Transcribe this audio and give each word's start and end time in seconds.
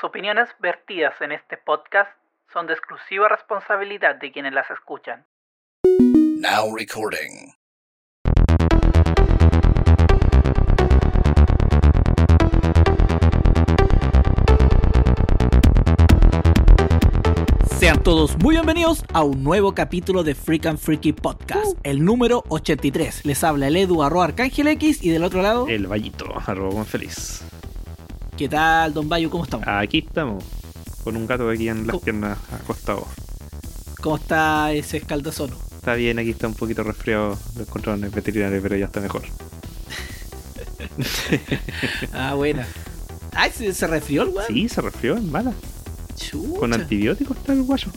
Las 0.00 0.08
opiniones 0.08 0.48
vertidas 0.60 1.12
en 1.20 1.30
este 1.30 1.58
podcast 1.58 2.10
son 2.54 2.66
de 2.66 2.72
exclusiva 2.72 3.28
responsabilidad 3.28 4.16
de 4.16 4.32
quienes 4.32 4.54
las 4.54 4.70
escuchan. 4.70 5.26
Now 5.84 6.74
recording. 6.74 7.52
Sean 17.78 18.02
todos 18.02 18.38
muy 18.38 18.54
bienvenidos 18.54 19.04
a 19.12 19.22
un 19.22 19.44
nuevo 19.44 19.74
capítulo 19.74 20.22
de 20.22 20.34
Freak 20.34 20.64
and 20.64 20.78
Freaky 20.78 21.12
Podcast, 21.12 21.76
el 21.82 22.02
número 22.02 22.44
83. 22.48 23.26
Les 23.26 23.44
habla 23.44 23.66
el 23.66 23.76
Edu 23.76 24.02
arroba 24.02 24.24
Arcángel 24.24 24.68
X 24.68 25.02
y 25.02 25.10
del 25.10 25.24
otro 25.24 25.42
lado, 25.42 25.68
El 25.68 25.88
Vallito, 25.88 26.32
arroba 26.46 26.70
buen 26.70 26.86
feliz. 26.86 27.44
¿Qué 28.40 28.48
tal, 28.48 28.94
Don 28.94 29.06
Bayo? 29.06 29.28
¿Cómo 29.28 29.44
estamos? 29.44 29.66
Aquí 29.68 29.98
estamos, 29.98 30.42
con 31.04 31.14
un 31.14 31.26
gato 31.26 31.50
aquí 31.50 31.68
en 31.68 31.86
las 31.86 31.98
piernas 31.98 32.38
acostado. 32.50 33.06
¿Cómo 34.00 34.16
está 34.16 34.72
ese 34.72 34.96
escaldazono? 34.96 35.54
Está 35.76 35.92
bien, 35.92 36.18
aquí 36.18 36.30
está 36.30 36.46
un 36.46 36.54
poquito 36.54 36.82
resfriado, 36.82 37.38
lo 37.56 37.62
encontraron 37.62 38.00
en 38.00 38.06
el 38.06 38.10
veterinario, 38.10 38.62
pero 38.62 38.76
ya 38.76 38.86
está 38.86 39.00
mejor. 39.00 39.22
Ah, 42.14 42.32
buena. 42.34 42.66
Ay, 43.34 43.50
¿se, 43.54 43.72
se 43.74 43.86
resfrió 43.86 44.22
el 44.22 44.28
weón? 44.30 44.46
Sí, 44.48 44.68
se 44.70 44.80
resfrió, 44.80 45.16
es 45.16 45.22
mala. 45.22 45.52
Chucha. 46.16 46.58
Con 46.60 46.72
antibióticos 46.72 47.36
está 47.36 47.52
el 47.52 47.62
guayo. 47.62 47.88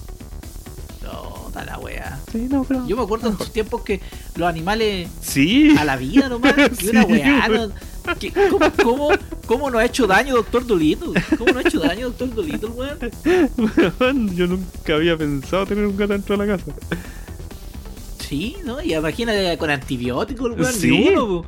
No, 1.02 1.50
da 1.54 1.64
la 1.66 1.80
wea. 1.80 2.20
Sí, 2.32 2.48
no, 2.50 2.64
pero. 2.66 2.86
Yo 2.88 2.96
me 2.98 3.04
acuerdo 3.04 3.30
en 3.30 3.38
sus 3.38 3.52
tiempos 3.52 3.82
que 3.84 4.02
los 4.36 4.48
animales 4.48 5.10
Sí. 5.22 5.76
a 5.78 5.86
la 5.86 5.96
vida 5.96 6.28
nomás, 6.30 6.54
que 6.78 6.90
una 6.90 7.04
Sí, 7.06 7.12
weá, 7.14 7.46
weón. 7.50 7.70
no- 7.70 7.76
¿cómo, 8.50 8.72
cómo, 8.84 9.10
cómo 9.46 9.70
nos 9.72 9.82
ha 9.82 9.86
hecho 9.86 10.08
daño 10.08 10.36
Doctor 10.36 10.66
Dolittle? 10.66 11.22
¿Cómo 11.38 11.54
nos 11.54 11.66
ha 11.66 11.68
hecho 11.68 11.80
daño 11.80 12.08
Doctor 12.10 12.34
Dolittle, 12.36 12.70
weón? 12.70 12.98
Weón, 14.00 14.36
Yo 14.36 14.48
nunca 14.48 14.96
había 14.96 15.18
pensado 15.18 15.66
tener 15.66 15.86
un 15.86 15.96
gato 15.98 16.14
dentro 16.14 16.38
de 16.38 16.46
la 16.46 16.58
casa. 16.58 16.72
Sí, 18.20 18.56
¿no? 18.66 18.82
Y 18.82 18.94
imagínate 18.94 19.58
con 19.58 19.70
antibióticos, 19.70 20.52
weón, 20.58 20.74
Sí. 20.74 20.90
ni 20.92 21.10
uno, 21.10 21.28
po. 21.28 21.46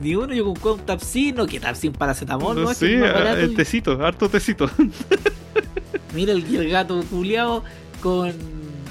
Ni 0.00 0.14
uno, 0.14 0.32
yo 0.32 0.44
con, 0.44 0.54
con 0.56 0.86
Tapsin, 0.86 1.34
no, 1.34 1.46
que 1.46 1.60
Tapsin 1.60 1.92
paracetamol, 1.92 2.54
¿no? 2.56 2.62
No 2.62 3.02
barato 3.02 3.36
el 3.40 3.52
y- 3.52 3.54
tecito, 3.54 4.04
harto 4.04 4.28
tecito. 4.30 4.70
Mira 6.14 6.32
el, 6.32 6.44
el 6.56 6.70
gato 6.70 7.02
culiao 7.10 7.62
con. 8.02 8.32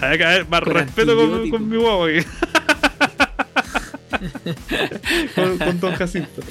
Hay 0.01 0.17
que 0.17 0.23
haber 0.23 0.47
más 0.47 0.61
Con 0.61 0.73
respeto 0.73 1.15
con, 1.15 1.49
con 1.49 1.67
mi 1.69 1.77
guagua. 1.77 2.07
aquí. 2.09 2.25
con, 5.35 5.57
con 5.57 5.79
Don 5.79 5.95
Jacinto. 5.95 6.41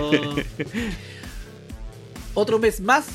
Oh. 0.00 0.36
Otro 2.34 2.58
mes 2.58 2.80
más. 2.80 3.06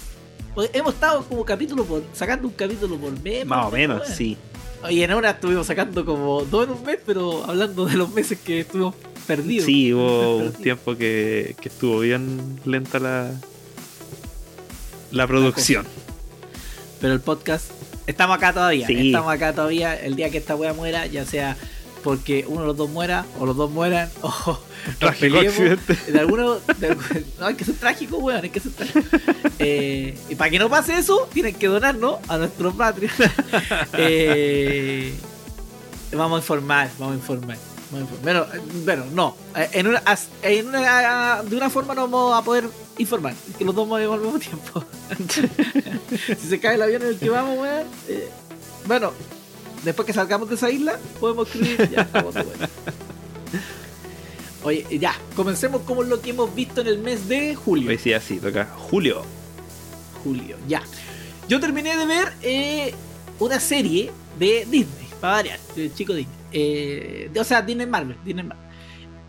Hemos 0.74 0.94
estado 0.94 1.24
como 1.24 1.46
capítulo 1.46 1.86
por. 1.86 2.04
sacando 2.14 2.48
un 2.48 2.54
capítulo 2.54 2.98
por 2.98 3.18
mes. 3.22 3.46
Más 3.46 3.68
o 3.68 3.72
menos, 3.72 4.08
sí. 4.08 4.38
Oye, 4.84 5.04
en 5.04 5.12
ahora 5.12 5.32
estuvimos 5.32 5.68
sacando 5.68 6.06
como 6.06 6.44
dos 6.46 6.66
en 6.66 6.74
un 6.74 6.84
mes, 6.84 7.00
pero 7.06 7.44
hablando 7.46 7.86
de 7.86 7.98
los 7.98 8.10
meses 8.14 8.40
que 8.40 8.62
estuvimos 8.62 8.96
perdidos. 9.28 9.66
Sí, 9.66 9.94
hubo 9.94 10.38
un 10.46 10.54
tiempo 10.54 10.96
que, 10.96 11.56
que 11.62 11.70
estuvo 11.70 12.00
bien 12.00 12.60
lenta 12.66 13.00
la, 13.00 13.32
la 15.12 15.28
producción. 15.28 15.86
Pero 17.02 17.14
el 17.14 17.20
podcast, 17.20 17.72
estamos 18.08 18.38
acá 18.38 18.54
todavía. 18.54 18.88
Sí. 18.88 19.08
Estamos 19.08 19.32
acá 19.32 19.54
todavía. 19.54 19.96
El 19.96 20.16
día 20.16 20.30
que 20.30 20.38
esta 20.38 20.56
wea 20.56 20.74
muera, 20.74 21.06
ya 21.08 21.26
sea 21.26 21.58
porque 22.04 22.46
uno 22.48 22.62
de 22.62 22.68
los 22.68 22.78
dos 22.78 22.90
muera, 22.90 23.26
o 23.40 23.46
los 23.46 23.56
dos 23.58 23.70
mueran, 23.72 24.10
o 24.22 24.60
Trágico 25.00 25.40
accidente. 25.40 25.96
De 26.12 26.20
alguno, 26.20 26.56
de 26.56 26.96
no, 27.40 27.46
hay 27.46 27.56
que 27.56 27.66
ser 27.66 27.76
trágico, 27.76 28.18
weón, 28.18 28.42
hay 28.44 28.50
que 28.50 28.60
ser 28.60 28.72
trágico. 28.72 29.02
Eh, 29.60 30.18
y 30.30 30.36
para 30.36 30.50
que 30.50 30.60
no 30.60 30.70
pase 30.70 30.98
eso, 30.98 31.28
tienen 31.34 31.56
que 31.56 31.68
donarnos 31.68 32.18
a 32.28 32.38
nuestro 32.38 32.72
Patreon. 32.74 33.12
Eh, 33.94 35.14
vamos 36.14 36.38
a 36.38 36.40
informar, 36.42 36.90
vamos 36.98 37.14
a 37.14 37.18
informar. 37.18 37.58
Bueno, 38.22 38.46
eh, 38.54 38.62
bueno, 38.86 39.06
no. 39.14 39.36
eh, 39.56 39.70
En 39.74 39.88
una, 39.88 39.98
as- 40.06 40.28
en 40.44 40.68
una- 40.68 41.42
de 41.44 41.56
una 41.58 41.70
forma 41.70 41.96
no 41.96 42.02
vamos 42.08 42.38
a 42.40 42.44
poder 42.44 42.66
informar. 43.00 43.34
Que 43.58 43.66
los 43.66 43.74
dos 43.76 43.88
movemos 43.88 44.16
al 44.18 44.22
mismo 44.22 44.40
tiempo. 44.40 44.84
si 46.40 46.48
se 46.50 46.60
cae 46.60 46.76
el 46.76 46.82
avión 46.84 47.02
en 47.02 47.08
el 47.10 47.18
que 47.20 47.30
vamos, 47.30 47.58
weón. 47.58 47.88
eh, 48.08 48.30
bueno, 48.86 49.12
después 49.84 50.06
que 50.06 50.14
salgamos 50.14 50.50
de 50.50 50.56
esa 50.56 50.70
isla, 50.70 51.00
podemos 51.20 51.48
escribir. 51.48 51.90
Ya 51.90 52.02
estamos 52.04 52.34
de 52.34 52.44
vuelta. 52.44 52.70
Oye, 54.64 54.86
ya, 55.00 55.16
comencemos 55.36 55.82
con 55.84 56.10
lo 56.10 56.22
que 56.22 56.32
hemos 56.32 56.54
visto 56.54 56.82
en 56.82 56.88
el 56.88 57.00
mes 57.00 57.28
de 57.30 57.56
julio. 57.56 57.90
Hoy 57.90 57.98
sí, 57.98 58.12
así, 58.14 58.38
toca 58.40 58.66
Julio. 58.66 59.24
Julio, 60.24 60.58
ya. 60.68 60.82
Yo 61.48 61.60
terminé 61.62 61.96
de 61.96 62.06
ver 62.06 62.34
eh, 62.42 62.94
una 63.40 63.60
serie 63.60 64.12
de 64.38 64.66
Disney, 64.70 65.08
para 65.22 65.34
variar, 65.34 65.60
de 65.76 65.94
chico 65.94 66.14
Disney. 66.14 66.36
Eh, 66.52 67.30
de- 67.32 67.40
o 67.40 67.44
sea, 67.46 67.62
Disney 67.62 67.88
Marvel, 67.88 68.18
Disney 68.26 68.44
Marvel. 68.44 68.68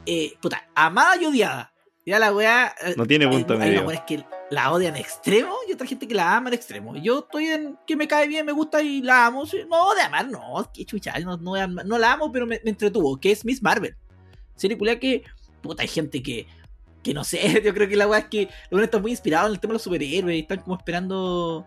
Eh, 0.05 0.35
puta, 0.41 0.69
amada 0.75 1.15
y 1.23 1.27
odiada. 1.27 1.70
Ya 2.07 2.19
la 2.19 2.33
weá. 2.33 2.75
eh, 2.83 2.95
No 2.97 3.07
tiene 3.07 3.27
hay- 3.27 3.31
punto 3.31 3.53
hay 3.55 3.59
medio. 3.59 3.79
una 3.81 3.89
weá 3.89 3.97
es 3.99 4.03
que 4.07 4.25
la 4.51 4.73
odian 4.73 4.97
extremo 4.97 5.55
y 5.69 5.73
otra 5.73 5.87
gente 5.87 6.09
que 6.09 6.15
la 6.15 6.37
ama 6.37 6.49
en 6.49 6.55
extremo. 6.55 6.97
Yo 6.97 7.21
estoy 7.21 7.47
en 7.47 7.79
que 7.87 7.95
me 7.97 8.09
cae 8.09 8.27
bien, 8.27 8.47
me 8.47 8.53
gusta 8.53 8.83
y 8.83 9.01
la 9.03 9.27
amo. 9.27 9.45
No, 9.69 9.95
de 9.95 10.01
amar, 10.03 10.29
no, 10.29 10.71
qué 10.75 10.85
chucha, 10.85 11.17
no, 11.21 11.37
no, 11.37 11.67
no 11.67 11.99
la 11.99 12.13
amo, 12.13 12.33
pero 12.33 12.47
me, 12.47 12.61
me 12.65 12.71
entretuvo, 12.71 13.19
que 13.21 13.31
es 13.33 13.45
Miss 13.45 13.63
Marvel. 13.63 13.95
Serie 14.57 14.77
culia 14.79 14.99
que, 14.99 15.23
puta, 15.63 15.83
hay 15.83 15.89
gente 15.89 16.23
que, 16.23 16.47
que 17.03 17.15
no 17.15 17.23
sé, 17.23 17.39
yo 17.65 17.73
creo 17.75 17.89
que 17.89 17.97
la 17.97 18.09
weá 18.09 18.21
es 18.21 18.27
que 18.29 18.49
los 18.71 18.83
están 18.83 19.03
muy 19.03 19.11
inspirados 19.13 19.49
en 19.49 19.55
el 19.55 19.61
tema 19.61 19.73
de 19.73 19.75
los 19.75 19.83
superhéroes 19.83 20.37
y 20.37 20.41
están 20.41 20.59
como 20.61 20.77
esperando. 20.77 21.67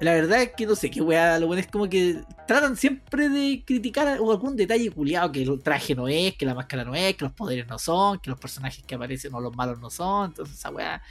La 0.00 0.14
verdad 0.14 0.42
es 0.42 0.52
que 0.56 0.64
no 0.66 0.74
sé 0.74 0.90
qué 0.90 1.02
weá, 1.02 1.38
lo 1.38 1.46
bueno 1.46 1.60
es 1.60 1.66
como 1.66 1.86
que 1.86 2.22
tratan 2.46 2.74
siempre 2.74 3.28
de 3.28 3.62
criticar 3.66 4.08
algún 4.08 4.56
detalle 4.56 4.90
culiado, 4.90 5.30
que 5.30 5.42
el 5.42 5.62
traje 5.62 5.94
no 5.94 6.08
es, 6.08 6.36
que 6.36 6.46
la 6.46 6.54
máscara 6.54 6.84
no 6.84 6.94
es, 6.94 7.16
que 7.16 7.26
los 7.26 7.34
poderes 7.34 7.66
no 7.68 7.78
son, 7.78 8.18
que 8.18 8.30
los 8.30 8.40
personajes 8.40 8.82
que 8.82 8.94
aparecen 8.94 9.34
o 9.34 9.40
los 9.40 9.54
malos 9.54 9.78
no 9.78 9.90
son, 9.90 10.30
entonces 10.30 10.56
esa 10.56 10.70
weá 10.70 11.02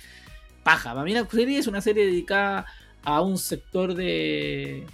paja. 0.63 0.93
Para 0.93 1.03
mí 1.03 1.13
la 1.13 1.27
serie 1.29 1.59
es 1.59 1.67
una 1.67 1.81
serie 1.81 2.07
dedicada 2.07 2.65
a 3.03 3.21
un 3.21 3.37
sector 3.37 3.93
de... 3.93 4.87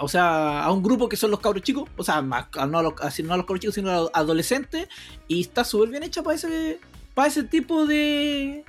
o 0.00 0.08
sea, 0.08 0.64
a 0.64 0.72
un 0.72 0.82
grupo 0.82 1.06
que 1.06 1.16
son 1.16 1.30
los 1.30 1.40
cabros 1.40 1.62
chicos, 1.62 1.88
o 1.98 2.02
sea, 2.02 2.22
más, 2.22 2.46
no, 2.68 2.78
a 2.78 2.82
los, 2.82 2.94
no 2.94 3.46
cabros 3.46 3.60
chicos, 3.60 3.74
sino 3.74 3.90
a 3.90 3.96
los 3.96 4.10
adolescentes, 4.14 4.88
y 5.28 5.42
está 5.42 5.64
súper 5.64 5.90
bien 5.90 6.02
hecha 6.02 6.22
para 6.22 6.36
ese, 6.36 6.80
para 7.12 7.28
ese 7.28 7.44
tipo 7.44 7.84
de, 7.84 8.64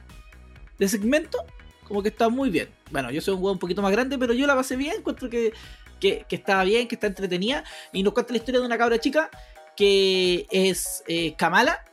de 0.78 0.88
segmento, 0.90 1.38
como 1.88 2.04
que 2.04 2.10
está 2.10 2.30
muy 2.30 2.50
bien. 2.50 2.70
Bueno, 2.92 3.12
yo 3.12 3.22
soy 3.22 3.36
un 3.36 3.42
weón 3.42 3.56
un 3.56 3.60
poquito 3.60 3.82
más 3.82 3.92
grande, 3.92 4.18
pero 4.18 4.34
yo 4.34 4.46
la 4.48 4.56
pasé 4.56 4.76
bien, 4.76 4.96
encuentro 4.98 5.30
que, 5.30 5.54
que, 6.00 6.26
está 6.30 6.64
bien, 6.64 6.88
que 6.88 6.96
está 6.96 7.08
entretenida, 7.08 7.64
y 7.94 8.04
nos 8.04 8.14
cuenta 8.14 8.34
la 8.34 8.38
historia 8.38 8.60
de 8.60 8.66
una 8.66 8.78
cabra 8.78 9.00
chica 9.00 9.30
que 9.76 10.48
es 10.52 11.04
eh, 11.08 11.36
Kamala, 11.36 11.84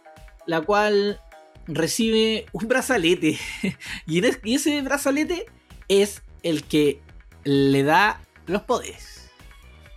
la 0.46 0.60
cual 0.60 1.20
recibe 1.66 2.46
un 2.52 2.68
brazalete, 2.68 3.38
y, 4.06 4.22
y 4.48 4.54
ese 4.54 4.82
brazalete 4.82 5.46
es 5.88 6.22
el 6.42 6.64
que 6.64 7.00
le 7.44 7.82
da 7.82 8.20
los 8.46 8.62
poderes. 8.62 9.12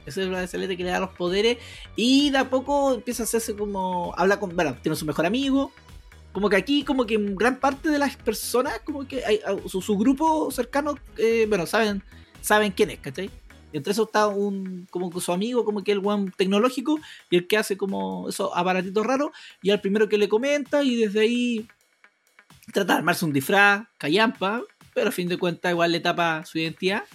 Ese 0.06 0.22
es 0.22 0.27
el 0.27 0.29
brazalete 0.29 0.77
que 0.77 0.83
le 0.83 0.91
da 0.91 1.00
los 1.00 1.12
poderes. 1.12 1.57
Y 1.95 2.29
de 2.29 2.38
a 2.38 2.50
poco 2.50 2.94
empieza 2.94 3.23
a 3.23 3.25
hacerse 3.25 3.56
como. 3.56 4.13
Habla 4.17 4.39
con. 4.39 4.56
Bueno, 4.56 4.75
tiene 4.81 4.95
su 4.95 5.06
mejor 5.06 5.25
amigo. 5.25 5.72
Como 6.35 6.50
que 6.50 6.57
aquí, 6.57 6.84
como 6.84 7.06
que 7.06 7.16
gran 7.18 7.62
parte 7.62 7.88
de 7.88 7.97
las 7.97 8.18
personas, 8.18 8.81
como 8.84 9.07
que 9.07 9.23
hay, 9.23 9.40
su, 9.69 9.81
su 9.81 9.97
grupo 9.97 10.51
cercano, 10.51 10.96
eh, 11.18 11.46
bueno, 11.47 11.66
saben, 11.66 12.03
saben 12.41 12.73
quién 12.73 12.90
es, 12.90 13.00
¿cachai? 13.00 13.31
Entre 13.72 13.94
eso 13.94 14.03
está 14.03 14.28
un, 14.28 14.85
como 14.90 15.18
su 15.22 15.31
amigo, 15.31 15.63
como 15.63 15.81
que 15.81 15.94
el 15.94 16.06
one 16.06 16.34
tecnológico, 16.35 17.00
y 17.29 17.38
el 17.38 17.47
que 17.47 17.56
hace 17.56 17.78
como 17.78 18.28
esos 18.28 18.51
aparatitos 18.53 19.06
raros, 19.06 19.29
y 19.62 19.69
al 19.69 19.79
primero 19.79 20.09
que 20.09 20.18
le 20.18 20.28
comenta, 20.28 20.84
y 20.84 20.97
desde 20.97 21.22
ahí 21.22 21.68
trata 22.74 22.91
de 22.91 23.00
armarse 23.00 23.24
un 23.24 23.31
disfraz, 23.31 23.88
callampa, 23.97 24.62
pero 24.94 25.07
a 25.07 25.13
fin 25.13 25.29
de 25.29 25.38
cuentas 25.38 25.72
igual 25.72 25.94
le 25.94 26.01
tapa 26.01 26.44
su 26.44 26.60
identidad. 26.60 27.06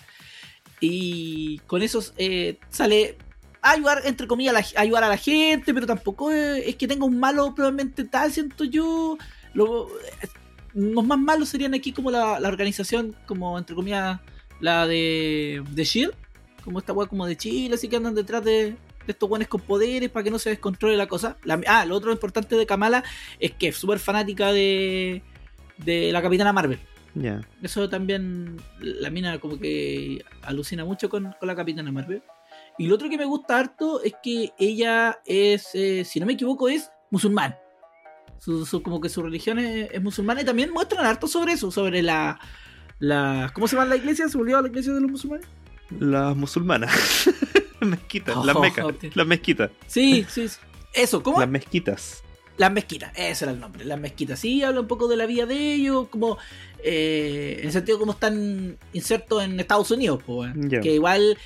Y 0.80 1.58
con 1.66 1.82
eso 1.82 2.02
eh, 2.16 2.58
sale 2.70 3.18
ayudar, 3.62 4.02
entre 4.04 4.26
comillas, 4.26 4.54
a, 4.54 4.60
la- 4.60 4.80
ayudar 4.82 5.04
a 5.04 5.08
la 5.08 5.16
gente, 5.16 5.72
pero 5.74 5.86
tampoco 5.86 6.30
es, 6.30 6.66
es 6.66 6.76
que 6.76 6.88
tenga 6.88 7.04
un 7.04 7.18
malo 7.18 7.54
probablemente 7.54 8.04
tal, 8.04 8.32
siento 8.32 8.64
yo. 8.64 9.16
Lo- 9.54 9.88
los 10.74 11.04
más 11.04 11.18
malos 11.18 11.48
serían 11.48 11.74
aquí 11.74 11.92
como 11.92 12.10
la, 12.10 12.38
la 12.38 12.48
organización, 12.48 13.14
como 13.26 13.58
entre 13.58 13.74
comillas, 13.74 14.20
la 14.60 14.86
de, 14.86 15.62
de 15.70 15.84
Shield, 15.84 16.14
como 16.64 16.78
esta 16.78 16.92
weá 16.92 17.08
como 17.08 17.26
de 17.26 17.36
Chile, 17.36 17.74
así 17.74 17.88
que 17.88 17.96
andan 17.96 18.14
detrás 18.14 18.44
de, 18.44 18.52
de 18.72 18.76
estos 19.08 19.28
buenos 19.28 19.48
con 19.48 19.60
poderes 19.62 20.10
para 20.10 20.22
que 20.22 20.30
no 20.30 20.38
se 20.38 20.50
descontrole 20.50 20.96
la 20.96 21.06
cosa. 21.08 21.36
La- 21.44 21.60
ah, 21.66 21.84
lo 21.86 21.96
otro 21.96 22.12
importante 22.12 22.54
de 22.56 22.66
Kamala 22.66 23.02
es 23.40 23.50
que 23.52 23.68
es 23.68 23.76
súper 23.76 23.98
fanática 23.98 24.52
de, 24.52 25.22
de 25.78 26.12
la 26.12 26.22
Capitana 26.22 26.52
Marvel. 26.52 26.78
Ya. 27.16 27.40
Eso 27.60 27.88
también 27.88 28.58
la 28.78 29.10
mina 29.10 29.40
como 29.40 29.58
que 29.58 30.24
alucina 30.42 30.84
mucho 30.84 31.08
con, 31.08 31.34
con 31.40 31.48
la 31.48 31.56
Capitana 31.56 31.90
Marvel. 31.90 32.22
Y 32.78 32.86
lo 32.86 32.94
otro 32.94 33.08
que 33.10 33.18
me 33.18 33.24
gusta 33.26 33.58
harto 33.58 34.02
es 34.02 34.14
que 34.22 34.52
ella 34.58 35.20
es, 35.26 35.68
eh, 35.74 36.04
si 36.04 36.18
no 36.20 36.26
me 36.26 36.32
equivoco, 36.34 36.68
es 36.68 36.90
musulmán. 37.10 37.56
Su, 38.38 38.64
su- 38.64 38.82
como 38.82 39.00
que 39.00 39.08
su 39.10 39.22
religión 39.22 39.58
es, 39.58 39.90
es 39.92 40.02
musulmana 40.02 40.40
y 40.40 40.44
también 40.44 40.70
muestran 40.72 41.04
harto 41.04 41.26
sobre 41.28 41.52
eso, 41.52 41.70
sobre 41.70 42.02
la 42.02 42.38
la, 42.98 43.50
¿Cómo 43.54 43.66
se 43.66 43.76
llama 43.76 43.88
la 43.88 43.96
iglesia? 43.96 44.28
¿Se 44.28 44.36
volvió 44.36 44.58
a 44.58 44.62
la 44.62 44.68
iglesia 44.68 44.92
de 44.92 45.00
los 45.00 45.10
musulmanes? 45.10 45.46
Las 45.98 46.36
musulmanas. 46.36 46.90
mezquitas, 47.80 48.44
las 48.44 48.54
Oh, 48.56 48.60
mecas, 48.60 48.84
ok. 48.84 49.04
las 49.14 49.26
mezquitas. 49.26 49.70
Sí, 49.86 50.26
sí. 50.28 50.48
sí. 50.48 50.58
Eso, 50.92 51.22
¿cómo? 51.22 51.40
Las 51.40 51.48
mezquitas. 51.48 52.22
Las 52.58 52.70
mezquitas, 52.70 53.10
ese 53.16 53.46
era 53.46 53.52
el 53.52 53.60
nombre, 53.60 53.86
las 53.86 53.98
mezquitas. 53.98 54.38
Sí, 54.38 54.62
habla 54.62 54.80
un 54.80 54.86
poco 54.86 55.08
de 55.08 55.16
la 55.16 55.24
vida 55.24 55.46
de 55.46 55.72
ellos, 55.74 56.08
como 56.08 56.36
eh, 56.84 57.56
en 57.60 57.66
el 57.66 57.72
sentido 57.72 57.98
como 57.98 58.12
están 58.12 58.76
insertos 58.92 59.42
en 59.44 59.58
Estados 59.58 59.90
Unidos. 59.90 60.22
Ya. 60.56 60.80
que 60.80 60.92
igual 60.92 61.38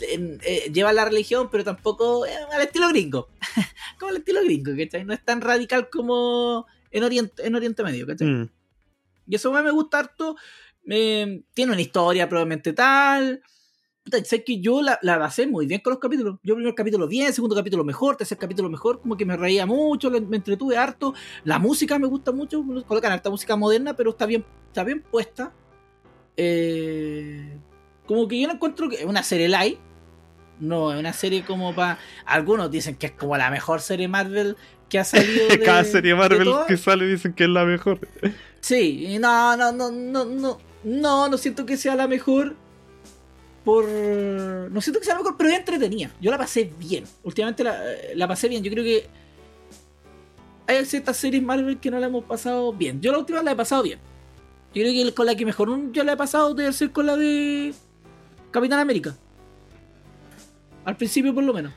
en- 0.00 0.40
eh, 0.44 0.70
lleva 0.72 0.92
la 0.92 1.04
religión, 1.04 1.48
pero 1.50 1.64
tampoco 1.64 2.26
eh, 2.26 2.30
al 2.52 2.62
estilo 2.62 2.88
gringo. 2.88 3.28
como 3.98 4.10
al 4.10 4.16
estilo 4.18 4.42
gringo, 4.44 4.72
¿cachai? 4.76 5.04
No 5.04 5.12
es 5.12 5.24
tan 5.24 5.40
radical 5.40 5.88
como 5.90 6.66
en 6.90 7.04
Oriente, 7.04 7.46
en 7.46 7.54
Oriente 7.54 7.82
Medio, 7.82 8.06
¿cachai? 8.06 8.28
Mm. 8.28 8.50
Y 9.28 9.34
eso 9.36 9.52
me 9.52 9.70
gusta 9.70 9.98
harto. 10.00 10.36
eh, 10.88 11.42
tiene 11.54 11.72
una 11.72 11.80
historia 11.80 12.28
probablemente 12.28 12.72
tal. 12.72 13.42
Puta, 14.04 14.24
sé 14.24 14.42
que 14.42 14.60
yo 14.60 14.82
la, 14.82 14.98
la 15.02 15.16
basé 15.16 15.46
muy 15.46 15.64
bien 15.66 15.80
con 15.80 15.92
los 15.92 16.00
capítulos. 16.00 16.40
Yo 16.42 16.56
primer 16.56 16.74
capítulo 16.74 17.06
bien, 17.06 17.32
segundo 17.32 17.54
capítulo 17.54 17.84
mejor, 17.84 18.16
tercer 18.16 18.36
capítulo 18.36 18.68
mejor, 18.68 19.00
como 19.00 19.16
que 19.16 19.24
me 19.24 19.36
reía 19.36 19.64
mucho, 19.64 20.10
me 20.10 20.36
entretuve 20.36 20.76
harto. 20.76 21.14
La 21.44 21.60
música 21.60 22.00
me 22.00 22.08
gusta 22.08 22.32
mucho, 22.32 22.64
colocan 22.86 23.12
harta 23.12 23.30
música 23.30 23.54
moderna, 23.54 23.94
pero 23.94 24.10
está 24.10 24.26
bien, 24.26 24.44
está 24.66 24.82
bien 24.82 25.02
puesta. 25.02 25.52
Eh, 26.36 27.51
como 28.12 28.28
que 28.28 28.40
yo 28.40 28.46
no 28.46 28.54
encuentro 28.54 28.88
que 28.88 28.96
es 28.96 29.04
una 29.04 29.22
serie 29.22 29.48
light. 29.48 29.78
No, 30.60 30.92
es 30.92 31.00
una 31.00 31.12
serie 31.12 31.44
como 31.44 31.74
para. 31.74 31.98
Algunos 32.24 32.70
dicen 32.70 32.96
que 32.96 33.06
es 33.06 33.12
como 33.12 33.36
la 33.36 33.50
mejor 33.50 33.80
serie 33.80 34.06
Marvel 34.06 34.56
que 34.88 34.98
ha 34.98 35.04
salido. 35.04 35.48
De, 35.48 35.60
Cada 35.60 35.82
serie 35.84 36.14
Marvel 36.14 36.48
que 36.68 36.76
sale 36.76 37.06
dicen 37.06 37.32
que 37.32 37.44
es 37.44 37.50
la 37.50 37.64
mejor. 37.64 37.98
Sí, 38.60 39.18
no, 39.18 39.56
no, 39.56 39.72
no, 39.72 39.90
no, 39.90 40.24
no, 40.24 40.58
no, 40.84 41.28
no 41.28 41.38
siento 41.38 41.66
que 41.66 41.76
sea 41.76 41.96
la 41.96 42.06
mejor. 42.06 42.54
Por. 43.64 43.88
No 43.88 44.80
siento 44.80 45.00
que 45.00 45.06
sea 45.06 45.14
la 45.14 45.20
mejor, 45.20 45.36
pero 45.36 45.50
es 45.50 45.58
entretenida. 45.58 46.10
Yo 46.20 46.30
la 46.30 46.38
pasé 46.38 46.70
bien. 46.78 47.04
Últimamente 47.22 47.64
la, 47.64 47.76
la 48.14 48.28
pasé 48.28 48.48
bien. 48.48 48.62
Yo 48.62 48.70
creo 48.70 48.84
que. 48.84 49.06
Hay 50.66 50.84
ciertas 50.84 51.16
series 51.16 51.42
Marvel 51.42 51.78
que 51.80 51.90
no 51.90 51.98
la 51.98 52.06
hemos 52.06 52.24
pasado 52.24 52.72
bien. 52.72 53.00
Yo 53.00 53.10
la 53.10 53.18
última 53.18 53.42
la 53.42 53.52
he 53.52 53.56
pasado 53.56 53.82
bien. 53.82 53.98
Yo 54.74 54.82
creo 54.82 55.06
que 55.06 55.14
con 55.14 55.26
la 55.26 55.34
que 55.34 55.44
mejor 55.44 55.92
yo 55.92 56.04
la 56.04 56.12
he 56.12 56.16
pasado 56.16 56.54
debe 56.54 56.72
ser 56.72 56.92
con 56.92 57.06
la 57.06 57.16
de. 57.16 57.74
Capitán 58.52 58.78
América. 58.78 59.16
Al 60.84 60.96
principio, 60.96 61.34
por 61.34 61.44
lo 61.44 61.52
menos. 61.52 61.72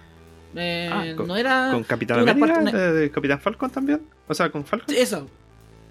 Eh, 0.55 0.89
Ah, 0.91 1.05
con- 1.17 1.27
no 1.27 1.35
era. 1.35 1.69
¿Con 1.71 1.83
Capitán 1.83 2.19
América? 2.19 2.53
parte- 2.55 2.61
una- 2.61 2.71
¿De, 2.71 2.93
de 2.93 3.11
Capitán 3.11 3.39
Falcon 3.39 3.69
también? 3.69 4.01
O 4.27 4.33
sea, 4.33 4.49
¿con 4.51 4.65
Falcon? 4.65 4.95
Eso. 4.95 5.27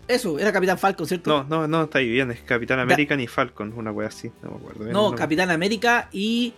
Eso, 0.07 0.39
era 0.39 0.53
Capitán 0.53 0.79
Falcon, 0.79 1.07
¿cierto? 1.07 1.31
No, 1.31 1.45
no, 1.45 1.67
no, 1.67 1.85
está 1.85 1.99
ahí 1.99 2.09
bien. 2.11 2.31
Es 2.31 2.41
Capitán 2.41 2.79
América 2.79 3.17
ni 3.17 3.27
Falcon, 3.27 3.73
una 3.75 3.91
wea 3.91 4.09
así. 4.09 4.31
No 4.43 4.51
me 4.51 4.57
acuerdo. 4.57 4.81
bien 4.81 4.93
No. 4.93 5.15
Capitán 5.15 5.51
América 5.51 6.09
y 6.13 6.53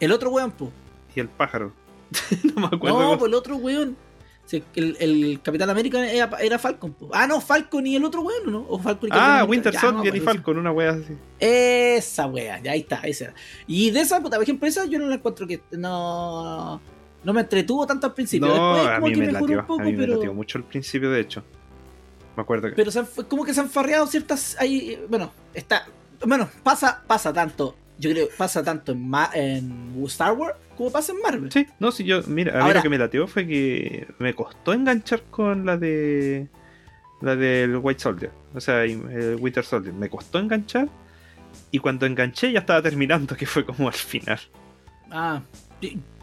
el 0.00 0.10
otro 0.12 0.30
weón, 0.30 0.52
po. 0.52 0.72
Y 1.14 1.20
el 1.20 1.28
pájaro. 1.28 1.72
no 2.54 2.60
me 2.62 2.66
acuerdo. 2.76 3.00
No, 3.00 3.18
pues 3.18 3.28
el 3.28 3.34
otro 3.34 3.56
weón. 3.56 3.96
Sí, 4.48 4.64
el, 4.76 4.96
el 4.98 5.40
Capitán 5.42 5.68
América 5.68 6.10
era, 6.10 6.30
era 6.40 6.58
Falcon. 6.58 6.96
Ah, 7.12 7.26
no, 7.26 7.38
Falcon 7.38 7.86
y 7.86 7.96
el 7.96 8.04
otro 8.06 8.22
weón, 8.22 8.50
¿no? 8.50 8.64
O 8.66 8.78
Falcon 8.78 9.08
y 9.08 9.10
Capitán 9.10 9.40
Ah. 9.40 9.44
Winter 9.44 9.72
Ya, 9.74 9.82
no, 9.82 9.90
Soldier 9.90 10.16
y 10.16 10.20
Falcon, 10.20 10.56
una 10.56 10.72
wea 10.72 10.92
así. 10.92 11.14
Esa 11.38 12.26
wea, 12.28 12.58
ya 12.62 12.72
ahí 12.72 12.80
está, 12.80 12.96
esa 13.02 13.24
era. 13.26 13.34
Y 13.66 13.90
de 13.90 14.00
esa, 14.00 14.22
puta, 14.22 14.36
por 14.38 14.44
ejemplo, 14.44 14.66
esa 14.66 14.86
yo 14.86 14.98
no 14.98 15.06
la 15.06 15.16
encuentro 15.16 15.46
que 15.46 15.60
no. 15.72 16.80
No 17.24 17.32
me 17.34 17.42
entretuvo 17.42 17.86
tanto 17.86 18.06
al 18.06 18.14
principio. 18.14 18.48
No, 18.48 18.74
Después 18.74 18.86
a 18.88 18.94
como 18.96 19.06
mí 19.08 19.12
que 19.12 19.20
me 19.20 19.26
mejoró 19.26 19.40
latió. 19.42 19.60
un 19.60 19.66
poco, 19.66 19.80
a 19.82 19.84
mí 19.84 19.92
me 19.92 19.98
pero. 19.98 20.14
latió 20.14 20.32
mucho 20.32 20.56
al 20.56 20.64
principio, 20.64 21.10
de 21.10 21.20
hecho. 21.20 21.44
Me 22.34 22.42
acuerdo 22.42 22.68
que. 22.70 22.74
Pero 22.74 22.90
se 22.90 23.00
han- 23.00 23.06
fue 23.06 23.28
como 23.28 23.44
que 23.44 23.52
se 23.52 23.60
han 23.60 23.68
farreado 23.68 24.06
ciertas. 24.06 24.56
Ahí, 24.58 24.98
bueno, 25.10 25.30
está. 25.52 25.86
Bueno, 26.24 26.48
pasa, 26.62 27.02
pasa 27.06 27.32
tanto. 27.34 27.76
Yo 27.98 28.10
creo 28.10 28.28
pasa 28.36 28.62
tanto 28.62 28.92
en, 28.92 29.08
Ma- 29.08 29.30
en 29.34 29.92
Star 30.06 30.32
Wars 30.32 30.54
como 30.76 30.90
pasa 30.92 31.12
en 31.12 31.20
Marvel. 31.20 31.50
Sí, 31.50 31.66
no, 31.80 31.90
si 31.90 32.04
yo, 32.04 32.22
mira, 32.28 32.52
a 32.52 32.56
mí 32.58 32.62
Ahora- 32.62 32.74
lo 32.76 32.82
que 32.82 32.88
me 32.88 32.98
latió 32.98 33.26
fue 33.26 33.46
que 33.46 34.06
me 34.18 34.34
costó 34.34 34.72
enganchar 34.72 35.22
con 35.30 35.66
la 35.66 35.76
de. 35.76 36.48
La 37.20 37.34
del 37.34 37.76
White 37.78 37.98
Soldier, 38.00 38.30
o 38.54 38.60
sea, 38.60 38.84
el 38.84 39.36
Winter 39.40 39.64
Soldier. 39.64 39.92
Me 39.92 40.08
costó 40.08 40.38
enganchar 40.38 40.88
y 41.72 41.80
cuando 41.80 42.06
enganché 42.06 42.52
ya 42.52 42.60
estaba 42.60 42.80
terminando, 42.80 43.34
que 43.36 43.44
fue 43.44 43.64
como 43.66 43.88
al 43.88 43.94
final. 43.94 44.38
Ah, 45.10 45.42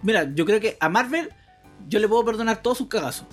mira, 0.03 0.31
yo 0.33 0.45
creo 0.45 0.61
que 0.61 0.77
a 0.79 0.87
Marvel 0.87 1.29
yo 1.89 1.99
le 1.99 2.07
puedo 2.07 2.23
perdonar 2.23 2.61
todos 2.61 2.77
sus 2.77 2.87
cagazos. 2.87 3.27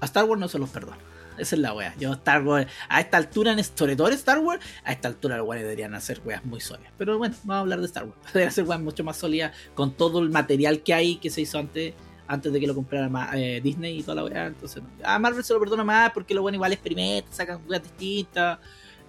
A 0.00 0.06
Star 0.06 0.24
Wars 0.24 0.40
no 0.40 0.48
se 0.48 0.58
los 0.58 0.70
perdono. 0.70 0.96
Esa 1.38 1.56
es 1.56 1.60
la 1.60 1.72
wea. 1.74 1.94
Yo 1.98 2.12
Star 2.14 2.42
Wars, 2.42 2.66
a 2.88 3.00
esta 3.00 3.16
altura, 3.16 3.52
en 3.52 3.62
sobre 3.64 3.96
todo 3.96 4.08
en 4.08 4.14
Star 4.14 4.38
Wars, 4.38 4.64
a 4.84 4.92
esta 4.92 5.08
altura 5.08 5.36
los 5.36 5.46
weones 5.46 5.64
deberían 5.64 5.94
hacer 5.94 6.20
weas 6.24 6.44
muy 6.44 6.60
sólidas. 6.60 6.92
Pero 6.98 7.18
bueno, 7.18 7.34
vamos 7.44 7.56
a 7.56 7.60
hablar 7.60 7.80
de 7.80 7.86
Star 7.86 8.04
Wars. 8.04 8.16
Deberían 8.26 8.48
hacer 8.48 8.64
weas 8.64 8.80
mucho 8.80 9.04
más 9.04 9.16
sólidas 9.16 9.52
con 9.74 9.92
todo 9.92 10.20
el 10.20 10.30
material 10.30 10.80
que 10.82 10.94
hay 10.94 11.16
que 11.16 11.30
se 11.30 11.40
hizo 11.42 11.58
antes. 11.58 11.94
Antes 12.28 12.52
de 12.52 12.58
que 12.58 12.66
lo 12.66 12.74
comprara 12.74 13.08
eh, 13.34 13.60
Disney 13.62 14.00
y 14.00 14.02
toda 14.02 14.16
la 14.16 14.24
wea. 14.24 14.46
Entonces, 14.46 14.82
no. 14.82 14.88
a 15.08 15.16
Marvel 15.16 15.44
se 15.44 15.52
lo 15.54 15.60
perdona 15.60 15.84
más 15.84 16.10
porque 16.10 16.34
los 16.34 16.42
bueno 16.42 16.56
igual 16.56 16.72
experimentan, 16.72 17.32
sacan 17.32 17.60
weas 17.68 17.84
distintas. 17.84 18.58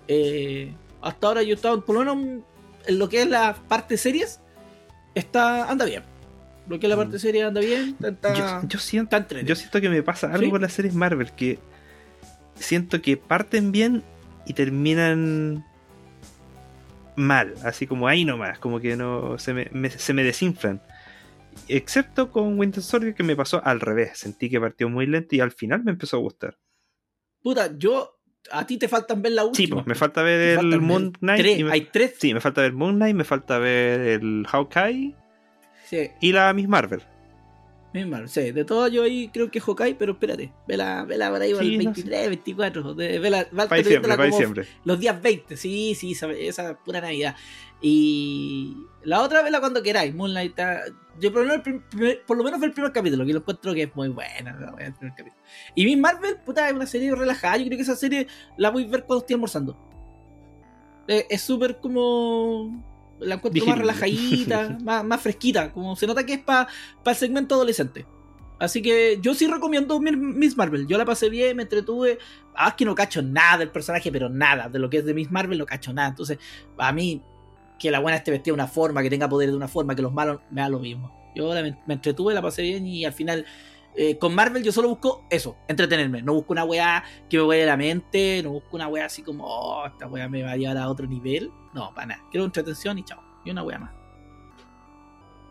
Eh, 0.07 0.71
hasta 1.01 1.27
ahora 1.27 1.41
yo 1.41 1.55
estaba, 1.55 1.81
por 1.83 1.95
lo 1.95 2.01
menos 2.15 2.43
en 2.85 2.99
lo 2.99 3.09
que 3.09 3.23
es 3.23 3.27
la 3.27 3.55
parte 3.67 3.97
series, 3.97 4.39
está 5.15 5.67
anda 5.69 5.85
bien. 5.85 6.03
Lo 6.69 6.79
que 6.79 6.85
es 6.85 6.89
la 6.89 6.95
parte 6.95 7.15
Mm. 7.15 7.19
serie 7.19 7.43
anda 7.43 7.61
bien. 7.61 7.95
Está, 8.03 8.33
Yo, 8.33 8.67
yo 8.67 8.79
siento, 8.79 9.17
yo 9.41 9.55
que 9.81 9.89
me 9.89 10.03
pasa 10.03 10.27
algo 10.27 10.45
¿Sí? 10.45 10.51
con 10.51 10.61
las 10.61 10.73
series 10.73 10.93
Marvel, 10.93 11.31
que 11.31 11.59
siento 12.59 13.01
que 13.01 13.17
parten 13.17 13.71
bien 13.71 14.03
y 14.45 14.53
terminan 14.53 15.65
mal, 17.15 17.53
así 17.63 17.87
como 17.87 18.07
ahí 18.07 18.25
nomás, 18.25 18.59
como 18.59 18.79
que 18.79 18.95
no 18.95 19.37
se 19.39 19.53
me, 19.53 19.67
me- 19.71 19.89
se 19.89 20.13
me 20.13 20.23
desinflan. 20.23 20.81
Excepto 21.67 22.31
con 22.31 22.59
Winter 22.59 22.83
Soldier 22.83 23.15
que 23.15 23.23
me 23.23 23.35
pasó 23.35 23.61
al 23.65 23.79
revés, 23.79 24.17
sentí 24.19 24.49
que 24.49 24.59
partió 24.59 24.89
muy 24.89 25.07
lento 25.07 25.35
y 25.35 25.39
al 25.39 25.51
final 25.51 25.83
me 25.83 25.91
empezó 25.91 26.17
a 26.17 26.19
gustar. 26.19 26.57
Puta, 27.41 27.71
yo. 27.77 28.13
A 28.49 28.65
ti 28.65 28.77
te 28.77 28.87
faltan 28.87 29.21
ver 29.21 29.33
la 29.33 29.43
última. 29.43 29.65
Sí, 29.65 29.71
pues 29.73 29.85
me 29.87 29.95
falta 29.95 30.21
ver 30.21 30.57
el 30.59 30.79
Moon 30.79 31.11
Knight. 31.19 31.41
tres, 31.41 31.59
y 31.59 31.63
me- 31.65 31.71
Hay 31.73 31.81
tres. 31.91 32.13
Sí, 32.17 32.33
me 32.33 32.39
falta 32.39 32.61
ver 32.61 32.71
Moon 32.71 32.95
Knight, 32.95 33.13
me 33.15 33.25
falta 33.25 33.57
ver 33.59 33.99
el 34.21 34.45
Hawkeye 34.47 35.15
Sí, 35.85 36.11
y 36.21 36.31
la 36.31 36.53
Miss 36.53 36.67
Marvel. 36.69 37.01
Misma, 37.93 38.27
sí, 38.27 38.51
de 38.51 38.65
todas 38.65 38.91
yo 38.91 39.03
ahí 39.03 39.29
creo 39.29 39.49
que 39.49 39.59
Hawkeye, 39.59 39.95
pero 39.95 40.13
espérate. 40.13 40.53
Vela, 40.67 41.03
vela 41.05 41.29
por 41.31 41.41
ahí 41.41 41.51
Sí, 41.55 41.75
el 41.75 41.77
no 41.79 41.91
23, 41.91 42.27
24. 42.29 42.93
De, 42.93 43.19
vela, 43.19 43.47
va- 43.57 43.67
Para 43.67 43.81
viéndola 43.81 44.15
para 44.15 44.27
como 44.29 44.37
diciembre. 44.37 44.67
Los 44.83 44.99
días 44.99 45.21
20, 45.21 45.57
sí, 45.57 45.95
sí, 45.95 46.11
esa, 46.11 46.31
esa 46.31 46.77
pura 46.83 47.01
Navidad. 47.01 47.35
Y 47.81 48.75
la 49.03 49.21
otra 49.21 49.41
vela 49.41 49.59
cuando 49.59 49.81
queráis. 49.81 50.13
Moonlight 50.13 50.49
está- 50.51 50.83
Yo 51.19 51.31
por 51.31 51.41
lo, 51.43 51.47
menos, 51.49 51.65
el 51.67 51.81
primer- 51.83 52.23
por 52.25 52.37
lo 52.37 52.43
menos 52.43 52.59
fue 52.59 52.67
el 52.67 52.73
primer 52.73 52.91
capítulo, 52.91 53.25
que 53.25 53.33
lo 53.33 53.39
encuentro 53.39 53.73
que 53.73 53.83
es 53.83 53.95
muy 53.95 54.09
buena. 54.09 54.57
la 54.59 54.73
wea, 54.73 54.87
el 54.87 54.93
primer 54.93 55.15
capítulo. 55.15 55.41
Y 55.75 55.85
Miss 55.85 55.97
Marvel, 55.97 56.37
puta, 56.45 56.67
es 56.67 56.73
una 56.75 56.85
serie 56.85 57.13
relajada. 57.15 57.57
Yo 57.57 57.65
creo 57.65 57.77
que 57.77 57.83
esa 57.83 57.95
serie 57.95 58.27
la 58.57 58.69
voy 58.69 58.83
a 58.85 58.87
ver 58.89 59.03
cuando 59.05 59.21
estoy 59.21 59.33
almorzando. 59.35 59.77
Eh, 61.07 61.25
es 61.29 61.41
súper 61.41 61.79
como. 61.79 62.96
La 63.19 63.35
encuentro 63.35 63.65
más 63.65 63.77
relajadita, 63.79 64.77
más, 64.83 65.03
más 65.03 65.21
fresquita. 65.21 65.71
Como 65.71 65.95
se 65.95 66.05
nota 66.07 66.25
que 66.25 66.33
es 66.33 66.39
para 66.39 66.67
el 67.05 67.15
segmento 67.15 67.55
adolescente. 67.55 68.05
Así 68.59 68.81
que 68.81 69.19
yo 69.21 69.33
sí 69.35 69.45
recomiendo 69.47 69.99
Mi- 69.99 70.15
Miss 70.15 70.57
Marvel. 70.57 70.87
Yo 70.87 70.97
la 70.97 71.05
pasé 71.05 71.29
bien, 71.29 71.55
me 71.57 71.63
entretuve. 71.63 72.17
Ah, 72.55 72.69
es 72.69 72.73
que 72.73 72.85
no 72.85 72.95
cacho 72.95 73.21
nada 73.21 73.59
del 73.59 73.69
personaje, 73.69 74.11
pero 74.11 74.29
nada. 74.29 74.67
De 74.69 74.79
lo 74.79 74.89
que 74.89 74.97
es 74.97 75.05
de 75.05 75.13
Miss 75.13 75.29
Marvel 75.31 75.59
no 75.59 75.65
cacho 75.65 75.93
nada. 75.93 76.09
Entonces, 76.09 76.39
a 76.77 76.91
mí, 76.91 77.21
que 77.77 77.91
la 77.91 77.99
buena 77.99 78.17
esté 78.17 78.31
vestida 78.31 78.51
de 78.53 78.55
una 78.61 78.67
forma, 78.67 79.03
que 79.03 79.09
tenga 79.11 79.29
poder 79.29 79.49
de 79.51 79.55
una 79.55 79.67
forma, 79.67 79.95
que 79.95 80.01
los 80.01 80.11
malos 80.11 80.39
me 80.49 80.61
da 80.61 80.69
lo 80.69 80.79
mismo. 80.79 81.15
Yo 81.35 81.53
la- 81.53 81.61
me 81.61 81.93
entretuve, 81.93 82.33
la 82.33 82.41
pasé 82.41 82.63
bien 82.63 82.87
y 82.87 83.05
al 83.05 83.13
final. 83.13 83.45
Eh, 83.99 84.19
con 84.19 84.35
Marvel 84.35 84.61
yo 84.61 84.71
solo 84.71 84.89
busco 84.89 85.25
eso, 85.31 85.57
entretenerme. 85.67 86.21
No 86.21 86.35
busco 86.35 86.53
una 86.53 86.63
weá 86.63 87.03
que 87.27 87.37
me 87.39 87.43
vaya 87.43 87.65
la 87.65 87.77
mente, 87.77 88.41
no 88.43 88.51
busco 88.51 88.75
una 88.75 88.87
weá 88.87 89.05
así 89.05 89.23
como, 89.23 89.43
oh, 89.47 89.87
esta 89.87 90.05
weá 90.07 90.29
me 90.29 90.43
va 90.43 90.51
a 90.51 90.55
llevar 90.55 90.77
a 90.77 90.87
otro 90.87 91.07
nivel. 91.07 91.51
No, 91.73 91.91
para 91.95 92.07
nada. 92.07 92.23
Quiero 92.29 92.45
entretención 92.45 92.99
y 92.99 93.03
chao. 93.03 93.19
Y 93.43 93.49
una 93.49 93.63
weá 93.63 93.79
más. 93.79 93.91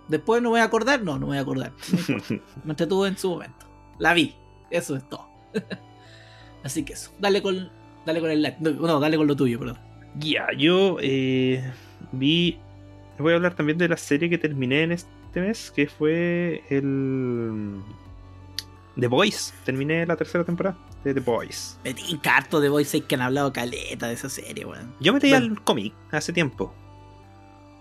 Después 0.06 0.40
no 0.42 0.50
voy 0.50 0.60
a 0.60 0.64
acordar, 0.64 1.02
no, 1.02 1.18
no 1.18 1.26
voy 1.26 1.38
a 1.38 1.40
acordar. 1.40 1.72
Me 2.64 2.70
entretuvo 2.70 3.04
en 3.08 3.18
su 3.18 3.30
momento. 3.30 3.66
La 3.98 4.14
vi. 4.14 4.36
Eso 4.70 4.94
es 4.94 5.08
todo. 5.08 5.28
Así 6.62 6.84
que 6.84 6.92
eso. 6.92 7.10
Dale 7.18 7.42
con, 7.42 7.68
dale 8.04 8.20
con 8.20 8.30
el 8.30 8.42
like. 8.42 8.58
No, 8.60 8.70
no, 8.70 9.00
dale 9.00 9.16
con 9.16 9.26
lo 9.26 9.34
tuyo, 9.34 9.58
perdón. 9.58 9.78
Ya, 10.20 10.46
yo 10.56 10.98
eh, 11.00 11.68
vi. 12.12 12.60
Voy 13.18 13.32
a 13.32 13.36
hablar 13.36 13.56
también 13.56 13.76
de 13.76 13.88
la 13.88 13.96
serie 13.96 14.30
que 14.30 14.38
terminé 14.38 14.84
en 14.84 14.92
este 14.92 15.40
mes, 15.40 15.72
que 15.72 15.88
fue 15.88 16.62
el. 16.70 17.82
The 18.98 19.08
Boys. 19.08 19.52
Terminé 19.64 20.06
la 20.06 20.16
tercera 20.16 20.44
temporada 20.44 20.76
de 21.04 21.14
The 21.14 21.20
Boys. 21.20 21.78
Me 21.84 21.94
tinca 21.94 22.36
harto 22.36 22.60
de 22.60 22.68
Boys 22.68 22.96
que 23.06 23.14
han 23.14 23.20
hablado 23.20 23.52
caleta 23.52 24.06
de 24.08 24.14
esa 24.14 24.28
serie, 24.28 24.64
weón. 24.64 24.94
Yo 25.00 25.12
me 25.12 25.20
Bueno. 25.20 25.36
al 25.36 25.62
cómic 25.62 25.92
hace 26.10 26.32
tiempo. 26.32 26.74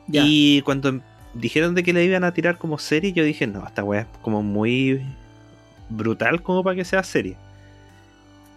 Ya. 0.07 0.23
Y 0.25 0.61
cuando 0.63 0.99
dijeron 1.33 1.73
de 1.75 1.83
que 1.83 1.93
le 1.93 2.03
iban 2.03 2.23
a 2.23 2.33
tirar 2.33 2.57
como 2.57 2.77
serie, 2.77 3.13
yo 3.13 3.23
dije, 3.23 3.47
no, 3.47 3.65
esta 3.65 3.83
weá 3.83 4.01
es 4.01 4.07
como 4.21 4.43
muy 4.43 5.01
brutal 5.89 6.41
como 6.41 6.63
para 6.63 6.75
que 6.75 6.85
sea 6.85 7.03
serie. 7.03 7.37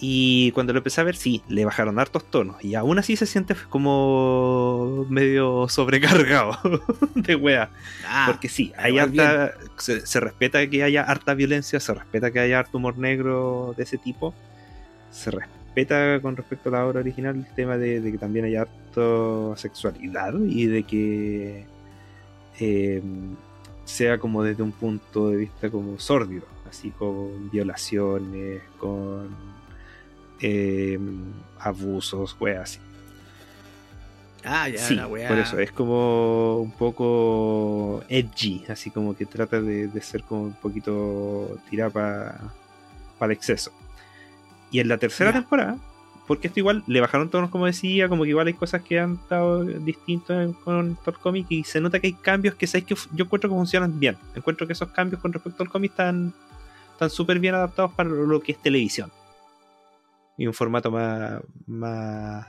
Y 0.00 0.52
cuando 0.52 0.72
lo 0.72 0.78
empecé 0.78 1.00
a 1.00 1.04
ver, 1.04 1.16
sí, 1.16 1.42
le 1.48 1.64
bajaron 1.64 1.98
hartos 1.98 2.24
tonos. 2.24 2.62
Y 2.64 2.76
aún 2.76 2.98
así 2.98 3.16
se 3.16 3.26
siente 3.26 3.56
como 3.68 5.06
medio, 5.08 5.68
sobrecargado 5.68 6.56
de 7.16 7.34
wea. 7.34 7.70
Ah, 8.06 8.26
Porque 8.28 8.48
sí, 8.48 8.72
hay 8.76 8.98
harta, 8.98 9.54
se, 9.76 10.06
se 10.06 10.20
respeta 10.20 10.64
que 10.68 10.84
haya 10.84 11.02
harta 11.02 11.34
violencia, 11.34 11.80
se 11.80 11.94
respeta 11.94 12.30
que 12.30 12.38
haya 12.38 12.60
harto 12.60 12.78
humor 12.78 12.96
negro 12.96 13.74
de 13.76 13.82
ese 13.82 13.98
tipo. 13.98 14.34
Se 15.10 15.32
respeta 15.32 16.20
con 16.20 16.36
respecto 16.36 16.68
a 16.68 16.72
la 16.72 16.86
obra 16.86 17.00
original 17.00 17.36
el 17.36 17.54
tema 17.54 17.76
de, 17.76 18.00
de 18.00 18.12
que 18.12 18.18
también 18.18 18.44
haya 18.44 18.62
harto 18.62 19.56
sexualidad 19.56 20.34
y 20.46 20.66
de 20.66 20.82
que 20.84 21.66
eh, 22.60 23.02
sea 23.84 24.18
como 24.18 24.42
desde 24.42 24.62
un 24.62 24.72
punto 24.72 25.30
de 25.30 25.38
vista 25.38 25.70
como 25.70 25.98
sórdido, 25.98 26.46
así 26.68 26.90
con 26.90 27.50
violaciones, 27.50 28.62
con 28.78 29.57
eh, 30.40 30.98
abusos, 31.60 32.36
weas 32.40 32.62
así. 32.62 32.78
Ah, 34.44 34.68
ya, 34.68 34.78
Sí, 34.78 34.94
la 34.94 35.08
por 35.08 35.38
eso 35.38 35.58
es 35.58 35.72
como 35.72 36.58
un 36.58 36.70
poco 36.70 38.02
edgy, 38.08 38.64
así 38.68 38.90
como 38.90 39.16
que 39.16 39.26
trata 39.26 39.60
de, 39.60 39.88
de 39.88 40.00
ser 40.00 40.22
como 40.22 40.42
un 40.44 40.52
poquito 40.54 41.58
tirada 41.68 42.52
para 43.18 43.32
el 43.32 43.36
exceso. 43.36 43.72
Y 44.70 44.80
en 44.80 44.88
la 44.88 44.96
tercera 44.98 45.30
Ya. 45.32 45.40
temporada, 45.40 45.78
porque 46.26 46.46
esto 46.48 46.60
igual 46.60 46.84
le 46.86 47.00
bajaron 47.00 47.30
tonos, 47.30 47.50
como 47.50 47.66
decía, 47.66 48.08
como 48.08 48.22
que 48.22 48.28
igual 48.30 48.46
hay 48.46 48.54
cosas 48.54 48.82
que 48.82 49.00
han 49.00 49.14
estado 49.14 49.64
distintas 49.64 50.54
con 50.64 50.96
el 51.04 51.14
cómic 51.18 51.46
y 51.50 51.64
se 51.64 51.80
nota 51.80 51.98
que 52.00 52.06
hay 52.08 52.12
cambios 52.12 52.54
que, 52.54 52.66
¿sabes? 52.66 52.86
que 52.86 52.94
yo 53.12 53.24
encuentro 53.24 53.50
que 53.50 53.56
funcionan 53.56 53.98
bien. 53.98 54.16
Encuentro 54.36 54.66
que 54.66 54.72
esos 54.74 54.88
cambios 54.90 55.20
con 55.20 55.32
respecto 55.32 55.62
al 55.62 55.68
cómic 55.68 55.90
están 55.90 56.32
están 56.92 57.10
súper 57.10 57.38
bien 57.38 57.54
adaptados 57.54 57.92
para 57.92 58.08
lo 58.08 58.40
que 58.40 58.52
es 58.52 58.58
televisión. 58.58 59.10
Y 60.38 60.46
un 60.46 60.54
formato 60.54 60.90
más, 60.90 61.42
más 61.66 62.46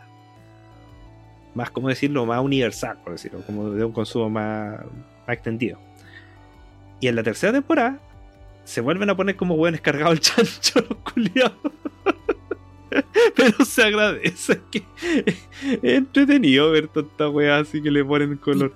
más, 1.55 1.71
¿cómo 1.71 1.89
decirlo? 1.89 2.25
Más 2.25 2.41
universal, 2.41 2.97
por 3.03 3.13
decirlo, 3.13 3.41
como 3.45 3.69
de 3.71 3.83
un 3.83 3.91
consumo 3.91 4.29
más, 4.29 4.79
más 5.27 5.35
extendido. 5.35 5.79
Y 6.99 7.07
en 7.07 7.15
la 7.15 7.23
tercera 7.23 7.53
temporada 7.53 7.99
se 8.63 8.81
vuelven 8.81 9.09
a 9.09 9.15
poner 9.15 9.35
como 9.35 9.55
hueones 9.55 9.81
cargados 9.81 10.13
el 10.13 10.19
chancho, 10.21 10.79
los 10.89 10.99
culiados. 10.99 11.53
Pero 13.35 13.65
se 13.65 13.83
agradece 13.83 14.61
que 14.71 14.83
es 15.63 15.83
entretenido 15.83 16.71
ver 16.71 16.87
tanta 16.87 17.29
wea 17.29 17.59
así 17.59 17.81
que 17.81 17.91
le 17.91 18.03
ponen 18.03 18.37
color. 18.37 18.73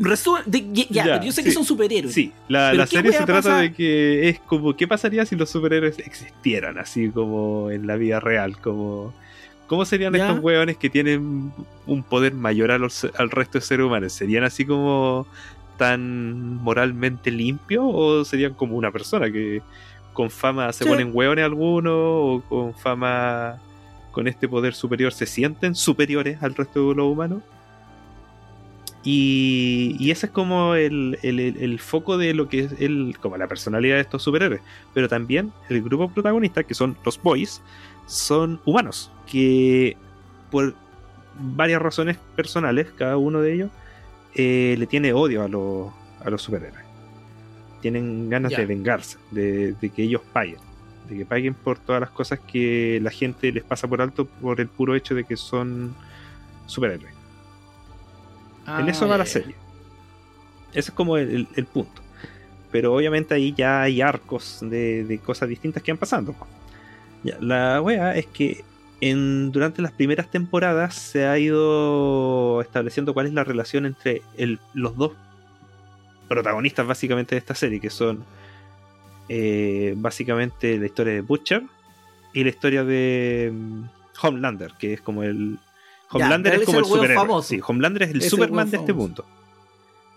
Resumen, 0.00 0.42
ya, 0.90 1.20
yo 1.22 1.32
sé 1.32 1.42
sí. 1.42 1.48
que 1.48 1.50
son 1.52 1.64
superhéroes. 1.64 2.14
Sí, 2.14 2.32
la, 2.48 2.72
la 2.74 2.84
¿qué 2.86 2.96
serie 2.96 3.12
se 3.12 3.24
trata 3.24 3.58
de 3.58 3.72
que 3.72 4.28
es 4.28 4.38
como, 4.40 4.76
¿qué 4.76 4.86
pasaría 4.86 5.26
si 5.26 5.34
los 5.34 5.50
superhéroes 5.50 5.98
existieran 5.98 6.78
así 6.78 7.08
como 7.10 7.70
en 7.70 7.86
la 7.86 7.96
vida 7.96 8.20
real? 8.20 8.56
Como, 8.60 9.12
¿Cómo 9.66 9.84
serían 9.86 10.12
Ya. 10.14 10.26
estos 10.28 10.44
hueones 10.44 10.76
que 10.76 10.90
tienen 10.90 11.50
un 11.86 12.02
poder 12.02 12.34
mayor 12.34 12.70
a 12.70 12.76
los- 12.78 13.08
al 13.16 13.30
resto 13.30 13.58
de 13.58 13.62
seres 13.62 13.86
humanos? 13.86 14.12
¿Serían 14.12 14.44
así 14.44 14.64
como 14.66 15.26
tan 15.78 16.56
moralmente 16.62 17.30
limpios 17.30 17.82
o 17.86 18.24
serían 18.24 18.54
como 18.54 18.76
una 18.76 18.92
persona 18.92 19.30
que 19.32 19.60
con 20.12 20.30
fama 20.30 20.72
se 20.72 20.84
Sí. 20.84 20.90
ponen 20.90 21.10
hueones 21.12 21.44
algunos 21.44 21.92
o 21.96 22.42
con 22.48 22.74
fama 22.74 23.56
con 24.12 24.28
este 24.28 24.46
poder 24.46 24.74
superior 24.74 25.12
se 25.12 25.26
sienten 25.26 25.74
superiores 25.74 26.40
al 26.42 26.54
resto 26.54 26.90
de 26.90 26.94
los 26.94 27.06
humanos? 27.10 27.42
Y, 29.06 29.96
y 29.98 30.10
ese 30.10 30.26
es 30.26 30.32
como 30.32 30.74
el, 30.74 31.18
el- 31.22 31.78
foco 31.78 32.16
de 32.16 32.32
lo 32.32 32.48
que 32.48 32.60
es 32.60 32.72
el, 32.80 33.16
como 33.20 33.36
la 33.36 33.46
personalidad 33.48 33.96
de 33.96 34.00
estos 34.00 34.22
superhéroes. 34.22 34.62
Pero 34.94 35.08
también 35.08 35.52
el 35.68 35.82
grupo 35.82 36.08
protagonista, 36.10 36.64
que 36.64 36.74
son 36.74 36.96
los 37.04 37.20
boys, 37.22 37.62
son 38.06 38.60
humanos. 38.64 39.10
Que 39.26 39.96
por 40.50 40.74
varias 41.38 41.82
razones 41.82 42.16
personales, 42.34 42.92
cada 42.96 43.18
uno 43.18 43.40
de 43.42 43.52
ellos, 43.54 43.70
eh, 44.34 44.74
le 44.78 44.86
tiene 44.86 45.12
odio 45.12 45.42
a 45.42 45.48
los, 45.48 45.92
a 46.24 46.30
los 46.30 46.40
superhéroes. 46.42 46.84
Tienen 47.82 48.30
ganas 48.30 48.52
de 48.60 48.66
vengarse, 48.66 49.18
de, 49.30 49.74
de 49.74 49.90
que 49.90 50.02
ellos 50.04 50.22
paguen. 50.32 50.56
De 51.10 51.18
que 51.18 51.26
paguen 51.26 51.52
por 51.54 51.78
todas 51.78 52.00
las 52.00 52.10
cosas 52.10 52.40
que 52.40 52.98
la 53.02 53.10
gente 53.10 53.52
les 53.52 53.64
pasa 53.64 53.86
por 53.86 54.00
alto 54.00 54.24
por 54.26 54.60
el 54.62 54.68
puro 54.68 54.94
hecho 54.94 55.14
de 55.14 55.24
que 55.24 55.36
son 55.36 55.94
superhéroes. 56.66 57.13
En 58.66 58.72
Ah, 58.72 58.90
eso 58.90 59.06
va 59.08 59.18
la 59.18 59.26
serie. 59.26 59.54
Ese 60.72 60.90
es 60.90 60.94
como 60.94 61.16
el, 61.16 61.30
el- 61.30 61.48
el 61.54 61.66
punto. 61.66 62.02
Pero 62.72 62.94
obviamente 62.94 63.34
ahí 63.34 63.54
ya 63.56 63.82
hay 63.82 64.00
arcos 64.00 64.58
de, 64.62 65.04
de 65.04 65.18
cosas 65.18 65.48
distintas 65.48 65.82
que 65.82 65.92
van 65.92 65.98
pasando. 65.98 66.34
Ya, 67.22 67.36
la 67.40 67.80
wea 67.80 68.16
es 68.16 68.26
que 68.26 68.64
en, 69.00 69.52
durante 69.52 69.80
las 69.82 69.92
primeras 69.92 70.30
temporadas 70.30 70.94
se 70.94 71.26
ha 71.26 71.38
ido 71.38 72.60
estableciendo 72.62 73.14
cuál 73.14 73.26
es 73.26 73.32
la 73.34 73.44
relación 73.44 73.86
entre 73.86 74.22
el- 74.36 74.58
los 74.72 74.96
dos 74.96 75.12
protagonistas 76.28 76.86
básicamente 76.86 77.34
de 77.34 77.38
esta 77.38 77.54
serie, 77.54 77.80
que 77.80 77.90
son 77.90 78.24
eh, 79.28 79.94
básicamente 79.96 80.78
la 80.78 80.86
historia 80.86 81.12
de 81.14 81.20
Butcher 81.20 81.62
y 82.32 82.42
la 82.44 82.50
historia 82.50 82.84
de 82.84 83.52
mm, 83.54 83.82
Homelander, 84.22 84.72
que 84.78 84.94
es 84.94 85.00
como 85.00 85.22
el... 85.22 85.58
Homelander 86.14 86.54
es 86.54 86.64
como 86.64 86.78
el 86.78 86.84
el 86.84 86.90
superhéroe. 86.90 87.14
famoso. 87.16 87.48
Sí, 87.48 87.60
Homelander 87.66 88.02
es 88.04 88.10
el 88.10 88.18
Ese 88.18 88.30
Superman 88.30 88.70
de 88.70 88.76
este 88.78 88.92
mundo. 88.92 89.24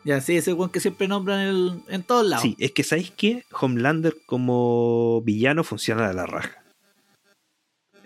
Ya, 0.03 0.21
sí, 0.21 0.37
ese 0.37 0.53
weón 0.53 0.69
que 0.69 0.79
siempre 0.79 1.07
nombran 1.07 1.41
en, 1.41 1.47
el- 1.49 1.81
en 1.89 2.03
todos 2.03 2.25
lados. 2.25 2.41
Sí, 2.43 2.55
es 2.59 2.71
que 2.71 2.83
¿sabéis 2.83 3.11
qué? 3.11 3.43
Homelander 3.59 4.15
como 4.25 5.21
villano 5.23 5.63
funciona 5.63 6.07
de 6.07 6.13
la 6.13 6.25
raja. 6.25 6.63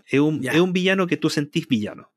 Es 0.07 0.19
un, 0.19 0.43
es 0.45 0.59
un 0.59 0.73
villano 0.73 1.07
que 1.07 1.17
tú 1.17 1.29
sentís 1.29 1.67
villano. 1.67 2.09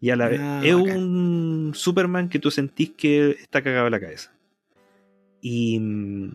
Y 0.00 0.10
a 0.10 0.16
la 0.16 0.28
vez 0.28 0.40
Ah, 0.42 0.60
es 0.64 0.74
bacán. 0.74 0.96
un 0.98 1.72
Superman 1.74 2.28
que 2.28 2.38
tú 2.38 2.50
sentís 2.50 2.90
que 2.90 3.30
está 3.30 3.62
cagado 3.62 3.86
en 3.86 3.92
la 3.92 4.00
cabeza. 4.00 4.32
Y, 5.40 5.78
mm, 5.80 6.34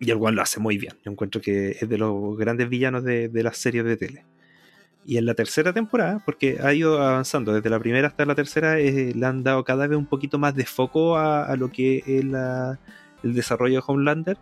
y 0.00 0.10
el 0.10 0.18
cual 0.18 0.34
lo 0.36 0.42
hace 0.42 0.58
muy 0.60 0.78
bien. 0.78 0.94
Yo 1.04 1.10
encuentro 1.12 1.40
que 1.40 1.70
es 1.80 1.88
de 1.88 1.98
los 1.98 2.36
grandes 2.36 2.68
villanos 2.68 3.04
de, 3.04 3.28
de 3.28 3.42
las 3.42 3.56
series 3.58 3.84
de 3.84 3.96
tele. 3.96 4.24
Y 5.04 5.16
en 5.16 5.26
la 5.26 5.34
tercera 5.34 5.72
temporada, 5.72 6.20
porque 6.24 6.58
ha 6.62 6.72
ido 6.72 7.02
avanzando 7.02 7.52
desde 7.52 7.68
la 7.70 7.80
primera 7.80 8.08
hasta 8.08 8.24
la 8.24 8.36
tercera, 8.36 8.78
eh, 8.78 9.12
le 9.14 9.26
han 9.26 9.42
dado 9.42 9.64
cada 9.64 9.86
vez 9.88 9.98
un 9.98 10.06
poquito 10.06 10.38
más 10.38 10.54
de 10.54 10.64
foco 10.64 11.16
a, 11.16 11.54
lo 11.56 11.72
que 11.72 11.98
es 11.98 12.04
el 12.06 13.34
desarrollo 13.34 13.80
de 13.80 13.84
Homelander. 13.86 14.38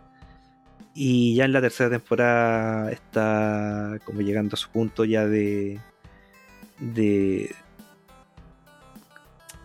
Y 0.93 1.35
ya 1.35 1.45
en 1.45 1.53
la 1.53 1.61
tercera 1.61 1.89
temporada 1.89 2.91
está 2.91 3.97
como 4.03 4.21
llegando 4.21 4.55
a 4.55 4.57
su 4.57 4.69
punto 4.69 5.05
ya 5.05 5.25
de. 5.25 5.79
de. 6.79 7.55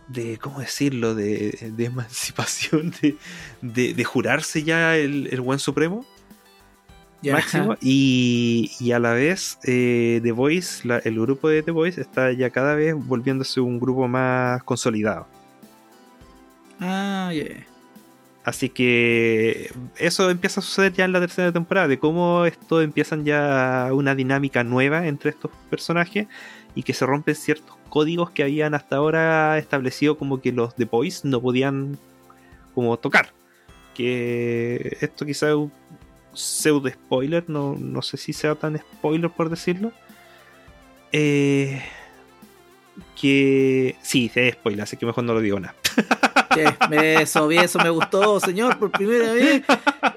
de 0.07 0.37
¿cómo 0.39 0.61
decirlo? 0.61 1.13
de, 1.13 1.73
de 1.75 1.85
emancipación, 1.85 2.91
de, 3.01 3.17
de, 3.61 3.93
de 3.93 4.03
jurarse 4.03 4.63
ya 4.63 4.95
el, 4.97 5.27
el 5.31 5.41
buen 5.41 5.59
supremo 5.59 6.05
Máximo 7.23 7.75
y, 7.81 8.71
y 8.79 8.91
a 8.91 8.99
la 8.99 9.13
vez 9.13 9.57
eh, 9.63 10.19
The 10.23 10.31
Voice, 10.31 10.87
la- 10.87 10.99
el 10.99 11.19
grupo 11.19 11.49
de 11.49 11.63
The 11.63 11.71
Voice 11.71 11.99
está 11.99 12.31
ya 12.31 12.49
cada 12.51 12.75
vez 12.75 12.95
volviéndose 12.95 13.59
un 13.59 13.79
grupo 13.79 14.07
más 14.07 14.61
consolidado. 14.63 15.27
Ah, 16.79 17.31
ya. 17.33 17.45
Así 18.43 18.69
que 18.69 19.71
eso 19.97 20.29
empieza 20.29 20.61
a 20.61 20.63
suceder 20.63 20.93
ya 20.93 21.03
en 21.05 21.11
la 21.11 21.19
tercera 21.19 21.51
temporada, 21.51 21.87
de 21.89 21.99
cómo 21.99 22.45
esto 22.45 22.81
empiezan 22.81 23.25
ya 23.25 23.89
una 23.91 24.15
dinámica 24.15 24.63
nueva 24.63 25.05
entre 25.07 25.31
estos 25.31 25.51
personajes 25.69 26.27
y 26.73 26.83
que 26.83 26.93
se 26.93 27.05
rompen 27.05 27.35
ciertos 27.35 27.75
códigos 27.89 28.29
que 28.29 28.43
habían 28.43 28.73
hasta 28.73 28.97
ahora 28.97 29.57
establecido 29.57 30.17
como 30.17 30.39
que 30.39 30.53
los 30.53 30.75
The 30.75 30.85
Boys 30.85 31.25
no 31.25 31.41
podían 31.41 31.97
como 32.73 32.95
tocar. 32.97 33.33
Que 33.95 34.95
esto 35.01 35.25
quizá 35.25 35.49
es 35.49 35.55
un 35.55 35.71
pseudo 36.37 36.89
spoiler, 36.89 37.43
no, 37.47 37.75
no 37.79 38.01
sé 38.01 38.17
si 38.17 38.33
sea 38.33 38.55
tan 38.55 38.77
spoiler 38.77 39.29
por 39.29 39.49
decirlo. 39.49 39.91
Eh, 41.11 41.81
que 43.19 43.95
sí, 44.01 44.31
es 44.33 44.53
spoiler, 44.53 44.81
así 44.81 44.97
que 44.97 45.05
mejor 45.05 45.23
no 45.23 45.33
lo 45.33 45.41
digo 45.41 45.59
nada. 45.59 45.75
Eso, 47.19 47.47
bien, 47.47 47.65
eso 47.65 47.77
me 47.77 47.91
gustó, 47.91 48.39
señor, 48.39 48.79
por 48.79 48.89
primera 48.89 49.31
vez. 49.33 49.63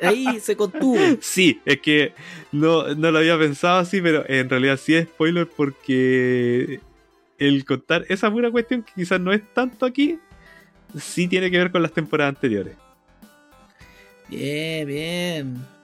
Ahí 0.00 0.40
se 0.40 0.56
contuvo. 0.56 0.98
Sí, 1.20 1.60
es 1.66 1.80
que 1.80 2.14
no, 2.50 2.94
no 2.94 3.10
lo 3.10 3.18
había 3.18 3.38
pensado 3.38 3.80
así, 3.80 4.00
pero 4.00 4.24
en 4.26 4.48
realidad 4.48 4.78
sí 4.82 4.94
es 4.94 5.06
spoiler 5.06 5.46
porque 5.46 6.80
el 7.38 7.64
contar 7.66 8.06
esa 8.08 8.30
pura 8.30 8.50
cuestión 8.50 8.82
que 8.82 8.92
quizás 8.94 9.20
no 9.20 9.32
es 9.32 9.42
tanto 9.52 9.84
aquí, 9.84 10.18
sí 10.98 11.28
tiene 11.28 11.50
que 11.50 11.58
ver 11.58 11.70
con 11.70 11.82
las 11.82 11.92
temporadas 11.92 12.36
anteriores. 12.36 12.76
Bien, 14.28 14.86
bien. 14.86 15.79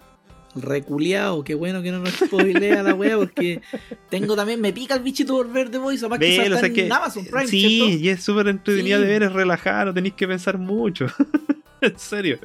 Reculeado, 0.57 1.45
qué 1.45 1.55
bueno 1.55 1.83
que 1.83 1.93
no 1.93 1.99
nos 2.01 2.15
spoilea 2.15 2.83
la 2.83 2.95
wea, 2.95 3.17
porque 3.19 3.61
tengo 4.09 4.35
también, 4.35 4.61
me 4.61 4.73
pica 4.73 4.95
el 4.95 5.03
bichito 5.03 5.35
por 5.35 5.53
ver 5.53 5.69
The 5.71 5.79
Voice, 5.79 6.05
además 6.05 6.19
que 6.21 6.37
está 6.37 6.55
o 6.55 6.59
sea 6.59 6.67
en 6.69 6.75
que- 6.75 6.87
Amazon 6.91 7.25
Prime, 7.27 7.47
sí, 7.47 7.61
¿cierto? 7.61 7.89
y 8.05 8.09
es 8.09 8.23
súper 8.25 8.49
entretenida 8.49 8.97
Sí. 8.97 9.03
de 9.05 9.09
ver, 9.09 9.23
es 9.25 9.33
relajada, 9.33 9.85
no 9.87 9.95
tenéis 9.95 10.15
que 10.15 10.27
pensar 10.27 10.57
mucho. 10.59 11.07
en 11.83 11.99
serio. 11.99 12.39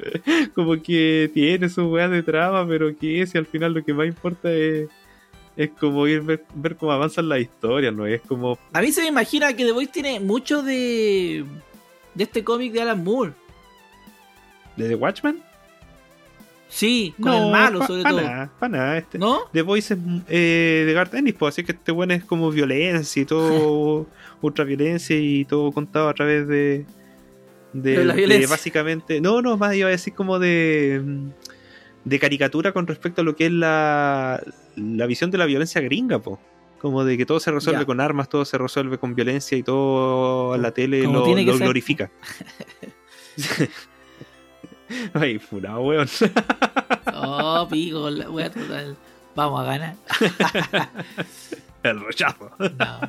Como 0.54 0.80
que 0.82 1.30
tiene 1.32 1.68
su 1.70 1.86
weá 1.88 2.08
de 2.08 2.22
trama, 2.22 2.66
pero 2.68 2.94
que 2.96 3.26
si 3.26 3.38
al 3.38 3.46
final 3.46 3.72
lo 3.72 3.82
que 3.84 3.94
más 3.94 4.06
importa 4.06 4.52
es, 4.52 4.88
Es 5.56 5.68
como 5.78 6.06
ir 6.06 6.20
ver, 6.22 6.44
ver 6.54 6.76
cómo 6.76 6.92
avanzan 6.92 7.28
las 7.28 7.40
historias, 7.40 7.92
¿no? 7.94 8.06
Es 8.06 8.22
como. 8.22 8.58
A 8.72 8.80
mí 8.80 8.90
se 8.90 9.02
me 9.02 9.08
imagina 9.08 9.54
que 9.54 9.64
The 9.66 9.72
Voice 9.72 9.92
tiene 9.92 10.18
mucho 10.18 10.62
de. 10.62 11.44
de 12.14 12.24
este 12.24 12.42
cómic 12.42 12.72
de 12.72 12.80
Alan 12.82 13.04
Moore. 13.04 13.32
¿De 14.76 14.88
The 14.88 14.94
Watchmen? 14.94 15.42
Sí, 16.74 17.14
con 17.20 17.32
el 17.34 17.50
malo, 17.52 17.80
pa- 17.80 17.86
sobre 17.86 18.02
pa 18.02 18.08
todo. 18.10 18.20
nada, 18.22 18.50
pa 18.58 18.68
nada. 18.68 18.96
Este, 18.96 19.18
¿No? 19.18 19.40
The 19.52 19.60
Voice 19.60 19.92
es 19.92 20.00
eh, 20.28 20.84
de 20.86 20.92
Garth 20.94 21.12
Ennis, 21.14 21.34
pues, 21.34 21.54
así 21.54 21.64
que 21.64 21.72
este 21.72 21.92
bueno 21.92 22.14
es 22.14 22.24
como 22.24 22.50
violencia 22.50 23.20
y 23.20 23.26
todo, 23.26 24.06
ultra 24.40 24.64
violencia 24.64 25.14
y 25.18 25.44
todo 25.44 25.70
contado 25.72 26.08
a 26.08 26.14
través 26.14 26.48
de. 26.48 26.86
De, 27.74 27.98
De 27.98 28.04
la 28.06 28.14
de 28.14 28.46
básicamente. 28.46 29.20
No, 29.20 29.42
no, 29.42 29.56
más 29.58 29.74
iba 29.74 29.88
a 29.88 29.90
decir 29.90 30.14
como 30.14 30.38
de. 30.38 31.00
mm, 31.04 31.28
De 32.04 32.18
caricatura 32.18 32.72
con 32.72 32.86
respecto 32.86 33.20
a 33.20 33.24
lo 33.24 33.36
que 33.36 33.46
es 33.46 33.52
la, 33.52 34.42
la 34.76 35.06
visión 35.06 35.30
de 35.30 35.38
la 35.38 35.44
violencia 35.46 35.80
gringa, 35.82 36.18
po. 36.20 36.40
Como 36.80 37.04
de 37.04 37.16
que 37.18 37.26
todo 37.26 37.38
se 37.38 37.50
resuelve 37.52 37.80
Ya. 37.80 37.86
con 37.86 38.00
armas, 38.00 38.28
todo 38.30 38.44
se 38.46 38.56
resuelve 38.58 38.96
con 38.98 39.14
violencia 39.14 39.56
y 39.58 39.62
todo 39.62 40.56
la 40.56 40.70
tele 40.72 41.04
Como 41.04 41.20
lo, 41.20 41.36
lo 41.36 41.58
glorifica. 41.58 42.10
Ay, 45.14 45.38
funado, 45.38 45.80
weón. 45.82 46.08
Oh, 47.14 47.66
pico, 47.70 48.08
la 48.10 48.30
wea 48.30 48.50
total. 48.50 48.96
Vamos 49.34 49.60
a 49.60 49.64
ganar. 49.64 49.96
El 51.82 52.00
rechazo. 52.04 52.50
No. 52.58 53.00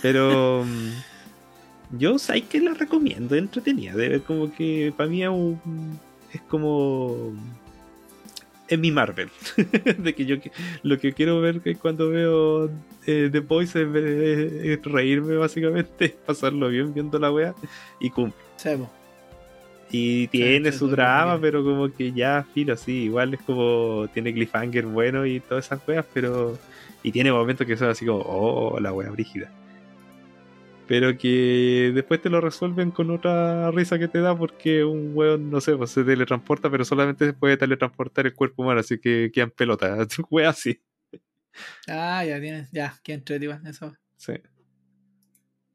Pero 0.00 0.64
mm, 0.64 1.98
yo 1.98 2.18
sé 2.18 2.42
que 2.42 2.60
la 2.60 2.74
recomiendo, 2.74 3.34
entretenida. 3.36 3.94
De 3.94 4.08
ver 4.08 4.22
como 4.22 4.52
que 4.52 4.92
para 4.96 5.08
mí 5.08 5.22
es, 5.22 5.28
un- 5.28 5.98
es 6.32 6.40
como. 6.42 7.32
Es 8.72 8.78
mi 8.78 8.90
Marvel. 8.90 9.28
de 9.98 10.14
que 10.14 10.24
yo 10.24 10.36
lo 10.82 10.98
que 10.98 11.12
quiero 11.12 11.42
ver 11.42 11.60
que 11.60 11.74
cuando 11.76 12.08
veo 12.08 12.70
eh, 13.06 13.28
The 13.30 13.40
Boys 13.40 13.76
es, 13.76 13.86
es 13.94 14.82
reírme 14.84 15.36
básicamente, 15.36 16.16
pasarlo 16.26 16.70
bien 16.70 16.94
viendo 16.94 17.18
la 17.18 17.30
wea 17.30 17.54
y 18.00 18.08
cumple. 18.08 18.40
Sebo. 18.56 18.90
Y 19.90 20.28
tiene 20.28 20.72
su 20.72 20.88
drama, 20.88 21.38
pero 21.38 21.62
como 21.62 21.92
que 21.92 22.12
ya, 22.12 22.46
filo, 22.54 22.74
sí, 22.78 23.02
igual 23.02 23.34
es 23.34 23.42
como 23.42 24.08
tiene 24.14 24.32
cliffhanger 24.32 24.86
bueno 24.86 25.26
y 25.26 25.40
todas 25.40 25.66
esas 25.66 25.86
weas, 25.86 26.06
pero. 26.14 26.56
Y 27.02 27.12
tiene 27.12 27.30
momentos 27.30 27.66
que 27.66 27.76
son 27.76 27.90
así 27.90 28.06
como, 28.06 28.20
oh, 28.20 28.80
la 28.80 28.90
wea 28.94 29.10
brígida. 29.10 29.50
Pero 30.92 31.16
que 31.16 31.90
después 31.94 32.20
te 32.20 32.28
lo 32.28 32.42
resuelven 32.42 32.90
con 32.90 33.10
otra 33.10 33.70
risa 33.70 33.98
que 33.98 34.08
te 34.08 34.20
da 34.20 34.36
porque 34.36 34.84
un 34.84 35.12
weón, 35.16 35.50
no 35.50 35.58
sé, 35.62 35.74
pues 35.74 35.90
se 35.90 36.04
teletransporta, 36.04 36.68
pero 36.70 36.84
solamente 36.84 37.24
se 37.24 37.32
puede 37.32 37.56
teletransportar 37.56 38.26
el 38.26 38.34
cuerpo 38.34 38.60
humano, 38.62 38.80
así 38.80 38.98
que 38.98 39.30
quedan 39.32 39.52
pelotas. 39.52 40.06
Wea 40.30 40.50
así. 40.50 40.82
Ah, 41.88 42.22
ya 42.26 42.38
tienes. 42.38 42.70
Ya, 42.72 42.94
que 43.02 43.14
entretenido 43.14 43.58
eso. 43.66 43.96
Sí. 44.18 44.34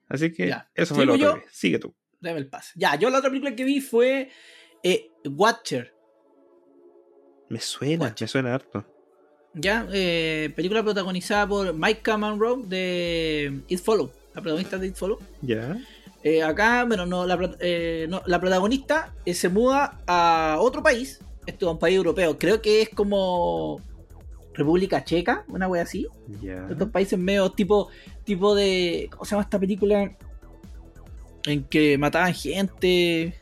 Así 0.07 0.31
que 0.31 0.49
Ya. 0.49 0.69
eso 0.75 0.93
fue 0.93 1.05
¿Sigo 1.05 1.17
lo 1.17 1.29
otro. 1.31 1.43
Sigue 1.49 1.79
tú. 1.79 1.95
Dame 2.19 2.37
el 2.37 2.47
pase. 2.47 2.73
Ya, 2.75 2.95
yo 2.95 3.09
la 3.09 3.17
otra 3.17 3.31
película 3.31 3.55
que 3.55 3.63
vi 3.63 3.81
fue 3.81 4.29
eh, 4.83 5.09
Watcher. 5.25 5.95
Me 7.49 7.59
suena, 7.59 8.05
Watch. 8.05 8.21
me 8.21 8.27
suena 8.27 8.53
harto. 8.53 8.85
Ya, 9.55 9.87
eh, 9.91 10.53
película 10.55 10.83
protagonizada 10.83 11.47
por 11.47 11.73
Mike 11.73 12.17
Monroe 12.17 12.67
de 12.67 13.61
It 13.67 13.79
Follow, 13.79 14.11
la 14.37 14.41
protagonista 14.41 14.77
de 14.77 14.87
It 14.87 14.95
Follow. 14.95 15.19
¿Ya? 15.41 15.77
Eh, 16.23 16.43
acá, 16.43 16.85
bueno, 16.85 17.05
no, 17.05 17.25
la, 17.25 17.55
eh, 17.59 18.05
no, 18.09 18.21
la 18.25 18.39
protagonista 18.39 19.13
eh, 19.25 19.33
se 19.33 19.49
muda 19.49 19.99
a 20.05 20.57
otro 20.59 20.83
país, 20.83 21.19
esto 21.45 21.65
es 21.67 21.71
un 21.71 21.79
país 21.79 21.95
europeo, 21.95 22.37
creo 22.37 22.61
que 22.61 22.83
es 22.83 22.89
como 22.89 23.81
República 24.53 25.03
Checa, 25.03 25.43
una 25.47 25.67
wea 25.67 25.83
así. 25.83 26.07
Ya. 26.41 26.67
Estos 26.69 26.89
países 26.89 27.17
medio 27.17 27.49
tipo, 27.51 27.89
tipo 28.25 28.53
de, 28.53 29.09
¿cómo 29.11 29.25
se 29.25 29.31
llama 29.31 29.43
esta 29.43 29.59
película? 29.59 30.15
En 31.45 31.63
que 31.63 31.97
mataban 31.97 32.33
gente 32.33 33.33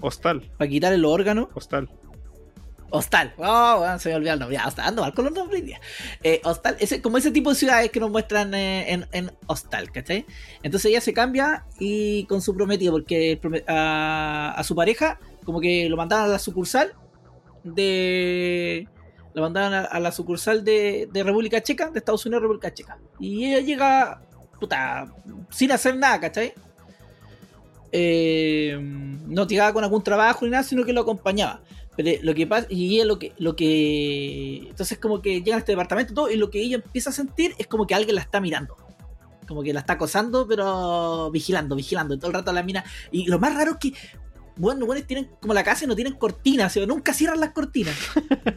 Hostal, 0.00 0.48
para 0.56 0.68
quitarle 0.68 0.98
los 0.98 1.10
órganos. 1.10 1.48
hostal. 1.54 1.88
Hostal. 2.90 3.32
Oh, 3.38 3.86
se 3.98 4.08
me 4.08 4.14
olvidó 4.16 4.32
el 4.32 4.38
nombre. 4.40 4.56
Ya, 4.56 4.68
está 4.68 4.82
dando 4.82 5.02
mal 5.02 5.14
con 5.14 5.24
los 5.24 5.34
nombres. 5.34 5.62
Eh, 6.22 6.40
Hostal, 6.44 6.76
ese, 6.80 7.00
como 7.00 7.18
ese 7.18 7.30
tipo 7.30 7.50
de 7.50 7.56
ciudades 7.56 7.90
que 7.90 8.00
nos 8.00 8.10
muestran 8.10 8.52
eh, 8.54 8.92
en, 8.92 9.06
en 9.12 9.30
Hostal, 9.46 9.90
¿cachai? 9.92 10.26
Entonces 10.62 10.90
ella 10.90 11.00
se 11.00 11.12
cambia 11.12 11.64
y 11.78 12.24
con 12.24 12.42
su 12.42 12.54
prometido, 12.54 12.92
porque 12.92 13.40
a, 13.66 14.60
su 14.64 14.74
pareja, 14.74 15.18
como 15.44 15.60
que 15.60 15.88
lo 15.88 15.96
mandaban 15.96 16.26
a 16.26 16.28
la 16.28 16.38
sucursal 16.38 16.94
de. 17.64 18.88
Lo 19.32 19.42
mandaban 19.42 19.86
a, 19.88 20.00
la 20.00 20.10
sucursal 20.10 20.64
de, 20.64 21.08
de 21.12 21.22
República 21.22 21.62
Checa, 21.62 21.90
de 21.90 22.00
Estados 22.00 22.26
Unidos, 22.26 22.42
República 22.42 22.74
Checa. 22.74 22.98
Y 23.20 23.46
ella 23.46 23.60
llega, 23.60 24.22
puta, 24.58 25.06
sin 25.50 25.70
hacer 25.70 25.96
nada, 25.96 26.18
¿cachai? 26.18 26.52
Eh, 27.92 28.78
no 28.80 29.46
llegaba 29.46 29.72
con 29.72 29.84
algún 29.84 30.02
trabajo 30.02 30.44
ni 30.44 30.50
nada, 30.50 30.64
sino 30.64 30.84
que 30.84 30.92
lo 30.92 31.02
acompañaba. 31.02 31.60
Pero 31.96 32.22
lo 32.22 32.34
que 32.34 32.46
pasa, 32.46 32.66
y 32.70 32.94
ella 32.96 33.04
lo 33.04 33.18
que, 33.18 33.32
lo 33.38 33.56
que. 33.56 34.68
Entonces, 34.68 34.98
como 34.98 35.20
que 35.22 35.42
llega 35.42 35.56
a 35.56 35.58
este 35.58 35.72
departamento 35.72 36.12
y 36.12 36.14
todo, 36.16 36.30
y 36.30 36.36
lo 36.36 36.50
que 36.50 36.60
ella 36.62 36.76
empieza 36.76 37.10
a 37.10 37.12
sentir 37.12 37.54
es 37.58 37.66
como 37.66 37.86
que 37.86 37.94
alguien 37.94 38.14
la 38.14 38.20
está 38.22 38.40
mirando. 38.40 38.76
Como 39.48 39.62
que 39.62 39.72
la 39.72 39.80
está 39.80 39.94
acosando, 39.94 40.46
pero 40.46 41.30
vigilando, 41.32 41.74
vigilando. 41.74 42.16
Todo 42.18 42.28
el 42.28 42.34
rato 42.34 42.52
la 42.52 42.62
mira. 42.62 42.84
Y 43.10 43.26
lo 43.26 43.38
más 43.38 43.54
raro 43.54 43.72
es 43.72 43.76
que. 43.78 43.92
Bueno, 44.56 44.80
los 44.80 44.88
buenos 44.88 45.06
tienen 45.06 45.30
como 45.40 45.54
la 45.54 45.64
casa 45.64 45.84
y 45.84 45.88
no 45.88 45.94
tienen 45.96 46.14
cortinas, 46.16 46.70
o 46.70 46.74
sea, 46.74 46.86
nunca 46.86 47.14
cierran 47.14 47.40
las 47.40 47.52
cortinas. 47.52 47.96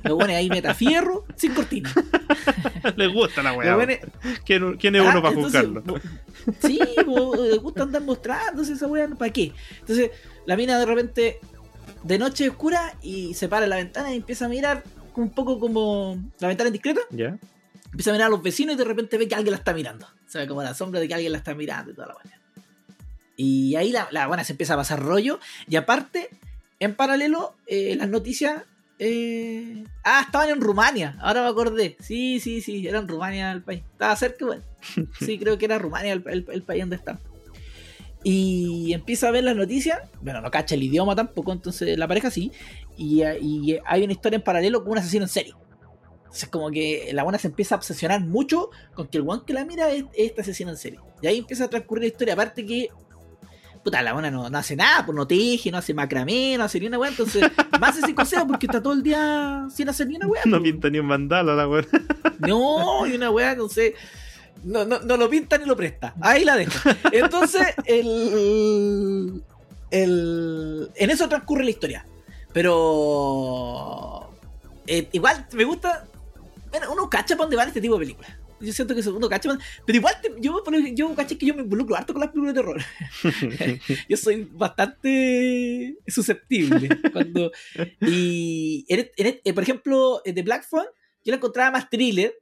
Los 0.04 0.16
buenos 0.16 0.36
ahí 0.36 0.50
metafierro 0.50 1.24
sin 1.38 1.54
cortinas. 1.54 1.94
Le 2.98 3.08
gusta 3.08 3.42
la 3.42 3.54
weá. 3.54 3.76
buenos- 3.76 4.00
¿Quién, 4.46 4.76
quién 4.76 4.96
es 4.96 5.02
Ah, 5.02 5.10
uno 5.12 5.22
para 5.22 5.34
entonces, 5.34 5.62
juzgarlo? 5.62 5.82
bo- 5.82 6.00
Sí, 6.68 6.78
bo, 7.06 7.36
le 7.38 7.58
gusta 7.58 7.84
andar 7.84 8.02
mostrándose 8.02 8.74
esa 8.74 8.86
weá, 8.88 9.08
¿para 9.10 9.32
qué? 9.32 9.54
Entonces, 9.80 10.12
la 10.46 10.58
mina 10.58 10.78
de 10.78 10.86
repente, 10.86 11.40
de 12.04 12.18
noche 12.20 12.50
oscura, 12.50 12.96
y 13.02 13.34
se 13.34 13.48
para 13.48 13.66
en 13.66 13.70
la 13.70 13.76
ventana 13.78 14.14
y 14.14 14.18
empieza 14.18 14.46
a 14.46 14.50
mirar 14.50 14.84
un 15.16 15.30
poco 15.30 15.60
como 15.60 16.18
la 16.40 16.48
ventana 16.48 16.68
indiscreta, 16.70 17.02
¿Ya? 17.12 17.38
empieza 17.86 18.10
a 18.10 18.14
mirar 18.14 18.28
a 18.28 18.32
los 18.32 18.42
vecinos 18.44 18.76
y 18.76 18.78
de 18.78 18.84
repente 18.84 19.18
ve 19.18 19.28
que 19.28 19.36
alguien 19.36 19.52
la 19.52 19.58
está 19.58 19.74
mirando. 19.74 20.08
Se 20.28 20.40
ve 20.40 20.48
como 20.48 20.64
la 20.64 20.74
sombra 20.74 21.00
de 21.00 21.08
que 21.08 21.14
alguien 21.14 21.32
la 21.32 21.38
está 21.38 21.54
mirando 21.54 21.92
y 21.92 21.96
toda 21.96 22.08
la. 22.08 22.16
Y 23.36 23.76
ahí 23.76 23.92
la, 23.92 24.08
la 24.12 24.28
buena 24.28 24.44
se 24.44 24.54
empieza 24.54 24.74
a 24.74 24.78
pasar 24.78 25.00
rollo, 25.02 25.40
y 25.68 25.76
aparte, 25.76 26.30
en 26.80 26.96
paralelo, 26.96 27.56
eh, 27.68 27.96
las 27.96 28.10
noticias. 28.10 28.64
eh, 29.00 29.84
Ah, 30.04 30.22
estaban 30.26 30.50
en 30.50 30.62
Rumania, 30.62 31.16
ahora 31.22 31.42
me 31.44 31.48
acordé. 31.50 31.96
Sí, 32.00 32.40
sí, 32.40 32.62
sí, 32.62 32.88
era 32.88 33.00
en 33.00 33.08
Rumania 33.08 33.52
el 33.52 33.64
país. 33.64 33.82
Estaba 33.92 34.16
cerca, 34.16 34.46
bueno. 34.46 34.64
Sí, 35.20 35.40
creo 35.40 35.58
que 35.58 35.66
era 35.66 35.80
Rumania 35.80 36.14
el, 36.14 36.24
el- 36.28 36.46
el 36.52 36.62
país 36.64 36.82
donde 36.82 36.96
está. 36.98 37.20
Y 38.24 38.94
empieza 38.94 39.28
a 39.28 39.32
ver 39.32 39.44
las 39.44 39.56
noticias. 39.56 40.00
Bueno, 40.22 40.42
no 40.42 40.50
cacha 40.50 40.76
el 40.76 40.84
idioma 40.84 41.16
tampoco, 41.16 41.52
entonces 41.52 41.98
la 41.98 42.08
pareja 42.08 42.32
sí. 42.32 42.52
Y, 42.98 43.24
y 43.24 43.78
hay 43.86 44.04
una 44.04 44.14
historia 44.14 44.38
en 44.38 44.44
paralelo 44.44 44.84
con 44.84 44.94
un 44.94 44.98
asesino 45.00 45.26
en 45.26 45.30
serie. 45.30 45.54
Entonces, 46.34 46.50
como 46.50 46.72
que 46.72 47.12
la 47.14 47.22
buena 47.22 47.38
se 47.38 47.48
empieza 47.48 47.76
a 47.76 47.78
obsesionar 47.78 48.22
mucho 48.22 48.72
con 48.96 49.08
que 49.08 49.20
el 49.20 49.24
one 49.28 49.44
que 49.46 49.54
la 49.54 49.66
mira 49.66 49.92
es, 49.92 50.06
es 50.14 50.30
este 50.30 50.42
asesino 50.42 50.72
en 50.72 50.78
serie. 50.78 51.00
Y 51.22 51.28
ahí 51.28 51.38
empieza 51.38 51.66
a 51.66 51.70
transcurrir 51.70 52.06
la 52.06 52.08
historia. 52.08 52.34
Aparte 52.34 52.66
que. 52.66 52.90
Puta, 53.84 54.02
la 54.02 54.14
buena 54.14 54.32
no, 54.32 54.50
no 54.50 54.58
hace 54.58 54.76
nada, 54.76 55.06
pues 55.06 55.16
no 55.16 55.28
teje, 55.28 55.70
no 55.70 55.78
hace 55.78 55.94
macramé, 55.94 56.58
no 56.58 56.64
hace 56.64 56.80
ni 56.80 56.88
una 56.88 56.98
weá. 56.98 57.12
Entonces, 57.12 57.44
más 57.80 57.98
ese 57.98 58.16
coseo 58.16 58.48
porque 58.48 58.66
está 58.66 58.82
todo 58.82 58.94
el 58.94 59.04
día 59.04 59.68
sin 59.70 59.90
hacer 59.90 60.08
ni 60.08 60.16
una 60.16 60.26
weá. 60.26 60.42
No 60.46 60.58
pues. 60.58 60.72
pinta 60.72 60.90
ni 60.90 60.98
un 60.98 61.06
mandala 61.06 61.54
la 61.54 61.68
weá. 61.68 61.86
No, 62.40 63.06
y 63.06 63.14
una 63.14 63.30
weá, 63.30 63.52
entonces. 63.52 63.94
No, 64.64 64.86
no, 64.86 65.00
no 65.00 65.18
lo 65.18 65.30
pinta 65.30 65.58
ni 65.58 65.66
lo 65.66 65.76
presta. 65.76 66.14
Ahí 66.22 66.46
la 66.46 66.56
dejo. 66.56 66.74
Entonces, 67.12 67.68
el. 67.86 69.44
el 69.92 70.90
en 70.96 71.10
eso 71.10 71.28
transcurre 71.30 71.64
la 71.64 71.70
historia. 71.72 72.06
Pero. 72.54 74.30
eh, 74.88 75.08
igual 75.12 75.48
me 75.54 75.64
gusta. 75.64 76.08
Bueno, 76.72 76.92
uno 76.92 77.10
cacha 77.10 77.36
para 77.36 77.46
dónde 77.46 77.56
van 77.58 77.68
este 77.68 77.82
tipo 77.82 77.96
de 77.96 78.00
películas. 78.06 78.32
Yo 78.60 78.72
siento 78.72 78.96
que 78.96 79.02
uno 79.10 79.28
cacha. 79.28 79.50
pa' 79.50 79.58
Pero 79.86 79.98
igual, 79.98 80.16
te- 80.22 80.34
yo, 80.40 80.64
yo 80.94 81.14
caché 81.16 81.38
que 81.38 81.46
yo 81.46 81.54
me 81.54 81.64
involucro 81.64 81.96
harto 81.98 82.14
con 82.14 82.22
las 82.22 82.32
películas 82.32 82.56
de 82.56 82.62
terror. 82.62 82.82
yo 84.10 84.16
soy 84.18 84.48
bastante 84.52 85.98
susceptible. 86.08 86.90
Cuando, 87.12 87.52
y, 88.00 88.86
en- 88.88 89.12
en- 89.18 89.42
eh, 89.44 89.54
por 89.54 89.64
ejemplo, 89.64 90.22
eh, 90.24 90.32
de 90.34 90.42
Black 90.44 90.66
Phone, 90.68 90.86
yo 91.26 91.32
la 91.32 91.36
encontraba 91.38 91.72
más 91.72 91.90
thriller. 91.90 92.34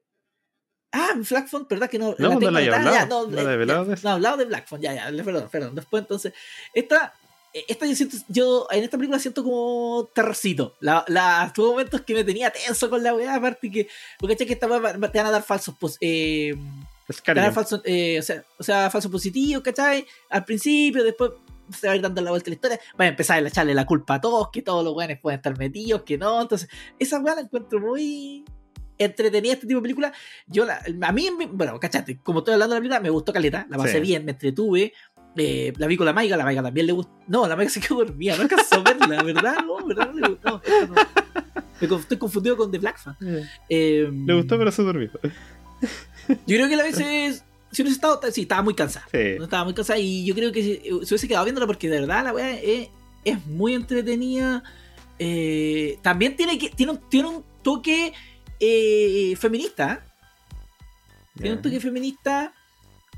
Ah, 0.92 1.14
Black 1.16 1.48
Phone, 1.48 1.68
¿verdad 1.70 1.90
que 1.90 1.98
no? 1.98 2.16
No, 2.18 2.34
no 2.34 2.40
tengo 2.40 2.52
la 2.52 2.62
he 2.62 2.68
anotada, 2.68 2.92
ya, 2.92 3.02
hablado, 3.04 3.28
no, 3.28 3.36
no 3.38 3.44
la 3.44 3.52
he 3.52 3.54
hablado 3.54 3.86
de 3.86 3.96
no, 4.04 4.10
hablado 4.10 4.38
de 4.38 4.46
Black 4.46 4.68
Phone, 4.68 4.82
ya, 4.82 4.94
ya, 4.94 5.24
perdón, 5.24 5.48
perdón. 5.50 5.76
Después, 5.76 6.02
entonces, 6.02 6.34
esta, 6.74 7.14
esta 7.54 7.86
yo 7.86 7.96
siento, 7.96 8.18
yo 8.28 8.68
en 8.72 8.84
esta 8.84 8.98
película 8.98 9.20
siento 9.20 9.44
como 9.44 10.10
terrorcito. 10.14 10.76
La, 10.82 11.06
la, 11.08 11.52
tuvo 11.56 11.72
momentos 11.72 12.02
que 12.02 12.14
me 12.14 12.24
tenía 12.26 12.50
tenso 12.50 12.90
con 12.90 13.04
la 13.04 13.14
weá, 13.14 13.36
aparte 13.36 13.72
que, 13.72 13.88
porque 14.20 14.36
che 14.36 14.46
que 14.46 14.54
esta 14.54 14.68
weá 14.68 14.94
te 14.94 15.18
van 15.18 15.28
a 15.28 15.32
dar 15.32 15.44
falsos, 15.44 15.76
pues, 15.80 15.98
eh, 16.02 16.56
te 17.08 17.34
van 17.34 17.40
a 17.40 17.42
dar 17.44 17.54
falsos, 17.54 17.82
eh, 17.86 18.20
o 18.20 18.24
sea, 18.24 18.44
o 18.58 18.64
sea, 18.64 18.90
falsos 18.90 19.12
positivos, 19.12 19.64
¿cachai? 19.64 20.06
Al 20.30 20.44
principio, 20.44 21.06
después 21.06 21.32
se 21.72 21.88
va 21.88 21.94
a 21.94 21.96
ir 21.96 22.02
dando 22.02 22.22
la 22.22 22.32
vuelta 22.32 22.50
a 22.50 22.52
la 22.52 22.56
historia, 22.56 22.80
va 23.00 23.06
a 23.06 23.08
empezar 23.08 23.42
a 23.42 23.48
echarle 23.48 23.74
la 23.74 23.86
culpa 23.86 24.16
a 24.16 24.22
todos, 24.22 24.50
que 24.52 24.62
todos 24.62 24.84
los 24.84 24.94
weones 24.94 25.20
pueden 25.22 25.40
estar 25.40 25.58
metidos, 25.58 26.04
que 26.04 26.18
no. 26.18 26.42
Entonces, 26.42 26.70
esa 27.00 27.20
weá 27.20 27.36
la 27.36 27.42
encuentro 27.42 27.80
muy 27.80 28.44
entretenida 29.04 29.54
este 29.54 29.68
tipo 29.68 29.80
de 29.80 29.84
película. 29.84 30.14
Yo 30.48 30.66
la, 30.66 30.82
a 31.02 31.12
mí, 31.12 31.30
bueno, 31.52 31.80
cachate, 31.80 32.20
como 32.22 32.40
estoy 32.40 32.54
hablando 32.54 32.76
de 32.76 32.80
la 32.80 32.82
película, 32.82 33.00
me 33.02 33.10
gustó 33.10 33.34
caleta, 33.34 33.66
la 33.70 33.78
pasé 33.78 33.94
Sí. 33.96 34.00
bien, 34.02 34.26
me 34.26 34.32
entretuve. 34.32 34.94
eh, 35.38 35.72
la 35.78 35.88
vi 35.88 35.96
con 35.96 36.06
la 36.06 36.12
Maiga, 36.14 36.36
la 36.36 36.44
Maiga 36.44 36.62
también 36.62 36.88
le 36.88 36.92
gustó. 36.94 37.12
No, 37.28 37.48
la 37.48 37.56
Maiga 37.56 37.70
se 37.72 37.80
quedó 37.80 38.00
dormida, 38.00 38.36
no 38.36 38.44
alcanzó 38.44 38.76
a 38.76 38.80
verla, 38.84 39.24
¿verdad? 39.24 39.56
No, 39.66 39.86
¿verdad? 39.88 40.12
No, 40.14 40.20
le 40.20 40.28
gustó, 40.30 40.62
no, 41.82 41.98
estoy 41.98 42.18
confundido 42.18 42.58
con 42.58 42.70
The 42.72 42.78
Black 42.80 43.00
Fan. 43.00 43.16
Eh, 43.70 44.10
Le 44.26 44.34
gustó, 44.36 44.58
pero 44.58 44.72
se 44.72 44.82
durmió. 44.84 45.10
Yo 46.28 46.38
creo 46.58 46.68
que 46.70 46.76
la 46.76 46.84
veces. 46.84 47.44
Si 47.72 47.82
hubiese 47.82 47.96
estado. 47.96 48.20
Sí, 48.32 48.42
estaba 48.42 48.62
muy 48.62 48.74
cansada. 48.76 49.08
Sí. 49.12 49.36
No 49.38 49.46
estaba 49.46 49.64
muy 49.64 49.74
cansada 49.74 49.98
y 49.98 50.26
yo 50.26 50.36
creo 50.36 50.52
que 50.52 50.62
si, 50.62 50.76
se 50.84 50.94
hubiese 50.94 51.28
quedado 51.28 51.46
viéndola 51.46 51.66
porque 51.66 51.90
de 51.90 52.02
verdad 52.02 52.24
la 52.26 52.34
weá 52.34 52.52
es, 52.60 52.90
es 53.24 53.46
muy 53.48 53.74
entretenida. 53.74 54.64
Eh, 55.18 55.98
también 56.02 56.36
tiene, 56.36 56.58
que, 56.58 56.70
tiene, 56.70 56.92
un, 56.94 57.00
tiene 57.10 57.30
un 57.30 57.44
toque 57.64 58.12
eh, 58.62 59.36
feminista. 59.38 60.06
Tiene 61.36 61.56
un 61.56 61.62
toque 61.62 61.80
feminista 61.80 62.54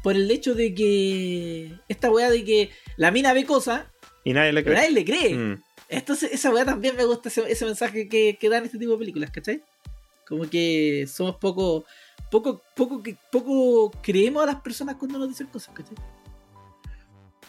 por 0.02 0.16
el 0.16 0.30
hecho 0.32 0.56
de 0.56 0.74
que. 0.74 1.72
Esta 1.88 2.10
weá 2.10 2.30
de 2.30 2.44
que 2.44 2.72
la 2.98 3.12
mina 3.12 3.34
ve 3.34 3.46
cosas, 3.46 3.86
Y 4.24 4.34
nadie 4.34 4.54
le 4.54 4.64
cree. 4.64 4.76
nadie 4.76 4.92
le 4.92 5.06
cree. 5.06 5.36
Mm. 5.36 5.64
Entonces, 5.90 6.32
esa 6.32 6.52
weá 6.52 6.66
también 6.66 6.96
me 6.96 7.06
gusta, 7.06 7.30
ese, 7.30 7.52
ese 7.52 7.66
mensaje 7.66 8.08
que, 8.08 8.38
que 8.40 8.50
dan 8.50 8.66
este 8.66 8.80
tipo 8.80 8.94
de 8.94 8.98
películas, 8.98 9.30
¿cachai? 9.32 9.62
Como 10.28 10.50
que 10.50 11.06
somos 11.08 11.36
poco, 11.36 11.86
poco, 12.32 12.64
poco, 12.76 13.04
poco 13.32 13.92
creemos 14.02 14.42
a 14.44 14.48
las 14.48 14.62
personas 14.62 14.96
cuando 14.96 15.20
nos 15.20 15.28
dicen 15.30 15.48
cosas, 15.48 15.76
¿cachai? 15.76 15.96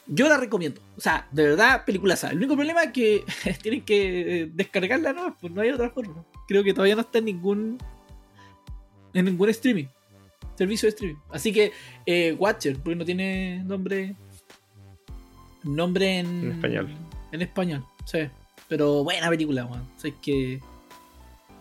Yo 0.06 0.28
la 0.28 0.36
recomiendo. 0.36 0.80
O 0.96 1.00
sea, 1.00 1.26
de 1.32 1.44
verdad, 1.44 1.84
película 1.84 2.16
El 2.30 2.36
único 2.36 2.56
problema 2.56 2.82
es 2.82 2.92
que 2.92 3.24
tienen 3.62 3.82
que 3.82 4.50
descargarla, 4.52 5.12
¿no? 5.12 5.36
Pues 5.40 5.52
no 5.52 5.62
hay 5.62 5.70
otra 5.70 5.90
forma. 5.90 6.24
Creo 6.46 6.62
que 6.62 6.74
todavía 6.74 6.94
no 6.94 7.02
está 7.02 7.18
en 7.18 7.24
ningún. 7.26 7.78
En 9.14 9.24
ningún 9.24 9.48
streaming. 9.48 9.86
Servicio 10.56 10.86
de 10.86 10.90
streaming. 10.90 11.20
Así 11.30 11.52
que, 11.52 11.72
eh, 12.06 12.36
Watcher, 12.38 12.76
porque 12.76 12.96
no 12.96 13.04
tiene 13.04 13.62
nombre. 13.64 14.14
Nombre 15.62 16.18
en. 16.18 16.42
En 16.42 16.52
español. 16.52 16.94
En 17.32 17.42
español, 17.42 17.86
sí. 18.04 18.18
Pero 18.68 19.04
buena 19.04 19.28
película, 19.30 19.64
weón. 19.64 19.88
O 19.96 20.00
sea, 20.00 20.10
es 20.10 20.16
que. 20.20 20.60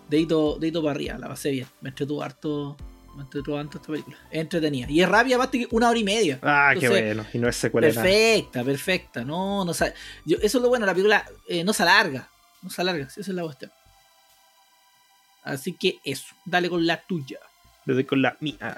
Dedito, 0.10 0.58
dedito 0.60 0.82
para 0.82 0.92
arriba, 0.92 1.18
la 1.18 1.30
pasé 1.30 1.52
bien. 1.52 1.68
Me 1.82 1.90
entretuvo 1.90 2.22
harto. 2.22 2.76
Me 3.16 3.22
entretuvo 3.24 3.58
harto 3.58 3.78
esta 3.78 3.88
película. 3.92 4.18
Es 4.32 4.42
entretenida. 4.42 4.88
Y 4.90 5.02
es 5.02 5.08
rápida, 5.10 5.36
aparte 5.36 5.60
que 5.60 5.68
una 5.72 5.90
hora 5.90 6.00
y 6.00 6.04
media. 6.04 6.40
Ah, 6.42 6.74
qué 6.80 6.90
bueno. 6.90 7.26
Y 7.34 7.38
no 7.38 7.48
es 7.48 7.56
secuela 7.56 7.88
nada. 7.90 8.02
Perfecta, 8.02 8.64
perfecta. 8.64 9.24
No, 9.26 9.64
no 9.66 9.74
sa- 9.74 9.94
yo, 10.26 10.38
Eso 10.38 10.58
es 10.58 10.62
lo 10.64 10.70
bueno, 10.70 10.86
la 10.86 10.94
película 10.94 11.26
eh, 11.48 11.64
no 11.64 11.74
se 11.74 11.84
alarga. 11.84 12.28
No 12.62 12.70
se 12.70 12.82
alarga, 12.82 13.10
sí, 13.10 13.22
esa 13.22 13.32
es 13.32 13.36
la 13.36 13.44
cuestión. 13.44 13.72
Así 15.44 15.74
que 15.74 16.00
eso, 16.04 16.34
dale 16.46 16.70
con 16.70 16.86
la 16.86 17.02
tuya. 17.06 17.40
Le 17.86 17.94
doy 17.94 18.06
con 18.06 18.22
la 18.22 18.38
mía. 18.40 18.78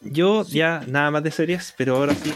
Yo 0.00 0.44
ya 0.44 0.82
nada 0.86 1.10
más 1.10 1.22
de 1.22 1.30
series, 1.30 1.74
pero 1.76 1.96
ahora 1.96 2.14
sí. 2.14 2.32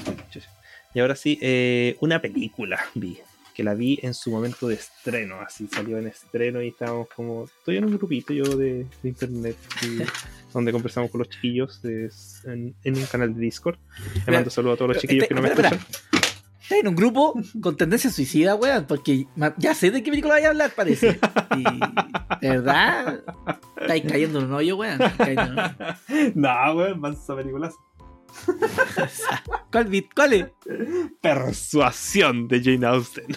Y 0.95 1.01
ahora 1.01 1.17
sí, 1.17 1.39
eh, 1.43 1.97
una 2.01 2.21
película 2.21 2.79
vi. 2.95 3.19
Que 3.57 3.65
la 3.65 3.73
vi 3.73 3.99
en 4.03 4.13
su 4.13 4.31
momento 4.31 4.69
de 4.69 4.75
estreno. 4.75 5.41
Así 5.41 5.67
salió 5.67 5.97
en 5.97 6.09
estreno 6.09 6.61
y 6.63 6.69
estábamos 6.69 7.09
como. 7.17 7.45
Estoy 7.47 7.79
en 7.79 7.87
un 7.87 7.97
grupito 7.97 8.35
yo 8.35 8.45
de, 8.57 8.87
de 9.03 9.09
internet. 9.09 9.57
y- 9.83 10.03
donde 10.53 10.73
conversamos 10.73 11.11
con 11.11 11.19
los 11.21 11.29
chiquillos 11.31 11.81
de- 11.83 12.11
en, 12.45 12.75
en 12.85 12.97
un 12.97 13.05
canal 13.07 13.35
de 13.35 13.41
Discord. 13.41 13.79
Le 14.27 14.33
mando 14.33 14.51
saludos 14.51 14.75
a 14.75 14.79
todos 14.79 14.89
los 14.93 14.99
chiquillos 15.03 15.27
que 15.29 15.35
no 15.35 15.43
me 15.43 15.49
espera, 15.49 15.69
escuchan. 15.71 15.93
Estás 16.63 16.79
en 16.81 16.89
un 16.89 16.97
grupo 16.97 17.35
con 17.61 17.77
tendencia 17.77 18.11
suicida, 18.11 18.55
weón, 18.57 18.87
porque 18.87 19.27
ya 19.57 19.73
sé 19.75 19.91
de 19.91 20.03
qué 20.03 20.11
película 20.11 20.35
voy 20.35 20.45
a 20.45 20.49
hablar, 20.49 20.73
parece. 20.75 21.19
Y, 21.57 21.65
verdad, 22.49 23.23
estáis 23.81 24.03
cayendo 24.11 24.41
en 24.41 24.47
un 24.47 24.53
hoyo, 24.55 24.77
weón. 24.77 24.99
no, 26.35 26.75
weón, 26.75 27.01
mansa 27.01 27.37
película. 27.37 27.71
¿Cuál, 29.73 29.85
vi- 29.87 30.09
cuál 30.15 30.33
es? 30.33 30.47
Persuasión 31.21 32.49
de 32.49 32.63
Jane 32.63 32.87
Austen. 32.87 33.27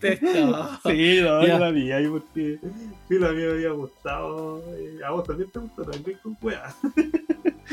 Sí, 0.00 1.20
no, 1.22 1.46
yo 1.46 1.58
la 1.58 1.70
vi 1.70 1.90
ahí 1.92 2.06
porque 2.08 2.58
sí, 3.08 3.18
la 3.18 3.30
mía 3.32 3.46
me 3.46 3.52
había 3.52 3.70
gustado. 3.70 4.62
eh, 4.76 4.98
A 5.06 5.10
vos 5.10 5.24
también 5.26 5.50
te 5.50 5.58
gustó 5.58 5.82
también 5.84 6.18
con 6.22 6.36
weá. 6.42 6.74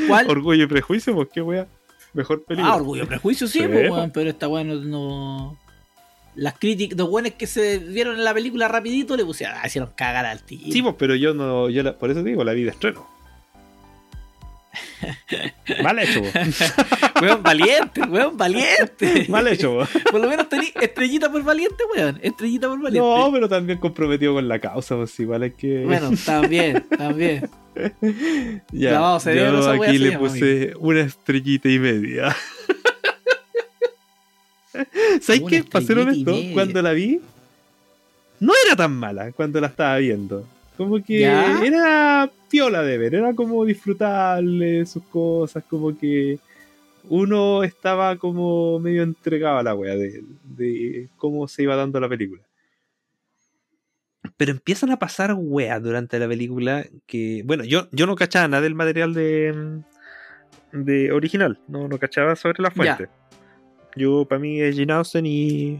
¿Cuál? 0.08 0.30
Orgullo 0.30 0.64
y 0.64 0.68
prejuicio, 0.68 1.14
pues 1.16 1.30
qué 1.34 1.42
weá. 1.42 1.68
Mejor 2.14 2.44
película. 2.44 2.74
Ah, 2.74 2.78
Orgullo 2.78 3.04
y 3.04 3.08
Prejuicio, 3.08 3.48
sí, 3.48 3.60
Sí, 3.60 3.68
pues, 3.68 3.92
weón, 3.92 4.12
pero 4.12 4.30
esta 4.30 4.48
weón 4.48 4.68
no, 4.68 4.76
no- 4.82 5.58
Las 6.36 6.58
críticas, 6.58 6.98
los 6.98 7.10
buenos 7.10 7.34
que 7.34 7.46
se 7.48 7.78
vieron 7.80 8.16
en 8.16 8.24
la 8.24 8.34
película 8.34 8.68
rapidito 8.68 9.16
le 9.18 9.26
pusieron, 9.26 9.56
ah, 9.62 9.68
hicieron 9.68 9.92
cagar 9.96 10.26
al 10.26 10.42
tío. 10.44 10.72
Sí, 10.72 10.82
pues, 10.82 10.96
pero 10.98 11.16
yo 11.16 11.34
no, 11.34 11.70
yo 11.70 11.84
la- 11.84 11.98
por 11.98 12.10
eso 12.10 12.24
te 12.24 12.30
digo, 12.30 12.44
la 12.44 12.54
vi 12.54 12.64
de 12.64 12.72
estreno. 12.72 13.08
Mal 15.84 16.00
hecho. 16.00 16.22
Weón 17.22 17.44
valiente, 17.44 18.02
weón 18.02 18.38
valiente. 18.38 19.26
Mal 19.30 19.48
hecho, 19.48 19.80
po. 19.80 20.12
Por 20.12 20.22
lo 20.22 20.30
menos 20.30 20.50
tení 20.50 20.72
estrellita 20.80 21.32
por 21.32 21.44
valiente, 21.44 21.84
weón. 21.96 22.20
Estrellita 22.22 22.68
por 22.68 22.82
valiente. 22.82 23.08
No, 23.08 23.32
pero 23.32 23.50
también 23.50 23.80
comprometido 23.80 24.34
con 24.34 24.48
la 24.48 24.60
causa, 24.60 24.96
pues 24.96 25.20
igual 25.20 25.44
es 25.44 25.54
que. 25.56 25.84
Bueno, 25.86 26.12
también, 26.26 26.86
también. 26.96 27.50
ya. 28.72 29.20
cerebro, 29.20 29.62
yo 29.62 29.84
aquí 29.84 29.98
le 29.98 30.18
puse 30.18 30.74
una 30.80 31.02
estrellita 31.02 31.70
y 31.70 31.80
media. 31.80 32.36
¿Sabes 35.22 35.42
qué? 35.50 35.64
Para 35.64 35.86
ser 35.86 35.98
honesto, 35.98 36.36
cuando 36.54 36.82
la 36.82 36.92
vi, 36.92 37.20
no 38.40 38.54
era 38.66 38.76
tan 38.76 38.94
mala 38.94 39.32
cuando 39.32 39.60
la 39.60 39.68
estaba 39.68 39.98
viendo. 39.98 40.46
Como 40.78 41.04
que 41.04 41.22
¿Ya? 41.22 41.60
era 41.66 42.32
piola 42.50 42.84
de 42.84 42.98
ver, 42.98 43.16
era 43.16 43.34
como 43.34 43.66
disfrutable 43.66 44.86
sus 44.86 45.04
cosas, 45.04 45.64
como 45.68 45.98
que 45.98 46.40
uno 47.10 47.64
estaba 47.64 48.16
como 48.18 48.80
medio 48.80 49.02
entregado 49.02 49.58
a 49.58 49.64
la 49.64 49.74
wea 49.74 49.96
de, 49.96 50.24
de 50.44 51.10
cómo 51.18 51.48
se 51.48 51.64
iba 51.64 51.76
dando 51.76 52.00
la 52.00 52.08
película. 52.08 52.42
Pero 54.36 54.52
empiezan 54.52 54.92
a 54.92 55.00
pasar 55.00 55.34
weas 55.36 55.82
durante 55.82 56.20
la 56.20 56.28
película 56.28 56.86
que, 57.08 57.42
bueno, 57.46 57.64
yo, 57.64 57.88
yo 57.92 58.06
no 58.06 58.16
cachaba 58.16 58.48
nada 58.48 58.62
del 58.62 58.76
material 58.76 59.14
de, 59.16 59.82
de 60.74 61.12
original, 61.12 61.60
no, 61.68 61.88
no 61.88 61.98
cachaba 61.98 62.36
sobre 62.36 62.62
la 62.62 62.70
fuente. 62.70 63.10
Yo, 63.96 64.26
para 64.26 64.38
mí, 64.38 64.62
es 64.62 64.78
Jane 64.78 64.94
Austen 64.94 65.26
y, 65.26 65.80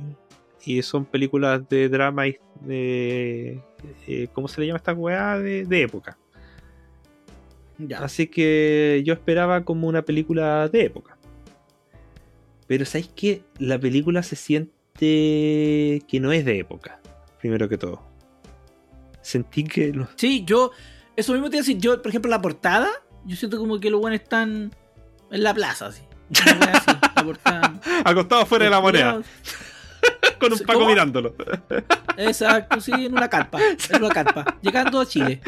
y 0.66 0.82
son 0.82 1.06
películas 1.06 1.68
de 1.70 1.90
drama 1.90 2.28
y 2.28 2.38
de. 2.62 3.62
eh, 4.08 4.28
¿Cómo 4.34 4.48
se 4.48 4.62
le 4.62 4.68
llama 4.68 4.78
esta 4.78 4.94
weá? 4.94 5.38
De, 5.40 5.66
de 5.66 5.82
época. 5.82 6.18
Ya. 7.78 8.00
Así 8.00 8.28
que 8.28 9.04
yo 9.06 9.14
esperaba 9.14 9.64
como 9.64 9.88
una 9.88 10.02
película 10.02 10.68
de 10.68 10.86
época. 10.86 11.18
Pero 12.68 12.86
¿sabéis 12.86 13.10
que 13.16 13.44
La 13.60 13.80
película 13.80 14.24
se 14.24 14.36
siente 14.36 14.72
que 15.00 16.20
no 16.20 16.32
es 16.32 16.44
de 16.44 16.60
época, 16.60 17.00
primero 17.40 17.70
que 17.70 17.78
todo. 17.78 18.02
Sentí 19.22 19.64
que 19.64 19.94
los... 19.94 20.10
Sí, 20.16 20.44
yo, 20.46 20.72
eso 21.16 21.34
mismo 21.34 21.50
te 21.50 21.58
iba 21.58 21.62
a 21.62 21.66
decir, 21.66 21.78
yo, 21.78 22.02
por 22.02 22.10
ejemplo, 22.10 22.32
la 22.32 22.42
portada, 22.42 22.90
yo 23.26 23.36
siento 23.36 23.58
como 23.58 23.80
que 23.80 23.90
los 23.90 24.02
buenos 24.02 24.22
están 24.22 24.72
en 25.32 25.44
la 25.44 25.54
plaza, 25.54 25.88
así. 25.88 26.02
Así, 26.34 26.92
la 27.16 27.24
portada. 27.24 27.80
Acostado 28.04 28.46
fuera 28.46 28.66
de 28.66 28.72
la 28.72 28.82
moneda, 28.82 29.22
con 30.40 30.54
un 30.54 30.60
paco 30.60 30.80
¿cómo? 30.80 30.88
mirándolo. 30.90 31.34
Exacto, 32.18 32.82
sí, 32.82 32.92
en 32.94 33.14
una 33.14 33.30
carpa, 33.30 33.60
en 33.90 34.04
una 34.04 34.14
carpa, 34.14 34.58
llegando 34.62 35.00
a 35.00 35.06
Chile. 35.06 35.42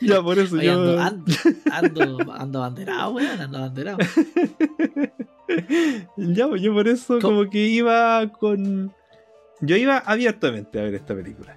ya, 0.00 0.22
por 0.22 0.38
eso 0.38 0.56
Oye, 0.56 0.66
yo... 0.66 1.00
ando, 1.00 1.00
ando, 1.00 2.02
ando, 2.02 2.32
ando 2.32 2.60
banderado, 2.60 3.10
weón, 3.12 3.40
ando 3.40 3.60
banderado. 3.60 3.98
Ya, 6.16 6.48
pues, 6.48 6.62
yo 6.62 6.72
por 6.74 6.88
eso 6.88 7.18
¿Cómo? 7.20 7.38
como 7.38 7.50
que 7.50 7.66
iba 7.66 8.26
con... 8.32 8.92
Yo 9.60 9.76
iba 9.76 9.98
abiertamente 9.98 10.78
a 10.78 10.82
ver 10.82 10.94
esta 10.94 11.14
película. 11.14 11.56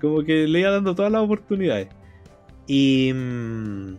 Como 0.00 0.22
que 0.24 0.46
le 0.48 0.60
iba 0.60 0.70
dando 0.70 0.94
todas 0.94 1.12
las 1.12 1.22
oportunidades. 1.22 1.88
Y... 2.66 3.12
mm, 3.14 3.94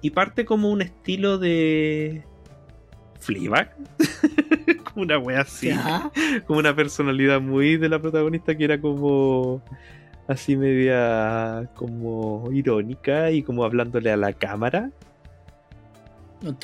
Y 0.00 0.10
parte 0.10 0.44
como 0.44 0.70
un 0.70 0.82
estilo 0.82 1.38
de... 1.38 2.24
Fleabag. 3.22 3.74
como 4.84 5.02
una 5.04 5.18
wea 5.18 5.40
así. 5.42 5.68
Ya. 5.68 6.10
Como 6.46 6.58
una 6.58 6.74
personalidad 6.74 7.40
muy 7.40 7.76
de 7.76 7.88
la 7.88 8.00
protagonista 8.00 8.54
que 8.56 8.64
era 8.64 8.80
como... 8.80 9.62
Así 10.28 10.56
media 10.56 11.68
como 11.74 12.48
irónica 12.52 13.30
y 13.32 13.42
como 13.42 13.64
hablándole 13.64 14.10
a 14.12 14.16
la 14.16 14.32
cámara. 14.32 14.90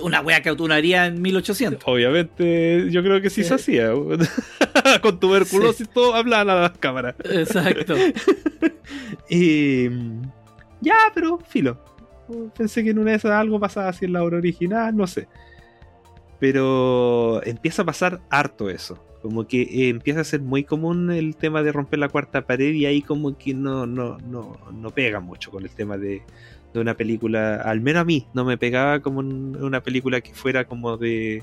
Una 0.00 0.20
wea 0.20 0.40
que 0.42 0.50
harías 0.70 1.08
en 1.08 1.20
1800. 1.20 1.82
Obviamente, 1.84 2.88
yo 2.90 3.02
creo 3.02 3.20
que 3.20 3.30
sí 3.30 3.42
se 3.42 3.48
Sí. 3.58 3.78
hacía. 3.78 3.90
Con 5.02 5.20
tuberculosis 5.20 5.88
todo 5.88 6.14
hablaban 6.14 6.48
a 6.50 6.60
las 6.62 6.78
cámaras. 6.78 7.14
Exacto. 7.24 7.94
Y. 9.30 9.88
Ya, 10.80 10.94
pero 11.14 11.38
filo. 11.38 11.78
pensé 12.56 12.82
que 12.82 12.90
en 12.90 12.98
una 12.98 13.10
de 13.10 13.16
esas 13.18 13.32
algo 13.32 13.60
pasaba 13.60 13.88
así 13.88 14.04
en 14.06 14.12
la 14.14 14.22
obra 14.24 14.38
original, 14.38 14.96
no 14.96 15.06
sé. 15.06 15.28
Pero 16.40 17.42
empieza 17.44 17.82
a 17.82 17.86
pasar 17.86 18.20
harto 18.30 18.70
eso. 18.70 19.02
Como 19.22 19.46
que 19.48 19.62
eh, 19.62 19.88
empieza 19.88 20.20
a 20.20 20.24
ser 20.24 20.40
muy 20.40 20.62
común 20.64 21.10
el 21.10 21.34
tema 21.36 21.62
de 21.64 21.72
romper 21.72 21.98
la 21.98 22.08
cuarta 22.08 22.46
pared 22.46 22.72
y 22.72 22.86
ahí 22.86 23.02
como 23.02 23.36
que 23.36 23.52
no, 23.54 23.84
no, 23.86 24.18
no, 24.18 24.56
no 24.72 24.90
pega 24.90 25.18
mucho 25.18 25.50
con 25.50 25.64
el 25.64 25.70
tema 25.70 25.98
de, 25.98 26.22
de 26.72 26.80
una 26.80 26.94
película, 26.96 27.56
al 27.56 27.80
menos 27.80 28.02
a 28.02 28.04
mí, 28.04 28.28
no 28.32 28.44
me 28.44 28.56
pegaba 28.56 29.00
como 29.00 29.18
un- 29.18 29.56
una 29.60 29.82
película 29.82 30.20
que 30.20 30.32
fuera 30.34 30.66
como 30.66 30.96
de 30.96 31.42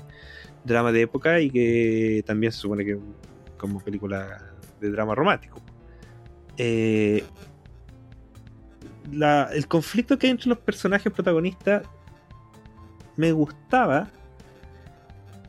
drama 0.64 0.90
de 0.90 1.02
época 1.02 1.40
y 1.40 1.50
que 1.50 2.22
también 2.26 2.50
se 2.50 2.60
supone 2.60 2.84
que 2.84 2.98
como 3.58 3.80
película 3.80 4.42
de 4.80 4.90
drama 4.90 5.14
romántico. 5.14 5.60
Eh, 6.56 7.22
la- 9.12 9.50
el 9.52 9.68
conflicto 9.68 10.18
que 10.18 10.26
hay 10.28 10.30
entre 10.32 10.48
los 10.48 10.58
personajes 10.58 11.12
protagonistas 11.12 11.82
me 13.16 13.32
gustaba, 13.32 14.10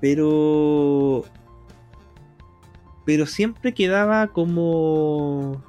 pero 0.02 1.24
pero 3.06 3.26
siempre 3.26 3.74
quedaba 3.74 4.28
como 4.28 5.64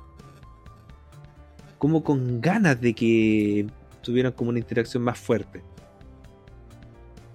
como 1.79 2.03
con 2.03 2.41
ganas 2.41 2.81
de 2.81 2.93
que 2.95 3.67
tuvieran 4.03 4.33
como 4.33 4.51
una 4.51 4.59
interacción 4.59 5.03
más 5.03 5.19
fuerte. 5.19 5.63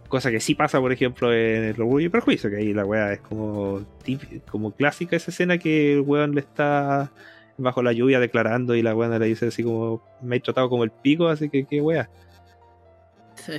Cosa 0.09 0.29
que 0.29 0.39
sí 0.41 0.53
pasa, 0.53 0.79
por 0.79 0.91
ejemplo, 0.91 1.33
en 1.33 1.63
el 1.63 1.81
Orgullo 1.81 2.05
y 2.07 2.09
Perjuicio, 2.09 2.49
que 2.49 2.57
ahí 2.57 2.73
la 2.73 2.85
weá 2.85 3.13
es 3.13 3.21
como, 3.21 3.81
típica- 4.03 4.45
como 4.51 4.71
clásica 4.71 5.15
esa 5.15 5.31
escena 5.31 5.57
que 5.57 5.93
el 5.93 6.01
weón 6.01 6.35
le 6.35 6.41
está 6.41 7.11
bajo 7.57 7.81
la 7.81 7.93
lluvia 7.93 8.19
declarando 8.19 8.75
y 8.75 8.81
la 8.81 8.93
weá 8.95 9.17
le 9.17 9.25
dice 9.25 9.47
así 9.47 9.63
como, 9.63 10.03
me 10.21 10.35
he 10.35 10.39
tratado 10.39 10.69
como 10.69 10.83
el 10.83 10.91
pico, 10.91 11.29
así 11.29 11.49
que 11.49 11.65
qué 11.65 11.81
weá. 11.81 12.09
Sí. 13.35 13.53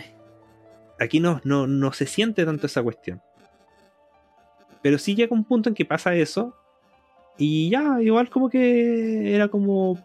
Aquí 1.00 1.18
no, 1.18 1.40
no, 1.44 1.66
no 1.66 1.92
se 1.92 2.06
siente 2.06 2.44
tanto 2.44 2.66
esa 2.66 2.82
cuestión. 2.82 3.20
Pero 4.84 4.98
sí 4.98 5.14
llega 5.14 5.34
un 5.34 5.44
punto 5.44 5.70
en 5.70 5.74
que 5.74 5.86
pasa 5.86 6.14
eso. 6.14 6.54
Y 7.38 7.70
ya, 7.70 8.02
igual 8.02 8.28
como 8.28 8.50
que 8.50 9.34
era 9.34 9.48
como 9.48 9.98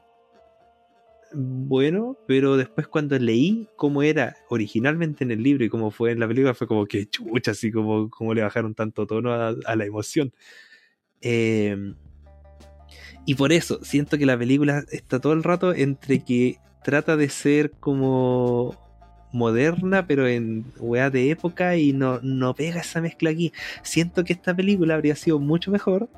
bueno, 1.33 2.17
pero 2.25 2.55
después 2.55 2.87
cuando 2.87 3.19
leí 3.19 3.67
cómo 3.75 4.03
era 4.03 4.37
originalmente 4.47 5.25
en 5.25 5.31
el 5.31 5.43
libro 5.43 5.65
y 5.65 5.69
cómo 5.69 5.91
fue 5.91 6.11
en 6.11 6.21
la 6.21 6.29
película, 6.29 6.53
fue 6.53 6.65
como 6.65 6.85
que 6.85 7.09
chucha, 7.09 7.51
así 7.51 7.73
como, 7.73 8.09
como 8.09 8.33
le 8.33 8.41
bajaron 8.41 8.73
tanto 8.73 9.05
tono 9.05 9.33
a, 9.33 9.75
la 9.75 9.85
emoción. 9.85 10.31
Eh, 11.19 11.93
y 13.25 13.35
por 13.35 13.51
eso, 13.51 13.83
siento 13.83 14.17
que 14.17 14.25
la 14.25 14.39
película 14.39 14.85
está 14.91 15.19
todo 15.19 15.33
el 15.33 15.43
rato 15.43 15.73
entre 15.73 16.23
que 16.23 16.55
trata 16.85 17.17
de 17.17 17.27
ser 17.27 17.71
como 17.81 18.77
moderna, 19.31 20.05
pero 20.07 20.27
en 20.27 20.65
weá 20.79 21.09
de 21.09 21.31
época 21.31 21.75
y 21.77 21.93
no, 21.93 22.19
no 22.21 22.53
pega 22.55 22.81
esa 22.81 23.01
mezcla 23.01 23.29
aquí. 23.29 23.53
Siento 23.83 24.23
que 24.23 24.33
esta 24.33 24.55
película 24.55 24.95
habría 24.95 25.15
sido 25.15 25.39
mucho 25.39 25.71
mejor 25.71 26.09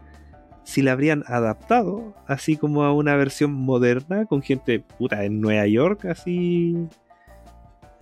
si 0.63 0.81
la 0.81 0.91
habrían 0.91 1.23
adaptado 1.27 2.13
así 2.27 2.55
como 2.55 2.83
a 2.83 2.93
una 2.93 3.15
versión 3.15 3.51
moderna 3.51 4.25
con 4.25 4.41
gente 4.41 4.79
puta 4.79 5.23
en 5.25 5.41
Nueva 5.41 5.67
York, 5.67 6.05
así 6.05 6.75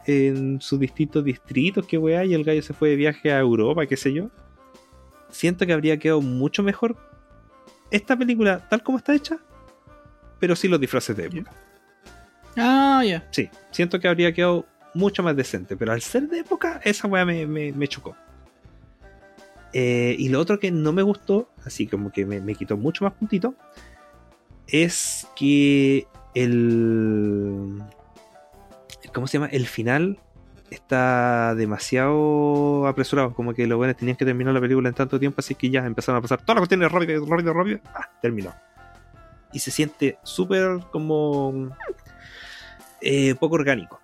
en 0.05 0.59
sus 0.59 0.79
distintos 0.79 1.23
distritos, 1.23 1.85
que 1.85 1.97
weá, 1.97 2.25
y 2.25 2.33
el 2.33 2.43
gallo 2.43 2.61
se 2.61 2.73
fue 2.73 2.89
de 2.89 2.95
viaje 2.95 3.31
a 3.31 3.39
Europa, 3.39 3.85
qué 3.85 3.95
sé 3.95 4.13
yo. 4.13 4.29
Siento 5.29 5.65
que 5.65 5.73
habría 5.73 5.97
quedado 5.99 6.21
mucho 6.21 6.63
mejor 6.63 6.97
esta 7.91 8.17
película 8.17 8.67
tal 8.69 8.83
como 8.83 8.97
está 8.97 9.13
hecha, 9.13 9.37
pero 10.39 10.55
sin 10.55 10.71
los 10.71 10.79
disfraces 10.79 11.15
de 11.15 11.25
época. 11.25 11.51
Ah, 12.57 13.03
ya. 13.05 13.27
Sí, 13.31 13.49
siento 13.71 13.99
que 13.99 14.07
habría 14.07 14.33
quedado 14.33 14.65
mucho 14.93 15.23
más 15.23 15.35
decente, 15.35 15.75
pero 15.77 15.91
al 15.91 16.01
ser 16.01 16.27
de 16.27 16.39
época, 16.39 16.79
esa 16.83 17.07
weá 17.07 17.25
me, 17.25 17.45
me- 17.45 17.71
me 17.71 17.87
chocó. 17.87 18.15
Eh, 19.73 20.15
y 20.17 20.29
lo 20.29 20.39
otro 20.39 20.59
que 20.59 20.71
no 20.71 20.91
me 20.93 21.03
gustó, 21.03 21.49
así 21.65 21.85
como 21.87 22.11
que 22.11 22.25
me, 22.25 22.41
me 22.41 22.55
quitó 22.55 22.75
mucho 22.75 23.03
más 23.05 23.13
puntito, 23.13 23.53
es 24.67 25.27
que 25.35 26.07
el. 26.33 27.81
¿Cómo 29.13 29.27
se 29.27 29.33
llama? 29.37 29.47
El 29.51 29.67
final 29.67 30.19
está 30.71 31.53
demasiado 31.55 32.85
apresurado. 32.87 33.33
Como 33.33 33.53
que 33.53 33.65
los 33.67 33.77
buenos 33.77 33.95
tenían 33.97 34.17
que 34.17 34.25
terminar 34.25 34.53
la 34.53 34.61
película 34.61 34.89
en 34.89 34.95
tanto 34.95 35.19
tiempo, 35.19 35.39
así 35.39 35.55
que 35.55 35.69
ya 35.69 35.85
empezaron 35.85 36.19
a 36.19 36.21
pasar 36.21 36.39
todas 36.41 36.55
las 36.55 36.61
cuestiones 36.61 36.91
rápido, 36.91 37.25
rápido, 37.25 37.53
rápido. 37.53 37.79
Ah, 37.93 38.09
terminó. 38.21 38.53
Y 39.53 39.59
se 39.59 39.71
siente 39.71 40.17
súper 40.23 40.79
como. 40.91 41.69
eh, 43.01 43.35
poco 43.35 43.55
orgánico. 43.55 43.99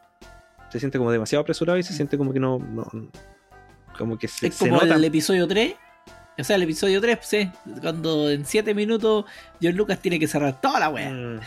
Se 0.71 0.80
siente 0.80 0.97
como 0.97 1.12
demasiado 1.12 1.41
apresurado 1.41 1.78
y 1.80 1.84
se 1.84 1.93
siente 1.93 2.17
como 2.17 2.34
que 2.34 2.39
no. 2.39 2.60
no- 2.60 3.10
como 3.97 4.17
que 4.17 4.28
se, 4.28 4.47
Es 4.47 4.56
se 4.56 4.67
como 4.67 4.82
nota. 4.82 4.95
el 4.95 5.04
episodio 5.06 5.47
3. 5.47 5.73
O 6.38 6.43
sea, 6.43 6.58
el 6.58 6.63
episodio 6.63 6.99
3, 6.99 7.17
sí. 7.21 7.49
Cuando 7.82 8.30
en 8.30 8.45
7 8.45 8.73
minutos 8.73 9.23
John 9.62 9.75
Lucas 9.78 9.99
tiene 10.01 10.19
que 10.19 10.28
cerrar 10.28 10.60
toda 10.60 10.80
la 10.82 10.89
wea. 10.89 11.10
Mm. 11.12 11.39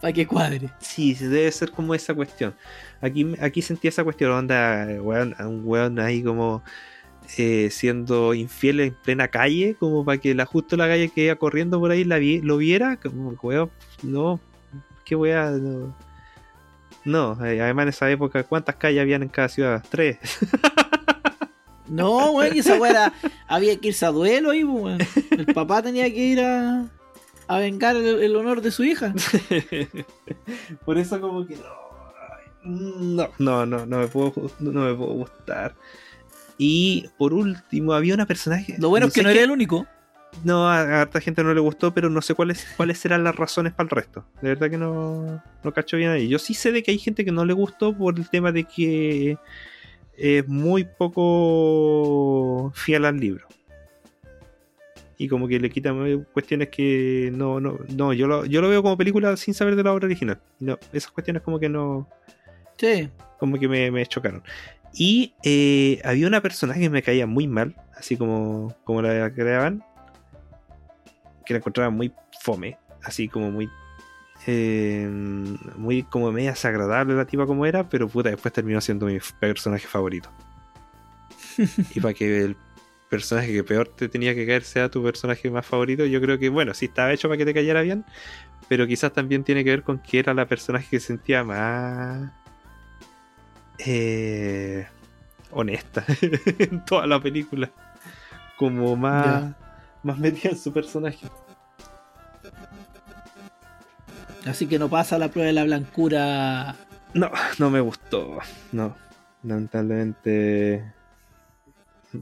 Para 0.00 0.12
que 0.12 0.26
cuadre. 0.26 0.70
Sí, 0.80 1.14
debe 1.14 1.50
ser 1.52 1.70
como 1.70 1.94
esa 1.94 2.12
cuestión. 2.14 2.54
Aquí, 3.00 3.34
aquí 3.40 3.62
sentí 3.62 3.86
esa 3.88 4.02
cuestión, 4.04 4.32
onda, 4.32 4.86
weón, 5.00 5.34
un 5.40 5.62
weón 5.64 5.98
ahí 6.00 6.22
como 6.24 6.62
eh, 7.36 7.68
siendo 7.70 8.32
infiel 8.34 8.80
en 8.80 8.94
plena 8.94 9.28
calle, 9.28 9.76
como 9.78 10.04
para 10.04 10.18
que 10.18 10.34
la 10.34 10.44
justo 10.46 10.76
la 10.76 10.88
calle 10.88 11.08
que 11.08 11.24
iba 11.26 11.34
corriendo 11.36 11.78
por 11.78 11.90
ahí 11.90 12.02
la 12.04 12.18
vi- 12.18 12.40
lo 12.40 12.56
viera, 12.56 12.96
como 12.96 13.30
weón, 13.42 13.70
no, 14.02 14.40
qué 15.04 15.14
weá, 15.14 15.50
no. 15.50 15.94
No, 17.04 17.44
eh, 17.44 17.60
además 17.62 17.84
en 17.84 17.88
esa 17.90 18.10
época, 18.10 18.42
¿cuántas 18.44 18.76
calles 18.76 19.00
habían 19.00 19.22
en 19.22 19.28
cada 19.28 19.48
ciudad? 19.48 19.84
Tres. 19.88 20.18
No, 21.90 22.32
weón, 22.32 22.54
esa 22.54 22.74
wea 22.78 22.90
era- 22.90 23.12
había 23.46 23.74
que 23.80 23.88
irse 23.88 24.04
a 24.04 24.10
duelo 24.10 24.50
ahí, 24.50 24.62
weón. 24.62 24.98
El 25.30 25.46
papá 25.54 25.80
tenía 25.82 26.04
que 26.12 26.18
ir 26.18 26.40
a, 26.42 26.84
a 27.46 27.58
vengar 27.60 27.96
el, 27.96 28.22
el 28.22 28.36
honor 28.36 28.60
de 28.60 28.70
su 28.70 28.84
hija. 28.84 29.14
Por 30.84 30.98
eso 30.98 31.18
como 31.18 31.46
que 31.46 31.56
no. 31.56 31.88
No, 32.64 33.28
no, 33.38 33.64
no, 33.64 33.86
no 33.86 33.98
me 34.00 34.06
puedo, 34.06 34.34
no 34.58 34.80
me 34.82 34.94
puedo 34.94 35.12
gustar. 35.14 35.74
Y 36.58 37.06
por 37.16 37.32
último, 37.32 37.94
había 37.94 38.12
una 38.12 38.26
personaje. 38.26 38.74
Lo 38.78 38.90
bueno 38.90 39.06
es 39.06 39.14
que 39.14 39.22
no 39.22 39.30
era 39.30 39.40
el 39.42 39.50
único. 39.50 39.86
No, 40.44 40.68
a, 40.68 41.02
harta 41.02 41.20
gente 41.20 41.42
no 41.42 41.52
le 41.52 41.60
gustó, 41.60 41.92
pero 41.92 42.10
no 42.10 42.22
sé 42.22 42.34
cuáles 42.34 42.66
cuáles 42.76 42.98
serán 42.98 43.24
las 43.24 43.34
razones 43.34 43.72
para 43.72 43.86
el 43.86 43.90
resto. 43.90 44.24
De 44.40 44.50
verdad 44.50 44.70
que 44.70 44.78
no, 44.78 45.42
no 45.64 45.72
cacho 45.72 45.96
bien 45.96 46.10
ahí. 46.10 46.28
Yo 46.28 46.38
sí 46.38 46.54
sé 46.54 46.70
de 46.72 46.82
que 46.82 46.90
hay 46.92 46.98
gente 46.98 47.24
que 47.24 47.32
no 47.32 47.44
le 47.44 47.52
gustó 47.52 47.96
por 47.96 48.18
el 48.18 48.28
tema 48.28 48.52
de 48.52 48.64
que 48.64 49.36
es 50.16 50.46
muy 50.48 50.84
poco 50.84 52.72
fiel 52.74 53.04
al 53.04 53.18
libro. 53.18 53.46
Y 55.20 55.26
como 55.26 55.48
que 55.48 55.58
le 55.58 55.68
quita 55.70 55.92
cuestiones 56.32 56.68
que 56.68 57.30
no, 57.34 57.58
no, 57.58 57.80
no, 57.96 58.12
yo 58.12 58.28
lo, 58.28 58.44
yo 58.44 58.60
lo 58.60 58.68
veo 58.68 58.82
como 58.82 58.96
película 58.96 59.36
sin 59.36 59.52
saber 59.52 59.74
de 59.74 59.82
la 59.82 59.92
obra 59.92 60.06
original. 60.06 60.40
No, 60.60 60.78
esas 60.92 61.10
cuestiones 61.10 61.42
como 61.42 61.58
que 61.58 61.68
no, 61.68 62.08
Sí. 62.76 63.08
como 63.40 63.58
que 63.58 63.66
me, 63.66 63.90
me 63.90 64.06
chocaron. 64.06 64.44
Y 64.94 65.34
eh, 65.42 66.00
había 66.04 66.28
una 66.28 66.40
personaje 66.40 66.80
que 66.80 66.90
me 66.90 67.02
caía 67.02 67.26
muy 67.26 67.48
mal, 67.48 67.74
así 67.96 68.16
como, 68.16 68.74
como 68.84 69.02
la 69.02 69.32
creaban, 69.32 69.84
que 71.48 71.54
la 71.54 71.58
encontraba 71.58 71.90
muy 71.90 72.12
fome, 72.40 72.78
así 73.02 73.26
como 73.26 73.50
muy. 73.50 73.68
eh, 74.46 75.08
muy 75.76 76.02
como 76.04 76.30
media 76.30 76.50
desagradable 76.50 77.14
la 77.14 77.24
tipa 77.24 77.46
como 77.46 77.66
era, 77.66 77.88
pero 77.88 78.06
puta, 78.06 78.28
después 78.28 78.52
terminó 78.52 78.80
siendo 78.80 79.06
mi 79.06 79.18
personaje 79.40 79.88
favorito. 79.88 80.30
y 81.94 82.00
para 82.00 82.14
que 82.14 82.42
el 82.44 82.56
personaje 83.08 83.50
que 83.50 83.64
peor 83.64 83.88
te 83.88 84.08
tenía 84.08 84.34
que 84.34 84.46
caer 84.46 84.62
sea 84.62 84.90
tu 84.90 85.02
personaje 85.02 85.50
más 85.50 85.64
favorito, 85.64 86.04
yo 86.04 86.20
creo 86.20 86.38
que, 86.38 86.50
bueno, 86.50 86.74
sí 86.74 86.84
estaba 86.84 87.12
hecho 87.12 87.28
para 87.28 87.38
que 87.38 87.46
te 87.46 87.54
cayera 87.54 87.80
bien, 87.80 88.04
pero 88.68 88.86
quizás 88.86 89.12
también 89.12 89.42
tiene 89.42 89.64
que 89.64 89.70
ver 89.70 89.82
con 89.82 89.98
que 89.98 90.18
era 90.18 90.34
la 90.34 90.46
personaje 90.46 90.86
que 90.90 91.00
sentía 91.00 91.42
más 91.42 92.30
eh, 93.78 94.86
honesta 95.50 96.04
en 96.58 96.84
toda 96.84 97.06
la 97.06 97.20
película. 97.20 97.70
Como 98.58 98.96
más, 98.96 99.54
más 100.08 100.18
metida 100.18 100.50
en 100.50 100.58
su 100.58 100.72
personaje. 100.72 101.26
Así 104.46 104.66
que 104.66 104.78
no 104.78 104.88
pasa 104.88 105.18
la 105.18 105.28
prueba 105.28 105.46
de 105.46 105.52
la 105.52 105.64
blancura. 105.64 106.74
No, 107.12 107.30
no 107.58 107.70
me 107.70 107.80
gustó. 107.80 108.38
No, 108.72 108.96
lamentablemente 109.42 110.94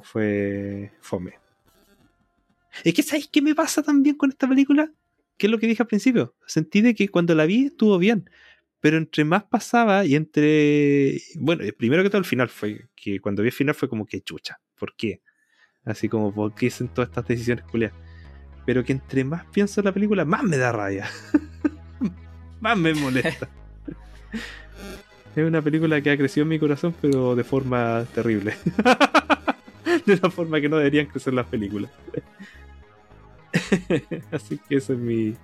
fue 0.03 0.93
fome. 1.01 1.35
Es 2.83 2.93
que, 2.95 3.03
¿sabéis 3.03 3.29
qué 3.29 3.41
me 3.41 3.55
pasa 3.55 3.83
también 3.83 4.17
con 4.17 4.31
esta 4.31 4.49
película? 4.49 4.91
Que 5.39 5.47
es 5.47 5.51
lo 5.51 5.59
que 5.59 5.69
dije 5.69 5.83
al 5.83 5.89
principio. 5.89 6.35
Sentí 6.47 6.81
de 6.81 6.95
que 6.95 7.09
cuando 7.09 7.35
la 7.35 7.47
vi 7.47 7.67
estuvo 7.67 7.97
bien. 7.99 8.29
Pero 8.81 8.99
entre 8.99 9.25
más 9.25 9.45
pasaba 9.45 10.05
y 10.05 10.17
entre. 10.17 11.21
Bueno, 11.37 11.65
primero 11.79 12.03
que 12.03 12.11
todo 12.11 12.19
el 12.19 12.25
final 12.25 12.49
fue. 12.49 12.89
Que 12.97 13.21
cuando 13.21 13.43
vi 13.43 13.49
el 13.49 13.55
final 13.55 13.75
fue 13.75 13.89
como 13.89 14.05
que 14.05 14.21
chucha. 14.21 14.61
¿Por 14.79 14.95
qué? 14.97 15.23
Así 15.87 16.09
como, 16.09 16.35
¿por 16.35 16.53
qué 16.53 16.67
hacen 16.67 16.89
todas 16.89 17.09
estas 17.09 17.27
decisiones 17.27 17.65
culiadas? 17.65 17.97
Pero 18.67 18.85
que 18.85 18.93
entre 18.93 19.25
más 19.25 19.45
pienso 19.47 19.81
en 19.81 19.87
la 19.87 19.93
película, 19.93 20.25
más 20.25 20.43
me 20.43 20.59
da 20.59 20.73
rabia. 20.73 21.09
más 22.61 22.77
me 22.77 22.93
molesta. 22.93 23.49
Es 25.37 25.47
una 25.47 25.61
película 25.61 26.01
que 26.01 26.11
ha 26.11 26.17
crecido 26.17 26.45
en 26.45 26.49
mi 26.49 26.59
corazón, 26.59 26.95
pero 26.99 27.37
de 27.37 27.45
forma 27.45 28.07
terrible. 28.15 28.55
de 30.07 30.15
una 30.15 30.31
forma 30.31 30.63
que 30.63 30.69
no 30.71 30.79
deberían 30.79 31.05
crecer 31.05 31.35
las 31.35 31.45
películas. 31.45 31.91
Así 34.33 34.59
que 34.67 34.77
esa 34.77 34.95
es 34.95 34.99
mi, 34.99 35.37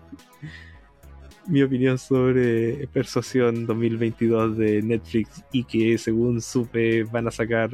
mi 1.47 1.63
opinión 1.63 1.99
sobre 1.99 2.87
Persuasión 2.89 3.67
2022 3.67 4.57
de 4.57 4.83
Netflix 4.83 5.45
y 5.53 5.65
que 5.65 5.99
según 5.99 6.41
supe 6.41 7.05
van 7.05 7.29
a 7.29 7.31
sacar 7.31 7.71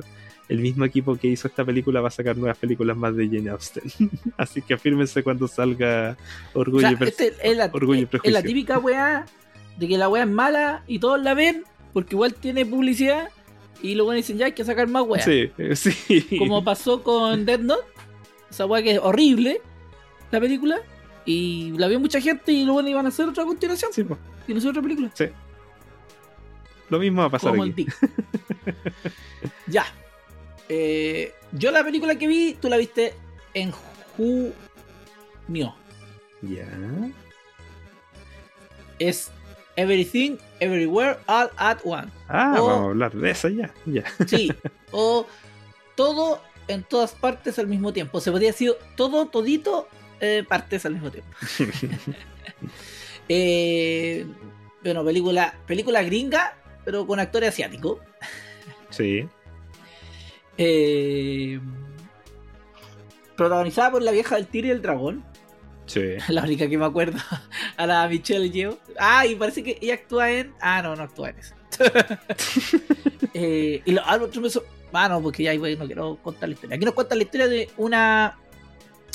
el 0.49 0.61
mismo 0.61 0.85
equipo 0.85 1.17
que 1.17 1.29
hizo 1.29 1.47
esta 1.49 1.65
película 1.65 2.01
va 2.01 2.09
a 2.09 2.11
sacar 2.11 2.37
nuevas 2.37 2.57
películas 2.57 2.97
más 2.97 3.15
de 3.15 3.27
Jane 3.29 3.51
Austen. 3.51 3.85
Así 4.37 4.63
que 4.63 4.75
afírmense 4.75 5.23
cuando 5.23 5.47
salga 5.47 6.17
Orgullo, 6.55 6.89
O 6.89 6.91
sea, 6.91 6.99
y, 6.99 7.09
este 7.09 7.35
es, 7.43 7.57
la, 7.57 7.71
Orgullo 7.73 8.01
y 8.01 8.03
es 8.05 8.09
Prejuicio. 8.09 8.33
la 8.33 8.43
típica 8.43 8.79
weá 8.79 9.27
de 9.77 9.89
que 9.89 9.99
la 9.99 10.09
weá 10.09 10.25
es 10.25 10.29
mala 10.29 10.83
y 10.87 10.99
todos 10.99 11.21
la 11.21 11.35
ven 11.35 11.65
porque 11.93 12.15
igual 12.15 12.35
tiene 12.35 12.65
publicidad 12.65 13.29
y 13.83 13.95
luego 13.95 14.13
dicen 14.13 14.39
ya 14.39 14.47
hay 14.47 14.53
que 14.53 14.65
sacar 14.65 14.89
más 14.89 15.05
weá. 15.07 15.23
Sí, 15.23 15.51
eh, 15.59 15.77
sí. 15.77 16.27
Como 16.39 16.65
pasó 16.65 17.03
con 17.03 17.45
Dead 17.45 17.61
Note, 17.61 17.85
esa 18.51 18.67
weá 18.67 18.83
que 18.83 18.93
es 18.93 18.99
horrible, 18.99 19.61
la 20.31 20.41
película, 20.41 20.81
y 21.25 21.73
la 21.77 21.89
vio 21.89 22.01
mucha 22.01 22.21
gente 22.21 22.53
y 22.53 22.65
luego 22.65 22.81
iban 22.89 23.05
a 23.05 23.11
hacer 23.11 23.29
otra 23.29 23.45
continuación 23.45 23.93
Sí, 23.93 24.03
po. 24.03 24.17
y 24.47 24.55
no 24.55 24.71
otra 24.71 24.81
película. 24.81 25.13
Lo 26.89 26.99
mismo 26.99 27.21
va 27.21 27.27
a 27.27 27.31
pasar 27.31 27.51
Como 27.51 27.65
el 27.65 27.73
aquí. 27.73 27.85
Dick. 27.85 27.95
ya. 29.67 29.85
Eh, 30.69 31.33
yo 31.53 31.71
la 31.71 31.83
película 31.85 32.17
que 32.17 32.27
vi, 32.27 32.55
tú 32.61 32.69
la 32.69 32.77
viste 32.77 33.15
en 33.55 33.73
junio. 34.17 35.75
Ya. 36.43 36.67
Es 38.99 39.31
Everything, 39.77 40.37
Everywhere, 40.61 41.19
All 41.27 41.51
at 41.57 41.79
Once. 41.85 42.13
Ah, 42.29 42.57
O- 42.59 42.67
vamos 42.67 42.81
a 42.81 42.85
hablar 42.91 43.13
de 43.15 43.31
esa 43.31 43.49
ya. 43.49 43.73
Ya. 43.87 44.05
Sí. 44.27 44.53
o 44.93 45.27
todo 45.95 46.43
en 46.69 46.83
todas 46.83 47.13
partes 47.13 47.59
al 47.59 47.67
mismo 47.67 47.93
tiempo. 47.93 48.21
Se 48.21 48.31
podría 48.31 48.51
decir 48.51 48.75
todo, 48.97 49.27
todito, 49.27 49.89
eh, 50.21 50.45
partes 50.49 50.85
al 50.87 50.95
mismo 50.95 51.11
tiempo. 51.11 51.31
Eh, 53.31 54.27
bueno, 54.83 55.05
película, 55.05 55.55
película 55.67 56.03
gringa, 56.03 56.57
pero 56.85 57.07
con 57.07 57.21
actores 57.21 57.51
asiáticos. 57.51 57.99
Sí. 58.89 59.29
Eh, 60.59 61.61
protagonizada 63.37 63.91
por 63.93 64.03
la 64.03 64.11
vieja 64.11 64.35
del 64.37 64.47
tigre 64.47 64.69
y 64.69 64.71
el 64.73 64.83
dragón. 64.83 65.25
Sí. 65.87 66.03
La 66.29 66.43
única 66.43 66.69
que 66.69 66.77
me 66.77 66.85
acuerdo. 66.85 67.19
A 67.77 67.87
la 67.87 68.07
Michelle 68.09 68.51
Yeoh. 68.51 68.79
Ah, 68.99 69.25
y 69.27 69.35
parece 69.37 69.63
que 69.63 69.79
ella 69.81 69.95
actúa 69.95 70.31
en. 70.31 70.53
Ah, 70.61 70.83
no, 70.83 70.95
no 70.97 71.03
actúa 71.05 71.31
en 71.31 71.39
eso. 71.39 71.55
Eh, 73.35 73.83
y 73.85 73.93
lo, 73.93 74.01
ah, 74.05 74.17
lo 74.17 74.25
otro 74.25 74.41
me 74.41 74.51
so- 74.51 74.65
Ah, 74.93 75.09
no, 75.09 75.21
porque 75.23 75.43
ya 75.45 75.55
no 75.55 75.87
quiero 75.87 76.17
contar 76.17 76.49
la 76.49 76.55
historia. 76.55 76.77
Aquí 76.77 76.85
nos 76.85 76.95
cuenta 76.95 77.15
la 77.15 77.23
historia 77.23 77.47
de 77.47 77.71
una. 77.77 78.37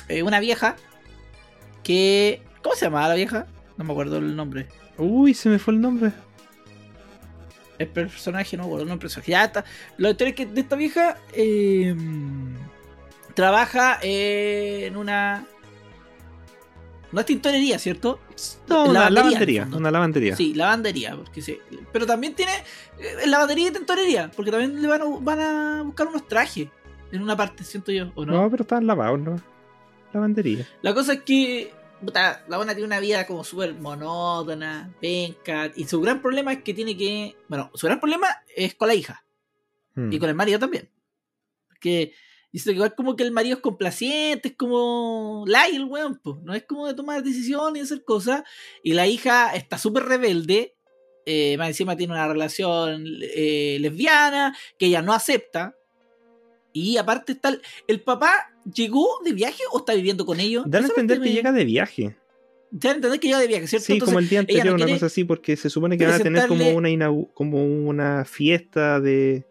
eh, 0.08 0.24
una 0.24 0.40
vieja. 0.40 0.76
Que. 1.84 2.42
¿Cómo 2.62 2.76
se 2.76 2.86
llamaba 2.86 3.10
la 3.10 3.16
vieja? 3.16 3.48
No 3.76 3.84
me 3.84 3.92
acuerdo 3.92 4.18
el 4.18 4.36
nombre. 4.36 4.68
Uy, 4.98 5.34
se 5.34 5.50
me 5.50 5.60
fue 5.60 5.74
el 5.74 5.82
nombre. 5.82 6.12
El 7.84 7.90
personaje, 7.90 8.58
no 8.58 8.64
el 8.64 8.70
nombre 8.70 8.90
del 8.90 9.00
personaje. 9.00 9.32
Ya 9.32 9.46
está. 9.46 9.66
La 9.98 10.10
historia 10.12 10.30
es 10.32 10.36
que 10.36 10.46
de 10.46 10.62
esta 10.62 10.76
vieja. 10.76 11.18
eh, 11.34 11.96
trabaja 13.34 14.00
en 14.02 14.96
una. 14.98 15.46
No 17.12 17.20
es 17.20 17.26
tintorería, 17.28 17.78
¿cierto? 17.78 18.20
No, 18.68 18.86
una 18.86 19.10
Lavandería, 19.10 19.10
el 19.10 19.16
lavandería. 19.16 19.68
Una 19.78 19.92
lavandería. 19.92 20.36
Sí, 20.36 20.54
lavandería, 20.56 21.16
porque 21.16 21.42
sí. 21.44 21.60
Pero 21.92 22.08
también 22.08 22.34
tiene 22.34 22.52
eh, 23.00 23.28
lavandería 23.28 23.70
y 23.70 23.72
tintorería, 23.72 24.32
porque 24.36 24.50
también 24.50 24.82
le 24.82 24.88
van 24.88 25.02
a, 25.02 25.06
van 25.20 25.40
a 25.40 25.82
buscar 25.84 26.08
unos 26.08 26.28
trajes 26.28 26.70
en 27.12 27.22
una 27.22 27.38
parte, 27.38 27.64
siento 27.64 27.92
yo, 27.92 28.12
¿o 28.16 28.26
no? 28.26 28.34
No, 28.34 28.50
pero 28.50 28.64
estaban 28.64 28.88
lavados, 28.88 29.20
¿no? 29.20 29.40
Lavandería. 30.12 30.68
La 30.82 30.96
cosa 30.96 31.14
es 31.14 31.22
que 31.22 31.72
puta, 32.04 32.44
la 32.48 32.58
buena 32.58 32.74
tiene 32.74 32.88
una 32.88 33.00
vida 33.00 33.26
como 33.26 33.44
súper 33.44 33.74
monótona, 33.74 34.94
penca, 35.00 35.72
y 35.76 35.86
su 35.86 36.02
gran 36.02 36.22
problema 36.22 36.54
es 36.54 36.64
que 36.64 36.74
tiene 36.74 36.96
que... 36.98 37.36
Bueno, 37.48 37.72
su 37.74 37.88
gran 37.88 38.00
problema 38.00 38.28
es 38.56 38.76
con 38.76 38.88
la 38.88 38.96
hija 38.96 39.24
Hmm. 39.96 40.12
y 40.12 40.20
con 40.20 40.30
el 40.30 40.36
marido 40.36 40.60
también. 40.60 40.90
Porque 41.68 42.14
dice 42.52 42.70
que 42.70 42.76
igual 42.76 42.96
como 42.96 43.16
que 43.16 43.24
el 43.24 43.32
marido 43.32 43.56
es 43.56 43.62
complaciente, 43.62 44.50
es 44.50 44.56
como 44.56 45.44
light 45.48 45.76
el 45.76 45.86
weón, 45.86 46.20
po. 46.20 46.40
no 46.44 46.54
es 46.54 46.64
como 46.64 46.88
de 46.88 46.94
tomar 46.94 47.24
decisiones 47.24 47.82
y 47.82 47.86
hacer 47.86 48.04
cosas. 48.04 48.44
Y 48.84 48.94
la 48.94 49.08
hija 49.08 49.56
está 49.56 49.78
súper 49.78 50.04
rebelde, 50.04 50.76
eh, 51.26 51.58
más 51.58 51.70
encima 51.70 51.96
tiene 51.96 52.14
una 52.14 52.28
relación 52.28 53.06
eh, 53.22 53.78
lesbiana 53.80 54.58
que 54.78 54.88
ella 54.88 55.02
no 55.02 55.14
acepta. 55.14 55.76
Y 56.74 56.98
aparte 56.98 57.34
está 57.34 57.50
el, 57.50 57.62
el 57.88 58.02
papá 58.02 58.53
llegó 58.72 59.08
de 59.26 59.34
viaje 59.34 59.64
o 59.72 59.80
está 59.80 59.94
viviendo 59.94 60.26
con 60.26 60.40
ellos. 60.40 60.64
Dan 60.68 60.86
a 60.86 60.88
entender 60.88 61.20
que 61.20 61.30
me- 61.30 61.34
llega 61.34 61.52
de 61.52 61.66
viaje. 61.66 62.16
Dan 62.72 62.92
a 62.92 62.96
entender 62.96 63.20
que 63.20 63.28
llega 63.28 63.40
de 63.40 63.48
viaje, 63.48 63.68
¿cierto? 63.68 63.86
Sí, 63.86 63.94
Entonces, 63.94 64.12
como 64.14 64.20
el 64.20 64.30
día 64.30 64.40
anterior, 64.40 64.66
no 64.80 64.86
una 64.86 64.94
cosa 64.94 65.06
así, 65.08 65.24
porque 65.24 65.56
se 65.56 65.70
supone 65.70 65.98
que 65.98 66.06
van 66.06 66.16
a 66.16 66.20
tener 66.20 66.48
como 66.48 66.70
una 66.72 66.90
como 67.34 67.64
una 67.66 68.26
fiesta 68.26 69.00
de, 69.00 69.44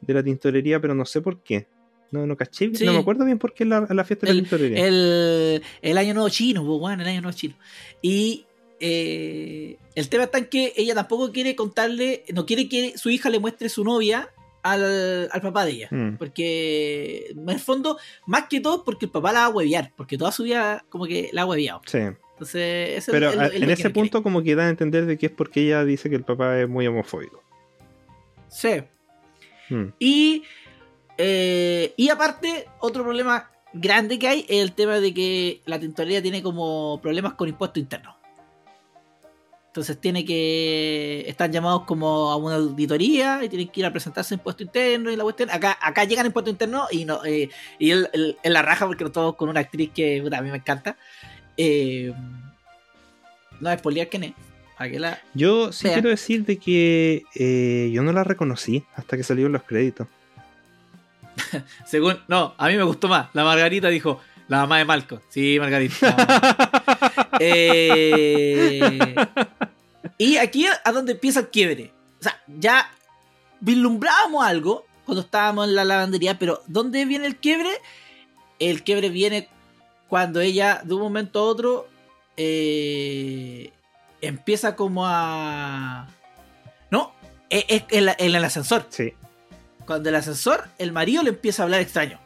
de 0.00 0.14
la 0.14 0.22
tintorería, 0.22 0.80
pero 0.80 0.94
no 0.94 1.04
sé 1.04 1.20
por 1.20 1.42
qué. 1.42 1.66
No, 2.10 2.26
no 2.26 2.36
caché, 2.36 2.70
Sí. 2.74 2.84
no 2.84 2.92
me 2.92 3.00
acuerdo 3.00 3.24
bien 3.24 3.38
por 3.38 3.52
qué 3.54 3.64
la, 3.64 3.86
la 3.90 4.04
fiesta 4.04 4.26
de 4.26 4.34
la 4.34 4.40
tintorería. 4.40 4.86
el, 4.86 5.62
el 5.82 5.98
año 5.98 6.14
nuevo 6.14 6.28
chino, 6.28 6.62
weón, 6.62 7.00
el 7.00 7.08
año 7.08 7.20
nuevo 7.22 7.36
chino. 7.36 7.56
Y 8.00 8.46
eh, 8.78 9.78
el 9.94 10.08
tema 10.08 10.24
está 10.24 10.38
en 10.38 10.46
que 10.46 10.72
ella 10.76 10.94
tampoco 10.94 11.32
quiere 11.32 11.56
contarle, 11.56 12.24
no 12.32 12.46
quiere 12.46 12.68
que 12.68 12.96
su 12.96 13.10
hija 13.10 13.30
le 13.30 13.38
muestre 13.40 13.68
su 13.68 13.82
novia 13.84 14.30
al, 14.64 15.28
al 15.30 15.40
papá 15.40 15.64
de 15.64 15.70
ella. 15.70 15.88
Mm. 15.92 16.16
Porque, 16.16 17.28
en 17.30 17.48
el 17.48 17.60
fondo, 17.60 17.98
más 18.26 18.46
que 18.48 18.58
todo, 18.60 18.82
porque 18.82 19.04
el 19.06 19.12
papá 19.12 19.32
la 19.32 19.40
va 19.40 19.46
a 19.46 19.50
huevear. 19.50 19.92
Porque 19.96 20.18
toda 20.18 20.32
su 20.32 20.42
vida, 20.42 20.84
como 20.88 21.06
que 21.06 21.30
la 21.32 21.42
ha 21.42 21.46
hueveado. 21.46 21.82
Sí, 21.86 21.98
Entonces, 21.98 22.98
eso 22.98 23.12
pero 23.12 23.30
es, 23.30 23.38
a- 23.38 23.46
es 23.46 23.58
lo 23.60 23.64
en 23.66 23.70
ese 23.70 23.90
punto 23.90 24.22
como 24.22 24.42
que 24.42 24.56
dan 24.56 24.66
a 24.66 24.70
entender 24.70 25.06
de 25.06 25.16
que 25.18 25.26
es 25.26 25.32
porque 25.32 25.60
ella 25.60 25.84
dice 25.84 26.10
que 26.10 26.16
el 26.16 26.24
papá 26.24 26.58
es 26.60 26.68
muy 26.68 26.86
homofóbico. 26.86 27.42
Sí. 28.48 28.82
Mm. 29.70 29.84
Y, 29.98 30.42
eh, 31.18 31.92
y 31.96 32.08
aparte, 32.08 32.66
otro 32.80 33.02
problema 33.04 33.50
grande 33.72 34.18
que 34.18 34.28
hay 34.28 34.40
es 34.48 34.62
el 34.62 34.72
tema 34.72 35.00
de 35.00 35.12
que 35.12 35.60
la 35.66 35.78
tintorería 35.78 36.22
tiene 36.22 36.42
como 36.42 37.00
problemas 37.02 37.34
con 37.34 37.48
impuestos 37.48 37.80
internos. 37.82 38.14
Entonces 39.74 40.00
tiene 40.00 40.24
que. 40.24 41.24
Están 41.26 41.50
llamados 41.50 41.82
como 41.82 42.30
a 42.30 42.36
una 42.36 42.54
auditoría 42.54 43.40
y 43.42 43.48
tienen 43.48 43.66
que 43.66 43.80
ir 43.80 43.86
a 43.86 43.90
presentarse 43.90 44.32
en 44.34 44.38
impuesto 44.38 44.62
interno 44.62 45.10
y 45.10 45.16
la 45.16 45.24
cuestión. 45.24 45.50
Acá, 45.50 45.76
acá 45.82 46.04
llegan 46.04 46.26
impuesto 46.26 46.48
interno 46.48 46.86
y 46.92 47.04
no 47.04 47.24
eh, 47.24 47.50
y 47.80 47.90
él, 47.90 48.08
él- 48.12 48.36
él 48.40 48.52
la 48.52 48.62
raja 48.62 48.86
porque 48.86 49.02
estamos 49.02 49.34
con 49.34 49.48
una 49.48 49.58
actriz 49.58 49.90
que 49.92 50.20
puta, 50.22 50.38
a 50.38 50.42
mí 50.42 50.50
me 50.52 50.58
encanta. 50.58 50.96
Eh, 51.56 52.12
no 53.58 53.68
es 53.68 53.80
poliar 53.82 54.08
quién 54.08 54.22
es. 54.22 54.32
La. 55.00 55.20
Yo 55.34 55.72
sí 55.72 55.88
Vea. 55.88 55.94
quiero 55.94 56.08
decir 56.10 56.44
de 56.44 56.56
que 56.58 57.24
eh, 57.34 57.90
yo 57.92 58.02
no 58.04 58.12
la 58.12 58.22
reconocí 58.22 58.84
hasta 58.94 59.16
que 59.16 59.24
salieron 59.24 59.50
los 59.52 59.64
créditos. 59.64 60.06
Según. 61.84 62.20
No, 62.28 62.54
a 62.58 62.68
mí 62.68 62.76
me 62.76 62.84
gustó 62.84 63.08
más. 63.08 63.26
La 63.32 63.42
Margarita 63.42 63.88
dijo. 63.88 64.20
La 64.46 64.58
mamá 64.58 64.76
de 64.78 64.84
Malcolm. 64.84 65.20
Sí, 65.30 65.56
Margarita. 65.58 66.14
Eh, 67.40 69.14
y 70.18 70.36
aquí 70.36 70.66
a 70.66 70.92
donde 70.92 71.12
empieza 71.12 71.40
el 71.40 71.48
quiebre. 71.50 71.92
O 72.20 72.22
sea, 72.22 72.40
ya 72.46 72.90
vislumbrábamos 73.60 74.44
algo 74.44 74.84
cuando 75.04 75.22
estábamos 75.22 75.68
en 75.68 75.74
la 75.74 75.84
lavandería, 75.84 76.38
pero 76.38 76.62
¿dónde 76.66 77.04
viene 77.04 77.26
el 77.26 77.36
quiebre? 77.36 77.70
El 78.58 78.82
quiebre 78.82 79.08
viene 79.10 79.48
cuando 80.08 80.40
ella, 80.40 80.80
de 80.84 80.94
un 80.94 81.00
momento 81.00 81.40
a 81.40 81.42
otro, 81.44 81.88
eh, 82.36 83.72
empieza 84.20 84.76
como 84.76 85.04
a... 85.06 86.08
No, 86.90 87.12
es, 87.50 87.64
es 87.68 87.84
en, 87.90 88.06
la- 88.06 88.16
en 88.18 88.34
el 88.34 88.44
ascensor. 88.44 88.86
Sí. 88.90 89.12
Cuando 89.86 90.08
el 90.08 90.14
ascensor, 90.14 90.68
el 90.78 90.92
marido 90.92 91.22
le 91.22 91.30
empieza 91.30 91.62
a 91.62 91.64
hablar 91.64 91.80
extraño. 91.80 92.18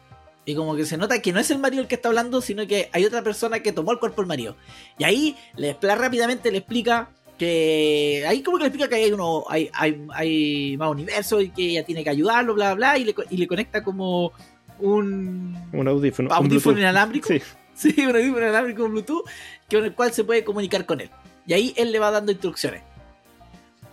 Y 0.48 0.54
como 0.54 0.74
que 0.74 0.86
se 0.86 0.96
nota 0.96 1.20
que 1.20 1.30
no 1.30 1.40
es 1.40 1.50
el 1.50 1.58
marido 1.58 1.82
el 1.82 1.88
que 1.88 1.96
está 1.96 2.08
hablando, 2.08 2.40
sino 2.40 2.66
que 2.66 2.88
hay 2.92 3.04
otra 3.04 3.20
persona 3.20 3.60
que 3.60 3.70
tomó 3.70 3.92
el 3.92 3.98
cuerpo 3.98 4.22
del 4.22 4.28
marido. 4.28 4.56
Y 4.96 5.04
ahí 5.04 5.36
le 5.56 5.76
rápidamente 5.78 6.50
le 6.50 6.56
explica 6.56 7.10
que. 7.36 8.24
Ahí 8.26 8.42
como 8.42 8.56
que 8.56 8.62
le 8.62 8.68
explica 8.68 8.88
que 8.88 8.94
hay 8.94 9.12
uno. 9.12 9.44
Hay, 9.50 9.68
hay, 9.74 10.06
hay 10.14 10.76
más 10.78 10.90
universo 10.90 11.42
y 11.42 11.50
que 11.50 11.64
ella 11.72 11.84
tiene 11.84 12.02
que 12.02 12.08
ayudarlo, 12.08 12.54
bla, 12.54 12.72
bla, 12.72 12.94
bla. 12.94 12.98
Y 12.98 13.04
le, 13.04 13.14
y 13.28 13.36
le 13.36 13.46
conecta 13.46 13.84
como 13.84 14.32
un. 14.78 15.54
Un 15.70 15.86
audífono. 15.86 16.30
un 16.30 16.34
audífono 16.34 16.78
inalámbrico. 16.78 17.28
Sí. 17.28 17.42
Sí, 17.74 17.94
un 17.98 18.16
audífono 18.16 18.38
inalámbrico 18.38 18.88
Bluetooth, 18.88 19.24
con 19.70 19.84
el 19.84 19.94
cual 19.94 20.12
se 20.12 20.24
puede 20.24 20.42
comunicar 20.42 20.84
con 20.86 21.02
él. 21.02 21.10
Y 21.46 21.52
ahí 21.52 21.74
él 21.76 21.92
le 21.92 21.98
va 21.98 22.10
dando 22.10 22.32
instrucciones. 22.32 22.82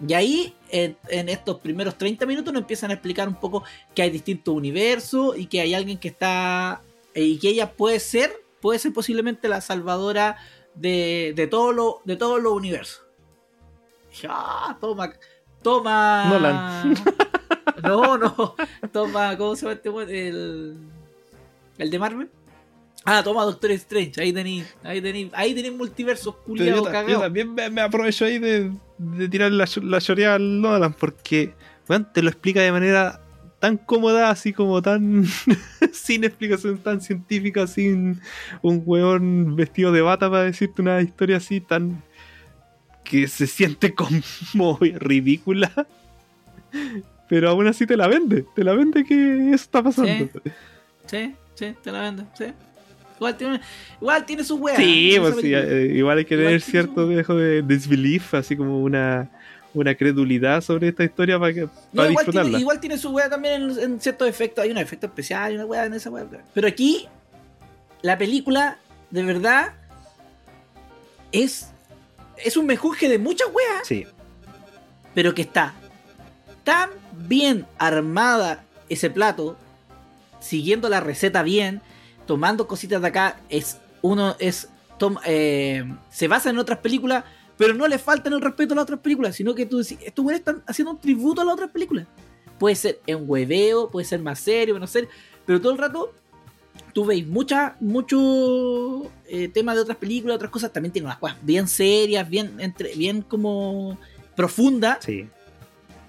Y 0.05 0.13
ahí, 0.13 0.53
en, 0.69 0.97
en 1.07 1.29
estos 1.29 1.59
primeros 1.59 1.97
30 1.97 2.25
minutos, 2.25 2.53
nos 2.53 2.61
empiezan 2.61 2.91
a 2.91 2.93
explicar 2.93 3.27
un 3.27 3.35
poco 3.35 3.63
que 3.93 4.01
hay 4.01 4.09
distintos 4.09 4.53
universos 4.53 5.37
y 5.37 5.45
que 5.45 5.61
hay 5.61 5.73
alguien 5.73 5.97
que 5.97 6.09
está. 6.09 6.81
y 7.13 7.37
que 7.39 7.49
ella 7.49 7.71
puede 7.71 7.99
ser, 7.99 8.33
puede 8.61 8.79
ser 8.79 8.93
posiblemente 8.93 9.47
la 9.47 9.61
salvadora 9.61 10.37
de, 10.73 11.33
de, 11.35 11.47
todo 11.47 11.71
lo, 11.71 12.01
de 12.03 12.17
todos 12.17 12.41
los 12.41 12.53
universos. 12.53 13.03
Dije, 14.09 14.27
ah, 14.29 14.77
toma. 14.79 15.13
Toma. 15.61 16.25
Nolan. 16.29 16.95
No, 17.83 18.17
no. 18.17 18.55
Toma, 18.91 19.37
¿cómo 19.37 19.55
se 19.55 19.65
llama 19.65 19.73
este? 19.73 20.27
El. 20.27 20.77
El 21.77 21.89
de 21.91 21.99
Marvel. 21.99 22.29
Ah, 23.05 23.21
toma 23.23 23.43
Doctor 23.43 23.71
Strange. 23.71 24.19
Ahí 24.19 24.33
tenéis. 24.33 24.75
Ahí 24.83 24.99
tenéis. 24.99 25.29
Ahí 25.33 25.53
tenéis 25.53 25.75
multiversos 25.75 26.35
culiados 26.37 26.85
yo, 26.85 26.91
ta- 26.91 27.07
yo 27.07 27.19
también 27.19 27.53
me, 27.53 27.69
me 27.69 27.81
aprovecho 27.81 28.25
ahí 28.25 28.39
de, 28.39 28.71
de 28.97 29.29
tirar 29.29 29.51
la, 29.51 29.65
la 29.83 30.33
al 30.33 30.61
Nolan 30.61 30.93
porque 30.93 31.53
weón, 31.87 32.11
te 32.11 32.23
lo 32.23 32.29
explica 32.29 32.61
de 32.61 32.71
manera 32.71 33.21
tan 33.59 33.77
cómoda, 33.77 34.31
así 34.31 34.53
como 34.53 34.81
tan 34.81 35.23
sin 35.93 36.23
explicación 36.23 36.79
tan 36.79 36.99
científica, 36.99 37.67
sin 37.67 38.21
un 38.63 38.81
weón 38.85 39.55
vestido 39.55 39.91
de 39.91 40.01
bata 40.01 40.29
para 40.29 40.43
decirte 40.43 40.81
una 40.81 40.99
historia 41.01 41.37
así 41.37 41.61
tan 41.61 42.03
que 43.03 43.27
se 43.27 43.45
siente 43.45 43.93
como 43.93 44.79
ridícula. 44.95 45.71
Pero 47.29 47.49
aún 47.49 47.67
así 47.67 47.85
te 47.85 47.97
la 47.97 48.07
vende, 48.07 48.45
te 48.55 48.63
la 48.63 48.73
vende 48.73 49.03
que 49.03 49.45
eso 49.47 49.53
está 49.55 49.81
pasando. 49.83 50.29
Sí, 51.05 51.35
sí, 51.53 51.75
te 51.83 51.91
la 51.91 52.01
vendo. 52.01 52.25
Sí. 52.35 52.45
Igual 53.17 53.37
tiene, 53.37 53.61
igual 54.01 54.25
tiene 54.25 54.43
su 54.43 54.55
wea. 54.57 54.75
Sí, 54.75 55.15
pues 55.19 55.35
sí, 55.37 55.53
eh, 55.53 55.91
igual 55.95 56.17
hay 56.17 56.25
que 56.25 56.33
Igual 56.35 56.47
tener 56.47 56.61
cierto 56.61 57.07
dejo 57.07 57.35
de 57.35 57.61
disbelief, 57.61 58.33
así 58.33 58.57
como 58.57 58.81
una, 58.81 59.29
una 59.73 59.95
credulidad 59.95 60.61
sobre 60.61 60.89
esta 60.89 61.03
historia 61.03 61.39
para, 61.39 61.53
que, 61.53 61.61
No, 61.61 61.69
para 61.93 62.09
igual, 62.09 62.25
disfrutarla. 62.25 62.43
tiene, 62.49 62.59
igual 62.59 62.79
tiene 62.79 62.97
su 62.97 63.11
wea 63.11 63.29
también 63.29 63.61
en, 63.61 63.79
en 63.79 63.99
ciertos 64.01 64.27
efectos. 64.27 64.63
Hay 64.63 64.71
un 64.71 64.77
efecto 64.77 65.05
especial 65.07 65.53
y 65.53 65.55
una 65.55 65.65
wea 65.65 65.85
en 65.85 65.93
esa 65.93 66.09
wea. 66.09 66.25
Pero 66.53 66.67
aquí, 66.67 67.07
la 68.01 68.17
película, 68.17 68.77
de 69.11 69.23
verdad, 69.23 69.73
es, 71.31 71.69
es 72.43 72.57
un 72.57 72.65
mejunje 72.65 73.07
de 73.09 73.17
muchas 73.17 73.47
weas, 73.53 73.87
Sí, 73.87 74.05
pero 75.13 75.33
que 75.33 75.41
está 75.41 75.73
tan 76.65 76.89
bien 77.13 77.65
armada 77.77 78.63
ese 78.89 79.09
plato, 79.09 79.57
siguiendo 80.39 80.89
la 80.89 80.99
receta 80.99 81.43
bien, 81.43 81.81
tomando 82.25 82.67
cositas 82.67 83.01
de 83.01 83.07
acá. 83.07 83.39
Es 83.49 83.77
uno, 84.01 84.35
es. 84.39 84.69
tom- 84.97 85.17
eh, 85.25 85.83
se 86.09 86.27
basa 86.27 86.49
en 86.49 86.57
otras 86.57 86.79
películas. 86.79 87.23
Pero 87.57 87.73
no 87.73 87.87
le 87.87 87.97
faltan 87.97 88.33
el 88.33 88.41
respeto 88.41 88.73
a 88.73 88.75
las 88.75 88.83
otras 88.83 88.99
películas, 88.99 89.33
sino 89.33 89.55
que 89.55 89.65
tú 89.65 89.77
decís, 89.77 89.97
estos 90.03 90.23
güeyes 90.23 90.39
están 90.41 90.61
haciendo 90.67 90.91
un 90.91 90.99
tributo 90.99 91.39
a 91.39 91.45
las 91.45 91.53
otras 91.53 91.69
películas. 91.69 92.05
Puede 92.59 92.75
ser 92.75 92.99
en 93.07 93.23
hueveo, 93.29 93.89
puede 93.89 94.05
ser 94.05 94.19
más 94.19 94.39
serio, 94.39 94.73
menos 94.73 94.89
serio, 94.89 95.07
pero 95.45 95.61
todo 95.61 95.71
el 95.71 95.77
rato 95.77 96.13
tú 96.91 97.05
veis 97.05 97.25
mucha, 97.25 97.77
mucho 97.79 99.09
eh, 99.27 99.47
tema 99.47 99.73
de 99.73 99.79
otras 99.79 99.95
películas, 99.95 100.35
otras 100.35 100.51
cosas, 100.51 100.73
también 100.73 100.91
tiene 100.91 101.05
unas 101.05 101.17
cosas 101.17 101.37
bien 101.43 101.69
serias, 101.69 102.29
bien, 102.29 102.59
entre, 102.59 102.93
bien 102.95 103.21
como 103.21 103.97
profundas, 104.35 104.97
sí. 105.05 105.29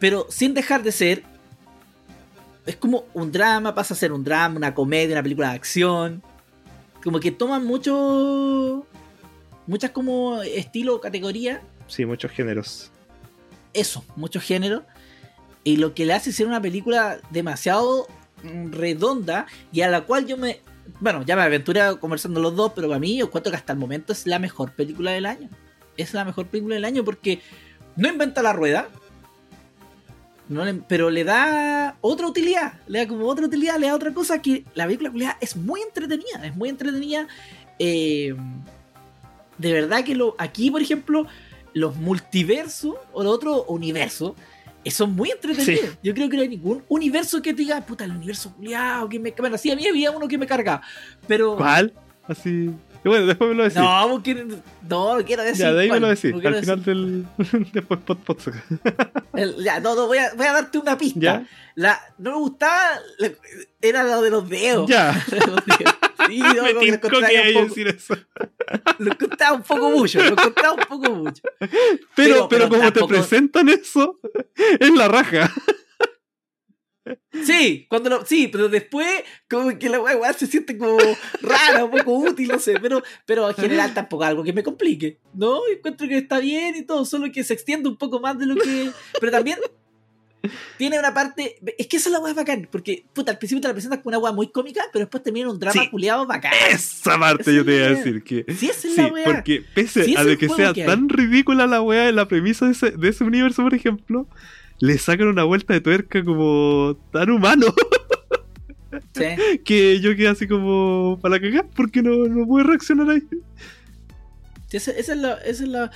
pero 0.01 0.27
sin 0.29 0.53
dejar 0.53 0.83
de 0.83 0.91
ser. 0.91 1.23
Es 2.67 2.77
como 2.77 3.05
un 3.15 3.31
drama, 3.31 3.75
pasa 3.75 3.95
a 3.95 3.97
ser 3.97 4.13
un 4.13 4.25
drama, 4.25 4.57
una 4.57 4.75
comedia, 4.75 5.15
una 5.15 5.23
película 5.23 5.51
de 5.51 5.55
acción. 5.55 6.23
Como 7.03 7.21
que 7.21 7.31
toman 7.31 7.65
mucho. 7.65 8.85
Muchas 9.67 9.93
como 9.93 10.43
estilo, 10.43 11.01
categoría. 11.01 11.63
Sí, 11.87 12.05
muchos 12.05 12.33
géneros. 12.33 12.91
Eso, 13.73 14.05
muchos 14.17 14.43
géneros. 14.43 14.83
Y 15.63 15.77
lo 15.77 15.95
que 15.95 16.07
le 16.07 16.15
hace 16.15 16.33
ser 16.33 16.47
una 16.47 16.61
película 16.61 17.19
demasiado 17.31 18.07
redonda 18.71 19.47
y 19.73 19.81
a 19.83 19.89
la 19.89 20.03
cual 20.03 20.27
yo 20.27 20.37
me. 20.37 20.61
Bueno, 21.01 21.23
ya 21.25 21.37
me 21.37 21.43
aventuré 21.43 21.81
conversando 22.01 22.41
los 22.41 22.55
dos, 22.55 22.73
pero 22.75 22.89
para 22.89 23.01
mí 23.01 23.17
yo 23.17 23.31
cuento 23.31 23.51
que 23.51 23.57
hasta 23.57 23.73
el 23.73 23.79
momento 23.79 24.13
es 24.13 24.27
la 24.27 24.39
mejor 24.39 24.73
película 24.73 25.11
del 25.13 25.27
año. 25.27 25.49
Es 25.97 26.15
la 26.15 26.25
mejor 26.25 26.47
película 26.47 26.75
del 26.75 26.85
año 26.85 27.05
porque 27.05 27.41
no 27.97 28.09
inventa 28.09 28.43
la 28.43 28.53
rueda, 28.53 28.89
no 30.49 30.65
le- 30.65 30.75
pero 30.75 31.11
le 31.11 31.25
da 31.25 31.97
otra 32.01 32.27
utilidad, 32.27 32.75
le 32.87 33.01
da 33.01 33.09
como 33.09 33.27
otra 33.27 33.47
utilidad, 33.47 33.79
le 33.79 33.87
da 33.89 33.95
otra 33.95 34.13
cosa 34.15 34.41
que 34.41 34.65
la 34.75 34.87
película 34.87 35.37
es 35.41 35.57
muy 35.57 35.81
entretenida, 35.83 36.45
es 36.45 36.55
muy 36.57 36.69
entretenida. 36.69 37.27
eh, 37.79 38.35
de 39.59 39.73
verdad 39.73 40.05
que 40.05 40.15
lo, 40.15 40.35
aquí, 40.39 40.71
por 40.71 40.83
ejemplo, 40.83 41.27
los 41.73 41.97
multiversos 41.97 42.95
o 43.13 43.23
los 43.23 43.33
otros 43.35 43.65
universos 43.69 44.33
eh, 44.85 44.91
son 44.91 45.15
muy 45.17 45.31
entretenidos. 45.31 45.81
Sí. 45.91 45.97
Yo 46.03 46.15
creo 46.15 46.29
que 46.29 46.37
no 46.37 46.43
hay 46.43 46.49
ningún 46.49 46.83
universo 46.89 47.41
que 47.43 47.53
te 47.53 47.63
diga, 47.63 47.81
puta, 47.81 48.05
el 48.05 48.13
universo 48.13 48.53
culiado, 48.55 49.09
que 49.09 49.19
me. 49.19 49.33
Bueno, 49.33 49.59
sí, 49.59 49.71
a 49.71 49.77
mí 49.77 49.87
había 49.87 50.11
uno 50.11 50.29
que 50.29 50.39
me 50.39 50.47
cargaba, 50.47 50.83
pero. 51.27 51.57
¿Cuál? 51.57 51.93
Así. 52.29 52.71
Y 53.07 53.09
Bueno, 53.09 53.27
después 53.27 53.51
me 53.51 53.57
lo 53.57 53.63
decís. 53.65 53.77
No, 53.79 54.09
no, 54.09 55.17
no 55.19 55.25
quiero 55.25 55.43
decir. 55.43 55.61
ya, 55.65 55.73
de 55.73 55.81
ahí 55.83 55.87
me 55.87 55.91
cuál, 55.91 56.03
lo 56.03 56.09
decís. 56.09 56.35
no 56.35 56.49
Al 56.49 56.55
final 56.61 56.85
del. 56.85 57.27
después 57.73 58.01
pod, 58.01 58.19
pod, 58.19 58.39
El- 59.35 59.63
ya, 59.63 59.81
no, 59.81 59.95
no, 59.95 60.07
voy 60.07 60.19
a, 60.19 60.33
voy 60.35 60.47
a 60.47 60.53
darte 60.53 60.79
una 60.79 60.99
pista. 60.99 61.21
Ya. 61.21 61.47
La, 61.75 62.01
no 62.19 62.33
me 62.33 62.37
gustaba, 62.39 62.99
era 63.81 64.03
lo 64.03 64.23
de 64.23 64.31
los 64.31 64.49
dedos. 64.49 64.89
Ya. 64.89 65.15
Sí, 66.29 66.41
no, 66.41 66.63
me 66.65 66.75
tincó 66.75 67.09
que 67.09 67.53
poco- 67.55 67.65
decir 67.67 67.87
eso. 67.87 68.17
lo 68.99 69.13
encontraba 69.13 69.55
un 69.59 69.63
poco 69.63 69.91
mucho, 69.91 70.19
lo 70.19 70.31
encontraba 70.31 70.73
un 70.73 70.81
poco 70.89 71.11
mucho. 71.13 71.41
Pero, 71.61 71.71
Pero- 71.71 72.09
pero, 72.17 72.49
pero 72.49 72.69
como 72.69 72.83
tampoco- 72.83 73.07
te 73.07 73.15
presentan 73.21 73.69
eso, 73.69 74.19
es 74.81 74.91
la 74.91 75.07
raja. 75.07 75.53
Sí, 77.45 77.87
cuando 77.89 78.11
lo, 78.11 78.27
sí, 78.27 78.49
pero 78.49 78.69
después 78.69 79.07
como 79.49 79.79
que 79.79 79.89
la 79.89 80.01
weá 80.01 80.15
igual 80.15 80.35
se 80.35 80.47
siente 80.47 80.77
como 80.77 80.97
rara, 81.43 81.85
un 81.85 81.91
poco 81.91 82.15
útil, 82.19 82.49
no 82.49 82.59
sé, 82.59 82.75
pero, 82.81 83.03
pero 83.25 83.49
en 83.49 83.55
general 83.57 83.95
tampoco 83.95 84.25
algo 84.25 84.43
que 84.43 84.53
me 84.53 84.63
complique. 84.63 85.19
No, 85.35 85.61
encuentro 85.73 86.09
que 86.09 86.19
está 86.19 86.39
bien 86.41 86.75
y 86.77 86.83
todo, 86.83 87.05
solo 87.05 87.31
que 87.31 87.45
se 87.45 87.55
extiende 87.55 87.89
un 87.89 87.97
poco 87.97 88.21
más 88.21 88.39
de 88.39 88.47
lo 88.47 88.57
que... 88.57 88.91
Pero 89.21 89.31
también 89.33 89.59
tiene 90.79 90.99
una 90.99 91.13
parte... 91.13 91.57
Es 91.79 91.87
que 91.89 91.97
esa 91.97 92.09
es 92.09 92.13
la 92.13 92.21
weá 92.21 92.33
bacán, 92.35 92.69
porque 92.71 93.05
puta, 93.13 93.33
al 93.33 93.39
principio 93.39 93.61
te 93.63 93.69
la 93.69 93.75
presentas 93.75 93.99
como 94.01 94.11
una 94.11 94.19
weá 94.19 94.33
muy 94.33 94.49
cómica, 94.49 94.83
pero 94.93 95.05
después 95.05 95.23
termina 95.23 95.47
en 95.47 95.53
un 95.53 95.59
drama 95.59 95.81
Sí. 95.83 95.89
culiado 95.91 96.27
bacán. 96.27 96.53
Esa 96.71 97.19
parte 97.19 97.43
Esa 97.43 97.53
yo 97.53 97.65
te 97.65 97.77
iba 97.77 97.87
a 97.87 97.91
decir 97.91 98.23
que. 98.23 98.45
Sí, 98.55 98.67
esa 98.69 98.89
es 98.89 98.95
Sí, 98.95 99.01
la 99.01 99.09
weá. 99.09 99.25
porque 99.25 99.65
pese 99.75 100.05
Sí, 100.05 100.15
a 100.17 100.25
de 100.25 100.39
que 100.39 100.49
sea 100.49 100.73
que 100.73 100.85
tan 100.85 101.09
ridícula 101.09 101.67
la 101.67 101.83
weá 101.83 102.05
de 102.05 102.13
la 102.13 102.29
premisa 102.29 102.67
de 102.67 102.73
ese, 102.73 102.91
de 102.93 103.09
ese 103.09 103.25
universo, 103.25 103.63
por 103.63 103.75
ejemplo, 103.75 104.29
le 104.81 104.99
sacan 104.99 105.29
una 105.29 105.45
vuelta 105.45 105.75
de 105.75 105.81
tuerca 105.81 106.25
como 106.25 106.97
tan 107.13 107.31
humano 107.31 107.67
Sí. 109.15 109.59
que 109.65 110.01
yo 110.01 110.15
quedé 110.17 110.29
así 110.29 110.47
como 110.47 111.19
para 111.21 111.41
cagar 111.41 111.67
porque 111.75 112.03
no, 112.03 112.27
no 112.27 112.47
pude 112.47 112.65
reaccionar 112.65 113.11
ahí. 113.11 113.23
Esa, 114.73 114.91
esa 114.93 115.13
es 115.13 115.19
la, 115.19 115.35
esa 115.35 115.63
es 115.65 115.69
la. 115.69 115.91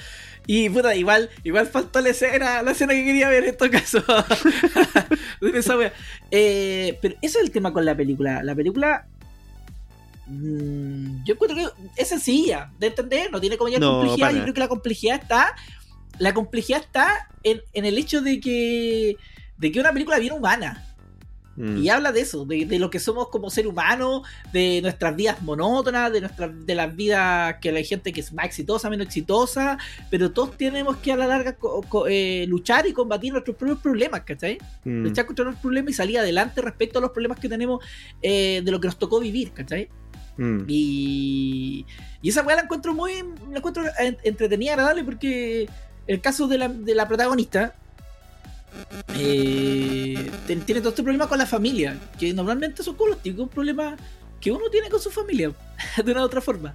Y 0.47 0.69
puta, 0.71 0.95
igual, 0.95 1.29
igual 1.45 1.67
faltó 1.67 2.01
la 2.01 2.11
escena, 2.11 2.63
la 2.63 2.71
escena 2.71 2.95
que 2.95 3.05
quería 3.05 3.29
ver 3.29 3.45
en 3.45 3.57
todo 3.57 3.71
caso. 3.71 4.03
Eh, 6.31 6.99
pero 7.01 7.15
ese 7.23 7.39
es 7.39 7.45
el 7.45 7.51
tema 7.51 7.73
con 7.73 7.85
la 7.85 7.97
película. 7.97 8.43
La 8.43 8.55
película. 8.55 9.07
mm, 10.27 11.25
yo 11.25 11.35
encuentro 11.35 11.57
que 11.57 12.01
es 12.01 12.09
sencilla 12.09 12.71
de 12.79 12.89
entender, 12.89 13.31
no 13.33 13.41
tiene 13.41 13.57
como 13.57 13.71
ya 13.71 13.79
No, 13.79 14.01
complejidad. 14.01 14.33
Yo 14.33 14.43
creo 14.43 14.55
que 14.55 14.61
la 14.61 14.69
complejidad 14.69 15.21
está. 15.21 15.55
La 16.21 16.33
complejidad 16.35 16.81
está 16.81 17.29
en, 17.43 17.61
en 17.73 17.85
el 17.85 17.99
hecho 17.99 18.21
de 18.21 18.39
que. 18.41 19.17
de 19.59 19.73
que 19.73 19.81
una 19.81 19.93
película 19.93 20.19
bien 20.21 20.33
humana. 20.35 20.87
Mm. 21.57 21.79
Y 21.79 21.89
habla 21.91 22.13
de 22.13 22.21
eso, 22.21 22.45
de, 22.47 22.65
de 22.65 22.79
lo 22.79 22.89
que 22.91 23.01
somos 23.01 23.29
como 23.29 23.51
ser 23.51 23.67
humano, 23.67 24.23
de 24.53 24.81
nuestras 24.83 25.15
vidas 25.17 25.43
monótonas, 25.43 26.11
de 26.13 26.21
nuestras 26.21 26.51
de 26.65 26.75
las 26.75 26.95
vidas 26.95 27.57
que 27.61 27.71
hay 27.71 27.85
gente 27.85 28.13
que 28.13 28.21
es 28.21 28.33
más 28.33 28.47
exitosa, 28.47 28.89
menos 28.89 29.09
exitosa, 29.09 29.77
pero 30.11 30.31
todos 30.31 30.57
tenemos 30.57 30.97
que 30.99 31.13
a 31.13 31.17
la 31.17 31.27
larga 31.27 31.57
co- 31.57 31.83
co- 31.89 32.07
eh, 32.09 32.47
luchar 32.49 32.87
y 32.87 32.93
combatir 32.93 33.33
nuestros 33.33 33.57
propios 33.57 33.81
problemas, 33.81 34.21
¿cachai? 34.23 34.59
Mm. 34.85 35.03
Luchar 35.03 35.27
contra 35.27 35.45
nuestros 35.45 35.61
problemas 35.63 35.91
y 35.91 35.95
salir 35.95 36.19
adelante 36.19 36.63
respecto 36.63 36.99
a 36.99 37.03
los 37.03 37.11
problemas 37.11 37.39
que 37.41 37.49
tenemos 37.49 37.85
eh, 38.23 38.63
de 38.65 38.71
lo 38.71 38.81
que 38.81 38.87
nos 38.87 38.99
tocó 38.99 39.19
vivir, 39.21 39.51
¿cachai? 39.53 39.89
Mm. 40.39 40.65
Y, 40.69 41.85
y 42.23 42.29
esa 42.29 42.43
weá 42.43 42.57
la 42.57 42.63
encuentro 42.63 42.95
muy 42.95 43.13
la 43.51 43.59
encuentro 43.59 43.83
en- 43.99 44.17
entretenida, 44.23 44.73
agradable, 44.75 45.05
porque 45.05 45.69
el 46.13 46.21
caso 46.21 46.49
de 46.49 46.59
la, 46.59 46.69
de 46.69 46.95
la 46.95 47.07
protagonista 47.07 47.75
eh, 49.17 50.31
tiene 50.67 50.81
todo 50.81 50.91
este 50.91 51.03
problema 51.03 51.29
con 51.29 51.39
la 51.39 51.47
familia, 51.47 51.99
que 52.19 52.33
normalmente 52.33 52.83
son 52.83 52.95
como 52.97 53.11
los 53.11 53.23
típicos 53.23 53.49
problemas 53.49 53.99
que 54.41 54.51
uno 54.51 54.65
tiene 54.71 54.89
con 54.89 55.01
su 55.01 55.11
familia, 55.11 55.53
de 56.05 56.13
una 56.13 56.23
u 56.23 56.25
otra 56.25 56.41
forma. 56.41 56.73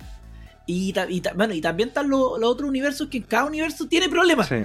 Y, 0.67 0.93
bueno, 1.35 1.53
y 1.53 1.61
también 1.61 1.89
están 1.89 2.09
los, 2.09 2.39
los 2.39 2.49
otros 2.49 2.69
universos 2.69 3.07
que 3.09 3.17
en 3.17 3.23
cada 3.23 3.45
universo 3.45 3.87
tiene 3.87 4.09
problemas. 4.09 4.47
Sí. 4.47 4.55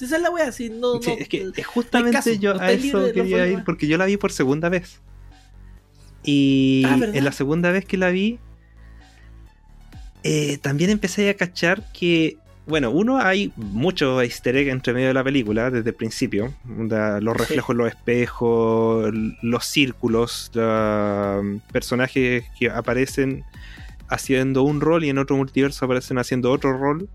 Esa 0.00 0.16
es 0.16 0.22
la 0.22 0.30
wea, 0.30 0.52
si 0.52 0.70
no, 0.70 1.02
Sí, 1.02 1.10
no- 1.10 1.16
es 1.18 1.28
que 1.28 1.62
justamente 1.64 2.12
caso, 2.16 2.32
yo 2.34 2.54
no 2.54 2.60
a 2.60 2.70
eso 2.70 3.12
quería 3.12 3.46
ir 3.48 3.64
porque 3.64 3.88
yo 3.88 3.98
la 3.98 4.04
vi 4.06 4.16
por 4.16 4.30
segunda 4.32 4.68
vez. 4.68 5.00
Y 6.22 6.84
Ah, 6.86 6.98
en 7.12 7.24
la 7.24 7.32
segunda 7.32 7.70
vez 7.72 7.84
que 7.84 7.96
la 7.96 8.10
vi, 8.10 8.38
eh, 10.22 10.58
también 10.58 10.90
empecé 10.90 11.28
a 11.30 11.34
cachar 11.34 11.90
que, 11.92 12.38
bueno, 12.68 12.90
uno, 12.90 13.18
hay 13.18 13.52
mucho 13.56 14.20
easter 14.22 14.56
egg 14.56 14.68
entre 14.68 14.92
medio 14.92 15.08
de 15.08 15.14
la 15.14 15.24
película 15.24 15.70
desde 15.70 15.90
el 15.90 15.96
principio. 15.96 16.52
Los 16.66 17.36
reflejos 17.36 17.74
los 17.74 17.88
espejos, 17.88 19.10
los 19.42 19.64
círculos, 19.64 20.50
la- 20.54 21.42
personajes 21.72 22.44
que 22.58 22.70
aparecen 22.70 23.44
haciendo 24.08 24.62
un 24.62 24.80
rol 24.80 25.04
y 25.04 25.08
en 25.10 25.18
otro 25.18 25.36
multiverso 25.36 25.84
aparecen 25.84 26.18
haciendo 26.18 26.50
otro 26.52 26.76
rol. 26.76 27.08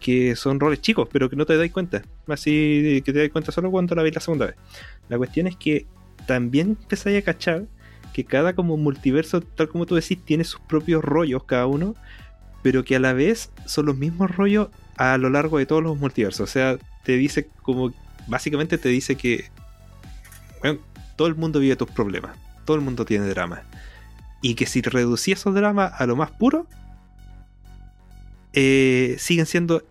que 0.00 0.34
son 0.34 0.58
roles 0.58 0.80
chicos, 0.80 1.08
pero 1.12 1.30
que 1.30 1.36
no 1.36 1.46
te 1.46 1.56
das 1.56 1.70
cuenta. 1.70 2.02
Así 2.26 3.02
que 3.04 3.12
te 3.12 3.20
das 3.20 3.28
cuenta 3.30 3.52
solo 3.52 3.70
cuando 3.70 3.94
la 3.94 4.02
ves 4.02 4.12
la 4.16 4.20
segunda 4.20 4.46
vez. 4.46 4.56
La 5.08 5.16
cuestión 5.16 5.46
es 5.46 5.54
que 5.54 5.86
también 6.26 6.76
empezáis 6.80 7.18
a 7.18 7.22
cachar 7.22 7.66
que 8.12 8.24
cada 8.24 8.52
como 8.56 8.76
multiverso, 8.76 9.40
tal 9.42 9.68
como 9.68 9.86
tú 9.86 9.94
decís, 9.94 10.18
tiene 10.24 10.42
sus 10.42 10.58
propios 10.62 11.04
rollos 11.04 11.44
cada 11.44 11.66
uno, 11.66 11.94
pero 12.62 12.84
que 12.84 12.96
a 12.96 13.00
la 13.00 13.12
vez 13.12 13.50
son 13.66 13.86
los 13.86 13.96
mismos 13.96 14.34
rollos 14.34 14.68
a 14.96 15.18
lo 15.18 15.30
largo 15.30 15.58
de 15.58 15.66
todos 15.66 15.82
los 15.82 15.98
multiversos. 15.98 16.48
O 16.48 16.52
sea, 16.52 16.76
te 17.04 17.16
dice 17.16 17.48
como, 17.62 17.92
básicamente 18.28 18.78
te 18.78 18.88
dice 18.88 19.16
que 19.16 19.50
bueno, 20.62 20.78
todo 21.16 21.28
el 21.28 21.34
mundo 21.34 21.58
vive 21.60 21.76
tus 21.76 21.90
problemas, 21.90 22.36
todo 22.64 22.76
el 22.76 22.82
mundo 22.82 23.04
tiene 23.04 23.26
drama. 23.26 23.62
Y 24.40 24.54
que 24.54 24.66
si 24.66 24.80
reducís 24.80 25.38
esos 25.38 25.54
dramas 25.54 25.92
a 26.00 26.06
lo 26.06 26.16
más 26.16 26.30
puro, 26.30 26.66
eh, 28.52 29.16
siguen 29.18 29.46
siendo 29.46 29.82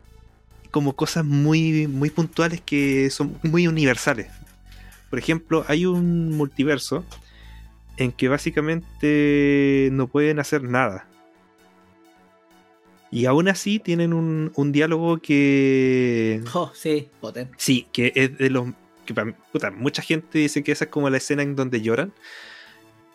como 0.71 0.95
cosas 0.95 1.25
muy, 1.25 1.87
muy 1.87 2.09
puntuales 2.09 2.61
que 2.61 3.09
son 3.09 3.37
muy 3.43 3.67
universales. 3.67 4.27
Por 5.09 5.19
ejemplo, 5.19 5.65
hay 5.67 5.85
un 5.85 6.31
multiverso 6.37 7.05
en 7.97 8.13
que 8.13 8.29
básicamente 8.29 9.89
no 9.91 10.07
pueden 10.07 10.39
hacer 10.39 10.63
nada. 10.63 11.05
Y 13.11 13.25
aún 13.25 13.49
así 13.49 13.79
tienen 13.79 14.13
un, 14.13 14.51
un 14.55 14.71
diálogo 14.71 15.17
que... 15.17 16.41
Oh, 16.53 16.71
sí, 16.73 17.09
potente. 17.19 17.53
Sí, 17.57 17.87
que 17.91 18.11
es 18.15 18.37
de 18.37 18.49
los... 18.49 18.69
Que, 19.05 19.13
puta, 19.51 19.71
mucha 19.71 20.01
gente 20.01 20.37
dice 20.39 20.63
que 20.63 20.71
esa 20.71 20.85
es 20.85 20.91
como 20.91 21.09
la 21.09 21.17
escena 21.17 21.43
en 21.43 21.55
donde 21.55 21.81
lloran. 21.81 22.13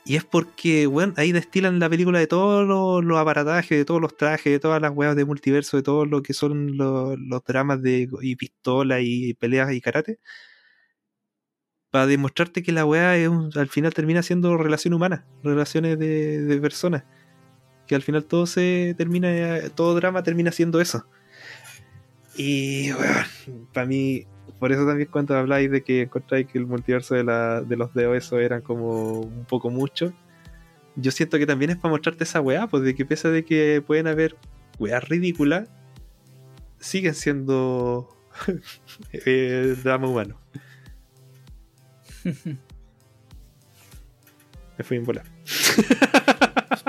Y 0.05 0.15
es 0.17 0.25
porque, 0.25 0.87
bueno, 0.87 1.15
ahí 1.17 1.33
destilan 1.33 1.81
la 1.81 1.89
película 1.89 2.19
de 2.21 2.27
todos 2.29 2.67
los, 2.67 3.03
los 3.05 3.19
aparatajes, 3.19 3.77
de 3.77 3.85
todos 3.85 4.01
los 4.01 4.17
trajes, 4.17 4.53
de 4.53 4.61
todas 4.61 4.81
las 4.81 4.93
weas 4.95 5.17
de 5.17 5.25
multiverso, 5.25 5.77
de 5.77 5.83
todo 5.83 6.05
lo 6.07 6.23
que 6.23 6.33
son 6.33 6.77
los, 6.77 7.19
los 7.19 7.43
dramas 7.45 7.83
de 7.83 8.09
y 8.23 8.37
pistola 8.37 9.01
y 9.01 9.35
peleas 9.35 9.73
y 9.73 9.81
karate. 9.81 10.21
Para 11.91 12.07
demostrarte 12.07 12.63
que 12.63 12.73
la 12.73 12.85
wea 12.85 13.17
es 13.17 13.29
un- 13.29 13.51
al 13.57 13.69
final 13.69 13.95
termina 13.95 14.23
siendo 14.23 14.57
relación 14.57 14.95
humana, 14.95 15.25
relaciones 15.43 15.99
de, 15.99 16.43
de 16.43 16.61
personas. 16.61 17.05
Que 17.87 17.95
al 17.95 18.03
final 18.03 18.25
todo 18.25 18.47
se 18.47 18.95
termina, 18.97 19.61
todo 19.75 19.95
drama 19.95 20.23
termina 20.23 20.53
siendo 20.53 20.81
eso. 20.81 21.07
Y 22.37 22.93
weón, 22.93 23.69
para 23.73 23.87
mí, 23.87 24.27
por 24.59 24.73
eso 24.73 24.87
también 24.87 25.09
cuando 25.11 25.37
habláis 25.37 25.71
de 25.71 25.83
que 25.83 26.03
encontráis 26.03 26.47
que 26.47 26.59
el 26.59 26.67
multiverso 26.67 27.15
de, 27.15 27.25
la, 27.25 27.63
de 27.63 27.77
los 27.77 27.95
de 27.95 28.17
eso 28.17 28.39
eran 28.39 28.61
como 28.63 29.21
un 29.21 29.45
poco 29.47 29.71
mucho, 29.71 30.13
yo 30.97 31.11
siento 31.11 31.39
que 31.39 31.47
también 31.47 31.71
es 31.71 31.77
para 31.77 31.93
mostrarte 31.93 32.25
esa 32.25 32.41
weá, 32.41 32.67
pues 32.67 32.83
de 32.83 32.95
que 32.95 33.05
pese 33.05 33.29
de 33.29 33.45
que 33.45 33.83
pueden 33.87 34.07
haber 34.07 34.37
weas 34.79 35.07
ridículas, 35.09 35.69
siguen 36.79 37.15
siendo 37.15 38.09
eh, 39.13 39.77
drama 39.83 40.09
humano. 40.09 40.41
Me 44.79 44.85
fui 44.85 44.97
en 44.99 45.05
volar. 45.05 45.25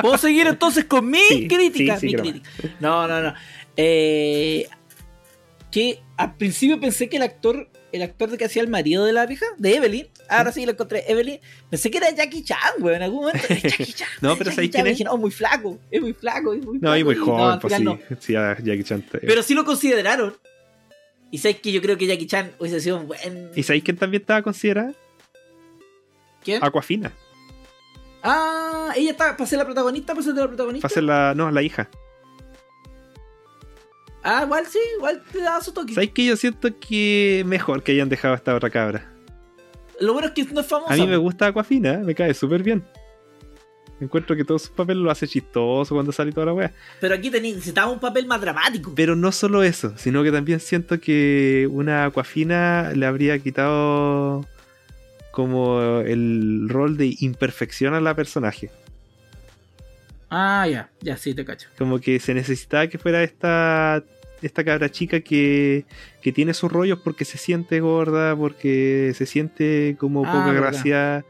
¿Puedo 0.02 0.18
seguir 0.18 0.48
entonces 0.48 0.86
con 0.86 1.10
mi 1.10 1.20
Sí, 1.30 1.48
crítica? 1.48 2.00
sí, 2.00 2.08
mi 2.08 2.14
crítica. 2.16 2.50
No, 2.80 3.08
no, 3.08 3.22
no. 3.22 3.34
Eh, 3.76 4.68
que 5.72 6.00
al 6.18 6.36
principio 6.36 6.80
pensé 6.80 7.10
que 7.10 7.18
el 7.18 7.24
actor, 7.24 7.70
el 7.92 8.02
actor 8.02 8.30
de 8.32 8.38
que 8.38 8.46
hacía 8.46 8.62
el 8.62 8.68
marido 8.70 9.06
de 9.06 9.14
la 9.14 9.26
vieja, 9.26 9.46
de 9.58 9.76
Evelyn, 9.76 10.08
ahora 10.30 10.52
sí 10.52 10.66
lo 10.66 10.72
encontré, 10.72 11.04
Evelyn, 11.08 11.40
pensé 11.70 11.92
que 11.92 11.98
era 11.98 12.10
Jackie 12.12 12.44
Chan, 12.44 12.58
güey, 12.80 12.96
en 12.96 13.04
algún 13.04 13.26
momento. 13.26 13.46
Es 13.50 13.62
Jackie 13.64 13.94
Chan. 13.94 14.08
No, 14.22 14.36
pero 14.38 14.52
¿sabéis 14.52 14.72
quién 14.72 14.88
es? 14.88 14.94
dije, 14.94 15.04
no, 15.04 15.18
muy 15.18 15.30
flaco, 15.32 15.78
es 15.92 16.02
muy 16.02 16.14
flaco, 16.14 16.54
es 16.54 16.66
muy 16.66 16.80
No, 16.80 16.98
y 16.98 17.04
flaco", 17.04 17.06
muy 17.06 17.16
y 17.16 17.20
no, 17.20 17.26
joven, 17.26 17.60
pues 17.60 17.74
sí. 17.74 17.80
final 17.80 18.00
no. 18.10 18.18
Sí, 18.20 18.36
a 18.36 18.58
Jackie 18.58 18.84
Chan. 18.84 19.02
te- 19.04 19.20
Pero 19.20 19.44
sí 19.44 19.54
lo 19.54 19.64
consideraron. 19.66 20.36
Y 21.30 21.40
sabes 21.40 21.60
que 21.60 21.72
yo 21.74 21.82
creo 21.82 21.98
que 21.98 22.08
Jackie 22.08 22.26
Chan 22.28 22.54
hubiese 22.60 22.80
sido 22.80 22.98
un 23.02 23.08
buen. 23.08 23.52
¿Y 23.54 23.62
sabéis 23.64 23.84
quién 23.84 23.98
también 23.98 24.22
estaba 24.22 24.42
considerada? 24.42 24.94
¿Quién? 26.44 26.64
Aquafina. 26.64 27.12
Ah, 28.24 28.92
ella 28.96 29.12
está 29.12 29.38
para 29.38 29.48
ser 29.48 29.60
la 29.60 29.66
protagonista, 29.66 30.14
para 30.14 30.24
ser 30.24 30.34
de 30.34 30.42
la 30.42 30.48
protagonista. 30.48 30.88
Para 30.88 30.94
ser 30.94 31.04
la. 31.04 31.34
No, 31.36 31.52
la 31.52 31.62
hija. 31.62 31.90
Ah, 34.24 34.44
igual 34.44 34.66
sí, 34.66 34.80
igual 34.98 35.24
te 35.32 35.40
da 35.40 35.62
su 35.62 35.72
toque. 35.72 35.94
¿Sabéis 35.94 36.12
que 36.12 36.26
yo 36.26 36.36
siento 36.36 36.70
que 36.80 37.44
mejor 37.46 37.84
que 37.84 37.94
hayan 37.94 38.10
dejado 38.10 38.34
a 38.34 38.38
esta 38.38 38.56
otra 38.56 38.70
cabra? 38.70 39.14
Lo 40.02 40.14
bueno 40.14 40.28
es 40.28 40.34
que 40.34 40.44
no 40.54 40.62
es 40.62 40.68
famosa. 40.68 40.94
A 40.94 40.98
mí 40.98 41.08
me 41.08 41.18
gusta 41.18 41.48
Aquafina, 41.48 42.00
me 42.00 42.14
cae 42.14 42.34
súper 42.34 42.62
bien. 42.62 42.84
Encuentro 44.00 44.36
que 44.36 44.44
todos 44.44 44.64
sus 44.64 44.72
papeles 44.72 45.02
lo 45.02 45.10
hace 45.10 45.28
chistoso 45.28 45.96
cuando 45.96 46.12
sale 46.12 46.32
toda 46.32 46.48
la 46.48 46.54
wea. 46.54 46.74
Pero 47.00 47.16
aquí 47.16 47.30
necesitaba 47.30 47.92
un 47.92 48.00
papel 48.00 48.28
más 48.28 48.40
dramático. 48.40 48.94
Pero 48.96 49.16
no 49.16 49.32
solo 49.32 49.64
eso, 49.64 49.94
sino 49.98 50.24
que 50.24 50.32
también 50.32 50.60
siento 50.60 51.00
que 51.00 51.68
una 51.72 52.06
Aquafina 52.06 52.92
le 52.94 53.06
habría 53.06 53.40
quitado 53.40 54.46
como 55.38 56.00
el 56.02 56.66
rol 56.68 56.98
de 56.98 57.16
imperfección 57.20 57.94
a 57.94 58.02
la 58.02 58.16
personaje. 58.16 58.72
Ah, 60.32 60.68
ya, 60.68 60.90
ya 61.00 61.16
sí, 61.16 61.36
te 61.36 61.46
cacho. 61.46 61.70
Como 61.78 62.00
que 62.00 62.20
se 62.20 62.34
necesitaba 62.34 62.88
que 62.88 62.98
fuera 62.98 63.22
esta, 63.22 64.04
esta 64.42 64.64
cabra 64.64 64.90
chica 64.90 65.20
que, 65.20 65.86
que 66.24 66.32
tiene 66.32 66.56
sus 66.56 66.72
rollos 66.72 66.98
porque 67.04 67.24
se 67.24 67.38
siente 67.38 67.80
gorda, 67.82 68.36
porque 68.36 69.14
se 69.16 69.28
siente 69.28 69.96
como 70.00 70.26
Ah, 70.26 70.32
poca 70.32 70.52
verdad. 70.52 70.72
gracia, 70.72 71.26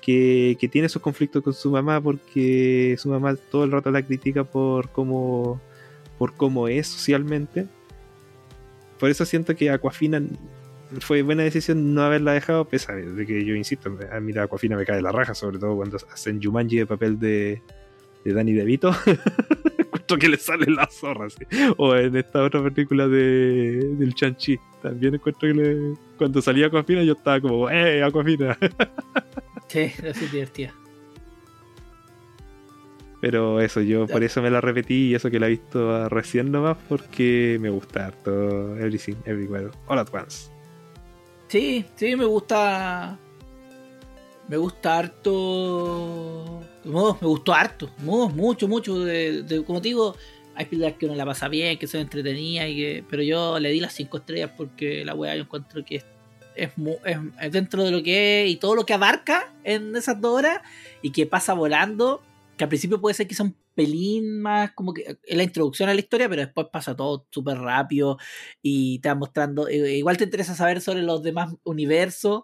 que, 0.00 0.56
que 0.60 0.68
tiene 0.68 0.88
sus 0.88 1.02
conflictos 1.02 1.42
con 1.42 1.52
su 1.52 1.68
mamá 1.72 2.00
porque 2.00 2.94
su 2.96 3.08
mamá 3.08 3.34
todo 3.50 3.64
el 3.64 3.72
rato 3.72 3.90
la 3.90 4.02
critica 4.06 4.44
por 4.44 4.90
cómo, 4.90 5.60
por 6.16 6.34
cómo 6.36 6.68
es 6.68 6.86
socialmente. 6.86 7.66
Por 9.00 9.10
eso 9.10 9.24
siento 9.24 9.56
que 9.56 9.68
Aquafina 9.68 10.22
fue 11.00 11.22
buena 11.22 11.42
decisión 11.42 11.94
no 11.94 12.02
haberla 12.02 12.32
dejado, 12.32 12.64
pese 12.64 12.90
a 12.92 12.96
de 12.96 13.26
que 13.26 13.44
yo 13.44 13.54
insisto, 13.54 13.96
a 14.10 14.20
mí 14.20 14.32
la 14.32 14.44
Aquafina 14.44 14.76
me 14.76 14.84
cae 14.86 15.00
la 15.02 15.12
raja, 15.12 15.34
sobre 15.34 15.58
todo 15.58 15.76
cuando 15.76 15.96
hacen 16.12 16.40
Jumanji 16.42 16.78
de 16.78 16.86
papel 16.86 17.18
de, 17.18 17.62
de 18.24 18.32
Danny 18.32 18.52
DeVito. 18.52 18.90
Encuentro 19.78 20.18
que 20.18 20.28
le 20.28 20.36
sale 20.38 20.66
la 20.70 20.86
zorra, 20.90 21.28
sí. 21.30 21.44
O 21.76 21.94
en 21.94 22.16
esta 22.16 22.42
otra 22.42 22.62
película 22.62 23.06
de, 23.08 23.94
del 23.98 24.14
Chanchi. 24.14 24.58
También 24.82 25.14
encuentro 25.14 25.48
que 25.48 25.54
le- 25.54 25.94
cuando 26.16 26.40
salía 26.40 26.66
Aquafina 26.66 27.02
yo 27.02 27.12
estaba 27.14 27.40
como, 27.40 27.68
¡eh, 27.70 28.02
Aquafina! 28.02 28.56
Sí, 29.68 29.92
así 30.08 30.26
divertida. 30.32 30.72
Pero 33.20 33.60
eso, 33.60 33.80
yo 33.80 34.06
por 34.06 34.22
eso 34.22 34.40
me 34.40 34.50
la 34.50 34.60
repetí 34.60 35.08
y 35.08 35.14
eso 35.14 35.30
que 35.30 35.40
la 35.40 35.46
he 35.48 35.50
visto 35.50 36.08
recién 36.08 36.52
nomás 36.52 36.76
porque 36.88 37.58
me 37.60 37.68
gusta 37.68 38.06
harto 38.06 38.76
Everything, 38.78 39.16
Everywhere, 39.24 39.70
All 39.88 39.98
at 39.98 40.08
Once. 40.14 40.50
Sí, 41.48 41.84
sí, 41.96 42.14
me 42.16 42.24
gusta. 42.24 43.18
Me 44.48 44.56
gusta 44.56 44.98
harto. 44.98 46.60
No, 46.84 47.18
me 47.20 47.26
gustó 47.28 47.52
harto. 47.54 47.90
mu- 47.98 48.28
Mucho, 48.30 48.68
mucho. 48.68 48.98
De, 49.04 49.42
de- 49.42 49.64
como 49.64 49.80
digo, 49.80 50.14
hay 50.54 50.66
películas 50.66 50.94
que 50.98 51.06
uno 51.06 51.14
la 51.14 51.26
pasa 51.26 51.48
bien, 51.48 51.78
que 51.78 51.86
son 51.86 52.00
entretenidas, 52.00 52.68
y 52.68 52.76
que, 52.76 53.04
pero 53.08 53.22
yo 53.22 53.58
le 53.58 53.70
di 53.70 53.80
las 53.80 53.92
5 53.94 54.18
estrellas 54.18 54.50
porque 54.56 55.04
la 55.04 55.14
weá 55.14 55.34
yo 55.36 55.42
encuentro 55.42 55.84
que 55.84 55.96
es, 55.96 56.04
es- 56.56 56.70
es 57.40 57.52
dentro 57.52 57.84
de 57.84 57.90
lo 57.90 58.02
que 58.02 58.44
es 58.44 58.50
y 58.50 58.56
todo 58.56 58.74
lo 58.74 58.84
que 58.86 58.94
abarca 58.94 59.52
en 59.64 59.94
esas 59.96 60.20
dos 60.20 60.34
horas 60.38 60.60
y 61.02 61.10
que 61.12 61.26
pasa 61.26 61.52
volando. 61.54 62.22
Que 62.56 62.64
al 62.64 62.68
principio 62.68 63.00
puede 63.00 63.14
ser 63.14 63.28
quizá 63.28 63.44
un 63.44 63.54
pelín 63.78 64.40
más 64.42 64.72
como 64.72 64.92
que 64.92 65.18
en 65.24 65.36
la 65.38 65.44
introducción 65.44 65.88
a 65.88 65.94
la 65.94 66.00
historia, 66.00 66.28
pero 66.28 66.42
después 66.42 66.66
pasa 66.72 66.96
todo 66.96 67.26
súper 67.30 67.58
rápido 67.58 68.18
y 68.60 68.98
te 68.98 69.08
va 69.08 69.14
mostrando. 69.14 69.68
eh, 69.68 69.96
igual 69.98 70.16
te 70.16 70.24
interesa 70.24 70.56
saber 70.56 70.80
sobre 70.80 71.02
los 71.02 71.22
demás 71.22 71.54
universos. 71.62 72.42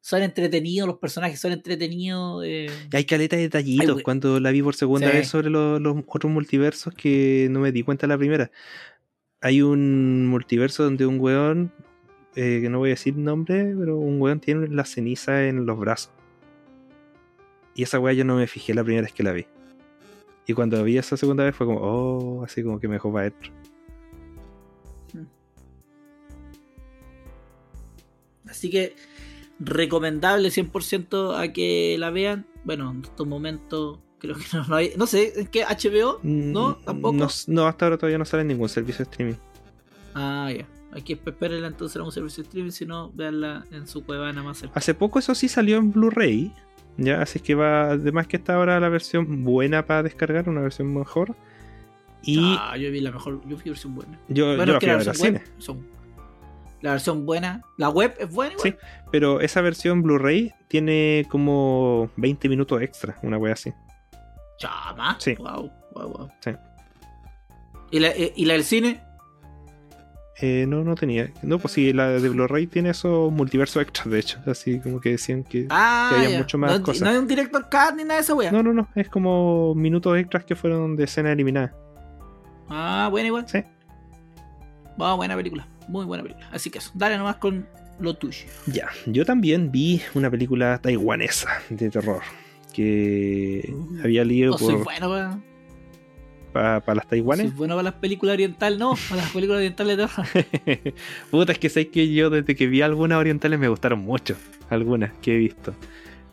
Son 0.00 0.22
entretenidos, 0.22 0.86
los 0.86 0.98
personajes 0.98 1.40
son 1.40 1.50
entretenidos. 1.52 2.44
eh, 2.46 2.66
Y 2.92 2.96
hay 2.96 3.04
caleta 3.04 3.34
de 3.36 3.42
detallitos 3.42 3.96
Ay, 3.98 4.02
cuando 4.04 4.38
la 4.38 4.52
vi 4.52 4.62
por 4.62 4.76
segunda 4.76 5.08
Sí. 5.10 5.16
vez 5.16 5.26
sobre 5.28 5.50
lo- 5.50 5.80
los 5.80 5.96
otros 6.06 6.30
multiversos 6.32 6.94
que 6.94 7.48
no 7.50 7.58
me 7.58 7.72
di 7.72 7.82
cuenta 7.82 8.06
la 8.06 8.16
primera. 8.18 8.50
Hay 9.40 9.62
un 9.62 10.26
multiverso 10.28 10.84
donde 10.84 11.06
un 11.06 11.18
weón, 11.18 11.72
eh, 12.36 12.60
que 12.62 12.68
no 12.70 12.78
voy 12.78 12.90
a 12.90 12.94
decir 12.98 13.16
nombre, 13.16 13.74
pero 13.76 13.96
un 13.98 14.20
weón 14.20 14.38
tiene 14.40 14.68
la 14.68 14.84
ceniza 14.84 15.46
en 15.48 15.66
los 15.66 15.76
brazos. 15.78 16.12
Y 17.74 17.82
esa 17.82 17.98
weá 17.98 18.12
yo 18.12 18.24
no 18.24 18.36
me 18.36 18.46
fijé 18.46 18.74
la 18.74 18.84
primera 18.84 19.02
vez 19.02 19.12
que 19.12 19.22
la 19.24 19.32
vi. 19.32 19.46
Y 20.46 20.54
cuando 20.54 20.82
vi 20.82 20.98
esa 20.98 21.16
segunda 21.16 21.44
vez 21.44 21.54
fue 21.54 21.66
como, 21.66 21.80
oh, 21.80 22.44
así 22.44 22.62
como 22.62 22.80
que 22.80 22.88
me 22.88 22.94
dejó 22.94 23.12
para 23.12 23.26
adentro. 23.26 23.52
Así 28.48 28.70
que 28.70 28.94
recomendable 29.58 30.48
100% 30.48 31.38
a 31.38 31.52
que 31.52 31.96
la 31.98 32.10
vean. 32.10 32.46
Bueno, 32.64 32.90
en 32.90 33.02
estos 33.02 33.26
momentos 33.26 34.00
creo 34.18 34.36
que 34.36 34.44
no, 34.52 34.66
no 34.66 34.76
hay. 34.76 34.92
No 34.96 35.06
sé, 35.06 35.32
¿en 35.36 35.46
qué? 35.46 35.64
¿HBO? 35.64 36.20
¿No? 36.22 36.70
Mm, 36.70 36.84
¿Tampoco? 36.84 37.16
No, 37.16 37.28
no, 37.46 37.66
hasta 37.66 37.86
ahora 37.86 37.98
todavía 37.98 38.18
no 38.18 38.24
sale 38.24 38.44
ningún 38.44 38.68
servicio 38.68 39.04
de 39.04 39.10
streaming. 39.10 39.36
Ah, 40.14 40.50
ya. 40.56 40.66
Hay 40.94 41.02
que 41.02 41.14
esperarla 41.14 41.68
entonces 41.68 41.96
a 41.96 42.02
un 42.02 42.12
servicio 42.12 42.42
de 42.42 42.48
streaming, 42.48 42.70
si 42.70 42.84
no, 42.84 43.10
veanla 43.12 43.64
en 43.70 43.86
su 43.86 44.04
cuevana 44.04 44.42
más 44.42 44.58
cerca. 44.58 44.78
Hace 44.78 44.92
poco 44.92 45.18
eso 45.18 45.34
sí 45.34 45.48
salió 45.48 45.78
en 45.78 45.90
Blu-ray. 45.90 46.52
Ya, 46.96 47.22
así 47.22 47.40
que 47.40 47.54
va. 47.54 47.90
Además 47.92 48.26
que 48.26 48.36
está 48.36 48.54
ahora 48.56 48.78
la 48.80 48.88
versión 48.88 49.44
buena 49.44 49.86
para 49.86 50.02
descargar, 50.02 50.48
una 50.48 50.60
versión 50.60 50.92
mejor. 50.92 51.34
Y 52.22 52.56
Ah, 52.58 52.76
yo 52.76 52.90
vi 52.90 53.00
la 53.00 53.10
mejor, 53.10 53.40
yo 53.48 53.56
vi 53.56 53.62
la 53.64 53.70
versión 53.70 53.94
buena. 53.94 54.18
yo, 54.28 54.52
yo 54.52 54.56
Bueno, 54.56 54.72
la 54.72 54.72
es 54.72 54.78
que 54.78 54.86
fui 54.86 54.90
a 54.90 54.98
la 54.98 55.04
versión 55.04 55.14
cine. 55.26 55.38
web 55.38 55.48
son- 55.58 55.86
la 56.82 56.90
versión 56.92 57.26
buena. 57.26 57.62
La 57.78 57.88
web 57.88 58.14
es 58.18 58.30
buena 58.30 58.52
igual. 58.54 58.72
Sí, 58.72 58.76
pero 59.10 59.40
esa 59.40 59.60
versión 59.60 60.02
Blu-ray 60.02 60.52
tiene 60.68 61.26
como 61.28 62.10
20 62.16 62.48
minutos 62.48 62.82
extra, 62.82 63.16
una 63.22 63.38
wea 63.38 63.52
así. 63.54 63.72
Chama. 64.58 65.16
Sí. 65.18 65.34
Wow, 65.36 65.70
wow, 65.94 66.08
wow. 66.12 66.28
Sí. 66.40 66.50
¿Y 67.90 67.98
la, 68.00 68.08
eh, 68.08 68.32
¿Y 68.36 68.44
la 68.46 68.54
del 68.54 68.64
cine? 68.64 69.02
Eh, 70.44 70.66
no, 70.66 70.82
no 70.82 70.96
tenía. 70.96 71.30
No, 71.42 71.58
pues 71.60 71.72
sí, 71.74 71.92
la 71.92 72.08
de 72.10 72.28
Blu-ray 72.28 72.66
tiene 72.66 72.90
esos 72.90 73.30
multiversos 73.32 73.80
extras, 73.80 74.10
de 74.10 74.18
hecho. 74.18 74.40
Así 74.46 74.80
como 74.80 75.00
que 75.00 75.10
decían 75.10 75.44
que. 75.44 75.66
Ah, 75.70 76.10
Que 76.12 76.20
haya 76.20 76.30
ya. 76.30 76.38
mucho 76.38 76.58
más 76.58 76.78
no, 76.80 76.84
cosas. 76.84 77.02
no 77.02 77.10
hay 77.10 77.16
un 77.16 77.28
director 77.28 77.62
cut 77.70 77.94
ni 77.96 78.02
nada 78.02 78.16
de 78.16 78.20
esa 78.22 78.34
wea. 78.34 78.50
No, 78.50 78.60
no, 78.62 78.72
no. 78.72 78.88
Es 78.96 79.08
como 79.08 79.74
minutos 79.76 80.18
extras 80.18 80.44
que 80.44 80.56
fueron 80.56 80.96
de 80.96 81.04
escena 81.04 81.30
eliminada. 81.32 81.72
Ah, 82.68 83.06
buena 83.10 83.28
igual. 83.28 83.48
Sí. 83.48 83.62
Wow, 84.98 85.16
buena 85.16 85.36
película. 85.36 85.66
Muy 85.88 86.04
buena 86.04 86.22
película. 86.24 86.48
Así 86.52 86.70
que 86.70 86.78
eso, 86.78 86.90
dale 86.94 87.16
nomás 87.18 87.36
con 87.36 87.66
lo 88.00 88.14
tuyo. 88.14 88.44
Ya, 88.66 88.88
yo 89.06 89.24
también 89.24 89.70
vi 89.70 90.02
una 90.14 90.28
película 90.30 90.78
taiwanesa 90.82 91.50
de 91.70 91.88
terror. 91.88 92.22
Que 92.72 93.72
Uh, 93.72 94.00
había 94.02 94.24
leído 94.24 94.52
No 94.52 94.58
soy 94.58 94.74
por, 94.76 94.84
bueno 94.84 95.42
para, 96.52 96.94
las 96.94 97.06
taiwanes. 97.06 97.54
bueno 97.56 97.74
para 97.74 97.84
las 97.84 97.94
películas 97.94 98.34
orientales, 98.34 98.78
no, 98.78 98.94
para 99.08 99.22
las 99.22 99.30
películas 99.32 99.58
orientales 99.58 99.96
terror. 99.96 100.94
Puta, 101.30 101.52
es 101.52 101.58
que 101.58 101.68
sé 101.68 101.88
que 101.88 102.12
yo 102.12 102.30
desde 102.30 102.54
que 102.54 102.66
vi 102.66 102.82
algunas 102.82 103.18
orientales 103.18 103.58
me 103.58 103.68
gustaron 103.68 104.00
mucho. 104.00 104.36
Algunas 104.70 105.12
que 105.14 105.34
he 105.34 105.38
visto. 105.38 105.74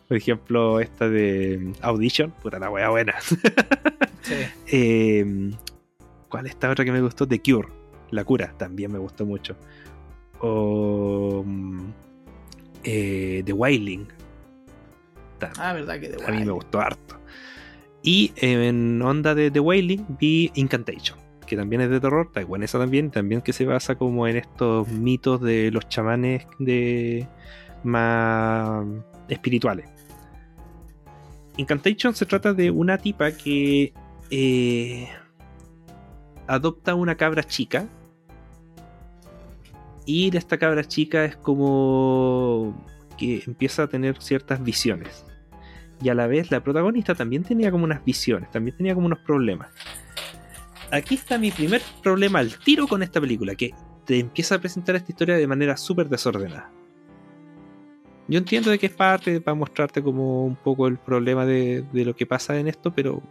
Por 0.08 0.16
ejemplo, 0.16 0.80
esta 0.80 1.08
de 1.08 1.72
Audition. 1.82 2.32
Puta, 2.42 2.58
la 2.58 2.70
wea 2.70 2.88
buena. 2.90 3.14
Sí. 4.22 4.34
Eh, 4.70 5.50
¿Cuál 6.28 6.44
es 6.44 6.52
esta 6.52 6.68
otra 6.70 6.84
que 6.84 6.92
me 6.92 7.00
gustó? 7.00 7.26
The 7.26 7.40
Cure, 7.40 7.68
La 8.10 8.22
Cura, 8.22 8.52
también 8.58 8.92
me 8.92 8.98
gustó 8.98 9.24
mucho. 9.24 9.56
O 10.40 11.42
mm, 11.42 11.86
eh, 12.84 13.42
The 13.46 13.52
Wailing, 13.54 14.08
Ah, 15.58 15.72
verdad 15.72 16.00
que 16.00 16.08
de 16.08 16.24
a 16.24 16.30
mí 16.30 16.44
me 16.44 16.52
gustó 16.52 16.80
harto. 16.80 17.19
Y 18.02 18.32
en 18.36 19.02
onda 19.02 19.34
de 19.34 19.50
The 19.50 19.60
Wailing 19.60 20.06
vi 20.18 20.50
Incantation, 20.54 21.18
que 21.46 21.56
también 21.56 21.82
es 21.82 21.90
de 21.90 22.00
terror, 22.00 22.30
taiwanesa 22.32 22.78
también, 22.78 23.10
también 23.10 23.42
que 23.42 23.52
se 23.52 23.66
basa 23.66 23.96
como 23.96 24.26
en 24.26 24.36
estos 24.36 24.88
mitos 24.88 25.40
de 25.40 25.70
los 25.70 25.88
chamanes 25.88 26.46
de 26.58 27.26
más 27.84 28.84
espirituales. 29.28 29.88
Incantation 31.56 32.14
se 32.14 32.24
trata 32.24 32.54
de 32.54 32.70
una 32.70 32.96
tipa 32.96 33.32
que 33.32 33.92
eh, 34.30 35.08
adopta 36.46 36.94
una 36.94 37.16
cabra 37.16 37.42
chica. 37.42 37.86
Y 40.06 40.34
esta 40.34 40.58
cabra 40.58 40.84
chica 40.84 41.24
es 41.24 41.36
como 41.36 42.74
que 43.18 43.42
empieza 43.46 43.82
a 43.82 43.86
tener 43.88 44.20
ciertas 44.22 44.62
visiones. 44.62 45.24
Y 46.02 46.08
a 46.08 46.14
la 46.14 46.26
vez 46.26 46.50
la 46.50 46.62
protagonista 46.62 47.14
también 47.14 47.42
tenía 47.42 47.70
como 47.70 47.84
unas 47.84 48.04
visiones, 48.04 48.50
también 48.50 48.76
tenía 48.76 48.94
como 48.94 49.06
unos 49.06 49.20
problemas. 49.20 49.68
Aquí 50.90 51.14
está 51.14 51.38
mi 51.38 51.50
primer 51.50 51.82
problema 52.02 52.38
al 52.38 52.58
tiro 52.58 52.88
con 52.88 53.02
esta 53.02 53.20
película, 53.20 53.54
que 53.54 53.72
te 54.06 54.18
empieza 54.18 54.56
a 54.56 54.58
presentar 54.58 54.96
esta 54.96 55.12
historia 55.12 55.36
de 55.36 55.46
manera 55.46 55.76
súper 55.76 56.08
desordenada. 56.08 56.70
Yo 58.28 58.38
entiendo 58.38 58.70
de 58.70 58.78
que 58.78 58.86
es 58.86 58.92
parte 58.92 59.40
para 59.40 59.54
mostrarte 59.54 60.02
como 60.02 60.44
un 60.44 60.56
poco 60.56 60.86
el 60.86 60.98
problema 60.98 61.44
de, 61.44 61.84
de 61.92 62.04
lo 62.04 62.14
que 62.14 62.26
pasa 62.26 62.58
en 62.58 62.68
esto, 62.68 62.92
pero 62.92 63.22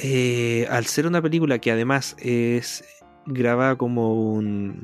eh, 0.00 0.66
al 0.68 0.86
ser 0.86 1.06
una 1.06 1.22
película 1.22 1.58
que 1.58 1.70
además 1.70 2.16
es 2.18 2.84
grabada 3.26 3.76
como 3.76 4.14
un 4.14 4.82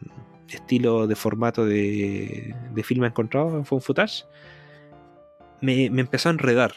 estilo 0.48 1.06
de 1.06 1.16
formato 1.16 1.64
de, 1.66 2.54
de 2.72 2.82
film 2.82 3.04
encontrado 3.04 3.56
en 3.56 3.64
phone 3.64 3.80
footage, 3.80 4.24
me, 5.60 5.90
me 5.90 6.00
empezó 6.02 6.28
a 6.28 6.32
enredar. 6.32 6.74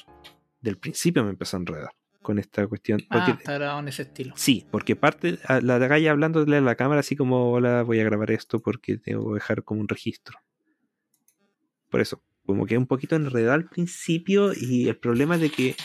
Del 0.61 0.77
principio 0.77 1.23
me 1.23 1.31
empezó 1.31 1.57
a 1.57 1.59
enredar 1.61 1.91
con 2.21 2.39
esta 2.39 2.65
cuestión. 2.67 2.99
Porque, 3.11 3.31
Ah, 3.31 3.35
está 3.37 3.53
grabado 3.53 3.79
en 3.81 3.87
ese 3.89 4.03
estilo. 4.03 4.33
Sí, 4.37 4.65
porque 4.71 4.95
parte 4.95 5.39
la 5.61 5.77
de 5.79 5.87
Gaia 5.89 6.11
hablándole 6.11 6.55
a 6.57 6.61
la 6.61 6.75
cámara 6.75 7.01
así 7.01 7.15
como, 7.17 7.51
hola, 7.51 7.83
voy 7.83 7.99
a 7.99 8.03
grabar 8.05 8.31
esto 8.31 8.59
porque 8.61 8.97
tengo 8.97 9.27
que 9.29 9.35
dejar 9.35 9.63
como 9.63 9.81
un 9.81 9.89
registro. 9.89 10.37
Por 11.89 11.99
eso, 12.01 12.21
como 12.45 12.65
que 12.65 12.77
un 12.77 12.87
poquito 12.87 13.15
enredado 13.15 13.53
al 13.53 13.65
principio 13.69 14.51
y 14.55 14.87
el 14.87 14.95
problema 14.97 15.35
es 15.35 15.41
de 15.41 15.49
que 15.49 15.75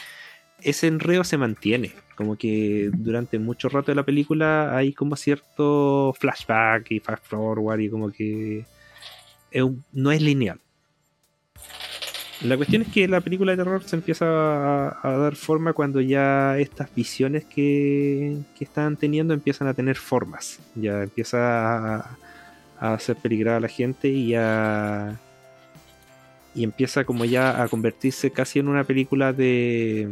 ese 0.63 0.87
enredo 0.87 1.25
se 1.25 1.37
mantiene. 1.39 1.93
Como 2.17 2.37
que 2.37 2.91
durante 2.93 3.39
mucho 3.39 3.69
rato 3.69 3.91
de 3.93 3.97
la 3.97 4.05
película 4.05 4.77
hay 4.77 4.93
como 4.95 5.17
cierto 5.17 6.15
flashback 6.19 6.91
y 6.93 7.01
fast 7.01 7.27
forward 7.27 7.81
y 7.81 7.91
como 7.91 8.11
que 8.11 8.65
es 9.51 9.63
un- 9.63 9.85
no 9.93 10.11
es 10.13 10.23
lineal. 10.23 10.61
La 12.43 12.57
cuestión 12.57 12.83
es 12.83 12.89
que 12.89 13.09
la 13.09 13.21
película 13.21 13.53
de 13.53 13.59
terror 13.59 13.83
se 13.83 13.97
empieza 13.97 14.27
a, 14.27 14.99
a 15.03 15.17
dar 15.17 15.35
forma 15.35 15.73
cuando 15.73 16.01
ya 16.01 16.57
estas 16.59 16.95
visiones 16.95 17.45
que, 17.45 18.39
que 18.57 18.65
están 18.65 18.97
teniendo 18.97 19.35
empiezan 19.35 19.67
a 19.67 19.75
tener 19.75 19.97
formas. 19.97 20.61
Ya 20.77 21.03
empieza 21.03 21.97
a, 21.97 22.19
a 22.81 22.95
hacer 22.95 23.17
peligrar 23.17 23.57
a 23.57 23.61
la 23.61 23.69
gente 23.69 24.09
y 24.09 24.35
a. 24.35 25.19
Y 26.55 26.65
empieza 26.65 27.05
como 27.05 27.25
ya 27.25 27.63
a 27.63 27.69
convertirse 27.69 28.31
casi 28.31 28.59
en 28.59 28.69
una 28.69 28.85
película 28.85 29.33
de. 29.33 30.09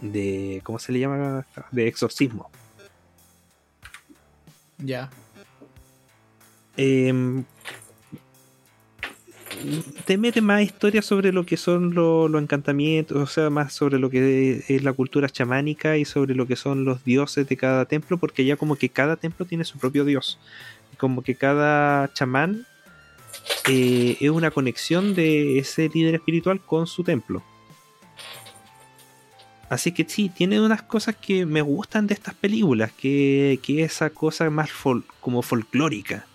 de. 0.00 0.60
¿cómo 0.64 0.78
se 0.78 0.92
le 0.92 1.00
llama? 1.00 1.46
de 1.72 1.88
exorcismo. 1.88 2.50
Ya. 4.78 5.10
Em, 6.76 7.44
te 10.04 10.16
mete 10.18 10.40
más 10.40 10.62
historias 10.62 11.04
sobre 11.04 11.32
lo 11.32 11.44
que 11.44 11.56
son 11.56 11.94
lo- 11.94 12.28
los 12.28 12.42
encantamientos, 12.42 13.16
o 13.18 13.26
sea, 13.26 13.50
más 13.50 13.72
sobre 13.72 13.98
lo 13.98 14.10
que 14.10 14.64
es 14.68 14.82
la 14.82 14.92
cultura 14.92 15.28
chamánica 15.28 15.96
y 15.96 16.04
sobre 16.04 16.34
lo 16.34 16.46
que 16.46 16.56
son 16.56 16.84
los 16.84 17.04
dioses 17.04 17.48
de 17.48 17.56
cada 17.56 17.84
templo, 17.84 18.18
porque 18.18 18.44
ya 18.44 18.56
como 18.56 18.76
que 18.76 18.88
cada 18.88 19.16
templo 19.16 19.46
tiene 19.46 19.64
su 19.64 19.78
propio 19.78 20.04
dios. 20.04 20.38
Como 20.96 21.22
que 21.22 21.34
cada 21.34 22.12
chamán 22.14 22.66
eh, 23.68 24.16
es 24.20 24.30
una 24.30 24.50
conexión 24.50 25.14
de 25.14 25.58
ese 25.58 25.88
líder 25.88 26.14
espiritual 26.16 26.60
con 26.60 26.86
su 26.86 27.04
templo. 27.04 27.42
Así 29.68 29.92
que 29.92 30.06
sí, 30.08 30.30
tiene 30.30 30.60
unas 30.60 30.82
cosas 30.82 31.14
que 31.14 31.44
me 31.44 31.60
gustan 31.60 32.06
de 32.06 32.14
estas 32.14 32.34
películas, 32.34 32.90
que, 32.92 33.60
que 33.62 33.82
esa 33.82 34.08
cosa 34.10 34.48
más 34.48 34.70
como 35.20 35.42
folclórica 35.42 36.26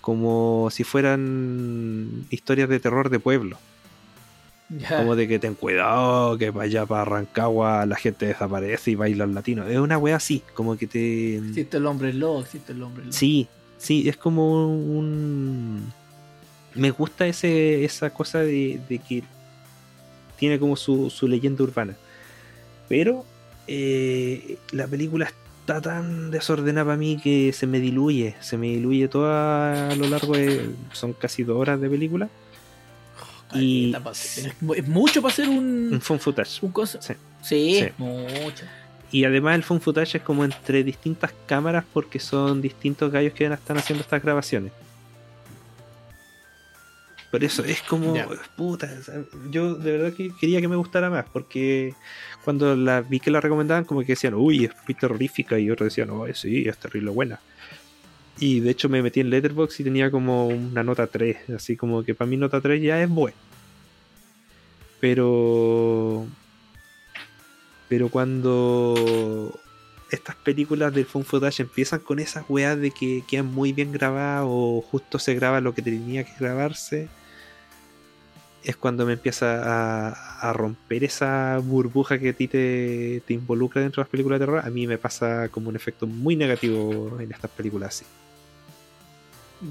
como 0.00 0.68
si 0.70 0.84
fueran 0.84 2.26
historias 2.30 2.68
de 2.68 2.80
terror 2.80 3.10
de 3.10 3.18
pueblo. 3.18 3.58
Como 4.88 5.16
de 5.16 5.26
que 5.26 5.40
ten 5.40 5.54
cuidado, 5.54 6.38
que 6.38 6.50
vaya 6.50 6.86
para 6.86 7.04
Rancagua 7.04 7.86
la 7.86 7.96
gente 7.96 8.26
desaparece 8.26 8.92
y 8.92 8.94
bailan 8.94 9.34
latino. 9.34 9.66
Es 9.66 9.78
una 9.78 9.98
wea 9.98 10.14
así, 10.16 10.42
como 10.54 10.76
que 10.76 10.86
te... 10.86 11.38
Existe 11.38 11.78
el 11.78 11.86
hombre 11.86 12.12
lobo, 12.12 12.40
existe 12.40 12.72
el 12.72 12.82
hombre 12.82 13.02
lobo. 13.04 13.12
Sí, 13.12 13.48
sí, 13.78 14.08
es 14.08 14.16
como 14.16 14.72
un... 14.72 15.92
Me 16.76 16.92
gusta 16.92 17.26
ese, 17.26 17.84
esa 17.84 18.10
cosa 18.10 18.38
de, 18.38 18.80
de 18.88 19.00
que 19.00 19.24
tiene 20.36 20.60
como 20.60 20.76
su, 20.76 21.10
su 21.10 21.26
leyenda 21.26 21.64
urbana. 21.64 21.96
Pero 22.88 23.24
eh, 23.66 24.56
la 24.70 24.86
película 24.86 25.26
está 25.76 25.80
tan 25.90 26.30
desordenada 26.30 26.84
para 26.86 26.96
mí 26.96 27.18
que 27.22 27.52
se 27.52 27.66
me 27.66 27.80
diluye. 27.80 28.34
Se 28.40 28.56
me 28.56 28.68
diluye 28.68 29.08
toda 29.08 29.90
a 29.90 29.94
lo 29.96 30.08
largo 30.08 30.34
de... 30.34 30.70
Son 30.92 31.12
casi 31.12 31.42
dos 31.44 31.56
horas 31.58 31.80
de 31.80 31.88
película. 31.88 32.28
y- 33.54 33.92
pa' 33.92 34.10
hacer- 34.10 34.52
Es, 34.76 34.88
mucho 34.88 35.20
para 35.22 35.32
hacer 35.32 35.48
un, 35.48 35.90
Un 35.92 36.00
phone 36.00 36.20
footage. 36.20 36.58
un 36.64 36.70
cosa. 36.72 37.00
Sí. 37.02 37.14
Sí, 37.42 37.80
Sí. 37.80 37.88
mucho. 37.98 38.64
Y 39.12 39.24
además 39.24 39.56
el 39.56 39.64
phone 39.64 39.80
footage 39.80 40.18
es 40.18 40.22
como 40.22 40.44
entre 40.44 40.84
distintas 40.84 41.32
cámaras 41.46 41.84
porque 41.92 42.20
son 42.20 42.60
distintos 42.62 43.10
gallos 43.10 43.32
que 43.32 43.44
están 43.46 43.76
haciendo 43.78 44.02
estas 44.02 44.22
grabaciones. 44.22 44.72
Por 47.30 47.44
eso 47.44 47.62
es 47.64 47.80
como, 47.82 48.14
Ya. 48.14 48.26
puta, 48.56 48.90
yo 49.50 49.74
de 49.74 49.92
verdad 49.92 50.12
que 50.16 50.32
quería 50.40 50.60
que 50.60 50.66
me 50.66 50.74
gustara 50.76 51.10
más 51.10 51.26
porque 51.32 51.94
cuando 52.44 52.74
la 52.74 53.02
vi 53.02 53.20
que 53.20 53.30
la 53.30 53.40
recomendaban 53.40 53.84
como 53.84 54.00
que 54.00 54.08
decían, 54.08 54.34
uy, 54.34 54.64
es 54.64 54.72
muy 54.86 54.94
terrorífica 54.94 55.58
y 55.58 55.70
otros 55.70 55.86
decían, 55.90 56.10
oh, 56.10 56.26
sí, 56.34 56.66
es 56.66 56.76
terrible 56.78 57.10
buena. 57.10 57.38
Y 58.40 58.60
de 58.60 58.70
hecho 58.70 58.88
me 58.88 59.02
metí 59.02 59.20
en 59.20 59.30
Letterboxd 59.30 59.80
y 59.80 59.84
tenía 59.84 60.10
como 60.10 60.48
una 60.48 60.82
nota 60.82 61.06
3, 61.06 61.50
así 61.50 61.76
como 61.76 62.02
que 62.02 62.14
para 62.14 62.28
mí 62.28 62.36
nota 62.36 62.60
3 62.60 62.82
ya 62.82 63.00
es 63.00 63.08
buena. 63.08 63.36
Pero 64.98 66.26
pero 67.88 68.08
cuando 68.08 69.58
estas 70.10 70.36
películas 70.36 70.94
del 70.94 71.06
phone 71.06 71.24
footage 71.24 71.62
empiezan 71.62 72.00
con 72.00 72.18
esas 72.18 72.44
weas 72.48 72.78
de 72.78 72.90
que 72.90 73.22
quedan 73.28 73.46
muy 73.46 73.72
bien 73.72 73.92
grabadas 73.92 74.44
o 74.46 74.80
justo 74.80 75.18
se 75.18 75.34
graba 75.34 75.60
lo 75.60 75.74
que 75.74 75.82
tenía 75.82 76.24
que 76.24 76.32
grabarse, 76.38 77.08
es 78.62 78.76
cuando 78.76 79.06
me 79.06 79.14
empieza 79.14 79.62
a, 80.10 80.48
a 80.50 80.52
romper 80.52 81.04
esa 81.04 81.58
burbuja 81.62 82.18
que 82.18 82.30
a 82.30 82.32
ti 82.32 82.46
te, 82.46 83.22
te 83.26 83.34
involucra 83.34 83.80
dentro 83.80 84.02
de 84.02 84.04
las 84.04 84.10
películas 84.10 84.38
de 84.38 84.46
terror. 84.46 84.62
A 84.64 84.70
mí 84.70 84.86
me 84.86 84.98
pasa 84.98 85.48
como 85.48 85.68
un 85.68 85.76
efecto 85.76 86.06
muy 86.06 86.36
negativo 86.36 87.18
en 87.20 87.32
estas 87.32 87.50
películas 87.50 87.94
así. 87.96 88.04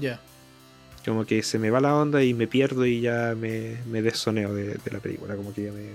Ya. 0.00 0.20
Como 1.04 1.24
que 1.24 1.42
se 1.42 1.58
me 1.58 1.70
va 1.70 1.80
la 1.80 1.94
onda 1.94 2.22
y 2.22 2.34
me 2.34 2.46
pierdo 2.46 2.84
y 2.84 3.00
ya 3.00 3.34
me, 3.36 3.76
me 3.86 4.02
desoneo 4.02 4.54
de, 4.54 4.74
de 4.74 4.90
la 4.90 4.98
película. 4.98 5.36
Como 5.36 5.54
que 5.54 5.64
ya 5.64 5.72
me, 5.72 5.90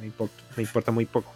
me 0.00 0.06
importa, 0.06 0.42
me 0.56 0.62
importa 0.62 0.92
muy 0.92 1.06
poco. 1.06 1.32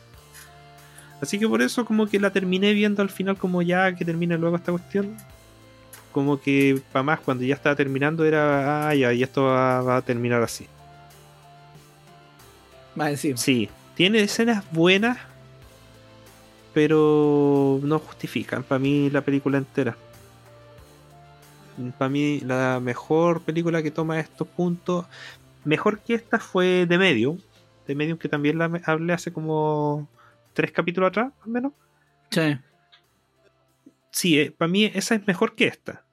Así 1.20 1.38
que 1.38 1.48
por 1.48 1.62
eso 1.62 1.84
como 1.84 2.06
que 2.06 2.18
la 2.18 2.30
terminé 2.30 2.72
viendo 2.72 3.02
al 3.02 3.10
final 3.10 3.36
como 3.36 3.62
ya 3.62 3.94
que 3.94 4.04
termine 4.04 4.38
luego 4.38 4.56
esta 4.56 4.72
cuestión. 4.72 5.16
Como 6.12 6.40
que 6.40 6.80
para 6.92 7.02
más 7.02 7.20
cuando 7.20 7.44
ya 7.44 7.54
estaba 7.54 7.74
terminando 7.74 8.24
era, 8.24 8.88
ah, 8.88 8.94
ya, 8.94 9.12
y 9.12 9.22
esto 9.22 9.44
va, 9.44 9.80
va 9.82 9.96
a 9.96 10.02
terminar 10.02 10.42
así. 10.42 10.66
Más 12.94 13.10
encima. 13.10 13.36
Sí, 13.36 13.68
tiene 13.94 14.20
escenas 14.20 14.64
buenas, 14.72 15.18
pero 16.74 17.80
no 17.82 17.98
justifican 17.98 18.62
para 18.62 18.78
mí 18.78 19.10
la 19.10 19.20
película 19.20 19.58
entera. 19.58 19.96
Para 21.98 22.08
mí 22.08 22.40
la 22.40 22.80
mejor 22.80 23.42
película 23.42 23.82
que 23.82 23.90
toma 23.90 24.20
estos 24.20 24.46
puntos, 24.46 25.06
mejor 25.64 26.00
que 26.00 26.14
esta 26.14 26.38
fue 26.38 26.86
The 26.88 26.98
Medium. 26.98 27.38
The 27.86 27.94
Medium 27.94 28.18
que 28.18 28.28
también 28.28 28.58
la 28.58 28.70
hablé 28.84 29.12
hace 29.12 29.32
como 29.32 30.08
tres 30.52 30.70
capítulos 30.70 31.08
atrás, 31.08 31.32
al 31.42 31.50
menos. 31.50 31.72
Sí. 32.30 32.58
Sí, 34.10 34.54
para 34.56 34.70
mí 34.70 34.84
esa 34.84 35.14
es 35.14 35.26
mejor 35.26 35.54
que 35.54 35.66
esta. 35.66 36.04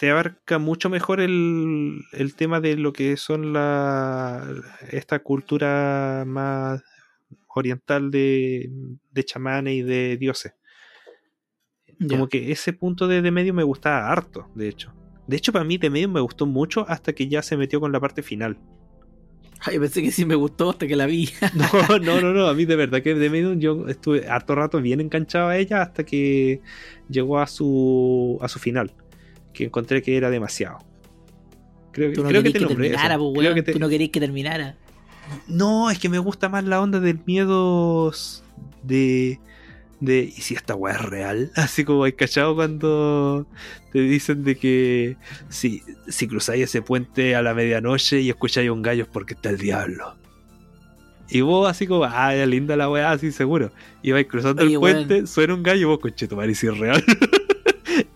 Te 0.00 0.10
abarca 0.10 0.58
mucho 0.58 0.88
mejor 0.88 1.20
el, 1.20 2.00
el 2.12 2.34
tema 2.34 2.62
de 2.62 2.74
lo 2.78 2.90
que 2.94 3.18
son 3.18 3.52
la 3.52 4.42
esta 4.90 5.18
cultura 5.18 6.24
más 6.26 6.82
oriental 7.48 8.10
de, 8.10 8.70
de 9.10 9.24
chamanes 9.24 9.74
y 9.74 9.82
de 9.82 10.16
dioses. 10.16 10.54
Como 12.08 12.30
que 12.30 12.50
ese 12.50 12.72
punto 12.72 13.08
de, 13.08 13.20
de 13.20 13.30
medio 13.30 13.52
me 13.52 13.62
gustaba 13.62 14.10
harto, 14.10 14.48
de 14.54 14.68
hecho. 14.68 14.94
De 15.26 15.36
hecho, 15.36 15.52
para 15.52 15.66
mí 15.66 15.76
de 15.76 15.90
medio 15.90 16.08
me 16.08 16.20
gustó 16.20 16.46
mucho 16.46 16.86
hasta 16.88 17.12
que 17.12 17.28
ya 17.28 17.42
se 17.42 17.58
metió 17.58 17.78
con 17.78 17.92
la 17.92 18.00
parte 18.00 18.22
final. 18.22 18.58
Ay, 19.60 19.78
pensé 19.78 20.02
que 20.02 20.12
sí 20.12 20.24
me 20.24 20.34
gustó 20.34 20.70
hasta 20.70 20.86
que 20.86 20.96
la 20.96 21.04
vi. 21.04 21.28
No, 21.54 21.98
no, 21.98 22.22
no, 22.22 22.32
no. 22.32 22.46
A 22.46 22.54
mí 22.54 22.64
de 22.64 22.76
verdad 22.76 23.02
que 23.02 23.14
de 23.14 23.28
Medium 23.28 23.60
yo 23.60 23.86
estuve 23.86 24.26
harto 24.26 24.54
rato 24.54 24.80
bien 24.80 25.02
enganchado 25.02 25.48
a 25.48 25.58
ella 25.58 25.82
hasta 25.82 26.04
que 26.04 26.62
llegó 27.10 27.38
a 27.38 27.46
su 27.46 28.38
a 28.40 28.48
su 28.48 28.58
final. 28.58 28.94
Que 29.52 29.64
encontré 29.64 30.02
que 30.02 30.16
era 30.16 30.30
demasiado. 30.30 30.78
Creo, 31.92 32.12
Tú 32.12 32.22
no 32.22 32.28
creo 32.28 32.42
que 32.42 32.50
te 32.50 32.58
que, 32.60 32.66
terminara, 32.66 33.18
po, 33.18 33.32
Creo 33.32 33.54
que 33.54 33.62
te- 33.62 33.72
Tú 33.72 33.78
no 33.78 33.88
querías 33.88 34.10
que 34.10 34.20
terminara. 34.20 34.76
No, 35.48 35.90
es 35.90 35.98
que 35.98 36.08
me 36.08 36.18
gusta 36.18 36.48
más 36.48 36.64
la 36.64 36.80
onda 36.80 37.00
del 37.00 37.20
miedo 37.24 38.12
de. 38.82 39.38
de 40.00 40.18
¿y 40.22 40.40
si 40.40 40.54
esta 40.54 40.74
weá 40.74 40.94
es 40.94 41.02
real? 41.02 41.52
Así 41.56 41.84
como 41.84 42.04
hay 42.04 42.12
cachado 42.12 42.54
cuando 42.54 43.46
te 43.92 44.00
dicen 44.00 44.44
de 44.44 44.56
que 44.56 45.16
si, 45.48 45.82
si 46.08 46.26
cruzáis 46.28 46.64
ese 46.64 46.82
puente 46.82 47.34
a 47.34 47.42
la 47.42 47.54
medianoche 47.54 48.20
y 48.20 48.30
escucháis 48.30 48.70
un 48.70 48.82
gallo 48.82 49.04
es 49.04 49.08
porque 49.08 49.34
está 49.34 49.50
el 49.50 49.58
diablo. 49.58 50.16
Y 51.32 51.42
vos 51.42 51.70
así 51.70 51.86
como, 51.86 52.04
ah, 52.04 52.34
linda 52.34 52.76
la 52.76 52.90
weá, 52.90 53.12
así 53.12 53.30
seguro. 53.30 53.70
Y 54.02 54.10
vais 54.10 54.26
cruzando 54.26 54.64
Oye, 54.64 54.74
el 54.74 54.80
puente, 54.80 55.26
suena 55.28 55.54
un 55.54 55.62
gallo 55.62 55.80
y 55.80 55.84
vos, 55.84 56.00
concheto, 56.00 56.34
madre, 56.34 56.56
si 56.56 56.66
es 56.66 56.76
real. 56.76 57.04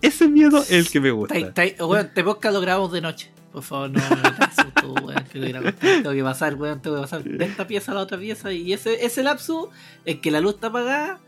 Ese 0.01 0.27
miedo 0.27 0.59
es 0.61 0.71
el 0.71 0.89
que 0.89 0.99
me 0.99 1.11
gusta. 1.11 1.33
Tai- 1.35 1.53
tai- 1.53 1.75
Weón, 1.81 2.11
te 2.13 2.23
podcast 2.23 2.53
lo 2.53 2.61
grabamos 2.61 2.91
de 2.91 3.01
noche. 3.01 3.31
Por 3.51 3.63
favor, 3.63 3.89
no 3.89 3.99
metas 4.09 4.55
susto, 4.55 4.93
weón. 4.93 5.23
Que. 5.31 5.39
Tengo 5.79 6.11
que 6.11 6.23
pasar, 6.23 6.55
weón. 6.55 6.81
Tengo 6.81 6.97
que 6.97 7.01
pasar 7.03 7.23
de 7.23 7.45
esta 7.45 7.65
pieza 7.67 7.91
a 7.91 7.95
la 7.95 8.01
otra 8.01 8.17
pieza. 8.17 8.51
Y 8.51 8.73
ese, 8.73 9.05
ese 9.05 9.23
lapso 9.23 9.69
en 10.05 10.19
que 10.21 10.31
la 10.31 10.41
luz 10.41 10.55
está 10.55 10.67
apagada. 10.67 11.19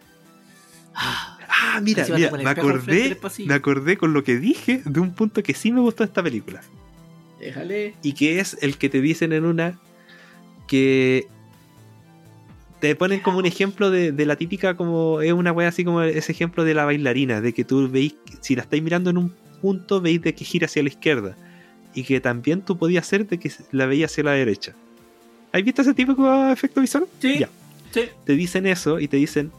Ah, 0.94 1.34
Ah, 1.50 1.80
mira, 1.82 2.06
te 2.06 2.14
mira, 2.14 2.30
me 2.32 2.50
acordé, 2.50 3.18
me 3.46 3.54
acordé 3.54 3.98
con 3.98 4.14
lo 4.14 4.24
que 4.24 4.38
dije 4.38 4.82
de 4.86 5.00
un 5.00 5.14
punto 5.14 5.42
que 5.42 5.54
sí 5.54 5.72
me 5.72 5.80
gustó 5.80 6.04
de 6.04 6.08
esta 6.10 6.22
película. 6.22 6.62
déjale. 7.40 7.96
y 8.04 8.14
que 8.14 8.40
es 8.40 8.58
el 8.62 8.78
que 8.78 8.90
te 8.90 9.00
dicen 9.02 9.32
en 9.34 9.46
una 9.46 9.80
que 10.68 11.28
te 12.80 12.96
ponen 12.96 13.20
como 13.22 13.40
un 13.40 13.46
ejemplo 13.46 13.90
de, 13.90 14.12
de 14.12 14.26
la 14.26 14.36
típica 14.36 14.76
como 14.78 15.22
es 15.22 15.34
una 15.34 15.52
wea 15.52 15.70
así 15.70 15.84
como 15.84 16.02
ese 16.04 16.32
ejemplo 16.32 16.64
de 16.64 16.74
la 16.74 16.86
bailarina 16.86 17.42
de 17.42 17.54
que 17.54 17.64
tú 17.64 17.90
veis 17.90 18.16
si 18.42 18.56
la 18.56 18.62
estáis 18.64 18.84
mirando 18.84 19.10
en 19.10 19.18
un 19.18 19.34
punto 19.62 20.00
veis 20.02 20.22
de 20.22 20.36
que 20.36 20.46
gira 20.46 20.66
hacia 20.66 20.84
la 20.84 20.90
izquierda 20.90 21.36
y 21.96 22.04
que 22.04 22.20
también 22.22 22.62
tú 22.62 22.78
podías 22.78 23.06
hacer 23.06 23.28
de 23.28 23.40
que 23.40 23.52
la 23.72 23.86
veías 23.88 24.12
hacia 24.12 24.24
la 24.26 24.32
derecha 24.32 24.74
¿has 25.52 25.64
visto 25.64 25.82
ese 25.82 25.94
de 25.94 26.52
efecto 26.52 26.82
visual? 26.82 27.06
Sí. 27.20 27.40
Ya 27.40 27.50
Sí. 27.92 28.02
te 28.26 28.34
dicen 28.34 28.68
eso 28.68 29.00
y 29.00 29.08
te 29.08 29.18
dicen 29.18 29.52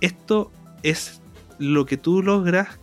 esto 0.00 0.50
es 0.82 1.20
lo 1.58 1.86
que 1.86 1.96
tú 1.96 2.22
logras 2.22 2.78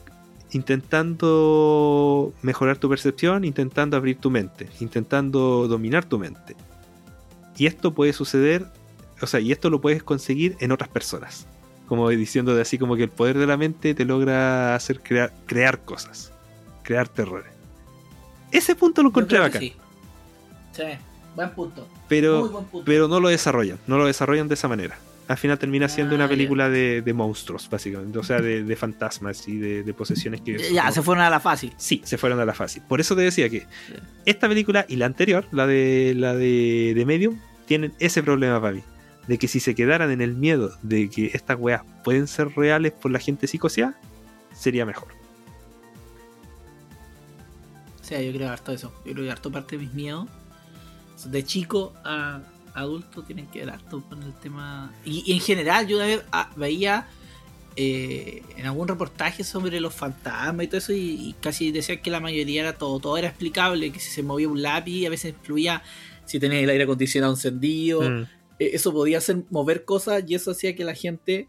intentando 0.54 2.34
mejorar 2.42 2.78
tu 2.78 2.90
percepción, 2.90 3.44
intentando 3.46 3.98
abrir 3.98 4.18
tu 4.18 4.30
mente, 4.30 4.68
intentando 4.80 5.68
dominar 5.68 6.06
tu 6.06 6.20
mente. 6.20 6.56
Y 7.58 7.66
esto 7.66 7.94
puede 7.94 8.14
suceder, 8.14 8.66
o 9.22 9.28
sea, 9.28 9.40
y 9.40 9.52
esto 9.52 9.70
lo 9.70 9.82
puedes 9.82 10.04
conseguir 10.04 10.56
en 10.60 10.72
otras 10.72 10.90
personas. 10.90 11.48
Como 11.88 12.08
diciendo 12.10 12.56
de 12.56 12.62
así 12.62 12.78
como 12.78 12.96
que 12.96 13.04
el 13.04 13.10
poder 13.10 13.38
de 13.38 13.46
la 13.48 13.58
mente 13.58 13.94
te 13.94 14.06
logra 14.06 14.76
hacer 14.76 15.02
crear, 15.02 15.34
crear 15.46 15.84
cosas, 15.84 16.32
crear 16.84 17.08
terrores. 17.10 17.52
Ese 18.52 18.76
punto 18.76 19.02
lo 19.04 19.10
encontré 19.10 19.40
bacán, 19.40 19.62
Sí. 19.62 19.74
Sí, 20.74 20.84
buen 21.36 21.50
punto. 21.52 21.82
Muy 21.82 22.00
pero, 22.08 22.48
buen 22.50 22.66
punto. 22.66 22.86
pero 22.86 23.08
no 23.10 23.20
lo 23.20 23.28
desarrollan, 23.30 23.78
no 23.88 23.98
lo 23.98 24.06
desarrollan 24.06 24.48
de 24.48 24.54
esa 24.54 24.68
manera. 24.70 24.98
Al 25.28 25.38
final 25.38 25.58
termina 25.60 25.88
siendo 25.88 26.14
Ah, 26.14 26.16
una 26.16 26.26
ya. 26.26 26.30
película 26.30 26.70
de, 26.70 27.02
de 27.02 27.14
monstruos, 27.14 27.70
básicamente. 27.70 28.18
O 28.20 28.24
sea, 28.24 28.42
de, 28.42 28.64
de 28.64 28.76
fantasmas 28.76 29.48
y 29.48 29.58
de, 29.58 29.84
de 29.84 29.94
posesiones 29.94 30.42
que... 30.42 30.58
ya, 30.74 30.82
como- 30.84 30.94
se 30.94 31.02
fueron 31.02 31.24
a 31.24 31.30
la 31.30 31.40
fácil. 31.40 31.74
Sí, 31.78 32.02
se 32.04 32.18
fueron 32.18 32.40
a 32.42 32.46
la 32.46 32.54
fácil. 32.54 32.84
Por 32.88 33.00
eso 33.00 33.16
te 33.16 33.22
decía 33.22 33.50
que 33.50 33.66
esta 34.26 34.50
película 34.50 34.86
y 34.90 34.98
la 34.98 35.06
anterior, 35.06 35.46
la 35.52 35.68
de 35.68 36.14
la 36.18 36.34
de 36.36 37.02
Medium, 37.06 37.38
tienen 37.66 37.94
ese 38.00 38.24
problema 38.24 38.60
para 38.60 38.74
mí. 38.74 38.84
De 39.32 39.38
que 39.38 39.48
si 39.48 39.62
se 39.62 39.76
quedaran 39.76 40.12
en 40.12 40.20
el 40.20 40.36
miedo 40.36 40.78
de 40.82 41.10
que 41.10 41.28
estas 41.28 41.58
weas 41.58 41.84
pueden 42.04 42.28
ser 42.28 42.50
reales 42.50 42.92
por 42.92 43.12
la 43.12 43.20
gente 43.20 43.48
psicoseada, 43.48 43.98
sería 44.54 44.86
mejor. 44.86 45.08
O 48.02 48.04
sea, 48.04 48.22
yo 48.22 48.34
creo 48.34 48.50
harto 48.50 48.74
eso. 48.74 48.92
Yo 49.06 49.14
creo 49.14 49.24
que 49.24 49.32
harto 49.32 49.50
parte 49.50 49.78
de 49.78 49.86
mis 49.86 49.94
miedos. 49.94 50.28
De 51.24 51.46
chico 51.46 51.94
a 52.04 52.42
adulto 52.74 53.24
tienen 53.24 53.48
que 53.48 53.60
ver 53.60 53.70
harto 53.70 54.04
con 54.04 54.22
el 54.22 54.34
tema. 54.34 54.92
Y, 55.06 55.24
y 55.26 55.32
en 55.32 55.40
general, 55.40 55.88
yo 55.88 55.96
una 55.96 56.08
vez 56.08 56.24
veía 56.58 57.08
eh, 57.78 58.44
en 58.58 58.66
algún 58.66 58.90
reportaje 58.90 59.46
sobre 59.46 59.80
los 59.80 59.94
fantasmas 59.94 60.66
y 60.66 60.68
todo 60.68 60.80
eso. 60.80 60.92
Y, 60.92 61.30
y 61.30 61.36
casi 61.40 61.72
decían 61.72 62.02
que 62.02 62.12
la 62.12 62.20
mayoría 62.20 62.64
era 62.64 62.74
todo. 62.74 63.00
Todo 63.00 63.18
era 63.18 63.30
explicable. 63.30 63.94
Que 63.94 64.02
si 64.02 64.12
se 64.12 64.24
movía 64.24 64.50
un 64.50 64.62
lápiz, 64.62 65.06
a 65.06 65.10
veces 65.10 65.36
influía 65.36 65.82
si 66.26 66.38
tenías 66.38 66.64
el 66.64 66.70
aire 66.70 66.84
acondicionado 66.84 67.32
encendido. 67.32 68.02
Mm. 68.02 68.41
Eh, 68.62 68.70
eso 68.74 68.92
podía 68.94 69.18
hacer 69.18 69.38
mover 69.50 69.86
cosas 69.86 70.24
y 70.28 70.36
eso 70.36 70.52
hacía 70.52 70.76
que 70.76 70.84
la 70.84 70.94
gente 70.96 71.48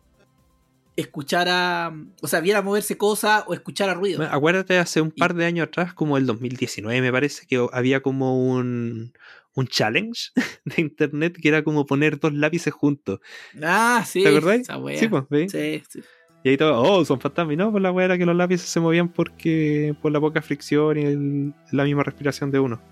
escuchara, 0.96 1.92
o 2.20 2.28
sea, 2.28 2.40
viera 2.40 2.60
moverse 2.62 2.96
cosas 2.98 3.44
o 3.46 3.54
escuchara 3.54 3.94
ruido. 3.94 4.18
Bueno, 4.18 4.32
Acuérdate 4.34 4.78
hace 4.78 5.00
un 5.00 5.10
par 5.10 5.34
de 5.34 5.46
años 5.46 5.66
atrás, 5.68 5.94
como 5.94 6.18
el 6.18 6.26
2019 6.26 7.00
me 7.00 7.10
parece, 7.12 7.46
que 7.46 7.66
había 7.72 8.00
como 8.02 8.46
un, 8.46 9.12
un 9.54 9.66
challenge 9.68 10.30
de 10.64 10.82
internet 10.82 11.36
que 11.40 11.48
era 11.48 11.64
como 11.64 11.86
poner 11.86 12.18
dos 12.20 12.34
lápices 12.34 12.72
juntos. 12.74 13.20
Ah, 13.62 14.04
sí. 14.06 14.22
¿Te 14.22 14.28
acordáis? 14.28 14.66
Sí, 14.98 15.08
pues, 15.08 15.24
¿veis? 15.30 15.52
Sí, 15.52 15.82
sí. 15.88 16.00
Y 16.44 16.48
ahí 16.50 16.56
todo, 16.56 16.82
oh, 16.82 17.04
son 17.04 17.20
fantasmas. 17.20 17.56
No, 17.56 17.70
pues 17.70 17.82
la 17.82 17.92
weá 17.92 18.04
era 18.06 18.18
que 18.18 18.26
los 18.26 18.34
lápices 18.36 18.68
se 18.68 18.80
movían 18.80 19.08
porque 19.08 19.94
por 20.02 20.10
la 20.10 20.20
poca 20.20 20.42
fricción 20.42 20.98
y 20.98 21.02
el- 21.04 21.54
la 21.70 21.84
misma 21.84 22.02
respiración 22.02 22.50
de 22.50 22.58
uno. 22.58 22.82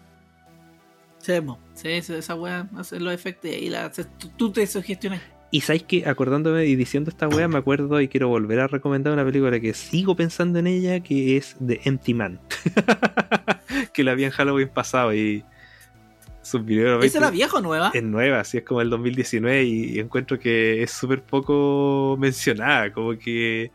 Sí, 1.20 1.40
mo. 1.40 1.58
sí, 1.74 2.00
sí, 2.02 2.14
esa 2.14 2.34
wea 2.34 2.66
hace 2.76 2.98
los 2.98 3.12
efectos 3.12 3.50
y 3.50 3.54
ahí 3.54 3.68
la, 3.68 3.86
haces- 3.90 4.08
tú, 4.36 4.50
te 4.52 4.66
sugestionas. 4.66 5.20
Y 5.52 5.62
sabéis 5.62 5.82
que 5.82 6.06
acordándome 6.06 6.64
y 6.66 6.76
diciendo 6.76 7.10
esta 7.10 7.26
weá, 7.28 7.48
me 7.48 7.58
acuerdo 7.58 8.00
y 8.00 8.06
quiero 8.08 8.28
volver 8.28 8.60
a 8.60 8.68
recomendar 8.68 9.12
una 9.12 9.24
película 9.24 9.58
que 9.58 9.74
sigo 9.74 10.14
pensando 10.14 10.60
en 10.60 10.68
ella, 10.68 11.00
que 11.00 11.36
es 11.36 11.56
The 11.64 11.80
Empty 11.84 12.14
Man. 12.14 12.40
que 13.92 14.04
la 14.04 14.14
vi 14.14 14.24
en 14.24 14.30
Halloween 14.30 14.68
pasado 14.68 15.12
y 15.14 15.44
sus 16.42 16.64
videos 16.64 17.04
¿Esa 17.04 17.18
era 17.18 17.30
vieja 17.30 17.58
o 17.58 17.60
nueva? 17.60 17.90
es 17.92 18.02
nueva, 18.02 18.40
así 18.40 18.58
es 18.58 18.64
como 18.64 18.80
el 18.80 18.90
2019 18.90 19.64
y, 19.64 19.84
y 19.96 19.98
encuentro 19.98 20.38
que 20.38 20.82
es 20.82 20.90
súper 20.90 21.22
poco 21.22 22.16
mencionada, 22.18 22.92
como 22.92 23.18
que 23.18 23.70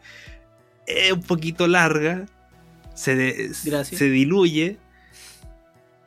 es 0.88 1.12
un 1.12 1.22
poquito 1.22 1.68
larga, 1.68 2.26
se, 2.94 3.16
de- 3.16 3.54
se 3.54 4.10
diluye, 4.10 4.78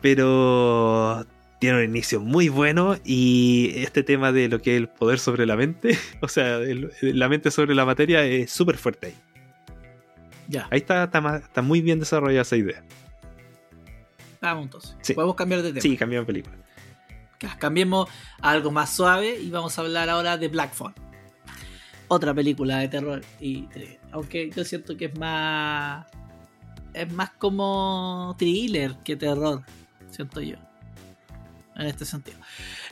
pero 0.00 1.26
tiene 1.58 1.78
un 1.78 1.84
inicio 1.84 2.20
muy 2.20 2.48
bueno 2.48 2.96
y 3.04 3.72
este 3.76 4.02
tema 4.02 4.30
de 4.32 4.48
lo 4.48 4.60
que 4.62 4.74
es 4.76 4.80
el 4.80 4.88
poder 4.88 5.18
sobre 5.18 5.44
la 5.46 5.56
mente, 5.56 5.98
o 6.20 6.28
sea, 6.28 6.56
el- 6.58 6.92
la 7.00 7.28
mente 7.28 7.50
sobre 7.50 7.74
la 7.74 7.84
materia 7.84 8.24
es 8.24 8.50
súper 8.50 8.76
fuerte 8.76 9.08
ahí. 9.08 9.14
Ya. 10.48 10.66
Ahí 10.70 10.78
está, 10.78 11.04
está, 11.04 11.62
muy 11.62 11.82
bien 11.82 11.98
desarrollada 11.98 12.42
esa 12.42 12.56
idea. 12.56 12.82
Vamos 14.40 14.64
entonces. 14.64 14.96
Sí. 15.02 15.14
Podemos 15.14 15.34
cambiar 15.36 15.60
de 15.62 15.70
tema. 15.70 15.80
Sí, 15.82 15.96
cambiamos 15.96 16.26
película. 16.26 16.56
Cambiemos 17.58 18.08
a 18.40 18.50
algo 18.50 18.70
más 18.70 18.94
suave 18.96 19.38
y 19.38 19.50
vamos 19.50 19.78
a 19.78 19.82
hablar 19.82 20.08
ahora 20.08 20.38
de 20.38 20.48
Black 20.48 20.72
Phone. 20.72 20.94
Otra 22.08 22.32
película 22.32 22.78
de 22.78 22.88
terror. 22.88 23.20
Y 23.40 23.62
thriller. 23.66 24.00
aunque 24.12 24.50
yo 24.50 24.64
siento 24.64 24.96
que 24.96 25.06
es 25.06 25.18
más. 25.18 26.06
Es 26.94 27.12
más 27.12 27.30
como 27.32 28.34
thriller 28.38 28.96
que 29.04 29.16
terror. 29.16 29.62
Siento 30.10 30.40
yo. 30.40 30.56
En 31.76 31.86
este 31.86 32.04
sentido. 32.04 32.38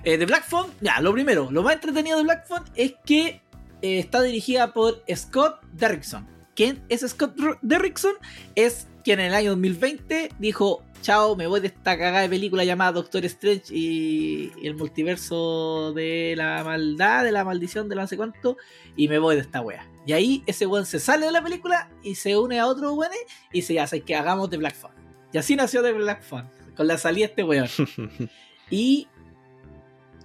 Eh, 0.05 0.17
de 0.17 0.27
Black 0.27 0.45
Phone, 0.49 0.71
ya, 0.81 1.01
lo 1.01 1.13
primero, 1.13 1.51
lo 1.51 1.63
más 1.63 1.75
entretenido 1.75 2.19
de 2.19 2.25
Black 2.25 2.47
Phone 2.47 2.65
es 2.77 2.95
que 3.05 3.41
eh, 3.83 3.99
está 3.99 4.23
dirigida 4.23 4.73
por 4.73 5.03
Scott 5.15 5.61
Derrickson. 5.73 6.27
¿Quién 6.55 6.83
es 6.89 7.03
Scott 7.03 7.37
Derrickson? 7.63 8.15
Es 8.55 8.87
quien 9.05 9.21
en 9.21 9.27
el 9.27 9.35
año 9.35 9.51
2020 9.51 10.31
dijo, 10.39 10.83
chao, 11.03 11.37
me 11.37 11.47
voy 11.47 11.61
de 11.61 11.69
esta 11.69 11.97
cagada 11.97 12.23
de 12.23 12.29
película 12.29 12.65
llamada 12.65 12.93
Doctor 12.93 13.25
Strange 13.27 13.73
y, 13.73 14.51
el 14.63 14.75
multiverso 14.75 15.93
de 15.93 16.35
la 16.37 16.65
maldad, 16.65 17.25
de 17.25 17.31
la 17.31 17.45
maldición, 17.45 17.89
de 17.89 17.95
no 17.95 18.07
sé 18.07 18.17
cuánto, 18.17 18.57
y 18.97 19.07
me 19.07 19.19
voy 19.19 19.37
de 19.37 19.43
esta 19.43 19.61
wea. 19.61 19.89
Y 20.07 20.13
ahí 20.13 20.43
ese 20.47 20.67
weón 20.67 20.87
se 20.87 20.99
sale 20.99 21.27
de 21.27 21.33
la 21.33 21.43
película 21.43 21.91
y 22.03 22.15
se 22.17 22.37
une 22.37 22.59
a 22.59 22.67
otro 22.67 22.95
weón 22.95 23.13
y 23.53 23.61
ya, 23.61 23.87
sé 23.87 24.01
que 24.01 24.17
hagamos 24.17 24.51
de 24.51 24.57
Black 24.57 24.75
Phone. 24.75 24.95
Y 25.33 25.39
así 25.39 25.55
nació 25.55 25.83
de 25.83 25.93
Black 25.93 26.23
Phone, 26.23 26.49
con 26.77 26.87
la 26.87 26.99
salida 26.99 27.27
de 27.27 27.31
este 27.31 27.43
weón. 27.45 27.69
Y 28.71 29.07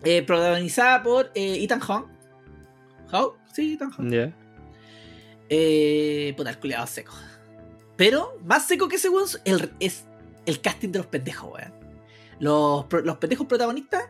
eh, 0.03 0.23
protagonizada 0.23 1.03
por 1.03 1.31
eh, 1.35 1.63
Ethan 1.63 1.79
Hawke. 1.79 2.09
¿Hawke? 3.09 3.37
Sí, 3.53 3.73
Ethan 3.73 3.91
Hawke. 3.91 4.09
Ya. 4.09 4.33
Eh, 5.49 6.33
puta, 6.35 6.49
el 6.49 6.59
culiado 6.59 6.87
seco. 6.87 7.13
Pero 7.97 8.37
más 8.43 8.67
seco 8.67 8.87
que 8.87 8.95
ese 8.95 9.09
weón 9.09 9.27
el- 9.45 9.71
es 9.79 10.05
el 10.45 10.59
casting 10.61 10.89
de 10.89 10.99
los 10.99 11.05
pendejos, 11.07 11.51
weón. 11.53 11.73
Los, 12.39 12.85
los 13.03 13.17
pendejos 13.17 13.45
protagonistas, 13.45 14.05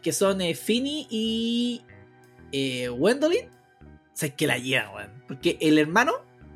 que 0.00 0.12
son 0.12 0.40
eh, 0.40 0.54
Finny 0.54 1.08
y 1.10 1.82
Gwendolyn, 2.96 3.46
o 3.48 4.10
sea, 4.14 4.28
es 4.28 4.34
que 4.34 4.46
la 4.46 4.58
llevan, 4.58 4.94
weón. 4.94 5.24
Porque 5.26 5.58
el 5.60 5.78
hermano, 5.78 6.12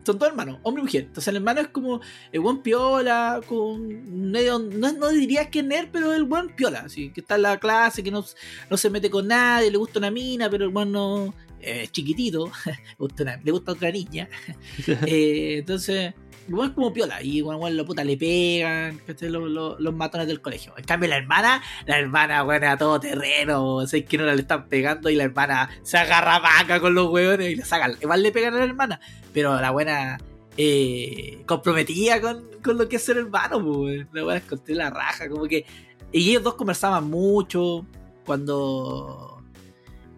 son 0.06 0.18
dos 0.18 0.28
hermanos, 0.28 0.58
hombre 0.62 0.80
y 0.82 0.84
mujer. 0.84 1.02
Entonces 1.02 1.28
el 1.28 1.36
hermano 1.36 1.60
es 1.60 1.68
como 1.68 2.00
el 2.32 2.40
buen 2.40 2.58
piola, 2.62 3.40
con 3.46 4.30
medio, 4.30 4.58
no, 4.58 4.92
no 4.92 5.08
diría 5.10 5.50
que 5.50 5.58
es 5.58 5.64
nerd, 5.64 5.88
pero 5.92 6.14
el 6.14 6.24
buen 6.24 6.48
piola, 6.54 6.80
así, 6.86 7.10
que 7.10 7.20
está 7.20 7.34
en 7.34 7.42
la 7.42 7.58
clase, 7.58 8.02
que 8.02 8.10
no, 8.10 8.24
no 8.70 8.76
se 8.76 8.88
mete 8.88 9.10
con 9.10 9.26
nadie, 9.26 9.70
le 9.70 9.76
gusta 9.78 9.98
una 9.98 10.10
mina, 10.10 10.48
pero 10.48 10.64
el 10.64 10.70
buen 10.70 10.92
no 10.92 11.34
es 11.60 11.90
chiquitito, 11.90 12.46
le 12.66 12.74
gusta, 12.98 13.22
una- 13.24 13.40
le 13.42 13.50
gusta 13.50 13.72
otra 13.72 13.90
niña. 13.90 14.28
Eh, 15.06 15.56
entonces, 15.58 16.14
igual 16.48 16.68
es 16.68 16.74
como 16.74 16.92
piola. 16.92 17.22
Y 17.22 17.38
igual, 17.38 17.56
igual, 17.56 17.76
lo 17.76 17.84
puta 17.84 18.04
le 18.04 18.16
pegan. 18.16 19.00
Los, 19.20 19.94
matones 19.94 20.26
del 20.26 20.40
colegio. 20.40 20.74
En 20.76 20.84
cambio, 20.84 21.08
la 21.08 21.16
hermana, 21.16 21.62
la 21.86 21.98
hermana, 21.98 22.42
bueno, 22.42 22.68
a 22.68 22.76
todo 22.76 23.00
terreno. 23.00 23.76
O 23.76 23.86
sea, 23.86 24.00
es 24.00 24.06
que 24.06 24.18
no 24.18 24.24
le 24.24 24.34
están 24.34 24.68
pegando 24.68 25.10
y 25.10 25.16
la 25.16 25.24
hermana 25.24 25.70
se 25.82 25.98
agarra 25.98 26.38
vaca 26.38 26.80
con 26.80 26.94
los 26.94 27.08
huevones 27.08 27.50
y 27.50 27.56
le 27.56 27.64
sacan. 27.64 27.96
Igual 28.00 28.22
le 28.22 28.32
pegan 28.32 28.54
a 28.54 28.58
la 28.58 28.64
hermana. 28.64 29.00
Pero 29.32 29.60
la 29.60 29.70
buena. 29.70 30.18
Eh, 30.58 31.42
comprometida 31.44 32.18
con, 32.18 32.48
con 32.64 32.78
lo 32.78 32.88
que 32.88 32.96
es 32.96 33.02
ser 33.02 33.18
hermano, 33.18 33.62
pues, 33.62 34.06
la 34.10 34.22
buena 34.22 34.38
escondió 34.38 34.74
la 34.74 34.88
raja, 34.88 35.28
como 35.28 35.44
que. 35.44 35.66
Y 36.12 36.30
ellos 36.30 36.44
dos 36.44 36.54
conversaban 36.54 37.10
mucho 37.10 37.84
cuando 38.24 39.36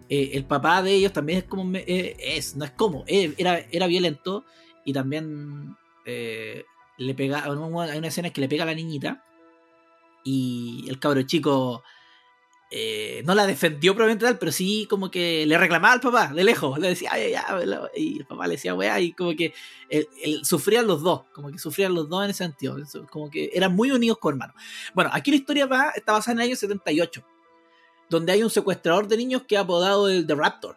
eh, 0.09 0.31
el 0.33 0.43
papá 0.43 0.81
de 0.81 0.93
ellos 0.93 1.13
también 1.13 1.39
es 1.39 1.43
como 1.45 1.71
eh, 1.75 2.17
es 2.19 2.55
no 2.55 2.65
es 2.65 2.71
como 2.71 3.03
eh, 3.05 3.33
era 3.37 3.59
era 3.71 3.85
violento 3.85 4.43
y 4.83 4.91
también 4.91 5.77
eh, 6.09 6.65
le 6.97 7.13
pega 7.13 7.43
hay 7.45 7.97
una 7.97 8.07
escena 8.07 8.29
que 8.31 8.41
le 8.41 8.49
pega 8.49 8.63
a 8.63 8.67
la 8.67 8.73
niñita 8.73 9.23
y 10.23 10.85
el 10.89 10.99
cabro 10.99 11.21
chico 11.23 11.83
eh, 12.71 13.23
no 13.25 13.33
la 13.33 13.47
defendió 13.47 13.93
probablemente 13.95 14.25
tal 14.25 14.37
pero 14.37 14.51
sí 14.51 14.85
como 14.89 15.09
que 15.09 15.45
le 15.45 15.57
reclamaba 15.57 15.93
al 15.93 16.01
papá 16.01 16.27
de 16.27 16.43
lejos 16.43 16.77
le 16.77 16.89
decía 16.89 17.09
ay, 17.13 17.31
ya, 17.31 17.45
ya", 17.65 17.81
y 17.95 18.19
el 18.19 18.25
papá 18.27 18.45
le 18.47 18.55
decía 18.55 18.75
weá 18.75 18.99
y 18.99 19.13
como 19.13 19.31
que 19.35 19.53
sufrían 20.43 20.85
los 20.85 21.01
dos 21.01 21.23
como 21.33 21.51
que 21.51 21.57
sufrían 21.57 21.93
los 21.95 22.09
dos 22.09 22.23
en 22.23 22.29
ese 22.31 22.43
sentido 22.43 22.77
como 23.09 23.29
que 23.29 23.49
eran 23.53 23.75
muy 23.75 23.91
unidos 23.91 24.17
con 24.19 24.33
hermanos 24.35 24.55
bueno 24.93 25.09
aquí 25.13 25.31
la 25.31 25.37
historia 25.37 25.65
va 25.65 25.91
está 25.95 26.11
basada 26.11 26.33
en 26.33 26.39
el 26.41 26.47
año 26.49 26.55
78 26.55 27.25
donde 28.09 28.31
hay 28.33 28.43
un 28.43 28.49
secuestrador 28.49 29.07
de 29.07 29.17
niños 29.17 29.43
que 29.47 29.55
ha 29.55 29.61
apodado 29.61 30.09
el 30.09 30.25
The 30.25 30.33
Raptor. 30.33 30.75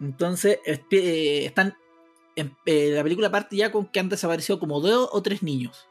Entonces, 0.00 0.60
esp- 0.64 0.84
eh, 0.92 1.46
están. 1.46 1.74
En- 2.40 2.56
eh, 2.66 2.90
la 2.94 3.02
película 3.02 3.30
parte 3.30 3.56
ya 3.56 3.70
con 3.72 3.86
que 3.86 4.00
han 4.00 4.08
desaparecido 4.08 4.58
como 4.58 4.80
dos 4.80 5.08
o 5.12 5.22
tres 5.22 5.42
niños. 5.42 5.88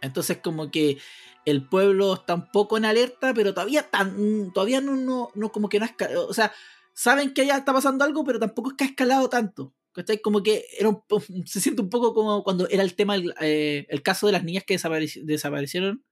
Entonces, 0.00 0.38
como 0.42 0.70
que 0.70 0.98
el 1.44 1.68
pueblo 1.68 2.14
está 2.14 2.34
un 2.34 2.50
poco 2.50 2.76
en 2.76 2.84
alerta, 2.84 3.32
pero 3.34 3.54
todavía 3.54 3.82
tan, 3.90 4.52
todavía 4.52 4.80
no, 4.80 4.96
no, 4.96 5.30
no 5.34 5.52
como 5.52 5.68
que 5.68 5.78
no 5.78 5.84
ha 5.84 5.88
esca- 5.88 6.16
O 6.16 6.34
sea, 6.34 6.52
saben 6.92 7.32
que 7.34 7.42
allá 7.42 7.56
está 7.56 7.72
pasando 7.72 8.04
algo, 8.04 8.24
pero 8.24 8.38
tampoco 8.38 8.70
es 8.70 8.76
que 8.76 8.84
ha 8.84 8.88
escalado 8.88 9.28
tanto. 9.28 9.72
¿cachai? 9.92 10.20
Como 10.22 10.42
que 10.42 10.64
se 11.46 11.60
siente 11.60 11.82
un 11.82 11.90
poco 11.90 12.14
como 12.14 12.42
cuando 12.42 12.66
era 12.68 12.82
el 12.82 12.94
tema, 12.94 13.14
el, 13.14 13.34
eh, 13.40 13.86
caso 14.02 14.26
de 14.26 14.32
las 14.32 14.42
niñas 14.44 14.64
que 14.64 14.74
desapareci- 14.78 15.22
desaparecieron 15.24 16.02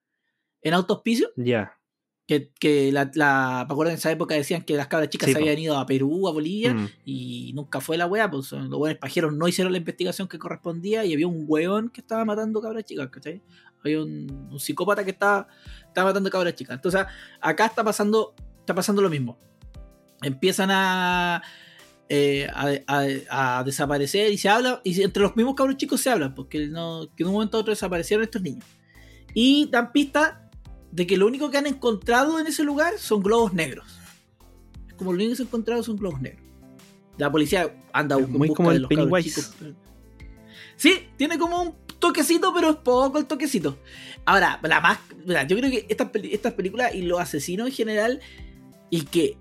en 0.63 0.75
autospicio 0.75 1.31
Ya. 1.37 1.80
Que, 2.31 2.51
que 2.61 2.93
la, 2.93 3.11
la, 3.15 3.65
me 3.67 3.73
acuerdo 3.73 3.91
en 3.91 3.99
esa 3.99 4.09
época 4.13 4.37
decían 4.37 4.63
que 4.63 4.77
las 4.77 4.87
cabras 4.87 5.11
chicas 5.11 5.27
Sí, 5.27 5.33
se 5.33 5.39
po. 5.41 5.45
habían 5.45 5.59
ido 5.59 5.77
a 5.77 5.85
Perú, 5.85 6.29
a 6.29 6.33
Bolivia, 6.33 6.73
Mm. 6.75 6.89
y 7.05 7.53
nunca 7.57 7.81
fue 7.81 7.97
la 7.97 8.07
wea, 8.07 8.31
pues 8.31 8.53
los 8.53 8.69
buenos 8.69 8.99
pajeros 8.99 9.33
no 9.35 9.49
hicieron 9.49 9.73
la 9.73 9.79
investigación 9.79 10.29
que 10.29 10.39
correspondía 10.39 11.05
y 11.05 11.13
había 11.13 11.27
un 11.27 11.45
weón 11.49 11.89
que 11.89 12.01
estaba 12.01 12.25
matando 12.25 12.61
cabras 12.61 12.85
chicas, 12.85 13.09
¿cachai? 13.11 13.43
Había 13.83 14.01
un, 14.03 14.49
un 14.53 14.61
psicópata 14.61 15.03
que 15.05 15.11
estaba, 15.11 15.49
estaba 15.89 16.11
matando 16.11 16.31
cabras 16.31 16.55
chicas. 16.55 16.77
Entonces, 16.77 17.01
acá 17.41 17.67
está 17.67 17.83
pasando, 17.83 18.33
está 18.61 18.77
pasando 18.77 19.03
lo 19.03 19.11
mismo. 19.11 19.37
Empiezan 20.23 20.71
a, 20.71 21.43
eh, 22.09 22.47
a, 22.55 22.69
a- 22.87 23.59
a 23.59 23.65
desaparecer 23.65 24.31
y 24.31 24.39
se 24.39 24.49
habla, 24.49 24.81
y 24.85 25.03
entre 25.03 25.23
los 25.25 25.35
mismos 25.35 25.57
cabros 25.57 25.77
chicos 25.79 26.01
se 26.01 26.11
hablan, 26.11 26.35
porque 26.37 26.69
no, 26.69 27.09
que 27.17 27.25
de 27.25 27.29
un 27.29 27.35
momento 27.35 27.57
a 27.57 27.61
otro 27.63 27.73
desaparecieron 27.73 28.23
estos 28.23 28.41
niños. 28.43 28.65
Y 29.35 29.69
dan 29.71 29.91
pistas 29.93 30.35
de 30.93 31.07
que 31.07 31.17
lo 31.17 31.27
único 31.27 31.51
que 31.51 31.59
han 31.59 31.67
encontrado 31.67 32.39
en 32.41 32.47
ese 32.47 32.65
lugar 32.65 32.99
son 32.99 33.23
globos 33.23 33.53
negros. 33.53 34.01
Es 34.89 34.95
como 34.95 35.13
lo 35.13 35.17
único 35.17 35.31
que 35.31 35.37
se 35.37 35.43
ha 35.43 35.47
encontrado 35.47 35.83
son 35.83 35.97
globos 35.97 36.21
negros. 36.21 36.45
La 37.17 37.31
policía 37.31 37.75
anda 37.93 38.19
Es 38.19 38.29
muy 38.29 38.49
busca 38.49 38.57
como 38.57 38.71
de 38.71 38.77
el 38.77 38.83
los 38.83 38.89
Pennywise. 38.89 39.51
Sí, 40.77 41.09
tiene 41.17 41.39
como 41.39 41.61
un 41.61 41.75
toquecito, 41.99 42.53
pero 42.55 42.71
es 42.71 42.77
poco 42.77 43.19
el 43.19 43.27
toquecito. 43.27 43.79
Ahora, 44.25 44.59
la 44.63 44.81
más. 44.81 44.99
mira, 45.27 45.47
yo 45.47 45.57
creo 45.57 45.71
que 45.71 45.87
estas 45.89 46.53
películas 46.55 46.95
y 46.95 47.03
los 47.03 47.21
asesinos 47.21 47.69
en 47.69 47.75
general, 47.75 48.21
y 48.89 49.03
que 49.03 49.37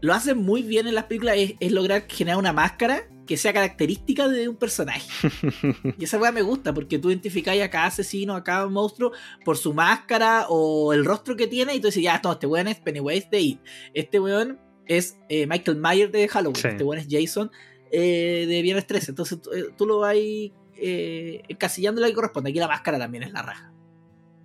lo 0.00 0.12
hacen 0.12 0.38
muy 0.38 0.62
bien 0.62 0.86
en 0.86 0.94
las 0.94 1.04
películas, 1.04 1.36
es, 1.38 1.54
es 1.60 1.72
lograr 1.72 2.06
generar 2.08 2.38
una 2.38 2.52
máscara 2.52 3.08
que 3.32 3.38
sea 3.38 3.54
característica 3.54 4.28
de 4.28 4.46
un 4.46 4.56
personaje. 4.56 5.08
Y 5.98 6.04
esa 6.04 6.18
weá 6.18 6.32
me 6.32 6.42
gusta 6.42 6.74
porque 6.74 6.98
tú 6.98 7.08
identificáis 7.08 7.62
a 7.62 7.70
cada 7.70 7.86
asesino, 7.86 8.36
a 8.36 8.44
cada 8.44 8.68
monstruo 8.68 9.12
por 9.42 9.56
su 9.56 9.72
máscara 9.72 10.48
o 10.50 10.92
el 10.92 11.06
rostro 11.06 11.34
que 11.34 11.46
tiene 11.46 11.74
y 11.74 11.80
tú 11.80 11.86
dices, 11.86 12.02
ya, 12.02 12.20
no, 12.22 12.32
este 12.32 12.46
weón 12.46 12.68
es 12.68 12.78
Pennywise 12.78 13.28
de 13.30 13.40
It. 13.40 13.60
Este 13.94 14.20
weón 14.20 14.60
es 14.86 15.16
eh, 15.30 15.46
Michael 15.46 15.78
Myers 15.78 16.12
de 16.12 16.28
Halloween. 16.28 16.56
Sí. 16.56 16.68
Este 16.68 16.84
weón 16.84 16.98
es 16.98 17.06
Jason 17.08 17.50
eh, 17.90 18.44
de 18.46 18.60
Viernes 18.60 18.86
13. 18.86 19.12
Entonces 19.12 19.40
tú, 19.40 19.50
eh, 19.50 19.68
tú 19.78 19.86
lo 19.86 20.00
vas 20.00 20.14
eh, 20.14 21.42
encasillando 21.48 22.02
lo 22.02 22.08
que 22.08 22.12
corresponde. 22.12 22.50
Aquí 22.50 22.58
la 22.58 22.68
máscara 22.68 22.98
también 22.98 23.22
es 23.22 23.32
la 23.32 23.40
raja. 23.40 23.72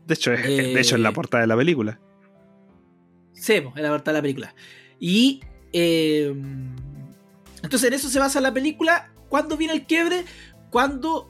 De 0.06 0.14
hecho, 0.14 0.32
es, 0.32 0.48
de 0.48 0.80
hecho, 0.80 0.96
es 0.96 1.02
la 1.02 1.12
portada 1.12 1.42
de 1.42 1.48
la 1.48 1.58
película. 1.58 2.00
Sí, 3.34 3.56
es 3.56 3.64
la 3.76 3.92
verdad 3.92 4.06
de 4.06 4.14
la 4.14 4.22
película. 4.22 4.56
Y 4.98 5.42
eh, 5.74 6.34
entonces 7.68 7.90
en 7.90 7.96
eso 7.96 8.08
se 8.08 8.18
basa 8.18 8.40
la 8.40 8.54
película. 8.54 9.12
¿Cuándo 9.28 9.58
viene 9.58 9.74
el 9.74 9.86
quiebre? 9.86 10.24
Cuando 10.70 11.30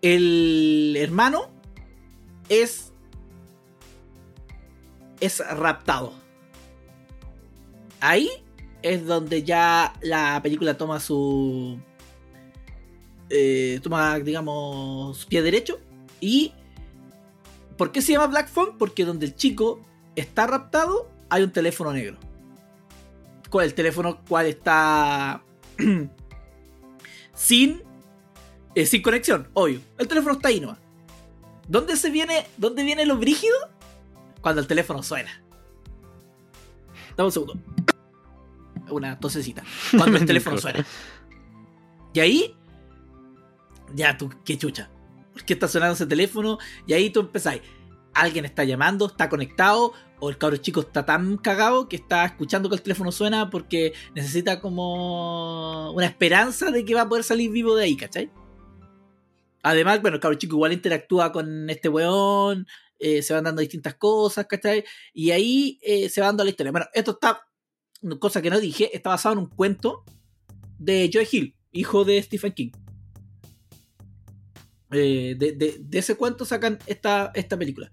el 0.00 0.96
hermano 0.98 1.50
es 2.48 2.94
es 5.20 5.46
raptado. 5.46 6.14
Ahí 8.00 8.30
es 8.80 9.04
donde 9.04 9.42
ya 9.42 9.92
la 10.00 10.40
película 10.42 10.78
toma 10.78 11.00
su 11.00 11.78
eh, 13.28 13.78
toma 13.82 14.18
digamos 14.20 15.26
pie 15.26 15.42
derecho 15.42 15.80
y 16.18 16.54
¿por 17.76 17.92
qué 17.92 18.00
se 18.00 18.12
llama 18.12 18.28
Black 18.28 18.48
Phone? 18.48 18.78
Porque 18.78 19.04
donde 19.04 19.26
el 19.26 19.36
chico 19.36 19.84
está 20.16 20.46
raptado 20.46 21.10
hay 21.28 21.42
un 21.42 21.52
teléfono 21.52 21.92
negro. 21.92 22.16
¿Cuál 23.50 23.66
el 23.66 23.74
teléfono 23.74 24.24
cual 24.26 24.46
está 24.46 25.44
sin 27.34 27.82
eh, 28.74 28.86
sin 28.86 29.02
conexión, 29.02 29.48
obvio. 29.54 29.80
El 29.98 30.08
teléfono 30.08 30.34
está 30.34 30.48
ahí 30.48 30.60
nomás. 30.60 30.78
¿Dónde 31.68 31.96
se 31.96 32.10
viene, 32.10 32.46
dónde 32.56 32.82
viene 32.82 33.06
lo 33.06 33.16
brígido? 33.16 33.56
Cuando 34.40 34.60
el 34.60 34.66
teléfono 34.66 35.02
suena. 35.02 35.30
Dame 37.16 37.26
un 37.26 37.32
segundo. 37.32 37.56
Una 38.90 39.18
tosecita. 39.18 39.62
Cuando 39.96 40.18
el 40.18 40.26
teléfono 40.26 40.58
suena. 40.58 40.84
Y 42.12 42.20
ahí, 42.20 42.56
ya 43.94 44.18
tú, 44.18 44.30
qué 44.44 44.58
chucha. 44.58 44.90
¿Por 45.32 45.44
qué 45.44 45.54
está 45.54 45.68
sonando 45.68 45.94
ese 45.94 46.06
teléfono? 46.06 46.58
Y 46.86 46.92
ahí 46.92 47.10
tú 47.10 47.20
empezáis. 47.20 47.62
alguien 48.12 48.44
está 48.44 48.64
llamando, 48.64 49.06
está 49.06 49.28
conectado, 49.28 49.92
o 50.24 50.30
el 50.30 50.38
cabro 50.38 50.56
chico 50.56 50.80
está 50.80 51.04
tan 51.04 51.36
cagado 51.36 51.86
que 51.86 51.96
está 51.96 52.24
escuchando 52.24 52.70
que 52.70 52.76
el 52.76 52.82
teléfono 52.82 53.12
suena 53.12 53.50
porque 53.50 53.92
necesita 54.14 54.58
como 54.58 55.92
una 55.92 56.06
esperanza 56.06 56.70
de 56.70 56.82
que 56.84 56.94
va 56.94 57.02
a 57.02 57.08
poder 57.08 57.24
salir 57.24 57.50
vivo 57.50 57.76
de 57.76 57.84
ahí, 57.84 57.94
¿cachai? 57.96 58.30
Además, 59.62 60.00
bueno, 60.00 60.14
el 60.16 60.20
cabro 60.22 60.38
chico 60.38 60.56
igual 60.56 60.72
interactúa 60.72 61.30
con 61.30 61.68
este 61.68 61.90
weón, 61.90 62.66
eh, 62.98 63.20
se 63.20 63.34
van 63.34 63.44
dando 63.44 63.60
distintas 63.60 63.96
cosas, 63.96 64.46
¿cachai? 64.46 64.84
Y 65.12 65.30
ahí 65.30 65.78
eh, 65.82 66.08
se 66.08 66.22
va 66.22 66.28
dando 66.28 66.42
la 66.42 66.50
historia. 66.50 66.72
Bueno, 66.72 66.86
esto 66.94 67.10
está, 67.10 67.42
cosa 68.18 68.40
que 68.40 68.48
no 68.48 68.60
dije, 68.60 68.96
está 68.96 69.10
basado 69.10 69.34
en 69.34 69.40
un 69.40 69.48
cuento 69.50 70.04
de 70.78 71.10
Joe 71.12 71.28
Hill, 71.30 71.54
hijo 71.72 72.04
de 72.06 72.22
Stephen 72.22 72.52
King. 72.52 72.70
Eh, 74.90 75.34
de, 75.38 75.52
de- 75.52 75.98
ese 75.98 76.14
cuento 76.14 76.46
sacan 76.46 76.78
esta, 76.86 77.30
esta 77.34 77.58
película. 77.58 77.90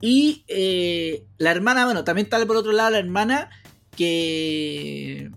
Y 0.00 0.44
eh, 0.48 1.24
la 1.38 1.50
hermana, 1.50 1.84
bueno, 1.84 2.04
también 2.04 2.26
está 2.26 2.44
por 2.46 2.56
otro 2.56 2.72
lado 2.72 2.90
la 2.90 2.98
hermana 2.98 3.50
que... 3.96 5.30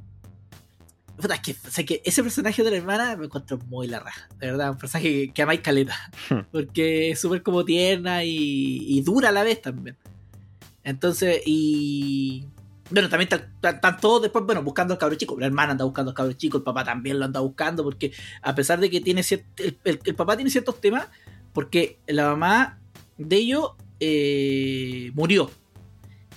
Puta, 1.20 1.36
es 1.36 1.42
que, 1.42 1.52
o 1.52 1.70
sea, 1.72 1.86
que 1.86 2.02
ese 2.04 2.24
personaje 2.24 2.64
de 2.64 2.72
la 2.72 2.78
hermana 2.78 3.16
me 3.16 3.26
encuentro 3.26 3.60
muy 3.68 3.88
la 3.88 4.00
raja, 4.00 4.28
de 4.40 4.48
verdad, 4.48 4.72
un 4.72 4.78
personaje 4.78 5.12
que, 5.28 5.34
que 5.34 5.42
amáis 5.44 5.62
caleta, 5.62 5.96
Hmm. 6.30 6.40
porque 6.52 7.12
es 7.12 7.20
súper 7.22 7.44
como 7.44 7.64
tierna 7.64 8.24
y, 8.24 8.86
y 8.88 9.02
dura 9.02 9.30
a 9.30 9.32
la 9.32 9.44
vez 9.44 9.62
también. 9.62 9.98
Entonces, 10.84 11.42
y... 11.46 12.46
Bueno, 12.90 13.08
también 13.08 13.30
están, 13.32 13.98
todos 14.02 14.22
después, 14.24 14.44
bueno, 14.46 14.64
buscando 14.64 14.94
al 14.96 15.00
cabro 15.00 15.16
chico. 15.16 15.40
La 15.40 15.46
hermana 15.46 15.72
anda 15.74 15.86
buscando 15.86 16.12
al 16.12 16.16
cabro 16.16 16.34
chico, 16.34 16.58
el 16.58 16.64
papá 16.64 16.84
también 16.84 17.20
lo 17.20 17.26
anda 17.26 17.40
buscando, 17.40 17.84
porque 17.84 18.12
a 18.42 18.54
pesar 18.54 18.80
de 18.82 18.90
que 18.90 19.00
tiene 19.00 19.22
el- 19.58 19.78
el 20.04 20.16
papá 20.16 20.36
tiene 20.36 20.50
ciertos 20.52 20.82
temas, 20.82 21.08
porque 21.54 22.00
la 22.08 22.26
mamá 22.30 22.80
de 23.18 23.36
ellos 23.38 23.72
eh, 24.02 25.12
murió. 25.14 25.50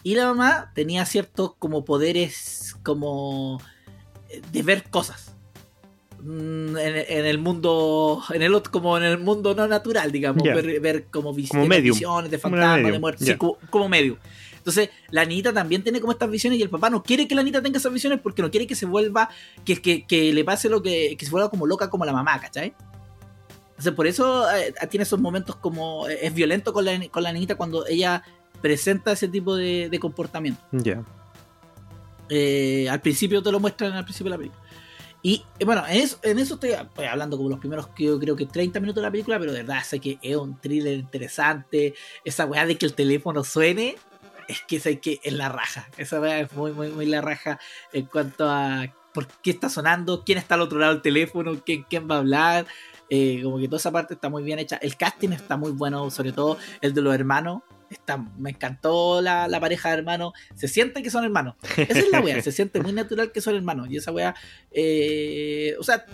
Y 0.03 0.15
la 0.15 0.27
mamá 0.27 0.71
tenía 0.75 1.05
ciertos 1.07 1.55
como 1.59 1.85
poderes 1.85 2.77
como 2.83 3.61
eh, 4.29 4.43
de 4.53 4.63
ver 4.63 4.85
cosas. 4.91 5.35
Mm, 6.21 6.77
En, 6.77 6.97
en 7.09 7.27
el 7.27 7.39
mundo, 7.39 8.23
en 8.33 8.43
el 8.43 8.55
otro, 8.55 8.71
como 8.71 8.97
en 8.99 9.05
el 9.05 9.19
mundo 9.19 9.55
no 9.55 9.67
natural, 9.67 10.13
digamos, 10.13 10.43
ver, 10.55 10.81
ver 10.81 11.05
como, 11.07 11.33
vis- 11.35 11.51
visiones, 11.95 12.31
de 12.31 12.39
fantasmas, 12.39 12.77
de 12.77 12.83
medium, 12.83 13.01
muerte, 13.01 13.25
ya. 13.25 13.33
sí, 13.33 13.39
como, 13.39 13.59
como 13.71 13.89
medio. 13.89 14.19
Entonces, 14.57 14.89
la 15.11 15.25
niñita 15.27 15.53
también 15.53 15.83
tiene 15.83 16.01
como 16.01 16.13
estas 16.13 16.31
visiones 16.31 16.59
y 16.59 16.63
el 16.63 16.71
papá 16.71 16.89
no 16.89 17.03
quiere 17.03 17.29
que 17.29 17.35
la 17.35 17.43
niñita 17.43 17.63
tenga 17.63 17.77
esas 17.79 17.93
visiones 17.93 18.21
porque 18.23 18.41
no 18.41 18.51
quiere 18.51 18.67
que 18.67 18.75
se 18.75 18.87
vuelva, 18.87 19.29
que, 19.65 19.81
que, 19.83 20.07
que 20.07 20.33
le 20.33 20.45
pase 20.45 20.71
lo 20.71 20.83
que, 20.83 21.17
que 21.19 21.25
se 21.27 21.31
vuelva 21.31 21.51
como 21.51 21.67
loca 21.67 21.91
como 21.91 22.07
la 22.07 22.13
mamá, 22.15 22.41
¿cachai? 22.41 22.75
Entonces, 23.85 23.97
por 23.97 24.07
eso 24.07 24.51
eh, 24.51 24.73
tiene 24.89 25.03
esos 25.03 25.21
momentos 25.21 25.57
como, 25.57 26.09
eh, 26.09 26.21
es 26.23 26.33
violento 26.33 26.73
con 26.73 26.87
la, 26.87 26.99
con 27.11 27.23
la 27.23 27.33
niñita 27.33 27.55
cuando 27.55 27.87
ella 27.87 28.23
presenta 28.63 29.13
ese 29.13 29.29
tipo 29.29 29.55
de, 29.57 29.91
de 29.91 29.99
comportamiento. 29.99 30.63
Ya. 30.73 31.05
Eh, 32.31 32.89
al 32.89 33.03
principio 33.03 33.43
te 33.43 33.53
lo 33.53 33.61
muestran 33.61 33.93
al 33.93 34.05
principio 34.05 34.31
de 34.31 34.37
la 34.37 34.39
película. 34.39 34.63
Y 35.21 35.45
eh, 35.59 35.67
bueno, 35.67 35.85
en 35.87 35.99
eso, 35.99 36.19
en 36.23 36.39
eso 36.39 36.55
estoy 36.55 36.71
pues, 36.95 37.09
hablando 37.11 37.37
como 37.37 37.51
los 37.51 37.59
primeros 37.59 37.89
que 37.89 38.05
yo 38.05 38.19
creo 38.19 38.37
que 38.37 38.47
30 38.47 38.81
minutos 38.81 39.03
de 39.03 39.07
la 39.07 39.11
película, 39.11 39.39
pero 39.39 39.53
de 39.53 39.63
verdad 39.63 39.83
sé 39.85 40.01
que 40.01 40.19
es 40.23 40.35
un 40.35 40.59
thriller 40.59 40.95
interesante. 40.95 41.95
Esa 42.25 42.47
weá 42.47 42.65
de 42.65 42.79
que 42.79 42.87
el 42.87 42.95
teléfono 42.95 43.45
suene, 43.45 43.97
es 44.49 44.63
que 44.67 44.81
sé 44.81 44.99
que 44.99 45.21
es 45.23 45.33
la 45.35 45.51
raja. 45.51 45.91
Esa 45.99 46.21
weá 46.21 46.41
es 46.41 46.53
muy, 46.55 46.73
muy, 46.73 46.89
muy 46.89 47.05
la 47.05 47.21
raja 47.21 47.61
en 47.93 48.07
cuanto 48.07 48.49
a 48.49 48.87
por 49.13 49.27
qué 49.43 49.51
está 49.51 49.69
sonando, 49.69 50.25
quién 50.25 50.39
está 50.39 50.55
al 50.57 50.63
otro 50.63 50.79
lado 50.79 50.95
del 50.95 51.03
teléfono, 51.03 51.61
quién, 51.65 51.85
quién 51.89 52.11
va 52.11 52.17
a 52.17 52.19
hablar. 52.19 52.67
Eh, 53.11 53.41
como 53.43 53.59
que 53.59 53.67
toda 53.67 53.79
esa 53.79 53.93
parte 53.93 54.15
está 54.15 54.29
muy 54.29 54.43
bien 54.43 54.59
hecha. 54.59 54.77
El 54.77 54.97
casting 54.97 55.31
está 55.31 55.57
muy 55.57 55.73
bueno, 55.73 56.11
sobre 56.11 56.33
todo 56.33 56.57
el 56.81 56.95
de 56.95 57.03
los 57.03 57.15
hermanos. 57.15 57.63
Está, 57.91 58.17
me 58.17 58.51
encantó 58.51 59.21
la, 59.21 59.47
la 59.47 59.61
pareja 59.61 59.91
de 59.91 59.99
hermanos. 59.99 60.33
Se 60.55 60.69
siente 60.69 61.03
que 61.03 61.11
son 61.11 61.25
hermanos. 61.25 61.55
Esa 61.77 61.99
es 61.99 62.11
la 62.11 62.21
wea, 62.21 62.41
se 62.43 62.51
siente 62.51 62.81
muy 62.81 62.93
natural 62.93 63.31
que 63.31 63.41
son 63.41 63.55
hermanos. 63.55 63.89
Y 63.91 63.99
esa 63.99 64.11
wea, 64.11 64.35
eh, 64.73 65.77
o 65.79 65.83
sea, 65.85 66.05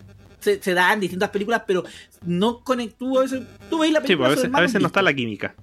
se, 0.40 0.62
se 0.62 0.74
da 0.74 0.92
en 0.92 1.00
distintas 1.00 1.30
películas, 1.30 1.62
pero 1.66 1.84
no 2.26 2.62
conectó 2.64 3.18
a 3.18 3.22
veces. 3.22 3.42
Tú 3.70 3.78
veis 3.78 3.92
la 3.92 4.00
Sí, 4.00 4.08
película, 4.08 4.28
pues 4.28 4.38
a 4.38 4.40
veces, 4.40 4.44
a 4.44 4.46
hermanos, 4.48 4.68
veces 4.68 4.80
no 4.82 4.86
está 4.88 5.02
la 5.02 5.14
química. 5.14 5.54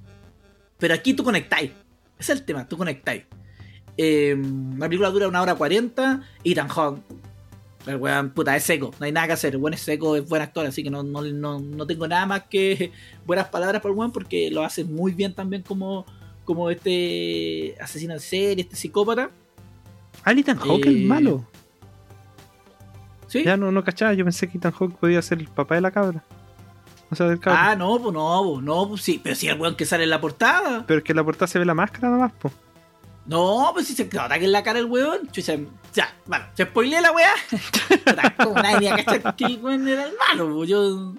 Pero 0.79 0.93
aquí 0.93 1.13
tú 1.13 1.23
conectáis. 1.23 1.71
Ese 2.17 2.33
es 2.33 2.39
el 2.39 2.45
tema, 2.45 2.67
tú 2.67 2.77
conectáis. 2.77 3.23
Eh, 3.97 4.35
la 4.77 4.87
película 4.87 5.09
dura 5.09 5.27
una 5.27 5.41
hora 5.41 5.55
cuarenta. 5.55 6.21
Ethan 6.43 6.67
Hawke. 6.69 7.01
El 7.87 7.95
weón, 7.97 8.31
puta, 8.31 8.55
es 8.55 8.63
seco. 8.63 8.91
No 8.99 9.05
hay 9.05 9.11
nada 9.11 9.27
que 9.27 9.33
hacer. 9.33 9.53
El 9.55 9.61
weón 9.61 9.73
es 9.73 9.79
seco, 9.81 10.15
es 10.15 10.27
buen 10.27 10.41
actor. 10.41 10.65
Así 10.65 10.83
que 10.83 10.89
no, 10.89 11.03
no, 11.03 11.21
no, 11.21 11.59
no 11.59 11.87
tengo 11.87 12.07
nada 12.07 12.25
más 12.25 12.43
que 12.49 12.91
buenas 13.25 13.47
palabras 13.47 13.81
por 13.81 13.91
el 13.91 13.97
weón 13.97 14.11
porque 14.11 14.51
lo 14.51 14.63
hace 14.63 14.83
muy 14.83 15.13
bien 15.13 15.33
también 15.33 15.61
como, 15.63 16.05
como 16.45 16.69
este 16.69 17.75
asesino 17.81 18.13
en 18.13 18.19
serie, 18.19 18.63
este 18.63 18.75
psicópata. 18.75 19.29
Ah, 20.23 20.31
el 20.31 20.39
Ethan 20.39 20.57
Hawke, 20.57 20.85
el 20.87 21.03
Eh, 21.03 21.07
malo. 21.07 21.45
¿Sí? 23.27 23.43
Ya 23.43 23.57
no, 23.57 23.71
no 23.71 23.83
cachaba, 23.83 24.13
yo 24.13 24.23
pensé 24.23 24.47
que 24.49 24.57
Ethan 24.57 24.71
Hawke 24.71 24.95
podía 24.97 25.21
ser 25.21 25.39
el 25.39 25.47
papá 25.47 25.75
de 25.75 25.81
la 25.81 25.91
cabra. 25.91 26.23
O 27.09 27.15
sea, 27.15 27.27
del 27.27 27.39
cabro. 27.39 27.59
Ah, 27.61 27.75
no, 27.75 27.99
pues 28.01 28.13
no, 28.13 28.41
pues 28.53 28.63
no, 28.65 28.89
pues 28.89 29.01
sí, 29.01 29.19
pero 29.23 29.35
si 29.35 29.47
el 29.47 29.59
weón 29.59 29.75
que 29.75 29.85
sale 29.85 30.03
en 30.03 30.09
la 30.09 30.19
portada. 30.19 30.83
Pero 30.87 30.97
es 30.99 31.03
que 31.03 31.13
en 31.13 31.17
la 31.17 31.23
portada 31.23 31.47
se 31.47 31.59
ve 31.59 31.65
la 31.65 31.73
máscara 31.73 32.09
nomás, 32.09 32.31
po. 32.33 32.51
No, 33.27 33.71
pues 33.73 33.87
si 33.87 33.93
se 33.93 34.05
nota 34.05 34.39
que 34.39 34.45
en 34.45 34.51
la 34.53 34.63
cara 34.63 34.79
el 34.79 34.85
weón. 34.85 35.27
Chucha, 35.31 35.55
ya, 35.93 36.13
bueno, 36.25 36.45
se 36.53 36.63
spoileé 36.63 37.01
la 37.01 37.11
weá. 37.11 37.31
Como 38.43 38.55
nadie 38.61 38.89
cachar 39.03 39.35
que 39.35 39.45
el 39.45 39.57
weón 39.61 39.87
era 39.87 40.05
el 40.05 40.13
malo, 40.29 40.63
yo. 40.63 41.13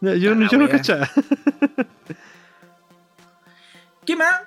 Yo, 0.00 0.34
no- 0.34 0.48
yo 0.50 0.58
no 0.58 0.64
wea. 0.64 0.68
cachaba. 0.68 1.08
¿Qué 4.04 4.16
más? 4.16 4.42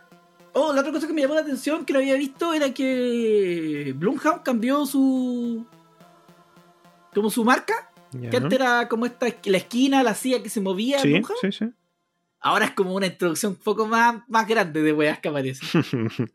Oh, 0.53 0.74
la 0.74 0.82
otra 0.82 0.91
cosa 0.93 1.08
que 1.08 1.14
me 1.14 1.22
llamó 1.22 1.34
la 1.34 1.41
atención 1.41 1.86
que 1.86 1.93
no 1.93 1.99
había 1.99 2.16
visto 2.16 2.53
era 2.53 2.74
que 2.74 3.93
Blumhouse 3.97 4.41
cambió 4.43 4.86
su. 4.86 5.66
como 7.14 7.30
su 7.30 7.43
marca. 7.43 7.89
Ya. 8.12 8.30
Que 8.30 8.38
antes 8.38 8.53
era 8.60 8.88
como 8.88 9.06
esta 9.06 9.28
la 9.45 9.58
esquina, 9.58 10.03
la 10.03 10.14
silla 10.14 10.41
que 10.41 10.49
se 10.49 10.62
movía. 10.62 10.99
Sí, 10.99 11.10
Blumhouse. 11.14 11.39
sí, 11.41 11.51
sí. 11.51 11.66
Ahora 12.45 12.65
es 12.65 12.71
como 12.73 12.93
una 12.93 13.07
introducción 13.07 13.53
un 13.53 13.57
poco 13.57 13.87
más, 13.87 14.21
más 14.27 14.47
grande 14.47 14.83
de 14.83 14.93
weas 14.93 15.17
que 15.19 15.29
aparecen. 15.29 15.67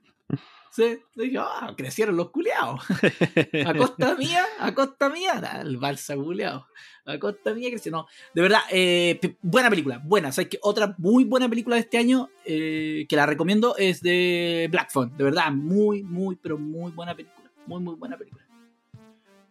Sí, 0.73 1.01
dije, 1.17 1.37
ah, 1.37 1.75
crecieron 1.77 2.17
los 2.17 2.31
culeados. 2.31 2.81
A 3.67 3.75
costa 3.75 4.15
mía, 4.15 4.45
a 4.61 4.73
costa 4.73 5.09
mía, 5.09 5.41
nah, 5.41 5.63
el 5.63 5.79
balsa 5.79 6.15
culeado. 6.15 6.69
A 7.05 7.19
costa 7.19 7.53
mía 7.55 7.71
creció. 7.71 7.91
No, 7.91 8.07
de 8.33 8.43
verdad, 8.43 8.61
eh, 8.71 9.19
buena 9.43 9.69
película, 9.69 10.01
buena. 10.05 10.31
¿Sabes 10.31 10.49
que 10.49 10.61
Otra 10.63 10.95
muy 10.99 11.25
buena 11.25 11.49
película 11.49 11.75
de 11.75 11.81
este 11.81 11.99
año 11.99 12.31
eh, 12.45 13.05
que 13.09 13.17
la 13.17 13.27
recomiendo 13.27 13.77
es 13.77 14.01
de 14.01 14.69
Black 14.71 14.93
Phone. 14.93 15.17
De 15.17 15.25
verdad, 15.25 15.51
muy, 15.51 16.05
muy, 16.05 16.37
pero 16.37 16.57
muy 16.57 16.93
buena 16.93 17.17
película. 17.17 17.51
Muy, 17.67 17.83
muy 17.83 17.97
buena 17.97 18.17
película. 18.17 18.47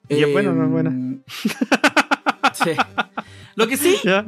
¿Y 0.08 0.24
es 0.24 0.32
buena 0.32 0.52
o 0.52 0.54
no 0.54 0.64
es 0.64 0.72
buena? 0.72 0.90
Em, 0.90 1.22
Sí. 2.54 2.72
Lo 3.56 3.68
que 3.68 3.78
sí, 3.78 3.98
Ya. 4.04 4.26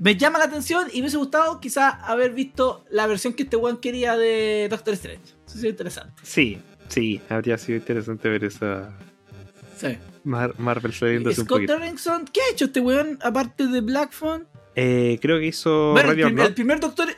Me 0.00 0.16
llama 0.16 0.38
la 0.40 0.46
atención 0.46 0.88
y 0.90 0.96
me 0.96 1.00
hubiese 1.02 1.16
gustado 1.18 1.60
quizás 1.60 1.94
haber 2.02 2.32
visto 2.32 2.84
la 2.90 3.06
versión 3.06 3.32
que 3.34 3.44
este 3.44 3.56
weón 3.56 3.76
quería 3.78 4.16
de 4.16 4.66
Doctor 4.68 4.94
Strange. 4.94 5.22
Eso 5.46 5.54
sería 5.54 5.70
interesante. 5.70 6.12
Sí, 6.24 6.58
sí, 6.88 7.20
habría 7.28 7.56
sido 7.58 7.78
interesante 7.78 8.28
ver 8.28 8.42
esa 8.44 8.96
Sí. 9.76 9.96
Mar- 10.24 10.54
Marvel 10.58 10.92
saliéndose 10.92 11.40
un 11.40 11.46
Scott 11.46 11.56
poquito. 11.58 11.78
Derrickson, 11.78 12.24
¿qué 12.32 12.40
ha 12.40 12.52
hecho 12.52 12.64
este 12.66 12.80
weón 12.80 13.18
aparte 13.22 13.66
de 13.68 13.80
Black 13.80 14.12
Phone? 14.12 14.46
Eh, 14.74 15.18
creo 15.22 15.38
que 15.38 15.46
hizo 15.46 15.92
bueno, 15.92 16.10
Radio 16.10 16.26
el 16.28 16.54
primer 16.54 16.80
Doctor 16.80 17.08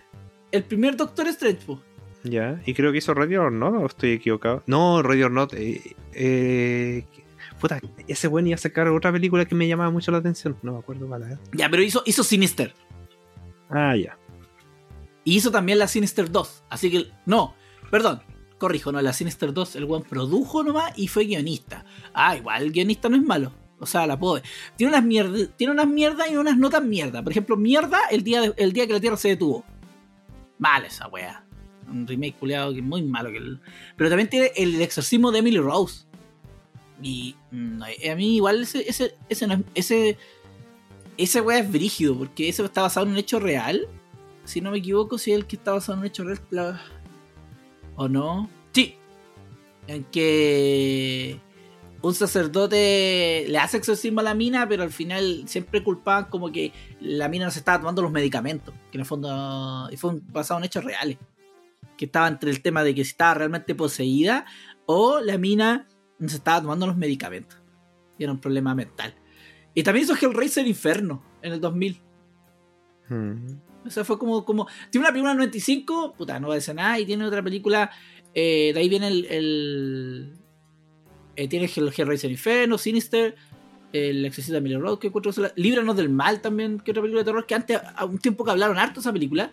el 0.53 0.63
primer 0.65 0.97
Doctor 0.97 1.27
Strange, 1.29 1.65
po. 1.67 1.83
Ya, 2.25 2.61
y 2.67 2.75
creo 2.75 2.93
que 2.93 2.99
hizo 2.99 3.15
Radio 3.15 3.43
or 3.43 3.53
Not, 3.53 3.75
o 3.75 3.87
estoy 3.87 4.13
equivocado. 4.13 4.63
No, 4.67 5.03
Radio 5.03 5.27
or 5.27 5.33
Not. 5.33 5.55
Eh, 5.55 5.81
eh, 6.13 7.05
puta, 7.63 7.81
ese 8.09 8.29
buen 8.29 8.47
iba 8.47 8.57
a 8.57 8.59
sacar 8.59 8.89
otra 8.89 9.11
película 9.13 9.45
que 9.47 9.55
me 9.55 9.67
llamaba 9.67 9.91
mucho 9.91 10.11
la 10.13 10.19
atención. 10.19 10.57
No 10.63 10.73
me 10.73 10.79
acuerdo 10.81 11.07
cuál. 11.07 11.39
Ya, 11.55 11.71
pero 11.71 11.83
hizo, 11.83 12.03
hizo 12.05 12.23
Sinister. 12.25 12.75
Ah, 13.71 13.97
ya. 13.97 14.19
Y 15.25 15.37
hizo 15.37 15.51
también 15.51 15.79
la 15.79 15.87
Sinister 15.89 16.31
2. 16.31 16.65
Así 16.69 16.91
que, 16.91 17.07
no, 17.25 17.55
perdón, 17.91 18.21
corrijo, 18.59 18.93
no, 18.93 19.01
la 19.01 19.13
Sinister 19.13 19.53
2 19.55 19.77
el 19.77 19.85
weón 19.85 20.03
produjo 20.03 20.63
nomás 20.63 20.93
y 20.99 21.09
fue 21.09 21.25
guionista. 21.25 21.85
Ah, 22.13 22.37
igual 22.37 22.63
el 22.65 22.73
guionista 22.73 23.09
no 23.09 23.17
es 23.17 23.23
malo. 23.23 23.53
O 23.79 23.87
sea, 23.87 24.07
la 24.07 24.19
puedo 24.19 24.35
ver. 24.35 24.43
Tiene 24.77 24.93
unas 24.93 25.05
mierdas, 25.05 25.49
tiene 25.57 25.73
unas 25.73 25.87
mierdas 25.89 26.31
y 26.31 26.37
unas 26.37 26.57
notas 26.57 26.85
mierda. 26.85 27.23
Por 27.23 27.33
ejemplo, 27.33 27.57
mierda 27.57 27.99
el 28.11 28.23
día, 28.23 28.41
de- 28.43 28.55
el 28.57 28.73
día 28.73 28.87
que 28.87 28.93
la 28.93 29.01
Tierra 29.01 29.17
se 29.17 29.29
detuvo. 29.29 29.65
Mal 30.59 30.85
esa 30.85 31.09
wea. 31.09 31.45
Un 31.89 32.07
remake 32.07 32.37
culiado 32.39 32.73
que 32.73 32.79
es 32.79 32.85
muy 32.85 33.03
malo. 33.03 33.31
Que 33.31 33.39
el- 33.39 33.61
Pero 33.97 34.09
también 34.11 34.29
tiene 34.29 34.53
el 34.57 34.81
exorcismo 34.81 35.33
de 35.33 35.41
Emily 35.41 35.59
Rose. 35.59 36.05
Y 37.03 37.35
mm, 37.51 37.83
a 37.83 38.15
mí 38.15 38.37
igual 38.37 38.63
ese, 38.63 38.89
ese, 38.89 39.15
ese, 39.29 39.47
no 39.47 39.55
es- 39.55 39.61
ese, 39.75 40.19
ese 41.19 41.41
wea 41.41 41.59
es 41.59 41.71
brígido, 41.71 42.17
porque 42.17 42.49
ese 42.49 42.65
está 42.65 42.83
basado 42.83 43.07
en 43.07 43.13
un 43.13 43.19
hecho 43.19 43.41
real. 43.41 43.87
Si 44.45 44.61
no 44.61 44.71
me 44.71 44.79
equivoco, 44.79 45.19
si 45.19 45.33
es 45.33 45.39
el 45.39 45.47
que 45.47 45.57
está 45.57 45.73
basado 45.73 45.95
en 45.95 46.01
un 46.01 46.07
hecho 46.07 46.25
real. 46.25 46.81
¿O 47.97 48.09
no? 48.09 48.49
Sí. 48.73 48.97
En 49.87 50.05
que 50.05 51.39
un 52.01 52.15
sacerdote 52.15 53.45
le 53.49 53.59
hace 53.59 53.77
exorcismo 53.77 54.21
a 54.21 54.25
la 54.25 54.35
mina, 54.35 54.69
pero 54.69 54.83
al 54.83 54.91
final 54.91 55.45
siempre 55.47 55.85
culpaban 55.85 56.25
como 56.27 56.51
que 56.51 56.73
la 57.01 57.29
mina 57.29 57.45
no 57.45 57.51
se 57.51 57.59
estaba 57.61 57.79
tomando 57.79 58.03
los 58.03 58.11
medicamentos. 58.13 58.75
Que 58.91 58.97
en 58.97 59.01
el 59.01 59.07
fondo. 59.07 59.89
Y 59.93 59.97
fue 59.97 60.19
basado 60.33 60.59
en 60.59 60.65
hechos 60.65 60.85
reales. 60.85 61.19
Que 61.97 62.07
estaba 62.07 62.27
entre 62.29 62.51
el 62.51 62.63
tema 62.63 62.83
de 62.83 62.95
que 62.95 63.05
si 63.05 63.11
estaba 63.11 63.35
realmente 63.35 63.75
poseída 63.75 64.47
o 64.87 65.21
la 65.21 65.39
mina 65.39 65.87
se 66.29 66.37
estaba 66.37 66.61
tomando 66.61 66.87
los 66.87 66.97
medicamentos. 66.97 67.59
Y 68.19 68.25
era 68.25 68.33
un 68.33 68.41
problema 68.41 68.75
mental. 68.75 69.15
Y 69.75 69.83
también 69.83 70.05
hizo 70.05 70.15
Hellraiser 70.15 70.67
Inferno 70.67 71.23
en 71.41 71.53
el 71.53 71.61
2000. 71.61 72.01
Mm. 73.09 73.37
O 73.87 73.91
sea, 73.91 74.05
fue 74.05 74.19
como, 74.19 74.45
como. 74.45 74.67
Tiene 74.91 75.07
una 75.07 75.13
película 75.13 75.33
en 75.33 75.39
95, 75.39 76.15
puta, 76.17 76.39
no 76.39 76.49
va 76.49 76.55
a 76.55 76.57
decir 76.57 76.75
nada. 76.75 76.99
Y 76.99 77.07
tiene 77.07 77.25
otra 77.25 77.43
película. 77.43 77.91
eh, 78.35 78.73
de 78.75 78.81
ahí 78.81 78.89
viene 78.89 79.09
el. 79.09 79.27
el 79.27 80.33
eh, 81.35 81.49
tiene 81.49 81.71
el 81.75 81.93
Hellraiser 81.97 82.31
Inferno, 82.31 82.79
Sinister. 82.79 83.35
El 83.93 84.25
Exorcista 84.25 84.55
de 84.55 84.63
Miller 84.63 84.81
Road, 84.81 84.99
que 84.99 85.09
encuentro. 85.09 85.33
Líbranos 85.57 85.97
del 85.97 86.09
Mal 86.09 86.41
también, 86.41 86.81
que 86.81 86.93
otra 86.93 87.03
película 87.03 87.21
de 87.21 87.25
terror. 87.27 87.47
Que 87.47 87.55
antes, 87.55 87.79
a 87.95 88.05
un 88.07 88.19
tiempo 88.19 88.45
que 88.45 88.51
hablaron 88.51 88.79
harto 88.79 89.01
esa 89.01 89.13
película. 89.13 89.53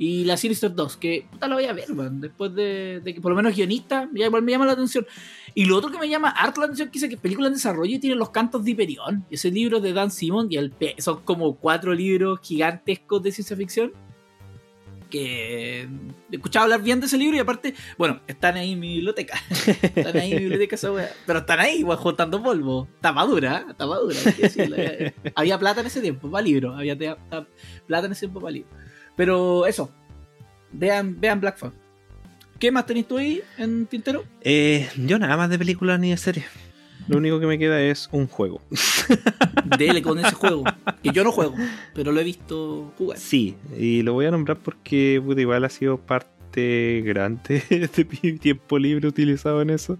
Y 0.00 0.24
la 0.24 0.36
Sinister 0.36 0.72
2, 0.72 0.96
que 0.96 1.26
puta 1.28 1.48
la 1.48 1.56
voy 1.56 1.64
a 1.64 1.72
ver, 1.72 1.92
man, 1.92 2.20
Después 2.20 2.54
de, 2.54 3.02
que 3.04 3.20
por 3.20 3.32
lo 3.32 3.36
menos 3.36 3.56
guionista, 3.56 4.08
ya 4.14 4.26
igual 4.26 4.42
me 4.42 4.52
llama 4.52 4.64
la 4.64 4.72
atención. 4.72 5.04
Y 5.54 5.64
lo 5.64 5.76
otro 5.76 5.90
que 5.90 5.98
me 5.98 6.08
llama 6.08 6.30
harto 6.30 6.60
la 6.60 6.66
atención 6.66 6.88
que 6.88 6.92
dice 6.92 7.08
que 7.08 7.16
película 7.16 7.48
en 7.48 7.54
desarrollo 7.54 7.96
y 7.96 7.98
tiene 7.98 8.14
los 8.14 8.30
cantos 8.30 8.64
de 8.64 8.70
Hiperión. 8.70 9.26
Ese 9.28 9.50
libro 9.50 9.80
de 9.80 9.92
Dan 9.92 10.12
Simon 10.12 10.46
y 10.50 10.56
el 10.56 10.72
son 10.98 11.22
como 11.22 11.56
cuatro 11.56 11.94
libros 11.94 12.38
gigantescos 12.40 13.24
de 13.24 13.32
ciencia 13.32 13.56
ficción. 13.56 13.92
Que 15.10 15.88
he 16.30 16.36
escuchado 16.36 16.64
hablar 16.64 16.82
bien 16.82 17.00
de 17.00 17.06
ese 17.06 17.16
libro 17.16 17.36
y 17.36 17.40
aparte, 17.40 17.74
bueno, 17.96 18.20
están 18.28 18.56
ahí 18.56 18.74
en 18.74 18.80
mi 18.80 18.94
biblioteca. 18.96 19.40
están 19.96 20.16
ahí 20.16 20.30
en 20.30 20.36
mi 20.36 20.42
biblioteca 20.42 20.76
esa 20.76 20.92
wea. 20.92 21.10
Pero 21.26 21.40
están 21.40 21.58
ahí, 21.58 21.78
igual, 21.78 21.98
juntando 21.98 22.40
polvo. 22.40 22.86
Está 22.94 23.10
madura, 23.10 23.66
¿eh? 23.66 25.14
había 25.34 25.58
plata 25.58 25.80
en 25.80 25.88
ese 25.88 26.00
tiempo 26.00 26.30
para 26.30 26.44
libro. 26.44 26.76
Había 26.76 26.96
plata 26.96 28.06
en 28.06 28.12
ese 28.12 28.20
tiempo 28.20 28.40
para 28.40 28.52
libro. 28.52 28.77
Pero 29.18 29.66
eso. 29.66 29.90
Vean, 30.70 31.20
vean 31.20 31.40
Black. 31.40 31.72
¿Qué 32.60 32.70
más 32.70 32.86
tenéis 32.86 33.08
tú 33.08 33.18
ahí 33.18 33.42
en 33.58 33.86
Tintero? 33.86 34.24
Eh, 34.42 34.88
yo 34.96 35.18
nada 35.18 35.36
más 35.36 35.50
de 35.50 35.58
películas 35.58 35.98
ni 35.98 36.10
de 36.10 36.16
series. 36.16 36.46
Lo 37.08 37.18
único 37.18 37.40
que 37.40 37.46
me 37.46 37.58
queda 37.58 37.80
es 37.80 38.08
un 38.12 38.28
juego. 38.28 38.62
Dele 39.76 40.02
con 40.02 40.20
ese 40.20 40.34
juego. 40.36 40.62
Que 41.02 41.10
yo 41.10 41.24
no 41.24 41.32
juego, 41.32 41.56
pero 41.94 42.12
lo 42.12 42.20
he 42.20 42.24
visto 42.24 42.92
jugar. 42.96 43.18
Sí, 43.18 43.56
y 43.76 44.02
lo 44.02 44.12
voy 44.12 44.26
a 44.26 44.30
nombrar 44.30 44.58
porque 44.58 45.20
puta, 45.24 45.40
igual 45.40 45.64
ha 45.64 45.68
sido 45.68 45.98
parte 45.98 47.02
grande 47.04 47.62
de 47.70 48.06
mi 48.22 48.38
tiempo 48.38 48.78
libre 48.78 49.08
utilizado 49.08 49.62
en 49.62 49.70
eso. 49.70 49.98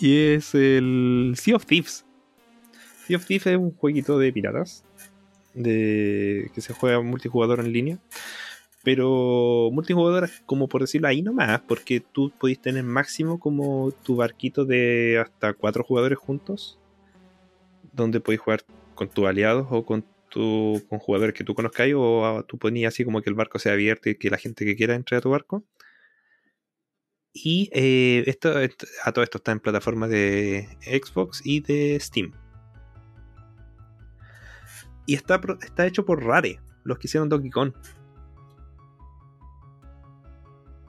Y 0.00 0.16
es 0.16 0.54
el 0.54 1.34
Sea 1.36 1.56
of 1.56 1.66
Thieves. 1.66 2.06
Sea 3.06 3.18
of 3.18 3.26
Thieves 3.26 3.48
es 3.48 3.58
un 3.58 3.72
jueguito 3.72 4.18
de 4.18 4.32
piratas. 4.32 4.82
De, 5.58 6.50
que 6.54 6.60
se 6.60 6.72
juega 6.72 7.00
multijugador 7.00 7.60
en 7.60 7.72
línea. 7.72 7.98
Pero 8.84 9.70
multijugador, 9.72 10.30
como 10.46 10.68
por 10.68 10.80
decirlo 10.82 11.08
ahí 11.08 11.20
nomás, 11.20 11.60
porque 11.66 12.00
tú 12.00 12.32
podéis 12.38 12.60
tener 12.60 12.84
máximo 12.84 13.38
como 13.38 13.92
tu 14.04 14.16
barquito 14.16 14.64
de 14.64 15.18
hasta 15.20 15.52
cuatro 15.52 15.84
jugadores 15.84 16.18
juntos. 16.18 16.78
Donde 17.92 18.20
podéis 18.20 18.40
jugar 18.40 18.62
con 18.94 19.08
tus 19.08 19.26
aliados 19.26 19.66
o 19.70 19.84
con 19.84 20.04
tu, 20.30 20.82
con 20.88 20.98
jugadores 20.98 21.34
que 21.34 21.44
tú 21.44 21.54
conozcáis 21.54 21.94
o 21.96 22.44
tú 22.46 22.58
ponías 22.58 22.94
así 22.94 23.04
como 23.04 23.20
que 23.22 23.30
el 23.30 23.34
barco 23.36 23.58
sea 23.58 23.72
abierto 23.72 24.08
y 24.10 24.14
que 24.16 24.30
la 24.30 24.38
gente 24.38 24.64
que 24.64 24.76
quiera 24.76 24.94
entre 24.94 25.16
a 25.16 25.20
tu 25.20 25.30
barco. 25.30 25.64
Y 27.32 27.70
eh, 27.72 28.24
esto, 28.26 28.58
esto- 28.60 28.86
a 29.04 29.12
todo 29.12 29.22
esto 29.22 29.38
está 29.38 29.52
en 29.52 29.60
plataformas 29.60 30.10
de 30.10 30.66
Xbox 30.82 31.42
y 31.44 31.60
de 31.60 31.98
Steam. 32.00 32.32
Y 35.08 35.14
está, 35.14 35.40
está 35.62 35.86
hecho 35.86 36.04
por 36.04 36.22
Rare, 36.22 36.60
los 36.84 36.98
que 36.98 37.06
hicieron 37.06 37.30
Donkey 37.30 37.48
Kong. 37.50 37.72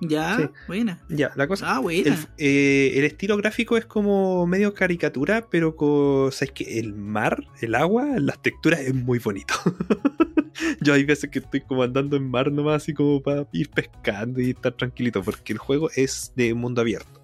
Ya, 0.02 0.38
Sí. 0.38 0.50
buena. 0.68 1.02
Ya, 1.10 1.32
la 1.36 1.48
cosa. 1.48 1.76
Ah, 1.76 1.80
buena. 1.80 2.14
El, 2.14 2.28
eh, 2.38 2.94
el 2.96 3.06
estilo 3.06 3.36
gráfico 3.38 3.78
es 3.78 3.86
como 3.86 4.46
medio 4.46 4.74
caricatura, 4.74 5.48
pero 5.50 5.76
con. 5.78 6.32
¿Sabes 6.34 6.52
qué? 6.54 6.80
El 6.80 6.94
mar, 6.96 7.46
el 7.62 7.76
agua, 7.76 8.06
las 8.18 8.42
texturas 8.42 8.82
es 8.82 8.94
muy 8.94 9.20
bonito. 9.20 9.54
Yo 10.82 10.94
hay 10.94 11.06
veces 11.06 11.30
que 11.30 11.40
estoy 11.40 11.62
como 11.62 11.84
andando 11.84 12.18
en 12.18 12.30
mar 12.30 12.52
nomás, 12.52 12.84
así 12.84 12.94
como 12.94 13.22
para 13.22 13.48
ir 13.54 13.70
pescando 13.72 14.42
y 14.42 14.50
estar 14.52 14.74
tranquilito, 14.74 15.24
porque 15.24 15.54
el 15.54 15.60
juego 15.60 15.90
es 15.96 16.34
de 16.36 16.54
mundo 16.54 16.82
abierto. 16.82 17.24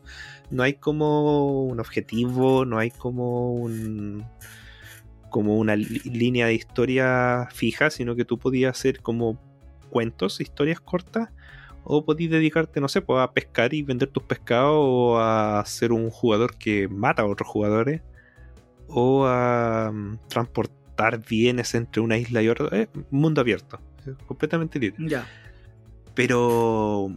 No 0.49 0.63
hay 0.63 0.75
como 0.75 1.65
un 1.65 1.79
objetivo, 1.81 2.63
no 2.65 2.77
hay 2.77 2.91
como 2.91 3.53
un. 3.53 4.25
Como 5.35 5.57
una 5.57 5.75
línea 5.75 6.45
de 6.45 6.53
historia 6.53 7.49
fija, 7.51 7.89
sino 7.89 8.15
que 8.15 8.23
tú 8.23 8.39
podías 8.39 8.77
hacer 8.77 9.01
como 9.01 9.37
cuentos, 9.89 10.39
historias 10.39 10.79
cortas 10.79 11.27
o 11.83 12.05
podéis 12.05 12.31
dedicarte, 12.31 12.79
no 12.79 12.87
sé, 12.87 13.01
pues, 13.01 13.21
a 13.21 13.33
pescar 13.33 13.73
y 13.73 13.81
vender 13.81 14.07
tus 14.07 14.23
pescados, 14.23 14.77
o 14.77 15.19
a 15.19 15.61
ser 15.65 15.91
un 15.91 16.09
jugador 16.09 16.55
que 16.55 16.87
mata 16.87 17.23
a 17.23 17.25
otros 17.25 17.49
jugadores, 17.49 18.01
o 18.87 19.25
a 19.25 19.91
mm, 19.93 20.19
transportar 20.29 21.21
bienes 21.27 21.75
entre 21.75 22.01
una 22.01 22.17
isla 22.17 22.41
y 22.41 22.47
otra. 22.47 22.69
Es 22.69 22.87
mundo 23.11 23.41
abierto, 23.41 23.81
completamente 24.27 24.79
libre. 24.79 25.05
Ya. 25.05 25.27
Pero 26.13 27.13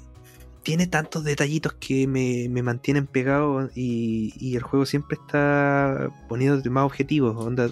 tiene 0.64 0.88
tantos 0.88 1.22
detallitos 1.22 1.74
que 1.74 2.08
me, 2.08 2.48
me 2.50 2.64
mantienen 2.64 3.06
pegado 3.06 3.70
y, 3.76 4.34
y 4.40 4.56
el 4.56 4.62
juego 4.64 4.86
siempre 4.86 5.18
está 5.20 6.10
poniéndote 6.28 6.68
más 6.68 6.84
objetivos. 6.84 7.36
Onda, 7.36 7.70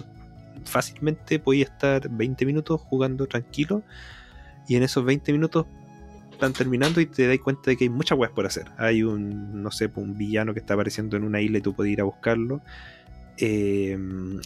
fácilmente 0.67 1.39
podía 1.39 1.65
estar 1.65 2.09
20 2.09 2.45
minutos 2.45 2.81
jugando 2.81 3.25
tranquilo 3.25 3.83
y 4.67 4.75
en 4.75 4.83
esos 4.83 5.03
20 5.03 5.31
minutos 5.31 5.65
están 6.31 6.53
terminando 6.53 7.01
y 7.01 7.07
te 7.07 7.27
das 7.27 7.39
cuenta 7.39 7.71
de 7.71 7.77
que 7.77 7.85
hay 7.85 7.89
muchas 7.89 8.17
weas 8.17 8.31
por 8.31 8.45
hacer. 8.45 8.67
Hay 8.77 9.01
un, 9.01 9.63
no 9.63 9.71
sé, 9.71 9.89
un 9.95 10.17
villano 10.17 10.53
que 10.53 10.59
está 10.59 10.75
apareciendo 10.75 11.17
en 11.17 11.23
una 11.23 11.41
isla 11.41 11.57
y 11.57 11.61
tú 11.61 11.73
podías 11.73 11.93
ir 11.93 12.01
a 12.01 12.03
buscarlo. 12.03 12.61
Eh, 13.39 13.97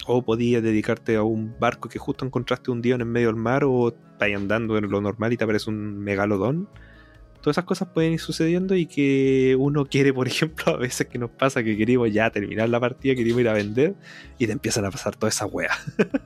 o 0.06 0.22
podías 0.22 0.62
dedicarte 0.62 1.16
a 1.16 1.24
un 1.24 1.56
barco 1.60 1.88
que 1.88 1.98
justo 1.98 2.26
encontraste 2.26 2.72
un 2.72 2.82
día 2.82 2.96
en 2.96 3.08
medio 3.08 3.28
del 3.28 3.38
mar 3.38 3.64
o 3.64 3.90
estás 3.90 4.30
andando 4.36 4.78
en 4.78 4.90
lo 4.90 5.00
normal 5.00 5.32
y 5.34 5.38
te 5.38 5.44
aparece 5.44 5.70
un 5.70 6.00
megalodón. 6.00 6.70
Todas 7.42 7.56
esas 7.56 7.66
cosas 7.66 7.88
pueden 7.94 8.14
ir 8.14 8.20
sucediendo 8.20 8.76
y 8.76 8.86
que 8.86 9.56
uno 9.60 9.86
quiere, 9.86 10.14
por 10.14 10.28
ejemplo, 10.28 10.64
a 10.74 10.78
veces 10.78 11.08
que 11.08 11.18
nos 11.18 11.32
pasa 11.32 11.64
que 11.64 11.76
queremos 11.76 12.12
ya 12.14 12.30
terminar 12.30 12.70
la 12.70 12.80
partida, 12.80 13.16
queremos 13.16 13.42
ir 13.42 13.50
a 13.50 13.54
vender 13.54 13.96
y 14.38 14.46
te 14.46 14.52
empiezan 14.54 14.86
a 14.86 14.92
pasar 14.92 15.16
todas 15.16 15.36
esas 15.36 15.50
weas. 15.52 15.76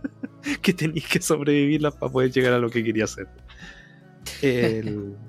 que 0.61 0.73
tenéis 0.73 1.07
que 1.07 1.21
sobrevivirlas 1.21 1.95
para 1.95 2.11
poder 2.11 2.31
llegar 2.31 2.53
a 2.53 2.59
lo 2.59 2.69
que 2.69 2.83
quería 2.83 3.05
hacer. 3.05 3.27
El- 4.41 5.15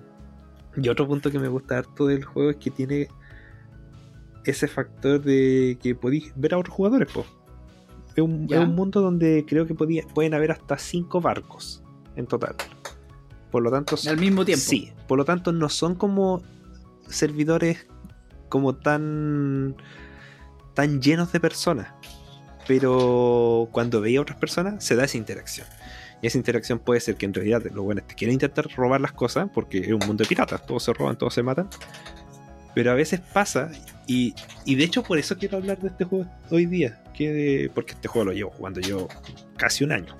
Y 0.78 0.90
otro 0.90 1.06
punto 1.08 1.30
que 1.30 1.38
me 1.38 1.48
gusta 1.48 1.78
harto 1.78 2.06
del 2.06 2.22
juego 2.22 2.50
es 2.50 2.56
que 2.56 2.70
tiene 2.70 3.08
ese 4.44 4.68
factor 4.68 5.22
de 5.22 5.78
que 5.82 5.94
podéis 5.94 6.32
ver 6.36 6.52
a 6.52 6.58
otros 6.58 6.74
jugadores, 6.74 7.10
po. 7.10 7.24
Es 8.14 8.22
un, 8.22 8.46
es 8.50 8.58
un 8.58 8.74
mundo 8.74 9.00
donde 9.00 9.46
creo 9.48 9.66
que 9.66 9.74
podía- 9.74 10.02
pueden 10.14 10.34
haber 10.34 10.50
hasta 10.50 10.76
cinco 10.76 11.22
barcos 11.22 11.82
en 12.14 12.26
total. 12.26 12.56
Por 13.50 13.62
lo 13.62 13.70
tanto, 13.70 13.96
Al 14.08 14.18
mismo 14.18 14.44
tiempo. 14.44 14.64
Sí, 14.64 14.92
por 15.06 15.18
lo 15.18 15.24
tanto 15.24 15.52
no 15.52 15.68
son 15.68 15.94
como 15.94 16.42
servidores 17.08 17.86
como 18.48 18.74
tan 18.74 19.76
tan 20.74 21.00
llenos 21.00 21.32
de 21.32 21.40
personas. 21.40 21.88
Pero 22.68 23.68
cuando 23.72 24.00
veía 24.00 24.18
a 24.18 24.22
otras 24.22 24.38
personas 24.38 24.84
se 24.84 24.96
da 24.96 25.04
esa 25.04 25.16
interacción. 25.16 25.66
Y 26.22 26.26
esa 26.26 26.38
interacción 26.38 26.78
puede 26.78 27.00
ser 27.00 27.16
que 27.16 27.26
en 27.26 27.34
realidad 27.34 27.62
los 27.72 27.84
buenos 27.84 28.06
te 28.06 28.14
quieren 28.14 28.34
intentar 28.34 28.66
robar 28.74 29.00
las 29.00 29.12
cosas, 29.12 29.48
porque 29.52 29.78
es 29.78 29.92
un 29.92 30.00
mundo 30.06 30.22
de 30.22 30.28
piratas, 30.28 30.64
todos 30.66 30.82
se 30.82 30.92
roban, 30.92 31.16
todos 31.16 31.34
se 31.34 31.42
matan. 31.42 31.68
Pero 32.74 32.90
a 32.90 32.94
veces 32.94 33.20
pasa, 33.20 33.70
y, 34.06 34.34
y 34.64 34.74
de 34.74 34.84
hecho 34.84 35.02
por 35.02 35.18
eso 35.18 35.36
quiero 35.36 35.58
hablar 35.58 35.78
de 35.78 35.88
este 35.88 36.04
juego 36.04 36.26
hoy 36.50 36.66
día, 36.66 37.02
que 37.14 37.70
porque 37.74 37.92
este 37.92 38.08
juego 38.08 38.26
lo 38.26 38.32
llevo 38.32 38.50
jugando 38.50 38.80
yo 38.80 39.08
casi 39.56 39.84
un 39.84 39.92
año. 39.92 40.16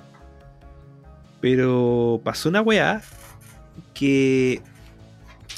Pero 1.41 2.21
pasó 2.23 2.49
una 2.49 2.61
weá 2.61 3.01
que 3.93 4.61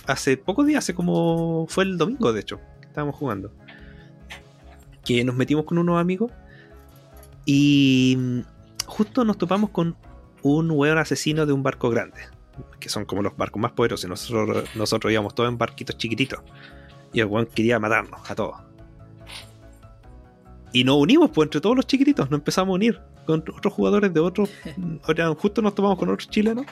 hace 0.08 0.38
pocos 0.38 0.66
días, 0.66 0.84
hace 0.84 0.94
como 0.94 1.66
fue 1.68 1.84
el 1.84 1.98
domingo 1.98 2.34
de 2.34 2.42
hecho, 2.42 2.60
que 2.82 2.88
estábamos 2.88 3.16
jugando. 3.16 3.52
Que 5.04 5.24
nos 5.24 5.36
metimos 5.36 5.66
con 5.66 5.78
unos 5.78 6.00
amigos 6.00 6.32
y 7.46 8.16
mm, 8.18 8.40
justo 8.86 9.24
nos 9.26 9.38
topamos 9.38 9.72
con 9.72 9.96
un 10.44 10.72
weón 10.72 10.98
asesino 10.98 11.46
de 11.46 11.54
un 11.54 11.64
barco 11.64 11.90
grande, 11.90 12.22
que 12.80 12.90
son 12.90 13.06
como 13.06 13.22
los 13.22 13.36
barcos 13.36 13.62
más 13.62 13.72
poderosos. 13.72 14.06
y 14.06 14.08
Nosotros, 14.08 14.70
nosotros 14.76 15.12
íbamos 15.12 15.36
todos 15.36 15.50
en 15.50 15.58
barquitos 15.58 15.98
chiquititos 15.98 16.40
y 17.14 17.20
el 17.20 17.26
weón 17.26 17.48
quería 17.48 17.80
matarnos 17.80 18.30
a 18.30 18.36
todos. 18.36 18.58
Y 20.72 20.84
nos 20.84 20.98
unimos 20.98 21.32
pues 21.32 21.48
entre 21.48 21.62
todos 21.62 21.76
los 21.76 21.88
chiquititos, 21.88 22.30
nos 22.30 22.40
empezamos 22.40 22.74
a 22.74 22.76
unir 22.76 23.02
con 23.26 23.40
otros 23.40 23.74
jugadores 23.74 24.14
de 24.14 24.20
otros. 24.20 24.50
Justo 25.38 25.62
nos 25.62 25.76
topamos 25.76 25.98
con 25.98 26.10
otros 26.10 26.30
chilenos. 26.30 26.66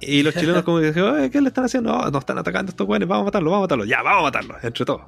Y 0.00 0.22
los 0.22 0.34
chilenos 0.34 0.62
como 0.62 0.78
que 0.78 0.86
dijeron, 0.86 1.16
"Oye, 1.16 1.30
¿qué 1.30 1.40
le 1.40 1.48
están 1.48 1.64
haciendo? 1.64 1.92
No, 1.92 2.10
nos 2.10 2.20
están 2.20 2.38
atacando 2.38 2.70
estos 2.70 2.86
weones, 2.86 3.08
vamos 3.08 3.22
a 3.22 3.24
matarlos, 3.26 3.50
vamos 3.50 3.62
a 3.62 3.66
matarlos, 3.66 3.88
ya, 3.88 4.02
vamos 4.02 4.20
a 4.20 4.22
matarlos, 4.24 4.64
entre 4.64 4.84
todos. 4.84 5.02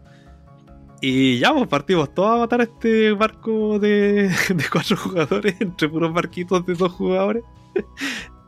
Y 1.00 1.38
ya, 1.38 1.52
pues 1.52 1.68
partimos 1.68 2.12
todos 2.12 2.30
a 2.30 2.38
matar 2.38 2.60
a 2.60 2.64
este 2.64 3.12
barco 3.12 3.78
de, 3.78 4.28
de 4.48 4.64
cuatro 4.72 4.96
jugadores 4.96 5.54
entre 5.60 5.88
puros 5.88 6.12
barquitos 6.12 6.64
de 6.66 6.74
dos 6.74 6.92
jugadores. 6.92 7.44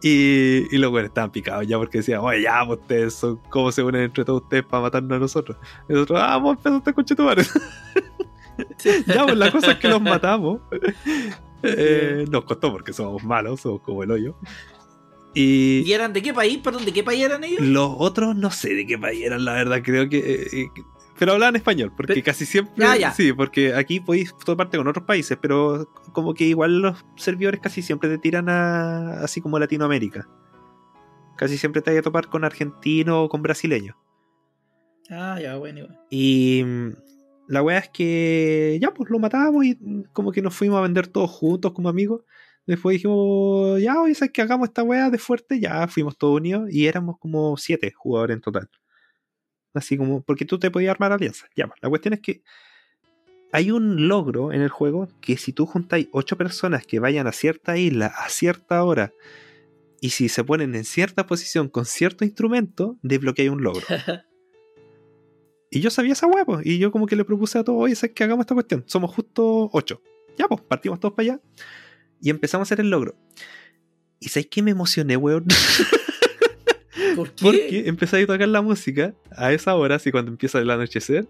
Y, 0.02 0.74
y 0.74 0.78
los 0.78 0.90
güeyes 0.90 1.10
estaban 1.10 1.30
picados 1.30 1.66
ya 1.66 1.76
porque 1.76 1.98
decían, 1.98 2.20
oye, 2.20 2.40
ya, 2.40 2.64
pues 2.66 2.80
ustedes 2.80 3.14
son, 3.14 3.38
¿cómo 3.50 3.70
se 3.70 3.82
unen 3.82 4.04
entre 4.04 4.24
todos 4.24 4.42
ustedes 4.42 4.64
para 4.64 4.84
matarnos 4.84 5.12
a 5.12 5.18
nosotros? 5.18 5.58
Y 5.90 5.92
nosotros, 5.92 6.18
ah, 6.22 6.38
vamos 6.38 6.48
a 6.48 6.52
empezar 6.52 6.72
este 6.78 6.94
coche 6.94 7.14
tu 7.14 7.22
madre. 7.22 7.44
ya, 9.06 9.24
pues 9.24 9.36
la 9.36 9.52
cosa 9.52 9.72
es 9.72 9.78
que 9.78 9.88
los 9.88 10.00
matamos. 10.00 10.60
Eh, 11.62 12.24
nos 12.30 12.44
costó 12.44 12.72
porque 12.72 12.94
somos 12.94 13.22
malos, 13.24 13.60
somos 13.60 13.82
como 13.82 14.02
el 14.02 14.10
hoyo. 14.10 14.36
Y, 15.34 15.82
¿Y 15.86 15.92
eran 15.92 16.12
de 16.12 16.22
qué 16.22 16.34
país? 16.34 16.58
Perdón, 16.58 16.84
¿de 16.84 16.92
qué 16.92 17.04
país 17.04 17.22
eran 17.22 17.44
ellos? 17.44 17.60
los 17.60 17.94
otros 17.98 18.34
no 18.34 18.50
sé 18.50 18.74
de 18.74 18.86
qué 18.86 18.98
país 18.98 19.24
eran, 19.24 19.44
la 19.44 19.52
verdad, 19.54 19.80
creo 19.84 20.08
que... 20.08 20.18
eh, 20.18 20.46
eh, 20.52 20.66
pero 21.18 21.32
hablaban 21.32 21.54
español, 21.54 21.92
porque 21.94 22.14
Pero- 22.14 22.24
casi 22.24 22.46
siempre... 22.46 22.82
Ah, 22.84 22.96
ya. 22.96 23.12
Sí, 23.12 23.32
porque 23.34 23.74
aquí 23.74 24.00
podéis 24.00 24.32
parte 24.56 24.78
con 24.78 24.88
otros 24.88 25.04
países, 25.04 25.36
pero 25.40 25.86
como 26.14 26.32
que 26.32 26.44
igual 26.44 26.80
los 26.80 27.04
servidores 27.16 27.60
casi 27.60 27.82
siempre 27.82 28.08
te 28.08 28.16
tiran 28.16 28.48
a... 28.48 29.20
así 29.22 29.42
como 29.42 29.58
Latinoamérica. 29.58 30.26
Casi 31.36 31.58
siempre 31.58 31.82
te 31.82 31.90
vas 31.90 32.00
a 32.00 32.02
topar 32.02 32.28
con 32.28 32.42
argentino 32.44 33.22
o 33.24 33.28
con 33.28 33.42
brasileño. 33.42 33.96
Ah, 35.10 35.38
ya, 35.40 35.56
bueno, 35.56 35.80
igual. 35.80 36.00
Y 36.08 36.62
mm, 36.64 36.88
la 37.48 37.62
weá 37.62 37.78
es 37.78 37.90
que 37.90 38.78
ya 38.80 38.92
pues 38.94 39.10
lo 39.10 39.18
matamos 39.18 39.64
y 39.64 39.76
como 40.12 40.32
que 40.32 40.40
nos 40.40 40.54
fuimos 40.54 40.78
a 40.78 40.82
vender 40.82 41.06
todos 41.08 41.30
juntos 41.30 41.72
como 41.72 41.88
amigos. 41.90 42.22
Después 42.70 42.94
dijimos, 42.94 43.82
ya, 43.82 44.00
oye, 44.00 44.14
¿sabes 44.14 44.30
que 44.30 44.42
hagamos 44.42 44.68
esta 44.68 44.84
weá 44.84 45.10
de 45.10 45.18
fuerte? 45.18 45.58
Ya 45.58 45.88
fuimos 45.88 46.16
todos 46.16 46.36
unidos 46.36 46.70
y 46.70 46.86
éramos 46.86 47.18
como 47.18 47.56
siete 47.56 47.90
jugadores 47.90 48.36
en 48.36 48.40
total. 48.40 48.70
Así 49.74 49.96
como, 49.96 50.22
porque 50.22 50.44
tú 50.44 50.56
te 50.56 50.70
podías 50.70 50.92
armar 50.92 51.10
alianzas. 51.10 51.50
Ya, 51.56 51.66
pues, 51.66 51.80
la 51.82 51.88
cuestión 51.88 52.14
es 52.14 52.20
que 52.20 52.44
hay 53.50 53.72
un 53.72 54.06
logro 54.06 54.52
en 54.52 54.60
el 54.60 54.68
juego 54.68 55.08
que 55.20 55.36
si 55.36 55.52
tú 55.52 55.66
juntáis 55.66 56.06
ocho 56.12 56.38
personas 56.38 56.86
que 56.86 57.00
vayan 57.00 57.26
a 57.26 57.32
cierta 57.32 57.76
isla 57.76 58.06
a 58.06 58.28
cierta 58.28 58.84
hora 58.84 59.12
y 60.00 60.10
si 60.10 60.28
se 60.28 60.44
ponen 60.44 60.76
en 60.76 60.84
cierta 60.84 61.26
posición 61.26 61.68
con 61.70 61.86
cierto 61.86 62.24
instrumento, 62.24 62.98
desbloqueáis 63.02 63.50
un 63.50 63.64
logro. 63.64 63.84
Y 65.72 65.78
yo 65.80 65.90
sabía 65.90 66.14
esa 66.14 66.26
hueá, 66.26 66.44
pues, 66.44 66.66
y 66.66 66.78
yo 66.78 66.90
como 66.90 67.06
que 67.06 67.14
le 67.14 67.24
propuse 67.24 67.56
a 67.56 67.62
todos, 67.62 67.80
oye, 67.80 67.94
¿sabes 67.94 68.12
que 68.12 68.24
hagamos 68.24 68.42
esta 68.42 68.54
cuestión? 68.54 68.82
Somos 68.86 69.14
justo 69.14 69.70
ocho. 69.72 70.02
Ya, 70.36 70.48
pues, 70.48 70.60
partimos 70.62 70.98
todos 70.98 71.14
para 71.14 71.34
allá 71.34 71.40
y 72.20 72.30
empezamos 72.30 72.66
a 72.66 72.68
hacer 72.68 72.80
el 72.80 72.90
logro. 72.90 73.14
¿Y 74.18 74.28
sabes 74.28 74.48
qué 74.50 74.62
me 74.62 74.70
emocioné, 74.70 75.16
weón? 75.16 75.46
¿Por 77.16 77.32
qué? 77.32 77.42
Porque 77.42 77.88
empecé 77.88 78.22
a 78.22 78.26
tocar 78.26 78.48
la 78.48 78.62
música 78.62 79.14
a 79.30 79.52
esa 79.52 79.74
hora, 79.74 79.96
así 79.96 80.10
cuando 80.10 80.30
empieza 80.30 80.58
el 80.58 80.70
anochecer. 80.70 81.26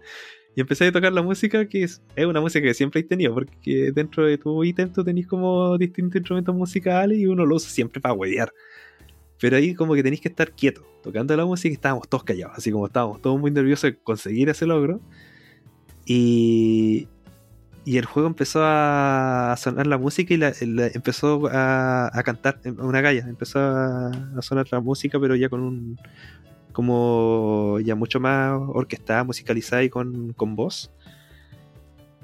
Y 0.55 0.59
empecé 0.59 0.87
a 0.87 0.91
tocar 0.91 1.13
la 1.13 1.21
música 1.21 1.67
que 1.69 1.83
es, 1.83 2.01
es 2.15 2.25
una 2.25 2.41
música 2.41 2.61
que 2.67 2.73
siempre 2.73 2.99
he 2.99 3.03
tenido, 3.03 3.33
porque 3.33 3.91
dentro 3.93 4.25
de 4.25 4.37
tu 4.37 4.63
ítem 4.65 4.91
tú 4.91 5.03
tenés 5.03 5.25
como 5.25 5.77
distintos 5.77 6.17
instrumentos 6.17 6.53
musicales 6.53 7.17
y 7.17 7.25
uno 7.25 7.45
lo 7.45 7.55
usa 7.55 7.69
siempre 7.69 8.01
para 8.01 8.13
huevear. 8.13 8.51
Pero 9.39 9.55
ahí 9.55 9.73
como 9.73 9.95
que 9.95 10.03
tenéis 10.03 10.21
que 10.21 10.27
estar 10.27 10.51
quieto, 10.51 10.85
tocando 11.01 11.35
la 11.37 11.45
música 11.45 11.69
y 11.69 11.73
estábamos 11.73 12.09
todos 12.09 12.25
callados, 12.25 12.57
así 12.57 12.69
como 12.69 12.85
estábamos 12.85 13.21
todos 13.21 13.39
muy 13.39 13.49
nerviosos 13.49 13.91
de 13.91 13.97
conseguir 13.97 14.49
ese 14.49 14.65
logro. 14.65 14.99
Y, 16.05 17.07
y 17.83 17.97
el 17.97 18.05
juego 18.05 18.27
empezó 18.27 18.61
a 18.63 19.55
sonar 19.57 19.87
la 19.87 19.97
música 19.97 20.33
y 20.33 20.37
la, 20.37 20.53
empezó 20.93 21.47
a, 21.47 22.15
a 22.17 22.23
cantar 22.23 22.59
una 22.77 23.01
galla, 23.01 23.25
empezó 23.27 23.59
a, 23.59 24.07
a 24.09 24.41
sonar 24.41 24.67
la 24.71 24.79
música, 24.79 25.19
pero 25.19 25.35
ya 25.35 25.49
con 25.49 25.61
un 25.61 25.99
como 26.71 27.79
ya 27.83 27.95
mucho 27.95 28.19
más 28.19 28.59
orquestada, 28.69 29.23
musicalizada 29.23 29.83
y 29.83 29.89
con, 29.89 30.33
con 30.33 30.55
voz. 30.55 30.91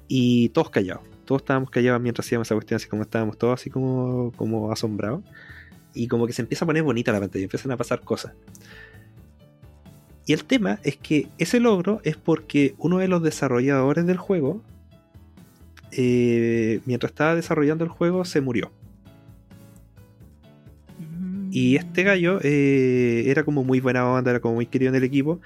Y 0.07 0.49
todos 0.49 0.69
callados, 0.69 1.03
todos 1.25 1.41
estábamos 1.41 1.69
callados 1.69 2.01
mientras 2.01 2.25
hacíamos 2.25 2.47
esa 2.47 2.55
cuestión, 2.55 2.77
así 2.77 2.87
como 2.87 3.03
estábamos 3.03 3.37
todos 3.37 3.59
así 3.59 3.69
como, 3.69 4.31
como 4.35 4.71
asombrados. 4.71 5.23
Y 5.93 6.07
como 6.07 6.27
que 6.27 6.33
se 6.33 6.43
empieza 6.43 6.63
a 6.65 6.67
poner 6.67 6.83
bonita 6.83 7.11
la 7.11 7.19
pantalla, 7.19 7.43
empiezan 7.43 7.71
a 7.71 7.77
pasar 7.77 8.01
cosas. 8.01 8.33
Y 10.25 10.33
el 10.33 10.43
tema 10.43 10.79
es 10.83 10.97
que 10.97 11.29
ese 11.37 11.59
logro 11.59 12.01
es 12.03 12.17
porque 12.17 12.75
uno 12.77 12.99
de 12.99 13.07
los 13.07 13.23
desarrolladores 13.23 14.05
del 14.05 14.17
juego, 14.17 14.61
eh, 15.91 16.81
mientras 16.85 17.11
estaba 17.11 17.35
desarrollando 17.35 17.83
el 17.83 17.89
juego, 17.89 18.25
se 18.25 18.41
murió. 18.41 18.71
Y 21.51 21.75
este 21.75 22.03
gallo 22.03 22.39
eh, 22.43 23.23
era 23.27 23.43
como 23.43 23.63
muy 23.63 23.79
buena 23.79 24.07
onda, 24.07 24.31
era 24.31 24.39
como 24.39 24.55
muy 24.55 24.65
querido 24.65 24.89
en 24.89 24.95
el 24.95 25.03
equipo. 25.03 25.39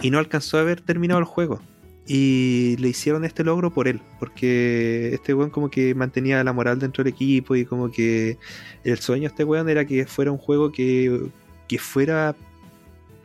Y 0.00 0.10
no 0.10 0.18
alcanzó 0.18 0.58
a 0.58 0.62
haber 0.62 0.80
terminado 0.80 1.20
el 1.20 1.26
juego. 1.26 1.60
Y 2.06 2.76
le 2.78 2.88
hicieron 2.88 3.24
este 3.24 3.44
logro 3.44 3.72
por 3.72 3.88
él. 3.88 4.00
Porque 4.18 5.10
este 5.12 5.34
weón 5.34 5.50
como 5.50 5.70
que 5.70 5.94
mantenía 5.94 6.42
la 6.42 6.52
moral 6.52 6.78
dentro 6.78 7.04
del 7.04 7.12
equipo. 7.12 7.54
Y 7.56 7.64
como 7.64 7.90
que 7.90 8.38
el 8.84 8.98
sueño 8.98 9.22
de 9.22 9.28
este 9.28 9.44
weón 9.44 9.68
era 9.68 9.84
que 9.84 10.06
fuera 10.06 10.32
un 10.32 10.38
juego 10.38 10.72
que, 10.72 11.28
que 11.68 11.78
fuera 11.78 12.34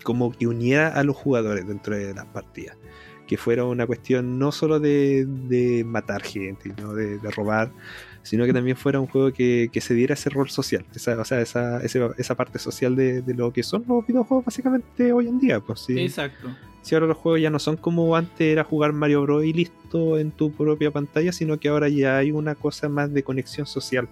como 0.03 0.31
que 0.33 0.47
uniera 0.47 0.89
a 0.89 1.03
los 1.03 1.15
jugadores 1.15 1.67
dentro 1.67 1.95
de 1.95 2.13
las 2.13 2.25
partidas. 2.25 2.77
Que 3.33 3.37
fuera 3.37 3.65
una 3.65 3.87
cuestión 3.87 4.37
no 4.37 4.51
solo 4.51 4.79
de, 4.79 5.25
de 5.25 5.83
matar 5.83 6.21
gente, 6.21 6.71
¿no? 6.79 6.93
de, 6.93 7.17
de 7.17 7.31
robar, 7.31 7.71
sino 8.21 8.45
que 8.45 8.53
también 8.53 8.77
fuera 8.77 8.99
un 8.99 9.07
juego 9.07 9.33
que, 9.33 9.69
que 9.73 9.81
se 9.81 9.95
diera 9.95 10.13
ese 10.13 10.29
rol 10.29 10.51
social, 10.51 10.85
esa, 10.93 11.19
o 11.19 11.25
sea, 11.25 11.41
esa, 11.41 11.83
ese- 11.83 12.09
esa 12.19 12.35
parte 12.35 12.59
social 12.59 12.95
de, 12.95 13.23
de 13.23 13.33
lo 13.33 13.51
que 13.51 13.63
son 13.63 13.83
los 13.87 14.05
videojuegos 14.05 14.45
básicamente 14.45 15.11
hoy 15.11 15.27
en 15.29 15.39
día. 15.39 15.59
Pues, 15.61 15.79
sí. 15.79 15.97
Exacto. 15.99 16.55
Si 16.83 16.93
ahora 16.93 17.07
los 17.07 17.17
juegos 17.17 17.41
ya 17.41 17.49
no 17.49 17.57
son 17.57 17.75
como 17.75 18.15
antes 18.15 18.41
era 18.45 18.63
jugar 18.63 18.93
Mario 18.93 19.23
Bros. 19.23 19.43
y 19.45 19.51
listo 19.53 20.19
en 20.19 20.29
tu 20.29 20.51
propia 20.51 20.91
pantalla, 20.91 21.31
sino 21.31 21.59
que 21.59 21.69
ahora 21.69 21.89
ya 21.89 22.17
hay 22.17 22.31
una 22.31 22.53
cosa 22.53 22.87
más 22.87 23.11
de 23.11 23.23
conexión 23.23 23.65
social. 23.65 24.07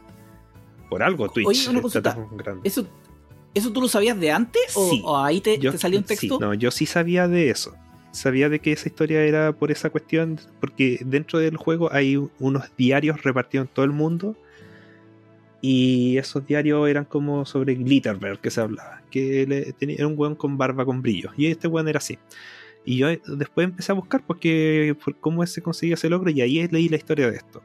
Por 0.89 1.03
algo 1.03 1.29
Twitch 1.29 1.45
Oye, 1.47 1.59
una 1.69 1.77
está 1.77 1.81
consulta. 1.81 2.15
tan 2.15 2.37
grande. 2.37 2.61
¿Eso, 2.67 2.87
¿Eso 3.53 3.71
tú 3.71 3.81
lo 3.81 3.87
sabías 3.87 4.19
de 4.19 4.31
antes? 4.31 4.63
¿O, 4.73 4.89
Sí. 4.89 5.01
o 5.05 5.15
ahí 5.17 5.41
te, 5.41 5.59
Yo- 5.59 5.71
te 5.73 5.77
salió 5.77 5.99
un 5.99 6.05
sí, 6.07 6.15
texto? 6.15 6.39
no, 6.39 6.55
yo 6.55 6.71
sí 6.71 6.87
sabía 6.87 7.27
de 7.27 7.51
eso. 7.51 7.75
Sabía 8.11 8.49
de 8.49 8.59
que 8.59 8.73
esa 8.73 8.89
historia 8.89 9.23
era 9.23 9.53
por 9.53 9.71
esa 9.71 9.89
cuestión, 9.89 10.39
porque 10.59 10.99
dentro 11.05 11.39
del 11.39 11.55
juego 11.55 11.91
hay 11.93 12.17
unos 12.39 12.75
diarios 12.75 13.23
repartidos 13.23 13.67
en 13.67 13.73
todo 13.73 13.85
el 13.85 13.91
mundo. 13.91 14.35
Y 15.61 16.17
esos 16.17 16.45
diarios 16.45 16.89
eran 16.89 17.05
como 17.05 17.45
sobre 17.45 17.75
Glitterberg 17.75 18.39
que 18.41 18.49
se 18.49 18.61
hablaba. 18.61 19.01
Que 19.11 19.45
le- 19.47 19.75
era 19.93 20.07
un 20.07 20.15
weón 20.17 20.35
con 20.35 20.57
barba 20.57 20.85
con 20.85 21.01
brillo. 21.01 21.31
Y 21.37 21.45
este 21.47 21.67
weón 21.67 21.87
era 21.87 21.99
así. 21.99 22.17
Y 22.83 22.97
yo 22.97 23.09
eh, 23.09 23.21
después 23.37 23.65
empecé 23.65 23.91
a 23.91 23.95
buscar 23.95 24.25
porque, 24.25 24.95
por 25.03 25.15
cómo 25.19 25.45
se 25.45 25.61
conseguía 25.61 25.93
ese 25.93 26.09
logro 26.09 26.31
y 26.31 26.41
ahí 26.41 26.67
leí 26.67 26.89
la 26.89 26.97
historia 26.97 27.29
de 27.29 27.37
esto. 27.37 27.61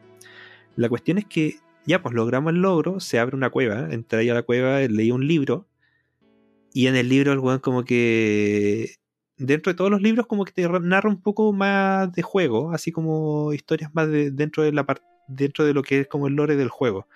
La 0.76 0.88
cuestión 0.90 1.16
es 1.18 1.24
que 1.24 1.56
ya 1.86 2.02
pues 2.02 2.14
logramos 2.14 2.52
el 2.52 2.60
logro, 2.60 3.00
se 3.00 3.18
abre 3.18 3.34
una 3.34 3.48
cueva, 3.50 3.88
entré 3.92 4.18
ahí 4.20 4.28
a 4.28 4.34
la 4.34 4.42
cueva, 4.42 4.80
leí 4.80 5.10
un 5.10 5.26
libro 5.26 5.66
y 6.74 6.88
en 6.88 6.96
el 6.96 7.08
libro 7.08 7.32
el 7.32 7.38
weón 7.38 7.60
como 7.60 7.84
que 7.84 8.96
dentro 9.38 9.72
de 9.72 9.76
todos 9.76 9.90
los 9.90 10.00
libros 10.02 10.26
como 10.26 10.44
que 10.44 10.52
te 10.52 10.68
narra 10.68 11.08
un 11.10 11.20
poco 11.20 11.52
más 11.52 12.12
de 12.12 12.22
juego, 12.22 12.72
así 12.72 12.92
como 12.92 13.52
historias 13.52 13.94
más 13.94 14.08
de, 14.10 14.30
dentro 14.30 14.62
de 14.62 14.72
la 14.72 14.84
dentro 15.28 15.64
de 15.64 15.74
lo 15.74 15.82
que 15.82 16.00
es 16.00 16.08
como 16.08 16.26
el 16.28 16.34
lore 16.34 16.56
del 16.56 16.68
juego. 16.68 17.06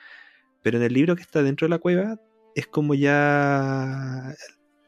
Pero 0.63 0.77
en 0.79 0.83
el 0.85 0.93
libro 0.93 1.17
que 1.17 1.23
está 1.23 1.43
dentro 1.43 1.67
de 1.67 1.71
la 1.71 1.79
cueva 1.79 2.19
es 2.55 2.67
como 2.67 2.95
ya 2.95 4.35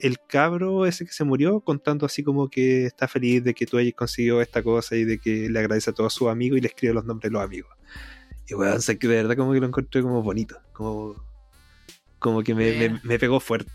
el 0.01 0.19
cabro 0.29 0.85
ese 0.85 1.07
que 1.07 1.13
se 1.13 1.23
murió 1.25 1.61
contando 1.61 2.05
así 2.07 2.25
como 2.25 2.49
que 2.51 2.87
está 2.87 3.07
feliz 3.07 3.45
de 3.45 3.55
que 3.55 3.67
tú 3.67 3.79
hayas 3.79 3.95
conseguido 3.95 4.43
esta 4.43 4.63
cosa 4.63 4.97
y 4.97 5.05
de 5.05 5.19
que 5.19 5.49
le 5.49 5.59
agradece 5.61 5.91
a 5.91 5.93
todos 5.93 6.13
sus 6.13 6.29
amigos 6.29 6.59
y 6.59 6.61
le 6.63 6.69
escribe 6.69 6.93
los 6.95 7.05
nombres 7.05 7.31
de 7.31 7.35
los 7.35 7.45
amigos. 7.45 7.71
Y 8.49 8.55
weón, 8.55 8.83
sé 8.83 8.99
que 8.99 9.07
de 9.07 9.15
verdad 9.23 9.37
como 9.37 9.53
que 9.53 9.61
lo 9.61 9.67
encontré 9.67 10.03
como 10.03 10.21
bonito, 10.23 10.59
como, 10.73 11.15
como 12.19 12.43
que 12.43 12.55
me, 12.55 12.73
me- 12.73 12.89
Bueno. 12.89 13.01
me 13.05 13.19
pegó 13.21 13.39
fuerte. 13.39 13.71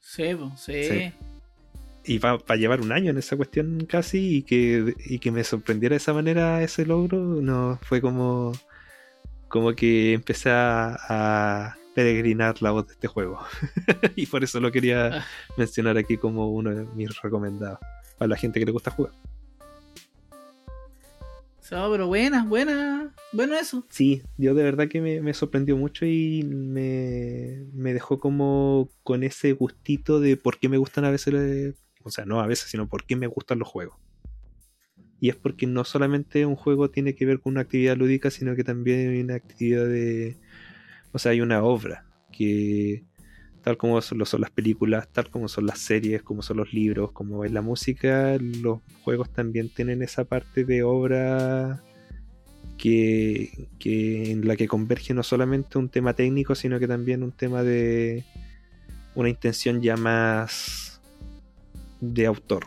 Sí, 0.00 0.24
sí. 0.58 0.84
Sí. 0.84 1.12
Y 2.06 2.18
para 2.18 2.56
llevar 2.56 2.80
un 2.82 2.92
año 2.92 3.10
en 3.10 3.18
esa 3.18 3.36
cuestión 3.36 3.86
casi 3.88 4.36
y 4.38 4.42
que, 4.42 4.94
y 5.06 5.18
que 5.18 5.30
me 5.30 5.42
sorprendiera 5.42 5.94
de 5.94 5.98
esa 5.98 6.12
manera 6.12 6.62
ese 6.62 6.84
logro, 6.84 7.18
no 7.18 7.78
fue 7.82 8.00
como, 8.02 8.52
como 9.48 9.72
que 9.74 10.12
empecé 10.12 10.50
a, 10.50 10.96
a 11.08 11.76
peregrinar 11.94 12.60
la 12.60 12.72
voz 12.72 12.88
de 12.88 12.92
este 12.94 13.08
juego. 13.08 13.38
y 14.16 14.26
por 14.26 14.44
eso 14.44 14.60
lo 14.60 14.70
quería 14.70 15.06
Ah. 15.18 15.24
mencionar 15.56 15.96
aquí 15.96 16.16
como 16.18 16.50
uno 16.50 16.74
de 16.74 16.84
mis 16.94 17.20
recomendados 17.22 17.78
para 18.18 18.28
la 18.28 18.36
gente 18.36 18.60
que 18.60 18.66
le 18.66 18.72
gusta 18.72 18.90
jugar. 18.90 19.12
No, 21.70 21.90
pero 21.90 22.06
buena, 22.06 22.44
buena. 22.44 23.12
Bueno, 23.32 23.56
eso. 23.56 23.84
Sí, 23.88 24.22
yo 24.36 24.54
de 24.54 24.62
verdad 24.62 24.86
que 24.86 25.00
me, 25.00 25.20
me 25.20 25.34
sorprendió 25.34 25.76
mucho 25.76 26.06
y 26.06 26.44
me, 26.44 27.64
me 27.72 27.92
dejó 27.92 28.20
como 28.20 28.90
con 29.02 29.24
ese 29.24 29.54
gustito 29.54 30.20
de 30.20 30.36
por 30.36 30.58
qué 30.60 30.68
me 30.68 30.76
gustan 30.76 31.04
a 31.04 31.10
veces, 31.10 31.74
o 32.04 32.10
sea, 32.10 32.24
no 32.24 32.40
a 32.40 32.46
veces, 32.46 32.70
sino 32.70 32.88
por 32.88 33.04
qué 33.04 33.16
me 33.16 33.26
gustan 33.26 33.58
los 33.58 33.68
juegos. 33.68 33.96
Y 35.20 35.30
es 35.30 35.36
porque 35.36 35.66
no 35.66 35.84
solamente 35.84 36.44
un 36.44 36.54
juego 36.54 36.90
tiene 36.90 37.14
que 37.14 37.24
ver 37.24 37.40
con 37.40 37.54
una 37.54 37.62
actividad 37.62 37.96
lúdica, 37.96 38.30
sino 38.30 38.54
que 38.54 38.62
también 38.62 39.10
hay 39.10 39.20
una 39.20 39.36
actividad 39.36 39.86
de, 39.86 40.36
o 41.12 41.18
sea, 41.18 41.32
hay 41.32 41.40
una 41.40 41.62
obra 41.62 42.04
que 42.30 43.04
tal 43.62 43.78
como 43.78 44.02
son 44.02 44.18
las 44.18 44.50
películas, 44.50 45.08
tal 45.10 45.30
como 45.30 45.48
son 45.48 45.64
las 45.64 45.78
series, 45.78 46.22
como 46.22 46.42
son 46.42 46.58
los 46.58 46.74
libros, 46.74 47.12
como 47.12 47.46
es 47.46 47.52
la 47.52 47.62
música, 47.62 48.36
los 48.38 48.80
juegos 49.02 49.32
también 49.32 49.70
tienen 49.70 50.02
esa 50.02 50.24
parte 50.24 50.64
de 50.64 50.82
obra 50.82 51.82
que, 52.76 53.68
que 53.78 54.32
en 54.32 54.46
la 54.46 54.56
que 54.56 54.68
converge 54.68 55.14
no 55.14 55.22
solamente 55.22 55.78
un 55.78 55.88
tema 55.88 56.12
técnico, 56.12 56.54
sino 56.54 56.78
que 56.78 56.86
también 56.86 57.22
un 57.22 57.32
tema 57.32 57.62
de 57.62 58.24
una 59.14 59.30
intención 59.30 59.80
ya 59.80 59.96
más 59.96 60.93
de 62.12 62.26
autor. 62.26 62.66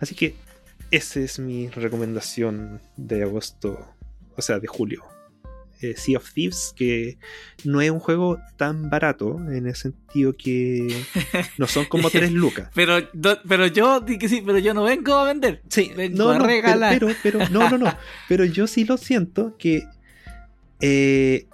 Así 0.00 0.14
que 0.14 0.34
esa 0.90 1.20
es 1.20 1.38
mi 1.38 1.68
recomendación 1.68 2.80
de 2.96 3.22
agosto, 3.22 3.94
o 4.36 4.42
sea, 4.42 4.58
de 4.58 4.66
julio. 4.66 5.04
Eh, 5.80 5.94
sea 5.96 6.18
of 6.18 6.32
Thieves, 6.32 6.72
que 6.76 7.18
no 7.64 7.80
es 7.80 7.88
un 7.92 8.00
juego 8.00 8.40
tan 8.56 8.90
barato, 8.90 9.36
en 9.52 9.64
el 9.68 9.76
sentido 9.76 10.34
que 10.36 10.88
no 11.56 11.68
son 11.68 11.84
como 11.84 12.10
tres 12.10 12.32
lucas. 12.32 12.68
Pero, 12.74 13.00
do- 13.12 13.38
pero 13.46 13.68
yo, 13.68 14.00
di 14.00 14.18
que 14.18 14.28
sí, 14.28 14.42
pero 14.44 14.58
yo 14.58 14.74
no 14.74 14.82
vengo 14.84 15.14
a 15.14 15.24
vender. 15.24 15.62
Sí, 15.68 15.92
Vengo 15.96 16.16
no, 16.16 16.30
a 16.30 16.38
no, 16.38 16.46
regalar. 16.46 16.98
Pero, 16.98 17.14
pero, 17.22 17.38
pero- 17.38 17.50
no, 17.50 17.70
no, 17.70 17.78
no. 17.78 17.96
Pero 18.28 18.44
yo 18.44 18.66
sí 18.66 18.84
lo 18.84 18.96
siento 18.96 19.56
que. 19.56 19.84
eh, 20.80 21.46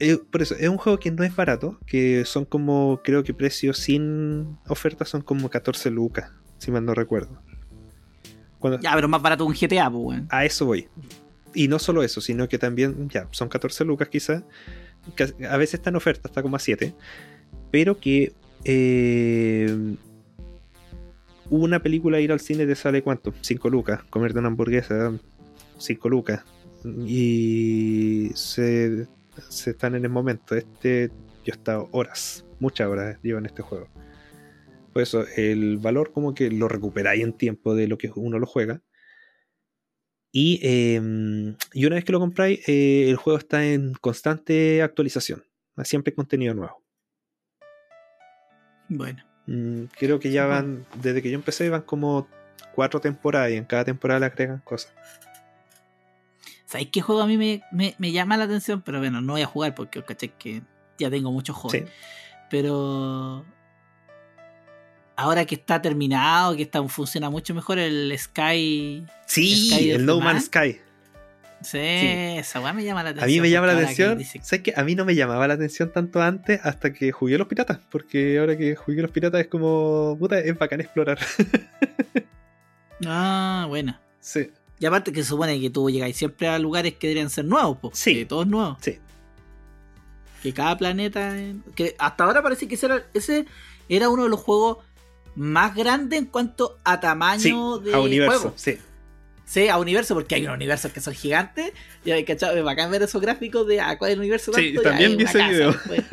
eh, 0.00 0.18
por 0.30 0.42
eso, 0.42 0.54
es 0.54 0.68
un 0.68 0.78
juego 0.78 0.98
que 0.98 1.10
no 1.10 1.24
es 1.24 1.34
barato, 1.34 1.78
que 1.86 2.24
son 2.24 2.44
como, 2.44 3.00
creo 3.02 3.24
que 3.24 3.34
precios 3.34 3.78
sin 3.78 4.56
oferta 4.68 5.04
son 5.04 5.22
como 5.22 5.50
14 5.50 5.90
lucas, 5.90 6.30
si 6.58 6.70
mal 6.70 6.84
no 6.84 6.94
recuerdo. 6.94 7.42
Cuando, 8.58 8.80
Ya, 8.80 8.94
pero 8.94 9.08
más 9.08 9.22
barato 9.22 9.44
un 9.44 9.54
GTA, 9.54 9.90
pues, 9.90 10.22
a 10.30 10.44
eso 10.44 10.66
voy. 10.66 10.88
Y 11.54 11.66
no 11.66 11.78
solo 11.78 12.02
eso, 12.02 12.20
sino 12.20 12.48
que 12.48 12.58
también, 12.58 13.08
ya, 13.08 13.26
son 13.32 13.48
14 13.48 13.84
lucas 13.84 14.08
quizás. 14.08 14.44
A 15.48 15.56
veces 15.56 15.74
está 15.74 15.90
en 15.90 15.96
oferta, 15.96 16.28
está 16.28 16.42
como 16.42 16.56
a 16.56 16.58
7. 16.58 16.94
Pero 17.70 17.98
que 17.98 18.32
eh, 18.64 19.96
una 21.50 21.80
película 21.80 22.20
ir 22.20 22.30
al 22.30 22.40
cine 22.40 22.66
te 22.66 22.74
sale 22.74 23.02
cuánto? 23.02 23.32
5 23.40 23.70
lucas. 23.70 24.02
Comerte 24.10 24.38
una 24.38 24.48
hamburguesa, 24.48 25.12
5 25.78 26.08
lucas. 26.08 26.44
Y 27.06 28.30
se, 28.34 29.08
se 29.48 29.70
están 29.70 29.94
en 29.94 30.04
el 30.04 30.10
momento. 30.10 30.54
Este, 30.54 31.08
yo 31.44 31.52
he 31.52 31.56
estado 31.56 31.88
horas, 31.92 32.44
muchas 32.60 32.88
horas 32.88 33.18
llevo 33.22 33.38
en 33.38 33.46
este 33.46 33.62
juego. 33.62 33.88
Por 34.92 35.02
eso, 35.02 35.24
el 35.36 35.78
valor 35.78 36.12
como 36.12 36.34
que 36.34 36.50
lo 36.50 36.68
recuperáis 36.68 37.22
en 37.22 37.32
tiempo 37.32 37.74
de 37.74 37.88
lo 37.88 37.98
que 37.98 38.10
uno 38.14 38.38
lo 38.38 38.46
juega. 38.46 38.82
Y, 40.32 40.60
eh, 40.62 41.00
y 41.72 41.86
una 41.86 41.96
vez 41.96 42.04
que 42.04 42.12
lo 42.12 42.20
compráis, 42.20 42.60
eh, 42.68 43.08
el 43.08 43.16
juego 43.16 43.38
está 43.38 43.64
en 43.64 43.94
constante 43.94 44.82
actualización. 44.82 45.44
Siempre 45.84 46.14
contenido 46.14 46.54
nuevo. 46.54 46.82
Bueno. 48.88 49.22
Mm, 49.46 49.84
creo 49.98 50.20
que 50.20 50.30
ya 50.30 50.44
van, 50.44 50.84
desde 51.00 51.22
que 51.22 51.30
yo 51.30 51.36
empecé, 51.36 51.70
van 51.70 51.82
como 51.82 52.28
cuatro 52.74 53.00
temporadas 53.00 53.50
y 53.52 53.56
en 53.56 53.64
cada 53.64 53.84
temporada 53.84 54.20
le 54.20 54.26
agregan 54.26 54.58
cosas. 54.58 54.92
¿Sabéis 56.68 56.90
qué 56.92 57.00
juego 57.00 57.22
a 57.22 57.26
mí 57.26 57.38
me, 57.38 57.62
me, 57.72 57.94
me 57.96 58.12
llama 58.12 58.36
la 58.36 58.44
atención? 58.44 58.82
Pero 58.82 58.98
bueno, 58.98 59.22
no 59.22 59.32
voy 59.32 59.40
a 59.42 59.46
jugar 59.46 59.74
porque 59.74 60.02
caché 60.04 60.28
que 60.38 60.60
ya 60.98 61.08
tengo 61.08 61.32
muchos 61.32 61.56
juegos. 61.56 61.72
Sí. 61.80 61.92
Pero 62.50 63.46
ahora 65.16 65.46
que 65.46 65.54
está 65.54 65.80
terminado, 65.80 66.54
que 66.56 66.62
está, 66.62 66.86
funciona 66.88 67.30
mucho 67.30 67.54
mejor 67.54 67.78
el 67.78 68.14
Sky. 68.18 69.04
Sí, 69.26 69.70
Sky 69.70 69.90
el 69.92 70.04
No 70.04 70.16
Man. 70.18 70.34
Man's 70.34 70.44
Sky. 70.46 70.80
Sí, 71.62 71.78
esa 71.80 72.60
weá 72.60 72.72
me 72.72 72.84
llama 72.84 73.02
la 73.02 73.08
A 73.08 73.12
atención. 73.12 73.32
mí 73.32 73.40
me 73.40 73.50
llama 73.50 73.66
la 73.68 73.72
que 73.76 73.82
atención. 73.84 74.18
dice- 74.18 74.40
¿Sabes 74.44 74.62
qué? 74.62 74.74
A 74.76 74.84
mí 74.84 74.94
no 74.94 75.04
me 75.04 75.14
llamaba 75.16 75.48
la 75.48 75.54
atención 75.54 75.90
tanto 75.92 76.20
antes 76.22 76.60
hasta 76.62 76.92
que 76.92 77.10
jugué 77.12 77.34
a 77.34 77.38
los 77.38 77.48
piratas. 77.48 77.80
Porque 77.90 78.38
ahora 78.38 78.56
que 78.58 78.76
jugué 78.76 78.98
a 79.00 79.02
los 79.02 79.10
piratas 79.10 79.40
es 79.40 79.48
como. 79.48 80.16
Puta, 80.18 80.38
es 80.38 80.56
bacán 80.58 80.80
explorar. 80.82 81.18
Ah, 83.06 83.66
bueno. 83.68 83.96
sí. 84.20 84.50
Y 84.80 84.86
aparte 84.86 85.12
que 85.12 85.22
se 85.22 85.28
supone 85.30 85.60
que 85.60 85.70
tú 85.70 85.90
llegáis 85.90 86.16
siempre 86.16 86.48
a 86.48 86.58
lugares 86.58 86.94
que 86.94 87.08
deberían 87.08 87.30
ser 87.30 87.44
nuevos, 87.44 87.78
pues. 87.80 87.98
Sí. 87.98 88.24
Todos 88.24 88.46
nuevos. 88.46 88.78
Sí. 88.80 88.98
Que 90.42 90.52
cada 90.54 90.76
planeta. 90.78 91.34
Que 91.74 91.96
hasta 91.98 92.24
ahora 92.24 92.42
parece 92.42 92.68
que 92.68 92.76
ese 92.76 92.86
era, 92.86 93.06
ese 93.14 93.46
era 93.88 94.08
uno 94.08 94.24
de 94.24 94.28
los 94.28 94.40
juegos 94.40 94.78
más 95.34 95.74
grandes 95.74 96.18
en 96.18 96.26
cuanto 96.26 96.78
a 96.84 97.00
tamaño 97.00 97.78
Sí, 97.78 97.84
de 97.84 97.94
a 97.94 98.00
universo. 98.00 98.38
juego. 98.40 98.54
Sí. 98.56 98.78
Sí, 99.44 99.68
a 99.68 99.78
universo, 99.78 100.14
porque 100.14 100.34
hay 100.34 100.42
unos 100.42 100.56
universos 100.56 100.92
que 100.92 101.00
son 101.00 101.14
gigantes. 101.14 101.72
Y 102.04 102.10
hay 102.10 102.24
cachado, 102.24 102.62
bacán 102.62 102.90
ver 102.90 103.02
esos 103.02 103.20
gráficos 103.20 103.66
de 103.66 103.80
a 103.80 103.96
cuál 103.98 104.10
es 104.10 104.14
el 104.14 104.20
universo 104.20 104.52
Sí, 104.52 104.74
tanto, 104.74 104.82
ya 104.82 104.88
también 104.90 105.16
vi 105.16 105.24
ese 105.24 105.38
casa, 105.38 105.48
video. 105.50 105.74
pues. 105.86 106.04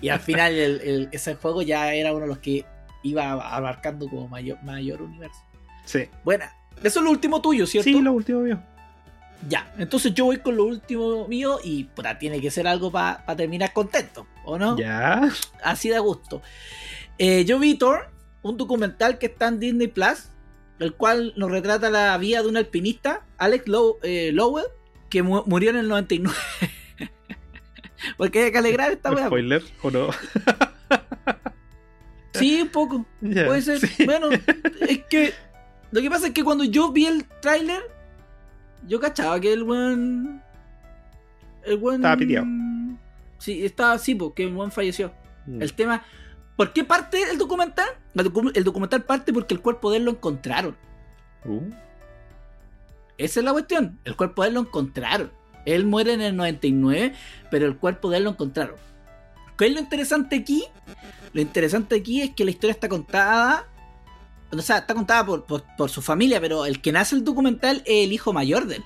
Y 0.00 0.08
al 0.08 0.20
final 0.20 0.52
el- 0.54 0.80
el- 0.80 1.08
ese 1.12 1.34
juego 1.34 1.62
ya 1.62 1.92
era 1.92 2.12
uno 2.12 2.22
de 2.22 2.28
los 2.28 2.38
que 2.38 2.64
iba 3.02 3.32
abarcando 3.32 4.08
como 4.08 4.28
mayor, 4.28 4.62
mayor 4.62 5.02
universo. 5.02 5.40
Sí. 5.84 6.04
Bueno, 6.24 6.44
eso 6.82 7.00
es 7.00 7.04
lo 7.04 7.10
último 7.10 7.40
tuyo, 7.42 7.66
¿cierto? 7.66 7.88
Sí, 7.90 8.00
lo 8.00 8.12
último 8.12 8.40
mío. 8.40 8.62
Ya, 9.48 9.72
entonces 9.78 10.12
yo 10.12 10.26
voy 10.26 10.36
con 10.38 10.56
lo 10.56 10.64
último 10.64 11.26
mío 11.26 11.58
y 11.64 11.84
puta, 11.84 12.18
tiene 12.18 12.40
que 12.42 12.50
ser 12.50 12.66
algo 12.66 12.90
para 12.92 13.24
terminar 13.36 13.72
contento, 13.72 14.26
¿o 14.44 14.58
no? 14.58 14.76
Ya. 14.76 15.30
Así 15.62 15.88
de 15.88 15.98
gusto. 15.98 16.42
Eh, 17.16 17.44
yo 17.46 17.58
vi 17.58 17.74
Thor, 17.76 18.10
un 18.42 18.56
documental 18.58 19.18
que 19.18 19.26
está 19.26 19.48
en 19.48 19.58
Disney 19.58 19.88
Plus, 19.88 20.28
el 20.78 20.92
cual 20.94 21.32
nos 21.36 21.50
retrata 21.50 21.88
la 21.90 22.16
vida 22.18 22.42
de 22.42 22.48
un 22.48 22.56
alpinista, 22.58 23.26
Alex 23.38 23.66
Low- 23.66 23.96
eh, 24.02 24.30
Lowell, 24.32 24.66
que 25.08 25.22
mu- 25.22 25.42
murió 25.46 25.70
en 25.70 25.76
el 25.76 25.88
99. 25.88 26.36
Porque 28.18 28.44
hay 28.44 28.52
que 28.52 28.58
alegrar 28.58 28.92
esta 28.92 29.10
weá. 29.10 29.26
Spoiler 29.26 29.62
o 29.82 29.90
no. 29.90 30.08
Sí, 32.34 32.62
un 32.62 32.68
poco. 32.68 33.06
Puede 33.20 33.62
ser. 33.62 33.80
sí. 33.80 34.04
Bueno, 34.04 34.28
es 34.30 34.98
que. 35.10 35.32
Lo 35.90 36.00
que 36.00 36.10
pasa 36.10 36.28
es 36.28 36.32
que 36.32 36.44
cuando 36.44 36.64
yo 36.64 36.92
vi 36.92 37.06
el 37.06 37.24
tráiler, 37.40 37.82
yo 38.86 39.00
cachaba 39.00 39.40
que 39.40 39.52
el 39.52 39.64
buen. 39.64 40.42
El 41.64 41.76
buen. 41.78 41.96
Estaba 41.96 42.16
piteado. 42.16 42.46
Sí, 43.38 43.64
estaba 43.64 43.92
así, 43.92 44.14
porque 44.14 44.44
el 44.44 44.52
buen 44.52 44.70
falleció. 44.70 45.12
Mm. 45.46 45.62
El 45.62 45.72
tema. 45.74 46.04
¿Por 46.56 46.72
qué 46.72 46.84
parte 46.84 47.22
el 47.30 47.38
documental? 47.38 47.88
El, 48.14 48.26
docu- 48.32 48.52
el 48.54 48.64
documental 48.64 49.02
parte 49.04 49.32
porque 49.32 49.54
el 49.54 49.60
cuerpo 49.60 49.90
de 49.90 49.96
él 49.98 50.04
lo 50.04 50.10
encontraron. 50.12 50.76
Uh, 51.46 51.70
Esa 53.16 53.40
es 53.40 53.44
la 53.44 53.52
cuestión. 53.52 53.98
El 54.04 54.14
cuerpo 54.16 54.42
de 54.42 54.48
él 54.48 54.54
lo 54.54 54.60
encontraron. 54.60 55.32
Él 55.66 55.86
muere 55.86 56.12
en 56.14 56.20
el 56.20 56.36
99, 56.36 57.14
pero 57.50 57.66
el 57.66 57.76
cuerpo 57.78 58.10
de 58.10 58.18
él 58.18 58.24
lo 58.24 58.30
encontraron. 58.30 58.76
¿Qué 59.56 59.66
es 59.66 59.72
lo 59.74 59.80
interesante 59.80 60.36
aquí? 60.36 60.64
Lo 61.32 61.40
interesante 61.40 61.96
aquí 61.96 62.22
es 62.22 62.34
que 62.34 62.44
la 62.44 62.50
historia 62.50 62.72
está 62.72 62.88
contada. 62.88 63.66
O 64.52 64.60
sea, 64.62 64.78
está 64.78 64.94
contada 64.94 65.24
por, 65.24 65.44
por- 65.44 65.90
su 65.90 66.02
familia, 66.02 66.40
pero 66.40 66.66
el 66.66 66.80
que 66.80 66.92
nace 66.92 67.14
el 67.14 67.24
documental 67.24 67.82
es 67.86 68.04
el 68.06 68.12
hijo 68.12 68.32
mayor 68.32 68.66
de 68.66 68.76
él. 68.76 68.84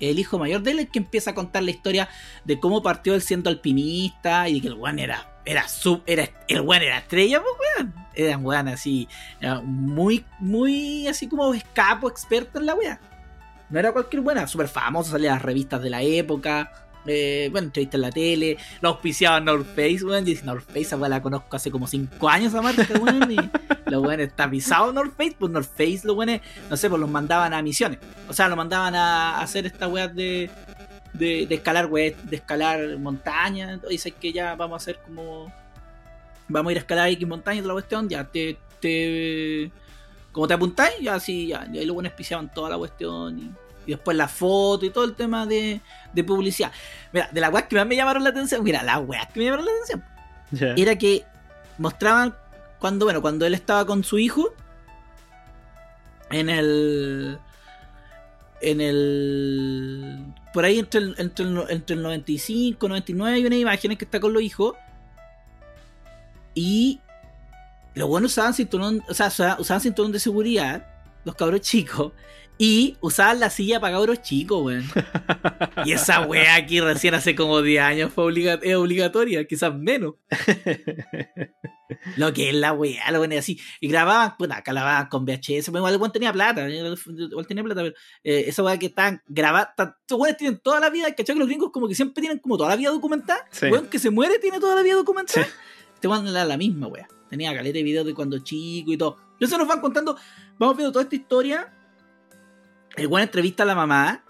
El 0.00 0.18
hijo 0.18 0.38
mayor 0.38 0.62
de 0.62 0.72
él 0.72 0.78
es 0.80 0.86
el 0.86 0.90
que 0.90 0.98
empieza 0.98 1.30
a 1.30 1.34
contar 1.34 1.62
la 1.62 1.70
historia 1.70 2.08
de 2.44 2.58
cómo 2.58 2.82
partió 2.82 3.14
él 3.14 3.22
siendo 3.22 3.48
alpinista 3.48 4.48
y 4.48 4.60
que 4.60 4.68
el 4.68 4.74
weón 4.74 4.98
era. 4.98 5.30
Era 5.46 5.68
sub, 5.68 6.02
era, 6.06 6.28
el 6.48 6.62
weón 6.62 6.82
era 6.82 6.98
estrella, 6.98 7.40
pues 7.40 7.52
weón. 7.78 7.94
Era 8.14 8.38
un 8.38 8.46
weón 8.46 8.68
así. 8.68 9.08
Era 9.40 9.60
muy, 9.60 10.24
muy 10.40 11.06
así 11.06 11.28
como 11.28 11.52
escapo, 11.54 12.08
experto 12.08 12.58
en 12.58 12.66
la 12.66 12.74
wea. 12.74 13.00
No 13.70 13.78
era 13.78 13.92
cualquier 13.92 14.22
buena, 14.22 14.46
súper 14.46 14.68
famoso, 14.68 15.12
salía 15.12 15.30
en 15.30 15.34
las 15.36 15.42
revistas 15.42 15.82
de 15.82 15.90
la 15.90 16.02
época. 16.02 16.70
Eh, 17.06 17.48
bueno, 17.52 17.66
entrevista 17.66 17.96
en 17.96 18.00
la 18.00 18.10
tele, 18.10 18.56
lo 18.80 18.90
auspiciaba 18.90 19.40
North 19.40 19.66
Face, 19.66 20.04
weón. 20.04 20.20
Yo 20.20 20.30
dije, 20.30 20.44
North 20.44 20.66
Face, 20.66 20.80
esa 20.80 20.96
weá 20.96 21.08
la 21.08 21.22
conozco 21.22 21.56
hace 21.56 21.70
como 21.70 21.86
5 21.86 22.28
años 22.28 22.52
esa 22.52 22.62
marca, 22.62 22.86
weón. 22.98 23.30
Y 23.30 23.36
los 23.90 24.02
weones 24.02 24.28
está 24.28 24.48
pisado 24.48 24.92
North 24.92 25.14
Face, 25.16 25.36
pues 25.38 25.52
North 25.52 25.68
Face, 25.68 26.00
los 26.04 26.16
weones, 26.16 26.40
no 26.70 26.76
sé, 26.76 26.88
pues 26.88 27.00
los 27.00 27.10
mandaban 27.10 27.52
a 27.52 27.62
misiones. 27.62 27.98
O 28.28 28.32
sea, 28.32 28.48
los 28.48 28.56
mandaban 28.56 28.94
a 28.94 29.40
hacer 29.40 29.66
esta 29.66 29.88
weá 29.88 30.08
de, 30.08 30.50
de, 31.12 31.46
de 31.46 31.54
escalar, 31.54 31.86
weá, 31.86 32.12
de 32.22 32.36
escalar 32.36 32.98
montañas. 32.98 33.80
Sé 33.98 34.12
que 34.12 34.32
ya 34.32 34.54
vamos 34.54 34.74
a 34.74 34.76
hacer 34.82 35.00
como. 35.04 35.52
Vamos 36.48 36.70
a 36.70 36.72
ir 36.72 36.78
a 36.78 36.80
escalar 36.80 37.08
X 37.08 37.26
montañas 37.26 37.64
de 37.64 37.68
la 37.68 37.74
cuestión, 37.74 38.08
ya 38.08 38.24
te. 38.24 38.58
te 38.80 39.70
como 40.32 40.48
te 40.48 40.54
apuntáis, 40.54 40.98
ya 41.00 41.14
así, 41.14 41.46
ya. 41.46 41.66
Y 41.72 41.78
ahí 41.78 41.86
los 41.86 41.94
buenos 41.94 42.12
piseaban 42.12 42.52
toda 42.52 42.70
la 42.70 42.76
cuestión. 42.76 43.38
Y, 43.38 43.63
y 43.86 43.92
después 43.92 44.16
la 44.16 44.28
foto 44.28 44.84
y 44.86 44.90
todo 44.90 45.04
el 45.04 45.14
tema 45.14 45.46
de, 45.46 45.80
de 46.12 46.24
publicidad. 46.24 46.72
Mira, 47.12 47.28
de 47.32 47.40
las 47.40 47.52
weas 47.52 47.66
que 47.66 47.76
más 47.76 47.86
me 47.86 47.96
llamaron 47.96 48.22
la 48.24 48.30
atención, 48.30 48.62
mira, 48.64 48.82
las 48.82 48.98
weas 49.06 49.26
que 49.32 49.38
me 49.40 49.44
llamaron 49.46 49.66
la 49.66 49.70
atención 49.72 50.04
era 50.76 50.96
que 50.96 51.24
mostraban 51.78 52.34
cuando, 52.78 53.06
bueno, 53.06 53.20
cuando 53.22 53.46
él 53.46 53.54
estaba 53.54 53.84
con 53.86 54.04
su 54.04 54.18
hijo 54.18 54.52
en 56.30 56.48
el 56.48 57.38
en 58.60 58.80
el 58.80 60.24
por 60.52 60.64
ahí 60.64 60.78
entre 60.78 61.00
el, 61.00 61.14
entre 61.18 61.44
el, 61.44 61.64
entre 61.68 61.96
el 61.96 62.02
95 62.02 62.88
99 62.88 63.36
hay 63.36 63.46
unas 63.46 63.58
imágenes 63.58 63.98
que 63.98 64.04
está 64.04 64.20
con 64.20 64.32
los 64.32 64.42
hijos 64.42 64.74
y 66.54 67.00
los 67.94 68.08
buenos 68.08 68.32
usaban 68.32 68.54
cinturón 68.54 69.02
o 69.08 69.14
sea 69.14 69.26
usa- 69.28 69.56
usaban 69.58 69.80
cinturón 69.80 70.12
de 70.12 70.18
seguridad 70.20 70.86
los 71.24 71.34
cabros 71.34 71.60
chicos 71.60 72.12
Y 72.56 72.96
usaban 73.00 73.40
la 73.40 73.50
silla 73.50 73.80
para 73.80 73.94
cabros 73.96 74.22
chicos, 74.22 74.62
weón. 74.62 74.84
Y 75.84 75.92
esa 75.92 76.20
weá 76.22 76.54
aquí 76.54 76.80
recién 76.80 77.14
hace 77.14 77.34
como 77.34 77.60
10 77.62 77.82
años 77.82 78.12
fue 78.12 78.24
obliga- 78.24 78.60
es 78.62 78.76
obligatoria, 78.76 79.44
quizás 79.44 79.74
menos. 79.74 80.14
Lo 82.16 82.32
que 82.32 82.48
es 82.48 82.54
la 82.54 82.72
weá, 82.72 83.10
lo 83.10 83.20
ponen 83.20 83.38
así. 83.38 83.60
Y 83.80 83.88
grababan, 83.88 84.36
puta, 84.36 84.56
acá 84.58 84.72
grababan 84.72 85.06
con 85.08 85.24
VHS. 85.24 85.68
Bueno, 85.70 85.80
igual 85.80 85.94
el 85.94 86.00
weón 86.00 86.12
tenía 86.12 86.32
plata, 86.32 86.68
igual 86.68 87.46
tenía 87.46 87.62
plata, 87.62 87.82
pero 87.82 87.94
eh, 88.24 88.44
esa 88.48 88.62
weá 88.62 88.78
que 88.78 88.86
están 88.86 89.22
grabadas, 89.26 89.70
estos 89.76 90.18
weones 90.18 90.36
tienen 90.36 90.58
toda 90.60 90.80
la 90.80 90.90
vida, 90.90 91.08
¿cachai? 91.14 91.34
Que 91.34 91.38
los 91.40 91.48
gringos 91.48 91.70
como 91.72 91.86
que 91.88 91.94
siempre 91.94 92.20
tienen 92.20 92.38
como 92.38 92.56
toda 92.56 92.70
la 92.70 92.76
vida 92.76 92.90
documentada. 92.90 93.46
Sí. 93.50 93.66
Weón 93.66 93.88
que 93.88 93.98
se 93.98 94.10
muere 94.10 94.38
tiene 94.38 94.60
toda 94.60 94.74
la 94.74 94.82
vida 94.82 94.94
documentada. 94.94 95.44
Sí. 95.44 95.52
Este 95.94 96.08
weón 96.08 96.26
era 96.26 96.44
la 96.44 96.56
misma 96.56 96.86
weá. 96.86 97.06
Tenía 97.28 97.52
caleta 97.54 97.78
de 97.78 97.82
videos 97.82 98.06
de 98.06 98.14
cuando 98.14 98.38
chico 98.38 98.92
y 98.92 98.96
todo. 98.96 99.18
Entonces 99.32 99.58
nos 99.58 99.68
van 99.68 99.80
contando, 99.80 100.16
vamos 100.58 100.76
viendo 100.76 100.92
toda 100.92 101.02
esta 101.02 101.16
historia. 101.16 101.72
El 102.96 103.06
weón 103.08 103.22
entrevista 103.22 103.62
a 103.62 103.66
la 103.66 103.74
mamá. 103.74 104.24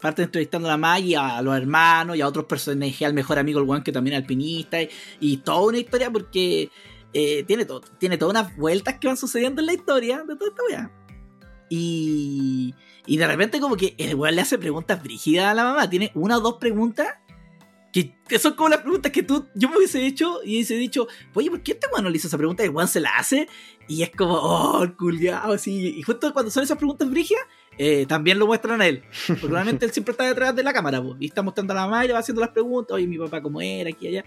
Parte 0.00 0.22
entrevistando 0.22 0.66
a 0.66 0.72
la 0.72 0.76
mamá 0.76 0.98
y 0.98 1.14
a 1.14 1.40
los 1.42 1.56
hermanos 1.56 2.16
y 2.16 2.22
a 2.22 2.26
otros 2.26 2.46
personajes, 2.46 3.02
al 3.02 3.14
mejor 3.14 3.38
amigo, 3.38 3.60
el 3.60 3.66
weón 3.66 3.84
que 3.84 3.92
también 3.92 4.14
es 4.14 4.22
alpinista. 4.22 4.82
Y, 4.82 4.88
y 5.20 5.36
toda 5.38 5.68
una 5.68 5.78
historia 5.78 6.10
porque 6.10 6.70
eh, 7.12 7.44
tiene, 7.44 7.64
todo, 7.64 7.82
tiene 7.98 8.18
todas 8.18 8.32
unas 8.32 8.56
vueltas 8.56 8.98
que 8.98 9.06
van 9.06 9.16
sucediendo 9.16 9.60
en 9.60 9.66
la 9.66 9.74
historia 9.74 10.24
de 10.26 10.34
toda 10.34 10.50
esta 10.50 10.62
weá. 10.68 10.90
Y, 11.70 12.74
y 13.06 13.16
de 13.16 13.26
repente 13.26 13.60
como 13.60 13.76
que 13.76 13.94
el 13.96 14.14
weón 14.16 14.34
le 14.34 14.42
hace 14.42 14.58
preguntas 14.58 15.02
brígidas 15.02 15.46
a 15.46 15.54
la 15.54 15.64
mamá. 15.64 15.88
Tiene 15.88 16.10
una 16.14 16.38
o 16.38 16.40
dos 16.40 16.54
preguntas 16.54 17.06
que, 17.92 18.16
que 18.26 18.38
son 18.38 18.54
como 18.54 18.70
las 18.70 18.80
preguntas 18.80 19.12
que 19.12 19.22
tú, 19.22 19.46
yo 19.54 19.68
me 19.68 19.76
hubiese 19.76 20.04
hecho 20.04 20.40
y 20.42 20.56
hubiese 20.56 20.74
dicho, 20.74 21.06
oye, 21.34 21.50
¿por 21.50 21.62
qué 21.62 21.72
este 21.72 21.86
weón 21.88 22.04
no 22.04 22.10
le 22.10 22.16
hizo 22.16 22.26
esa 22.26 22.38
pregunta? 22.38 22.64
Y 22.64 22.66
el 22.66 22.72
weón 22.72 22.88
se 22.88 23.00
la 23.00 23.10
hace 23.16 23.48
y 23.86 24.02
es 24.02 24.10
como, 24.10 24.34
oh, 24.34 24.84
culiao, 24.98 25.52
así. 25.52 25.94
Y 25.96 26.02
justo 26.02 26.32
cuando 26.32 26.50
son 26.50 26.64
esas 26.64 26.78
preguntas 26.78 27.08
brígidas, 27.08 27.44
eh, 27.78 28.06
también 28.06 28.38
lo 28.38 28.46
muestran 28.46 28.80
a 28.80 28.86
él. 28.86 29.02
Porque 29.26 29.42
normalmente 29.42 29.86
él 29.86 29.92
siempre 29.92 30.12
está 30.12 30.24
detrás 30.24 30.54
de 30.54 30.62
la 30.62 30.72
cámara, 30.72 31.02
po, 31.02 31.16
y 31.18 31.26
está 31.26 31.42
mostrando 31.42 31.72
a 31.72 31.76
la 31.76 31.82
mamá 31.86 32.04
y 32.04 32.08
le 32.08 32.14
va 32.14 32.20
haciendo 32.20 32.40
las 32.40 32.50
preguntas, 32.50 32.94
oye, 32.94 33.06
mi 33.06 33.18
papá 33.18 33.40
cómo 33.42 33.60
era, 33.60 33.90
aquí 33.90 34.06
y 34.06 34.08
allá. 34.08 34.24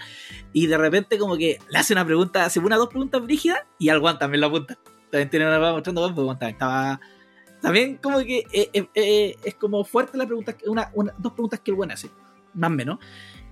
Y 0.53 0.67
de 0.67 0.77
repente 0.77 1.17
como 1.17 1.37
que 1.37 1.59
le 1.69 1.77
hace 1.77 1.93
una 1.93 2.05
pregunta, 2.05 2.45
hace 2.45 2.59
una 2.59 2.77
dos 2.77 2.89
preguntas 2.89 3.21
brígidas 3.21 3.59
y 3.79 3.89
al 3.89 3.99
weón 3.99 4.17
también 4.19 4.41
lo 4.41 4.47
apunta. 4.47 4.77
También 5.11 5.29
tiene 5.29 5.47
una 5.47 5.71
mostrando, 5.71 6.01
porque 6.01 6.19
el 6.21 6.25
weón 6.25 6.39
también 6.39 6.55
estaba... 6.55 6.99
También 7.61 7.97
como 7.97 8.19
que 8.19 8.43
eh, 8.51 8.69
eh, 8.73 8.87
eh, 8.93 9.35
es 9.43 9.55
como 9.55 9.83
fuerte 9.85 10.17
la 10.17 10.25
pregunta, 10.27 10.55
una, 10.67 10.91
una- 10.93 11.15
dos 11.17 11.33
preguntas 11.33 11.59
que 11.61 11.71
el 11.71 11.77
weón 11.77 11.91
hace, 11.91 12.09
más 12.53 12.69
o 12.69 12.73
menos. 12.73 12.99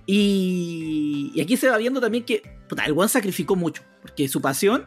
Y, 0.06 1.32
y 1.34 1.40
aquí 1.40 1.56
se 1.56 1.68
va 1.68 1.78
viendo 1.78 2.00
también 2.00 2.24
que 2.24 2.42
puta, 2.68 2.84
el 2.84 2.92
weón 2.92 3.08
sacrificó 3.08 3.56
mucho, 3.56 3.82
porque 4.02 4.28
su 4.28 4.40
pasión 4.40 4.86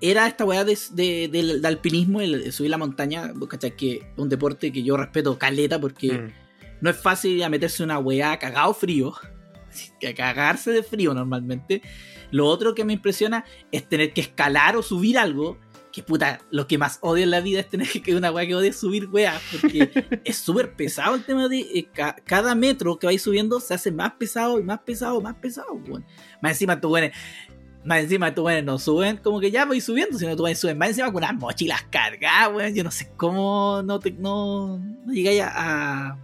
era 0.00 0.26
esta 0.26 0.44
weá 0.44 0.64
de, 0.64 0.78
de- 0.92 1.28
del- 1.28 1.48
del 1.62 1.66
alpinismo, 1.66 2.20
el 2.20 2.44
de 2.44 2.52
subir 2.52 2.70
la 2.70 2.78
montaña, 2.78 3.32
cachai 3.48 3.76
que 3.76 3.92
es 3.96 4.02
un 4.16 4.28
deporte 4.28 4.72
que 4.72 4.82
yo 4.82 4.96
respeto 4.96 5.38
caleta 5.38 5.80
porque 5.80 6.12
Mm. 6.12 6.32
no 6.80 6.90
es 6.90 6.96
fácil 6.96 7.42
a 7.42 7.48
meterse 7.48 7.82
una 7.82 7.98
weá 7.98 8.38
cagado 8.38 8.72
frío, 8.74 9.14
que 10.00 10.14
cagarse 10.14 10.70
de 10.70 10.82
frío 10.82 11.14
normalmente. 11.14 11.82
Lo 12.30 12.46
otro 12.46 12.74
que 12.74 12.84
me 12.84 12.92
impresiona 12.92 13.44
es 13.72 13.88
tener 13.88 14.12
que 14.12 14.20
escalar 14.20 14.76
o 14.76 14.82
subir 14.82 15.18
algo. 15.18 15.58
Que 15.90 16.02
puta, 16.02 16.40
lo 16.50 16.66
que 16.68 16.76
más 16.76 16.98
odio 17.00 17.24
en 17.24 17.30
la 17.30 17.40
vida 17.40 17.60
es 17.60 17.68
tener 17.70 17.88
que 17.88 18.14
una 18.14 18.30
weá 18.30 18.46
que 18.46 18.54
odio 18.54 18.72
subir 18.74 19.06
weá. 19.08 19.40
Porque 19.50 20.20
es 20.24 20.36
súper 20.36 20.74
pesado 20.76 21.14
el 21.14 21.24
tema 21.24 21.48
de 21.48 21.60
eh, 21.60 21.88
ca- 21.92 22.14
cada 22.24 22.54
metro 22.54 22.98
que 22.98 23.06
vais 23.06 23.20
subiendo 23.22 23.58
se 23.58 23.72
hace 23.74 23.90
más 23.90 24.12
pesado 24.12 24.60
y 24.60 24.62
más 24.62 24.80
pesado, 24.80 25.20
más 25.22 25.34
pesado, 25.36 25.72
weón. 25.88 26.04
Más 26.42 26.52
encima 26.52 26.78
tú 26.78 26.90
weones, 26.92 27.16
más 27.88 28.00
encima 28.00 28.34
tú 28.34 28.44
weones 28.44 28.64
no 28.64 28.78
suben 28.78 29.16
como 29.16 29.40
que 29.40 29.50
ya 29.50 29.64
vais 29.64 29.82
subiendo, 29.82 30.18
sino 30.18 30.36
tú 30.36 30.44
weones 30.44 30.60
suben 30.60 30.78
más 30.78 30.90
encima 30.90 31.08
con 31.08 31.16
unas 31.16 31.34
mochilas 31.34 31.82
cargadas, 31.84 32.54
weón. 32.54 32.74
Yo 32.74 32.84
no 32.84 32.90
sé 32.90 33.10
cómo 33.16 33.82
no 33.82 33.98
te, 33.98 34.12
no, 34.12 34.78
no 34.78 35.12
llegáis 35.12 35.40
a, 35.40 36.10
a 36.10 36.18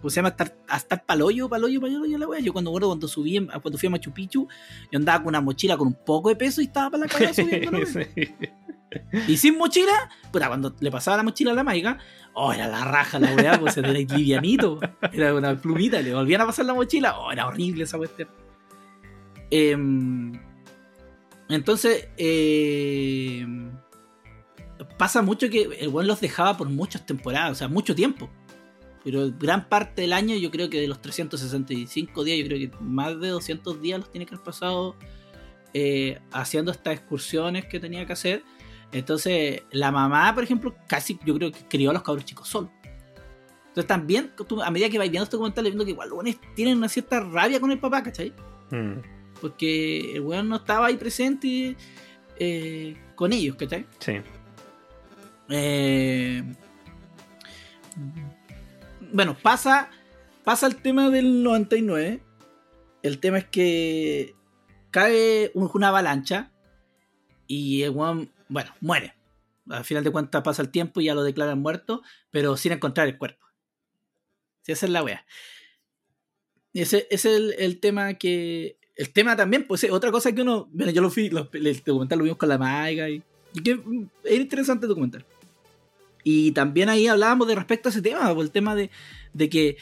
¿cómo 0.00 0.10
se 0.10 0.16
llama? 0.16 0.28
Estar, 0.30 0.54
a 0.68 0.76
estar 0.76 1.04
paloyo, 1.04 1.48
paloyo, 1.48 1.80
paloyo 1.80 2.18
la 2.18 2.26
wea. 2.26 2.40
Yo 2.40 2.52
cuando 2.52 2.70
bueno, 2.70 2.88
cuando 2.88 3.08
subí, 3.08 3.44
cuando 3.46 3.78
fui 3.78 3.86
a 3.86 3.90
Machu 3.90 4.12
Picchu, 4.12 4.48
yo 4.90 4.98
andaba 4.98 5.18
con 5.18 5.28
una 5.28 5.40
mochila 5.40 5.76
con 5.76 5.88
un 5.88 5.94
poco 6.04 6.28
de 6.28 6.36
peso 6.36 6.60
y 6.60 6.64
estaba 6.64 6.90
para 6.90 7.04
la 7.04 7.08
cagada 7.08 7.34
subiendo, 7.34 7.70
la. 7.70 8.08
Y 9.26 9.36
sin 9.36 9.58
mochila, 9.58 10.08
puta, 10.30 10.48
cuando 10.48 10.74
le 10.80 10.90
pasaba 10.90 11.16
la 11.16 11.22
mochila 11.22 11.50
a 11.50 11.54
la 11.54 11.64
maiga, 11.64 11.98
oh, 12.34 12.52
era 12.52 12.68
la 12.68 12.84
raja 12.84 13.18
la 13.18 13.34
weá, 13.34 13.58
pues 13.58 13.76
era 13.76 13.90
livianito, 13.90 14.78
era 15.12 15.34
una 15.34 15.60
plumita, 15.60 16.00
le 16.00 16.14
volvían 16.14 16.40
a 16.42 16.46
pasar 16.46 16.66
la 16.66 16.72
mochila, 16.74 17.18
oh, 17.18 17.32
era 17.32 17.46
horrible 17.46 17.84
esa 17.84 17.98
cuestión. 17.98 18.28
Em, 19.50 20.32
entonces, 21.48 22.08
em, 22.16 23.70
pasa 24.98 25.22
mucho 25.22 25.48
que 25.48 25.62
el 25.80 25.88
buen 25.88 26.06
los 26.06 26.20
dejaba 26.20 26.56
por 26.56 26.68
muchas 26.68 27.06
temporadas, 27.06 27.52
o 27.52 27.54
sea, 27.54 27.68
mucho 27.68 27.94
tiempo. 27.94 28.28
Pero 29.04 29.30
gran 29.38 29.68
parte 29.68 30.02
del 30.02 30.12
año, 30.12 30.34
yo 30.36 30.50
creo 30.50 30.68
que 30.68 30.80
de 30.80 30.88
los 30.88 31.00
365 31.00 32.24
días, 32.24 32.38
yo 32.38 32.46
creo 32.46 32.58
que 32.58 32.76
más 32.80 33.18
de 33.20 33.28
200 33.28 33.80
días 33.80 34.00
los 34.00 34.10
tiene 34.10 34.26
que 34.26 34.34
haber 34.34 34.44
pasado 34.44 34.96
eh, 35.74 36.18
haciendo 36.32 36.72
estas 36.72 36.94
excursiones 36.94 37.66
que 37.66 37.78
tenía 37.78 38.04
que 38.04 38.12
hacer. 38.12 38.42
Entonces, 38.90 39.62
la 39.70 39.92
mamá, 39.92 40.34
por 40.34 40.42
ejemplo, 40.42 40.74
casi 40.88 41.18
yo 41.24 41.34
creo 41.34 41.52
que 41.52 41.60
crió 41.68 41.90
a 41.90 41.92
los 41.92 42.02
cabros 42.02 42.24
chicos 42.24 42.48
solo. 42.48 42.72
Entonces, 43.68 43.86
también, 43.86 44.32
a 44.64 44.70
medida 44.70 44.88
que 44.88 44.98
vais 44.98 45.10
viendo 45.10 45.24
este 45.24 45.36
documental, 45.36 45.64
viendo 45.64 45.84
que 45.84 45.90
igual 45.90 46.08
los 46.08 46.16
buenos 46.16 46.40
tienen 46.54 46.78
una 46.78 46.88
cierta 46.88 47.20
rabia 47.20 47.60
con 47.60 47.70
el 47.70 47.78
papá, 47.78 48.02
¿cachai? 48.02 48.32
Mm. 48.70 49.15
Porque 49.40 50.16
el 50.16 50.20
weón 50.22 50.48
no 50.48 50.56
estaba 50.56 50.86
ahí 50.86 50.96
presente 50.96 51.76
eh, 52.38 52.96
con 53.14 53.32
ellos, 53.32 53.56
¿cachai? 53.56 53.86
Sí. 54.00 54.14
Eh, 55.50 56.42
bueno, 59.12 59.36
pasa, 59.42 59.90
pasa 60.44 60.66
el 60.66 60.76
tema 60.76 61.10
del 61.10 61.42
99. 61.42 62.22
El 63.02 63.18
tema 63.18 63.38
es 63.38 63.44
que 63.46 64.34
cae 64.90 65.50
un- 65.54 65.70
una 65.74 65.88
avalancha 65.88 66.50
y 67.46 67.82
el 67.82 67.90
weón, 67.90 68.32
bueno, 68.48 68.72
muere. 68.80 69.14
Al 69.68 69.84
final 69.84 70.04
de 70.04 70.10
cuentas 70.12 70.42
pasa 70.42 70.62
el 70.62 70.70
tiempo 70.70 71.00
y 71.00 71.04
ya 71.06 71.14
lo 71.14 71.22
declaran 71.24 71.58
muerto, 71.60 72.02
pero 72.30 72.56
sin 72.56 72.72
encontrar 72.72 73.08
el 73.08 73.18
cuerpo. 73.18 73.44
Sí, 74.62 74.72
esa 74.72 74.86
es 74.86 74.92
la 74.92 75.02
wea. 75.02 75.24
Ese, 76.74 77.06
ese 77.10 77.30
es 77.30 77.36
el, 77.36 77.54
el 77.58 77.80
tema 77.80 78.14
que. 78.14 78.78
El 78.96 79.10
tema 79.10 79.36
también, 79.36 79.66
pues 79.66 79.84
es 79.84 79.90
otra 79.90 80.10
cosa 80.10 80.32
que 80.32 80.40
uno. 80.42 80.68
Bueno, 80.72 80.90
yo 80.90 81.02
lo 81.02 81.10
fui, 81.10 81.28
lo- 81.30 81.48
el 81.52 81.82
documental 81.84 82.18
lo 82.18 82.24
vimos 82.24 82.38
con 82.38 82.48
la 82.48 82.56
Maiga 82.58 83.08
y. 83.10 83.22
y 83.54 83.60
que 83.62 83.74
mm, 83.76 84.08
era 84.24 84.36
interesante 84.42 84.86
el 84.86 84.88
documental. 84.88 85.24
Y 86.24 86.50
también 86.52 86.88
ahí 86.88 87.06
hablábamos 87.06 87.46
de 87.46 87.54
respecto 87.54 87.88
a 87.88 87.92
ese 87.92 88.02
tema, 88.02 88.34
por 88.34 88.42
el 88.44 88.50
tema 88.50 88.74
de, 88.74 88.90
de 89.32 89.48
que 89.48 89.76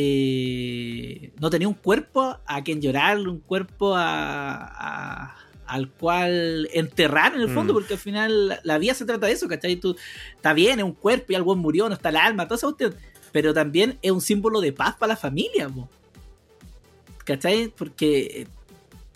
eh, 0.00 1.32
no 1.40 1.50
tenía 1.50 1.68
un 1.68 1.74
cuerpo 1.74 2.38
a 2.46 2.64
quien 2.64 2.80
llorar, 2.80 3.18
un 3.18 3.40
cuerpo 3.40 3.94
a, 3.96 4.54
a- 4.56 5.36
al 5.66 5.88
cual 5.88 6.68
enterrar 6.72 7.34
en 7.36 7.42
el 7.42 7.48
fondo, 7.48 7.72
Mm. 7.72 7.76
porque 7.76 7.92
al 7.94 8.00
final 8.00 8.48
la, 8.48 8.60
la 8.64 8.78
vida 8.78 8.92
se 8.94 9.04
trata 9.04 9.26
de 9.28 9.32
eso, 9.34 9.46
¿cachai? 9.46 9.76
Tú, 9.76 9.94
está 10.34 10.52
bien, 10.52 10.80
es 10.80 10.84
un 10.84 10.94
cuerpo 10.94 11.26
y 11.32 11.36
algo 11.36 11.54
murió, 11.54 11.88
no 11.88 11.94
está 11.94 12.08
el 12.08 12.16
alma, 12.16 12.46
todo 12.48 12.56
eso, 12.56 12.68
usted, 12.70 12.92
pero 13.30 13.54
también 13.54 13.96
es 14.02 14.10
un 14.10 14.20
símbolo 14.20 14.60
de 14.60 14.72
paz 14.72 14.96
para 14.96 15.12
la 15.12 15.16
familia, 15.16 15.68
po. 15.68 15.88
¿Cachai? 17.24 17.68
Porque 17.68 18.46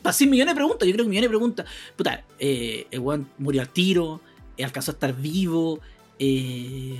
así 0.02 0.26
millones 0.26 0.54
de 0.54 0.56
preguntas, 0.56 0.86
yo 0.86 0.92
creo 0.92 1.04
que 1.04 1.10
millones 1.10 1.30
de 1.30 1.36
preguntas. 1.36 1.66
Puta, 1.96 2.24
eh, 2.38 2.86
el 2.90 3.00
weón 3.00 3.28
murió 3.38 3.62
al 3.62 3.68
tiro, 3.68 4.20
eh, 4.56 4.64
alcanzó 4.64 4.90
a 4.92 4.94
estar 4.94 5.14
vivo. 5.14 5.80
eh, 6.18 6.98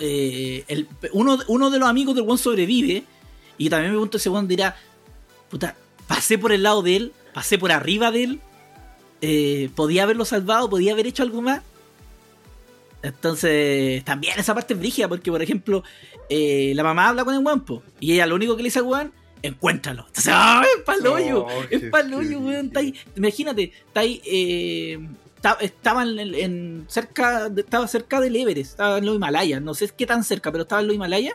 eh, 0.00 0.86
uno, 1.12 1.70
de 1.70 1.78
los 1.78 1.88
amigos 1.88 2.14
del 2.14 2.24
weón 2.24 2.38
sobrevive. 2.38 3.04
Y 3.58 3.68
también 3.68 3.90
me 3.92 3.96
pregunto, 3.96 4.16
ese 4.16 4.30
weón 4.30 4.48
dirá, 4.48 4.76
puta, 5.50 5.76
pasé 6.06 6.38
por 6.38 6.52
el 6.52 6.62
lado 6.62 6.82
de 6.82 6.96
él, 6.96 7.12
pasé 7.34 7.58
por 7.58 7.72
arriba 7.72 8.10
de 8.10 8.24
él. 8.24 8.40
eh, 9.20 9.70
podía 9.74 10.04
haberlo 10.04 10.24
salvado, 10.24 10.70
podía 10.70 10.92
haber 10.92 11.06
hecho 11.06 11.22
algo 11.22 11.42
más. 11.42 11.62
Entonces, 13.02 14.04
también 14.04 14.38
esa 14.38 14.54
parte 14.54 14.74
es 14.74 14.80
brígida, 14.80 15.08
porque 15.08 15.30
por 15.30 15.42
ejemplo, 15.42 15.82
eh, 16.28 16.72
la 16.74 16.82
mamá 16.82 17.08
habla 17.08 17.24
con 17.24 17.34
el 17.34 17.44
weón, 17.44 17.60
po, 17.64 17.82
y 17.98 18.12
ella 18.12 18.26
lo 18.26 18.34
único 18.34 18.56
que 18.56 18.62
le 18.62 18.66
dice 18.68 18.80
al 18.80 18.84
weón, 18.86 19.12
encuéntralo. 19.42 20.04
Entonces, 20.06 20.32
¡ah, 20.34 20.62
es 20.76 20.82
paloyo! 20.84 21.46
Oh, 21.46 21.62
es 21.70 21.82
paloyo, 21.90 22.38
weón. 22.40 22.66
Está 22.66 22.80
ahí, 22.80 22.94
imagínate, 23.16 23.72
está 23.86 24.00
ahí, 24.00 24.20
eh, 24.24 24.98
está- 25.36 25.58
estaba 25.60 26.02
en, 26.02 26.18
en 26.18 26.84
cerca, 26.88 27.50
estaba 27.56 27.86
cerca 27.88 28.20
del 28.20 28.36
Everest, 28.36 28.72
estaba 28.72 28.98
en 28.98 29.06
los 29.06 29.16
Himalayas, 29.16 29.62
no 29.62 29.74
sé 29.74 29.90
qué 29.96 30.06
tan 30.06 30.22
cerca, 30.24 30.50
pero 30.52 30.62
estaba 30.62 30.80
en 30.82 30.86
los 30.88 30.96
Himalayas. 30.96 31.34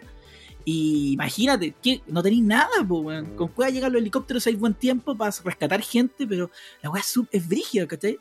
Y 0.67 1.11
imagínate, 1.13 1.75
que 1.81 2.01
no 2.07 2.23
tenéis 2.23 2.41
nada, 2.43 2.83
po, 2.87 2.99
weón. 2.99 3.35
Con 3.35 3.49
cueva 3.49 3.69
llegan 3.69 3.93
los 3.93 4.01
helicópteros, 4.01 4.47
hay 4.47 4.55
buen 4.55 4.73
tiempo 4.73 5.15
para 5.15 5.31
rescatar 5.43 5.81
gente, 5.83 6.25
pero 6.25 6.49
la 6.81 6.89
weá 6.89 7.01
es, 7.01 7.07
sub- 7.07 7.27
es 7.31 7.47
brígida, 7.47 7.87
¿cachai? 7.87 8.17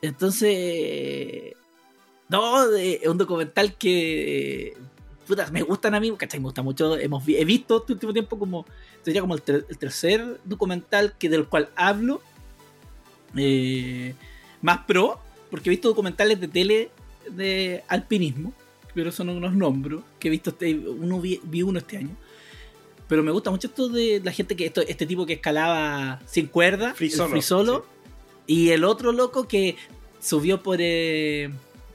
Entonces, 0.00 1.52
no, 2.28 2.72
es 2.76 3.06
un 3.06 3.18
documental 3.18 3.74
que 3.76 4.76
me 5.52 5.62
gustan 5.62 5.94
a 5.94 6.00
mí, 6.00 6.12
¿cachai? 6.16 6.40
Me 6.40 6.44
gusta 6.44 6.62
mucho. 6.62 6.96
Hemos, 6.96 7.26
he 7.28 7.44
visto 7.44 7.78
este 7.78 7.92
último 7.94 8.12
tiempo 8.12 8.38
como, 8.38 8.64
sería 9.02 9.20
como 9.20 9.34
el, 9.34 9.42
ter- 9.42 9.66
el 9.68 9.78
tercer 9.78 10.40
documental 10.44 11.14
que 11.18 11.28
del 11.28 11.46
cual 11.46 11.68
hablo, 11.76 12.20
eh, 13.36 14.14
más 14.62 14.78
pro, 14.86 15.18
porque 15.50 15.68
he 15.68 15.70
visto 15.70 15.88
documentales 15.88 16.40
de 16.40 16.48
tele 16.48 16.90
de 17.30 17.82
alpinismo, 17.88 18.52
pero 18.94 19.12
son 19.12 19.28
unos 19.28 19.54
nombres 19.54 20.00
que 20.18 20.28
he 20.28 20.30
visto, 20.30 20.50
este, 20.50 20.74
uno 20.74 21.20
vi, 21.20 21.40
vi 21.44 21.62
uno 21.62 21.78
este 21.78 21.98
año. 21.98 22.16
Pero 23.08 23.22
me 23.22 23.30
gusta 23.30 23.50
mucho 23.50 23.68
esto 23.68 23.88
de 23.88 24.20
la 24.24 24.32
gente 24.32 24.56
que, 24.56 24.66
esto, 24.66 24.80
este 24.80 25.06
tipo 25.06 25.26
que 25.26 25.34
escalaba 25.34 26.20
sin 26.26 26.46
cuerda, 26.46 26.94
Free 26.94 27.06
el 27.08 27.12
solo, 27.12 27.28
free 27.30 27.42
solo, 27.42 27.86
y 28.46 28.70
el 28.70 28.84
otro 28.84 29.12
loco 29.12 29.46
que 29.46 29.76
subió 30.20 30.62
por, 30.62 30.78
eh, 30.80 31.50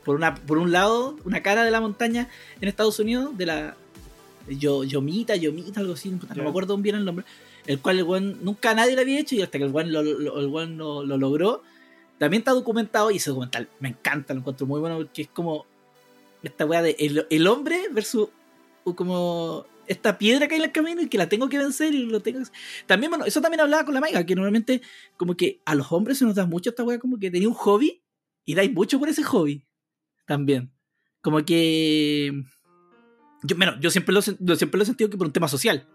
por, 0.06 0.15
una, 0.15 0.36
por 0.36 0.57
un 0.57 0.72
lado, 0.72 1.18
una 1.26 1.41
cara 1.44 1.64
de 1.64 1.72
la 1.72 1.82
montaña 1.82 2.28
en 2.60 2.68
Estados 2.68 2.99
Unidos, 2.99 3.38
de 3.38 3.45
la 3.45 3.76
Yo- 4.49 4.84
Yomita, 4.84 5.36
Yomita, 5.36 5.80
algo 5.80 5.94
así, 5.94 6.10
no 6.10 6.19
me 6.36 6.49
acuerdo 6.49 6.78
bien 6.78 6.95
el 6.95 7.06
nombre, 7.06 7.26
el 7.68 7.80
cual 7.80 7.99
el 7.99 8.03
weón 8.06 8.40
nunca 8.44 8.73
nadie 8.73 8.95
lo 8.95 9.02
había 9.02 9.19
hecho 9.19 9.36
y 9.36 9.41
hasta 9.41 9.57
que 9.57 9.65
el 9.65 9.72
weón 9.72 9.91
lo, 9.91 10.02
lo- 10.03 10.40
el 10.40 10.48
weón 10.48 10.78
lo- 10.78 11.03
lo 11.03 11.18
logró. 11.18 11.61
También 12.18 12.41
está 12.41 12.52
documentado 12.52 13.10
y 13.11 13.18
ese 13.18 13.30
documental 13.32 13.68
me 13.80 13.90
encanta, 13.90 14.34
lo 14.34 14.40
encuentro 14.41 14.65
muy 14.68 14.80
bueno 14.80 14.98
porque 14.98 15.23
es 15.23 15.28
como 15.30 15.65
esta 16.44 16.65
weá 16.65 16.82
de 16.82 16.95
el, 16.99 17.26
el 17.30 17.48
hombre 17.48 17.88
versus 17.91 18.30
como 18.95 19.65
esta 19.88 20.18
piedra 20.18 20.48
que 20.48 20.56
hay 20.56 20.60
en 20.61 20.65
el 20.65 20.72
camino 20.72 21.02
y 21.02 21.07
que 21.10 21.18
la 21.18 21.28
tengo 21.28 21.49
que 21.49 21.57
vencer 21.57 21.94
y 21.94 22.06
lo 22.06 22.22
tengo 22.22 22.40
que... 22.40 22.45
También, 22.86 23.11
bueno, 23.11 23.26
eso 23.26 23.41
también 23.41 23.60
hablaba 23.61 23.84
con 23.86 23.94
la 23.94 23.99
Maiga, 23.99 24.26
que 24.26 24.36
normalmente 24.36 24.82
como 25.18 25.36
que 25.36 25.60
a 25.65 25.76
los 25.76 25.91
hombres 25.91 26.18
se 26.18 26.26
nos 26.26 26.36
da 26.36 26.45
mucho 26.45 26.69
esta 26.69 26.84
weá 26.84 26.98
como 26.99 27.19
que 27.19 27.30
tenía 27.30 27.48
un 27.48 27.53
hobby 27.53 28.02
y 28.45 28.56
dais 28.56 28.72
mucho 28.72 28.99
por 28.99 29.10
ese 29.10 29.23
hobby 29.23 29.64
también. 30.36 30.72
Como 31.22 31.44
que... 31.44 32.32
Yo, 33.44 33.56
bueno, 33.58 33.78
yo 33.82 33.90
siempre 33.90 34.14
lo, 34.14 34.22
siempre 34.22 34.78
lo 34.78 34.84
he 34.84 34.86
sentido 34.86 35.10
que 35.10 35.18
por 35.18 35.28
un 35.28 35.34
tema 35.34 35.48
social. 35.49 35.88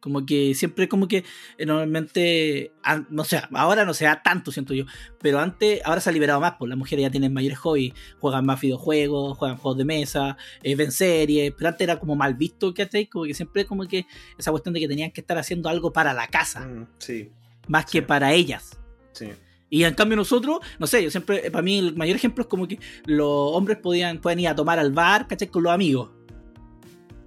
Como 0.00 0.24
que 0.24 0.54
siempre 0.54 0.88
como 0.88 1.08
que 1.08 1.24
eh, 1.58 1.66
normalmente, 1.66 2.70
an- 2.84 3.06
no 3.10 3.24
sé, 3.24 3.42
ahora 3.52 3.84
no 3.84 3.92
se 3.94 4.04
da 4.04 4.22
tanto, 4.22 4.52
siento 4.52 4.72
yo, 4.72 4.84
pero 5.20 5.40
antes, 5.40 5.80
ahora 5.84 6.00
se 6.00 6.08
ha 6.08 6.12
liberado 6.12 6.40
más, 6.40 6.54
pues 6.56 6.68
las 6.68 6.78
mujeres 6.78 7.02
ya 7.02 7.10
tienen 7.10 7.32
mayores 7.34 7.58
hobbies, 7.58 7.94
juegan 8.20 8.46
más 8.46 8.60
videojuegos, 8.60 9.36
juegan 9.36 9.56
juegos 9.56 9.76
de 9.76 9.84
mesa, 9.84 10.36
eh, 10.62 10.76
ven 10.76 10.92
series, 10.92 11.52
pero 11.58 11.68
antes 11.70 11.80
era 11.84 11.98
como 11.98 12.14
mal 12.14 12.34
visto, 12.34 12.72
¿cachai? 12.72 13.06
Como 13.06 13.24
que 13.24 13.34
siempre 13.34 13.66
como 13.66 13.86
que 13.88 14.06
esa 14.38 14.52
cuestión 14.52 14.72
de 14.72 14.78
que 14.80 14.86
tenían 14.88 15.10
que 15.10 15.20
estar 15.20 15.36
haciendo 15.36 15.68
algo 15.68 15.92
para 15.92 16.14
la 16.14 16.28
casa, 16.28 16.60
Mm, 16.60 16.86
sí, 16.98 17.32
más 17.66 17.84
que 17.86 18.00
para 18.00 18.32
ellas. 18.32 18.78
sí. 19.12 19.30
Y 19.70 19.84
en 19.84 19.94
cambio 19.94 20.16
nosotros, 20.16 20.58
no 20.78 20.86
sé, 20.86 21.02
yo 21.02 21.10
siempre, 21.10 21.50
para 21.50 21.62
mí 21.62 21.78
el 21.78 21.96
mayor 21.96 22.16
ejemplo 22.16 22.42
es 22.42 22.48
como 22.48 22.66
que 22.66 22.78
los 23.04 23.26
hombres 23.26 23.78
podían, 23.78 24.18
pueden 24.18 24.40
ir 24.40 24.48
a 24.48 24.54
tomar 24.54 24.78
al 24.78 24.92
bar, 24.92 25.26
¿cachai? 25.26 25.48
Con 25.48 25.62
los 25.62 25.72
amigos. 25.72 26.10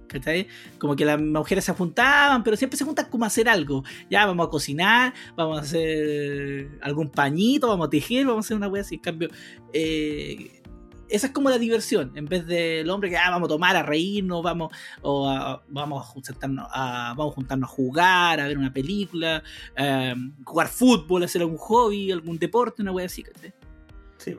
¿Cachai? 0.08 0.46
Como 0.78 0.94
que 0.94 1.04
las 1.04 1.20
mujeres 1.20 1.64
se 1.64 1.72
juntaban, 1.72 2.42
pero 2.42 2.56
siempre 2.56 2.76
se 2.76 2.84
juntan 2.84 3.08
como 3.08 3.24
a 3.24 3.28
hacer 3.28 3.48
algo. 3.48 3.82
Ya, 4.10 4.26
vamos 4.26 4.46
a 4.46 4.50
cocinar, 4.50 5.14
vamos 5.36 5.58
a 5.58 5.62
hacer 5.62 6.68
algún 6.82 7.08
pañito, 7.08 7.68
vamos 7.68 7.86
a 7.86 7.90
tejer, 7.90 8.26
vamos 8.26 8.44
a 8.44 8.46
hacer 8.46 8.56
una 8.56 8.68
wea 8.68 8.82
así. 8.82 8.96
En 8.96 9.00
cambio, 9.00 9.30
eh, 9.72 10.61
esa 11.12 11.26
es 11.28 11.32
como 11.32 11.50
la 11.50 11.58
diversión. 11.58 12.12
En 12.16 12.24
vez 12.26 12.46
del 12.46 12.88
hombre 12.90 13.10
que 13.10 13.16
ah, 13.16 13.30
vamos 13.30 13.46
a 13.46 13.50
tomar, 13.50 13.76
a 13.76 13.82
reírnos, 13.82 14.42
vamos, 14.42 14.72
o 15.02 15.28
a- 15.28 15.62
vamos, 15.68 16.00
a 16.02 16.04
juntarnos 16.04 16.66
a, 16.70 17.14
vamos 17.16 17.32
a 17.32 17.34
juntarnos 17.36 17.70
a 17.70 17.72
jugar, 17.72 18.40
a 18.40 18.46
ver 18.48 18.58
una 18.58 18.72
película, 18.72 19.42
eh, 19.76 20.14
jugar 20.44 20.68
fútbol, 20.68 21.22
hacer 21.22 21.42
algún 21.42 21.58
hobby, 21.58 22.10
algún 22.10 22.38
deporte, 22.38 22.82
una 22.82 22.92
wea 22.92 23.06
así, 23.06 23.22
¿cachai? 23.22 23.52
sí. 24.18 24.36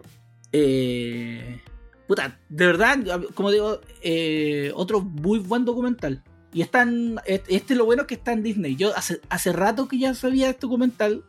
Eh, 0.52 1.60
puta, 2.08 2.40
de 2.50 2.66
verdad, 2.68 3.00
como 3.34 3.52
digo, 3.52 3.80
eh, 4.02 4.72
otro 4.76 5.02
muy 5.02 5.40
buen 5.40 5.66
documental. 5.66 6.24
Y 6.54 6.62
están, 6.62 7.16
este 7.26 7.74
es 7.74 7.78
lo 7.78 7.86
bueno 7.86 8.06
que 8.06 8.14
está 8.14 8.34
en 8.34 8.44
Disney. 8.44 8.76
Yo 8.76 8.96
hace, 8.96 9.20
hace 9.30 9.52
rato 9.52 9.88
que 9.88 9.98
ya 9.98 10.14
sabía 10.14 10.52
este 10.52 10.62
documental 10.68 11.24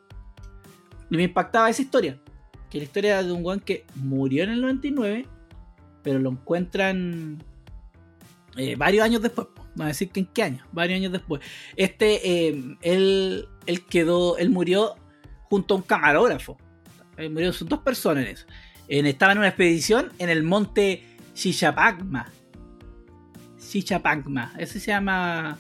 y 1.10 1.16
me 1.16 1.22
impactaba 1.22 1.70
esa 1.70 1.80
historia. 1.80 2.20
Que 2.68 2.76
la 2.78 2.84
historia 2.84 3.22
de 3.22 3.32
un 3.32 3.42
guan 3.42 3.60
que 3.60 3.86
murió 3.94 4.44
en 4.44 4.50
el 4.50 4.60
99, 4.60 5.26
pero 6.04 6.20
lo 6.20 6.30
encuentran 6.30 7.42
eh, 8.56 8.76
varios 8.76 9.04
años 9.04 9.20
después. 9.22 9.48
No 9.56 9.62
voy 9.82 9.84
a 9.86 9.88
decir 9.88 10.10
que 10.10 10.20
en 10.20 10.26
qué 10.26 10.42
año, 10.44 10.64
varios 10.70 10.98
años 10.98 11.10
después. 11.10 11.40
Este, 11.74 12.46
eh, 12.48 12.76
él, 12.82 13.48
él 13.66 13.84
quedó, 13.86 14.36
él 14.38 14.50
murió 14.50 14.94
junto 15.44 15.74
a 15.74 15.76
un 15.78 15.82
camarógrafo. 15.82 16.56
Eh, 17.16 17.28
murieron 17.28 17.52
son 17.52 17.68
dos 17.68 17.80
personas 17.80 18.24
en 18.24 18.30
eso. 18.30 18.46
En, 18.86 19.06
estaba 19.06 19.32
en 19.32 19.38
una 19.38 19.48
expedición 19.48 20.12
en 20.18 20.28
el 20.28 20.44
monte 20.44 21.02
Shishapagma. 21.34 22.30
Shishapagma, 23.58 24.52
ese 24.58 24.78
se 24.78 24.92
llama. 24.92 25.58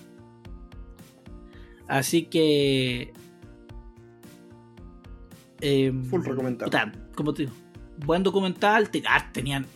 Así 1.88 2.24
que. 2.26 3.12
eh, 5.60 5.92
Full 6.10 6.22
recomendable. 6.24 6.64
puta, 6.70 6.92
como 7.16 7.34
te 7.34 7.42
digo, 7.42 7.54
buen 8.04 8.22
documental. 8.22 8.90
te- 8.90 9.02
ah, 9.08 9.30
tenían 9.32 9.66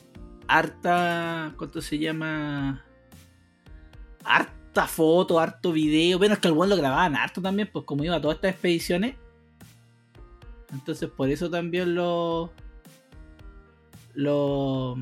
harta. 0.49 1.55
¿Cuánto 1.57 1.81
se 1.81 1.99
llama? 1.99 2.85
Harta 4.25 4.87
foto, 4.87 5.39
harto 5.39 5.73
video. 5.73 6.19
Bueno, 6.19 6.35
es 6.35 6.41
que 6.41 6.51
buen 6.51 6.71
lo 6.71 6.77
grababan 6.77 7.15
harto 7.17 7.41
también, 7.41 7.69
pues 7.73 7.85
como 7.85 8.05
iba 8.05 8.17
a 8.17 8.21
todas 8.21 8.37
estas 8.37 8.53
expediciones. 8.53 9.17
Entonces 10.73 11.09
por 11.11 11.29
eso 11.31 11.49
también 11.49 11.95
lo. 11.95 12.53
Lo. 14.15 14.97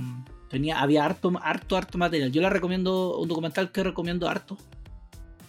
Tenía, 0.51 0.81
había 0.81 1.05
harto, 1.05 1.33
harto, 1.43 1.77
harto 1.77 1.99
material. 1.99 2.31
Yo 2.31 2.41
la 2.43 2.51
recomiendo, 2.51 3.19
un 3.19 3.29
documental 3.29 3.73
que 3.73 3.83
recomiendo 3.83 4.29
harto. 4.29 4.57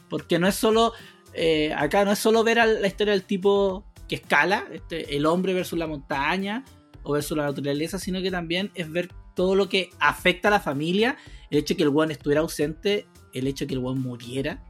Porque 0.09 0.39
no 0.39 0.47
es 0.47 0.55
solo. 0.55 0.93
eh, 1.33 1.73
acá 1.73 2.05
no 2.05 2.11
es 2.11 2.19
solo 2.19 2.43
ver 2.43 2.57
la 2.57 2.87
historia 2.87 3.13
del 3.13 3.23
tipo 3.23 3.85
que 4.07 4.15
escala, 4.15 4.65
este, 4.71 5.17
el 5.17 5.25
hombre 5.25 5.53
versus 5.53 5.77
la 5.77 5.85
montaña 5.85 6.63
o 7.03 7.13
versus 7.13 7.37
la 7.37 7.45
naturaleza, 7.45 7.99
sino 7.99 8.21
que 8.21 8.31
también 8.31 8.71
es 8.73 8.89
ver 8.89 9.09
todo 9.37 9.55
lo 9.55 9.69
que 9.69 9.91
afecta 9.99 10.49
a 10.49 10.51
la 10.51 10.59
familia, 10.59 11.15
el 11.51 11.59
hecho 11.59 11.75
de 11.75 11.77
que 11.77 11.83
el 11.83 11.91
one 11.95 12.11
estuviera 12.11 12.41
ausente, 12.41 13.05
el 13.33 13.45
hecho 13.45 13.63
de 13.63 13.67
que 13.67 13.75
el 13.75 13.85
one 13.85 13.99
muriera, 13.99 14.61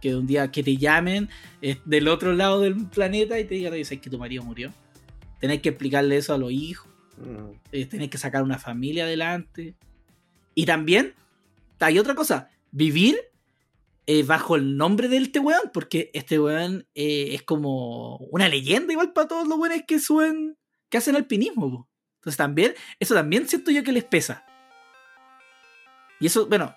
que 0.00 0.16
un 0.16 0.26
día 0.26 0.50
que 0.50 0.62
te 0.62 0.78
llamen 0.78 1.28
eh, 1.60 1.76
del 1.84 2.08
otro 2.08 2.32
lado 2.32 2.62
del 2.62 2.86
planeta 2.86 3.38
y 3.38 3.44
te 3.44 3.54
digan, 3.56 3.74
oye, 3.74 3.84
¿sabes 3.84 4.00
que 4.00 4.08
tu 4.08 4.18
marido 4.18 4.42
murió? 4.42 4.72
Tenés 5.38 5.60
que 5.60 5.68
explicarle 5.68 6.16
eso 6.16 6.32
a 6.32 6.38
los 6.38 6.50
hijos, 6.50 6.88
Mm, 7.18 7.52
eh, 7.72 7.84
tenés 7.84 8.08
que 8.08 8.16
sacar 8.16 8.42
una 8.42 8.58
familia 8.58 9.04
adelante. 9.04 9.76
Y 10.54 10.64
también 10.64 11.12
hay 11.78 11.98
otra 11.98 12.14
cosa, 12.14 12.48
vivir 12.70 13.18
eh, 14.06 14.22
bajo 14.22 14.56
el 14.56 14.78
nombre 14.78 15.08
de 15.08 15.18
este 15.18 15.38
weón, 15.38 15.70
porque 15.74 16.10
este 16.14 16.40
weón 16.40 16.86
es 16.94 17.42
como 17.42 18.16
una 18.30 18.48
leyenda 18.48 18.94
igual 18.94 19.12
para 19.12 19.28
todos 19.28 19.46
los 19.46 19.58
weones 19.58 19.84
que 19.86 19.98
suben, 19.98 20.56
que 20.88 20.96
hacen 20.96 21.14
alpinismo. 21.14 21.70
po. 21.70 21.89
Entonces 22.20 22.36
también, 22.36 22.74
eso 22.98 23.14
también 23.14 23.48
siento 23.48 23.70
yo 23.70 23.82
que 23.82 23.92
les 23.92 24.04
pesa. 24.04 24.44
Y 26.20 26.26
eso, 26.26 26.46
bueno, 26.46 26.76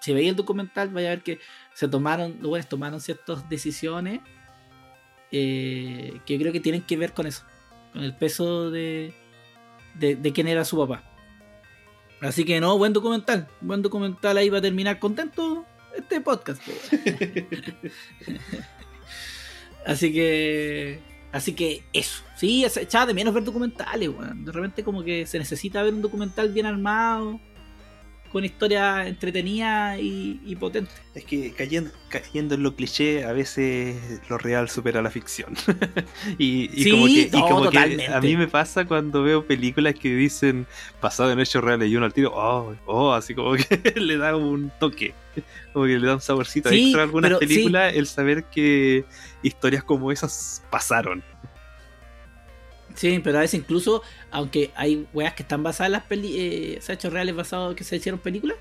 si 0.00 0.12
veis 0.12 0.28
el 0.28 0.34
documental, 0.36 0.88
vaya 0.88 1.08
a 1.08 1.14
ver 1.14 1.22
que 1.22 1.38
se 1.72 1.86
tomaron, 1.86 2.44
weones 2.44 2.68
tomaron 2.68 3.00
ciertas 3.00 3.48
decisiones 3.48 4.20
eh, 5.30 6.20
que 6.26 6.36
creo 6.36 6.52
que 6.52 6.58
tienen 6.58 6.82
que 6.82 6.96
ver 6.96 7.12
con 7.12 7.28
eso, 7.28 7.44
con 7.92 8.02
el 8.02 8.14
peso 8.16 8.72
de, 8.72 9.14
de, 9.94 10.16
de 10.16 10.32
quién 10.32 10.48
era 10.48 10.64
su 10.64 10.76
papá. 10.76 11.04
Así 12.20 12.44
que 12.44 12.60
no, 12.60 12.76
buen 12.76 12.92
documental, 12.92 13.46
buen 13.60 13.82
documental 13.82 14.36
ahí 14.36 14.48
va 14.48 14.58
a 14.58 14.62
terminar 14.62 14.98
contento 14.98 15.64
este 15.96 16.20
podcast. 16.20 16.60
po. 16.64 16.72
así 19.86 20.12
que, 20.12 21.00
así 21.32 21.54
que 21.54 21.82
eso, 21.92 22.22
sí, 22.36 22.64
echaba 22.64 23.06
de 23.06 23.14
menos 23.14 23.34
ver 23.34 23.44
documentales, 23.44 24.08
weón. 24.08 24.44
De 24.44 24.52
repente 24.52 24.84
como 24.84 25.02
que 25.02 25.26
se 25.26 25.38
necesita 25.38 25.82
ver 25.82 25.94
un 25.94 26.02
documental 26.02 26.50
bien 26.50 26.66
armado, 26.66 27.40
con 28.32 28.46
historia 28.46 29.06
entretenida 29.06 29.98
y, 29.98 30.40
y 30.44 30.56
potente. 30.56 30.90
Es 31.14 31.24
que 31.24 31.52
cayendo, 31.52 31.90
cayendo 32.08 32.54
en 32.54 32.62
lo 32.62 32.74
cliché, 32.74 33.24
a 33.24 33.32
veces 33.32 34.20
lo 34.30 34.38
real 34.38 34.70
supera 34.70 35.02
la 35.02 35.10
ficción. 35.10 35.54
y, 36.38 36.70
y 36.72 36.84
Sí, 36.84 36.90
como, 36.90 37.04
que, 37.04 37.12
y 37.12 37.30
no, 37.30 37.40
como 37.46 37.60
que 37.62 37.66
totalmente. 37.66 38.06
a 38.06 38.20
mí 38.22 38.36
me 38.38 38.48
pasa 38.48 38.86
cuando 38.86 39.22
veo 39.22 39.46
películas 39.46 39.94
que 39.94 40.14
dicen 40.14 40.66
basado 41.02 41.30
en 41.30 41.40
hechos 41.40 41.62
reales 41.62 41.90
y 41.90 41.96
uno 41.96 42.06
al 42.06 42.14
tiro, 42.14 42.32
oh, 42.34 42.74
oh, 42.86 43.12
así 43.12 43.34
como 43.34 43.52
que 43.52 43.92
le 44.00 44.16
da 44.16 44.34
un 44.34 44.72
toque. 44.80 45.12
Como 45.72 45.86
que 45.86 45.98
le 45.98 46.06
da 46.06 46.14
un 46.14 46.20
saborcito 46.20 46.68
Sí, 46.68 46.84
extra 46.86 47.00
a 47.02 47.04
algunas 47.04 47.28
pero 47.30 47.40
sí. 47.40 47.46
películas 47.46 47.94
el 47.94 48.06
saber 48.06 48.44
que 48.44 49.04
historias 49.42 49.84
como 49.84 50.12
esas 50.12 50.62
pasaron. 50.70 51.22
Sí, 52.94 53.18
pero 53.24 53.38
a 53.38 53.40
veces 53.40 53.58
incluso, 53.60 54.02
aunque 54.30 54.70
hay 54.76 55.06
weas 55.14 55.32
que 55.34 55.42
están 55.42 55.62
basadas 55.62 55.88
en 55.88 55.92
las 55.92 56.02
peli 56.04 56.34
eh, 56.38 56.76
o 56.78 56.82
sea, 56.82 56.94
hechos 56.94 57.12
reales 57.12 57.34
basados 57.34 57.74
que 57.74 57.84
se 57.84 57.96
hicieron 57.96 58.20
películas, 58.20 58.58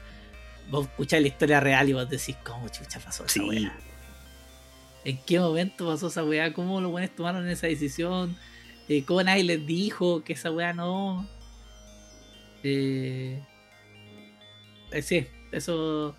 vos 0.69 0.88
escucháis 0.88 1.22
la 1.22 1.27
historia 1.27 1.60
real 1.60 1.89
y 1.89 1.93
vos 1.93 2.10
decís, 2.10 2.38
¿cómo 2.43 2.69
chucha 2.69 2.99
pasó 3.02 3.26
esa 3.26 3.34
Sí. 3.34 3.41
wea? 3.41 3.77
¿En 5.03 5.18
qué 5.26 5.39
momento 5.39 5.88
pasó 5.88 6.07
esa 6.07 6.23
weá? 6.23 6.53
¿Cómo 6.53 6.80
los 6.80 6.91
buenos 6.91 7.10
tomaron 7.15 7.48
esa 7.49 7.68
decisión? 7.68 8.38
Eh, 8.88 9.03
¿Cómo 9.03 9.22
nadie 9.23 9.43
les 9.43 9.65
dijo 9.65 10.23
que 10.23 10.34
esa 10.34 10.52
weá 10.52 10.72
no? 10.73 11.27
Eh, 12.64 13.41
eh, 14.91 15.02
sí, 15.02 15.27
eso. 15.52 16.15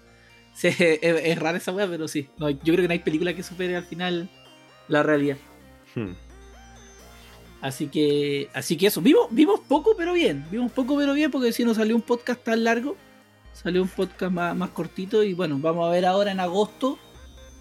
Sí, 0.54 0.68
es, 0.78 0.98
es 1.02 1.38
rara 1.38 1.58
esa 1.58 1.72
weá, 1.72 1.88
pero 1.88 2.08
sí. 2.08 2.28
No, 2.38 2.50
yo 2.50 2.58
creo 2.62 2.76
que 2.76 2.88
no 2.88 2.92
hay 2.92 2.98
película 3.00 3.34
que 3.34 3.42
supere 3.42 3.76
al 3.76 3.84
final 3.84 4.28
la 4.88 5.02
realidad. 5.02 5.36
Hmm. 5.94 6.12
Así 7.60 7.86
que, 7.86 8.48
así 8.54 8.76
que 8.76 8.88
eso, 8.88 9.00
vimos, 9.00 9.28
vimos 9.30 9.60
poco 9.60 9.94
pero 9.96 10.14
bien, 10.14 10.44
vimos 10.50 10.72
poco 10.72 10.96
pero 10.96 11.12
bien 11.14 11.30
porque 11.30 11.52
si 11.52 11.64
nos 11.64 11.76
salió 11.76 11.94
un 11.94 12.02
podcast 12.02 12.42
tan 12.42 12.64
largo, 12.64 12.96
salió 13.52 13.82
un 13.82 13.88
podcast 13.88 14.32
más, 14.32 14.56
más 14.56 14.70
cortito 14.70 15.22
y 15.22 15.32
bueno, 15.32 15.58
vamos 15.60 15.86
a 15.86 15.90
ver 15.90 16.04
ahora 16.04 16.32
en 16.32 16.40
agosto. 16.40 16.98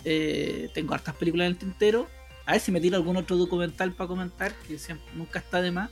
eh, 0.04 0.70
tengo 0.74 0.96
hartas 0.96 1.16
películas 1.16 1.46
en 1.46 1.52
el 1.52 1.58
tintero. 1.58 2.08
A 2.48 2.54
ver 2.54 2.62
si 2.62 2.72
me 2.72 2.82
tiro 2.82 2.98
algún 2.98 3.16
otro 3.18 3.38
documental 3.38 3.94
para 3.94 4.08
comentar, 4.08 4.54
que 4.68 4.80
siempre, 4.80 5.08
nunca 5.14 5.38
está 5.38 5.62
de 5.62 5.70
más. 5.70 5.92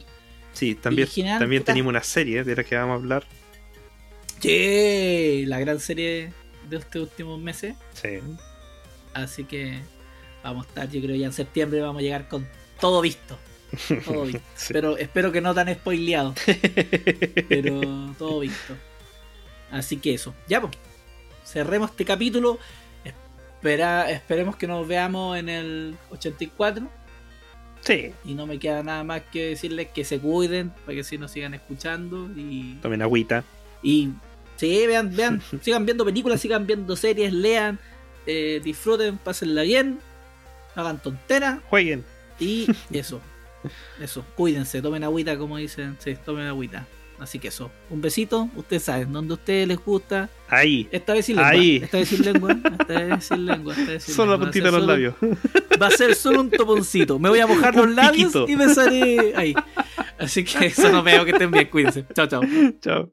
Sí, 0.54 0.74
también, 0.74 1.08
también 1.38 1.64
tenemos 1.64 1.92
una 1.92 2.02
serie 2.02 2.44
de 2.44 2.56
la 2.56 2.64
que 2.64 2.76
vamos 2.76 2.94
a 2.94 2.96
hablar. 2.96 3.24
Che, 4.40 5.44
la 5.46 5.60
gran 5.60 5.80
serie 5.80 6.32
de 6.70 6.78
estos 6.78 7.04
últimos 7.04 7.40
meses. 7.40 7.76
Sí. 7.94 8.20
Así 9.14 9.44
que 9.44 9.80
vamos 10.44 10.66
a 10.66 10.70
estar, 10.70 10.90
yo 10.90 11.02
creo 11.02 11.16
ya 11.16 11.26
en 11.28 11.34
septiembre 11.34 11.82
vamos 11.82 12.00
a 12.00 12.04
llegar 12.04 12.28
con 12.28 12.48
todo 12.80 13.02
visto. 13.02 13.38
Todo 14.06 14.26
visto. 14.26 14.42
Sí. 14.56 14.74
Pero 14.74 14.98
espero 14.98 15.32
que 15.32 15.42
no 15.42 15.54
tan 15.54 15.74
spoileado. 15.74 16.34
pero 17.48 17.82
todo 18.18 18.40
visto. 18.40 18.76
Así 19.72 19.98
que 19.98 20.14
eso. 20.16 20.34
Ya, 20.48 20.62
pues. 20.62 20.76
Cerremos 21.46 21.92
este 21.92 22.06
capítulo. 22.06 22.60
Espera, 23.04 24.10
esperemos 24.10 24.56
que 24.56 24.68
nos 24.68 24.88
veamos 24.88 25.38
en 25.38 25.50
el 25.50 25.98
84. 26.12 26.90
Sí. 27.82 28.12
Y 28.26 28.34
no 28.34 28.46
me 28.48 28.60
queda 28.60 28.84
nada 28.84 29.04
más 29.04 29.22
que 29.32 29.50
decirles 29.50 29.90
que 29.90 30.04
se 30.04 30.20
cuiden 30.20 30.72
para 30.86 30.96
que 30.96 31.04
si 31.04 31.18
nos 31.18 31.32
sigan 31.32 31.54
escuchando. 31.54 32.30
Y, 32.36 32.76
Tomen 32.82 33.02
agüita. 33.02 33.44
y 33.82 34.10
sí, 34.60 34.86
vean, 34.88 35.16
vean, 35.16 35.42
sigan 35.62 35.86
viendo 35.86 36.04
películas, 36.06 36.42
sigan 36.42 36.68
viendo 36.68 36.96
series, 36.96 37.32
lean, 37.34 37.80
eh, 38.28 38.62
disfruten, 38.64 39.18
pásenla 39.18 39.62
bien, 39.64 40.00
no 40.76 40.82
hagan 40.82 41.02
tonteras. 41.02 41.60
Jueguen. 41.70 42.04
Y 42.40 42.68
eso, 42.94 43.22
eso, 44.02 44.26
cuídense, 44.36 44.82
tomen 44.82 45.04
agüita, 45.04 45.38
como 45.38 45.58
dicen, 45.58 45.96
sí, 46.00 46.16
tomen 46.26 46.48
agüita. 46.48 46.86
Así 47.20 47.38
que 47.38 47.50
eso, 47.50 47.70
un 47.90 48.00
besito, 48.00 48.48
ustedes 48.56 48.84
saben, 48.84 49.12
donde 49.12 49.34
a 49.34 49.36
ustedes 49.36 49.68
les 49.68 49.78
gusta. 49.84 50.30
Ahí. 50.48 50.88
Esta 50.90 51.14
vez 51.14 51.26
sin 51.26 51.36
lengua, 51.36 51.52
Ahí. 51.52 51.76
esta 51.84 51.98
vez 51.98 52.08
sin 52.08 52.22
lengua, 52.24 52.54
esta 52.80 52.94
vez 53.02 53.26
sin 53.26 53.46
lengua, 53.46 53.74
esta 53.78 53.92
vez 53.92 54.04
sin 54.04 54.16
Solo 54.16 54.26
la 54.32 54.38
lengua. 54.38 54.46
puntita 54.48 54.66
de 54.68 54.72
los 54.72 54.80
solo- 54.82 54.94
labios. 54.94 55.16
Va 55.82 55.88
a 55.88 55.92
ser 55.92 56.16
solo 56.16 56.40
un 56.40 56.50
toponcito. 56.50 57.20
Me 57.20 57.28
voy 57.28 57.40
a 57.42 57.48
mojar 57.48 57.76
los 57.76 57.90
labios 57.94 58.32
piquito. 58.32 58.46
y 58.48 58.56
besaré 58.56 59.34
ahí. 59.36 59.54
Así 60.18 60.46
que 60.46 60.68
eso 60.68 60.90
nos 60.90 61.04
veo, 61.04 61.26
que 61.26 61.32
estén 61.32 61.52
bien, 61.52 61.68
cuídense. 61.68 62.06
Chao, 62.16 62.28
chao. 62.28 62.42
Chao. 62.80 63.10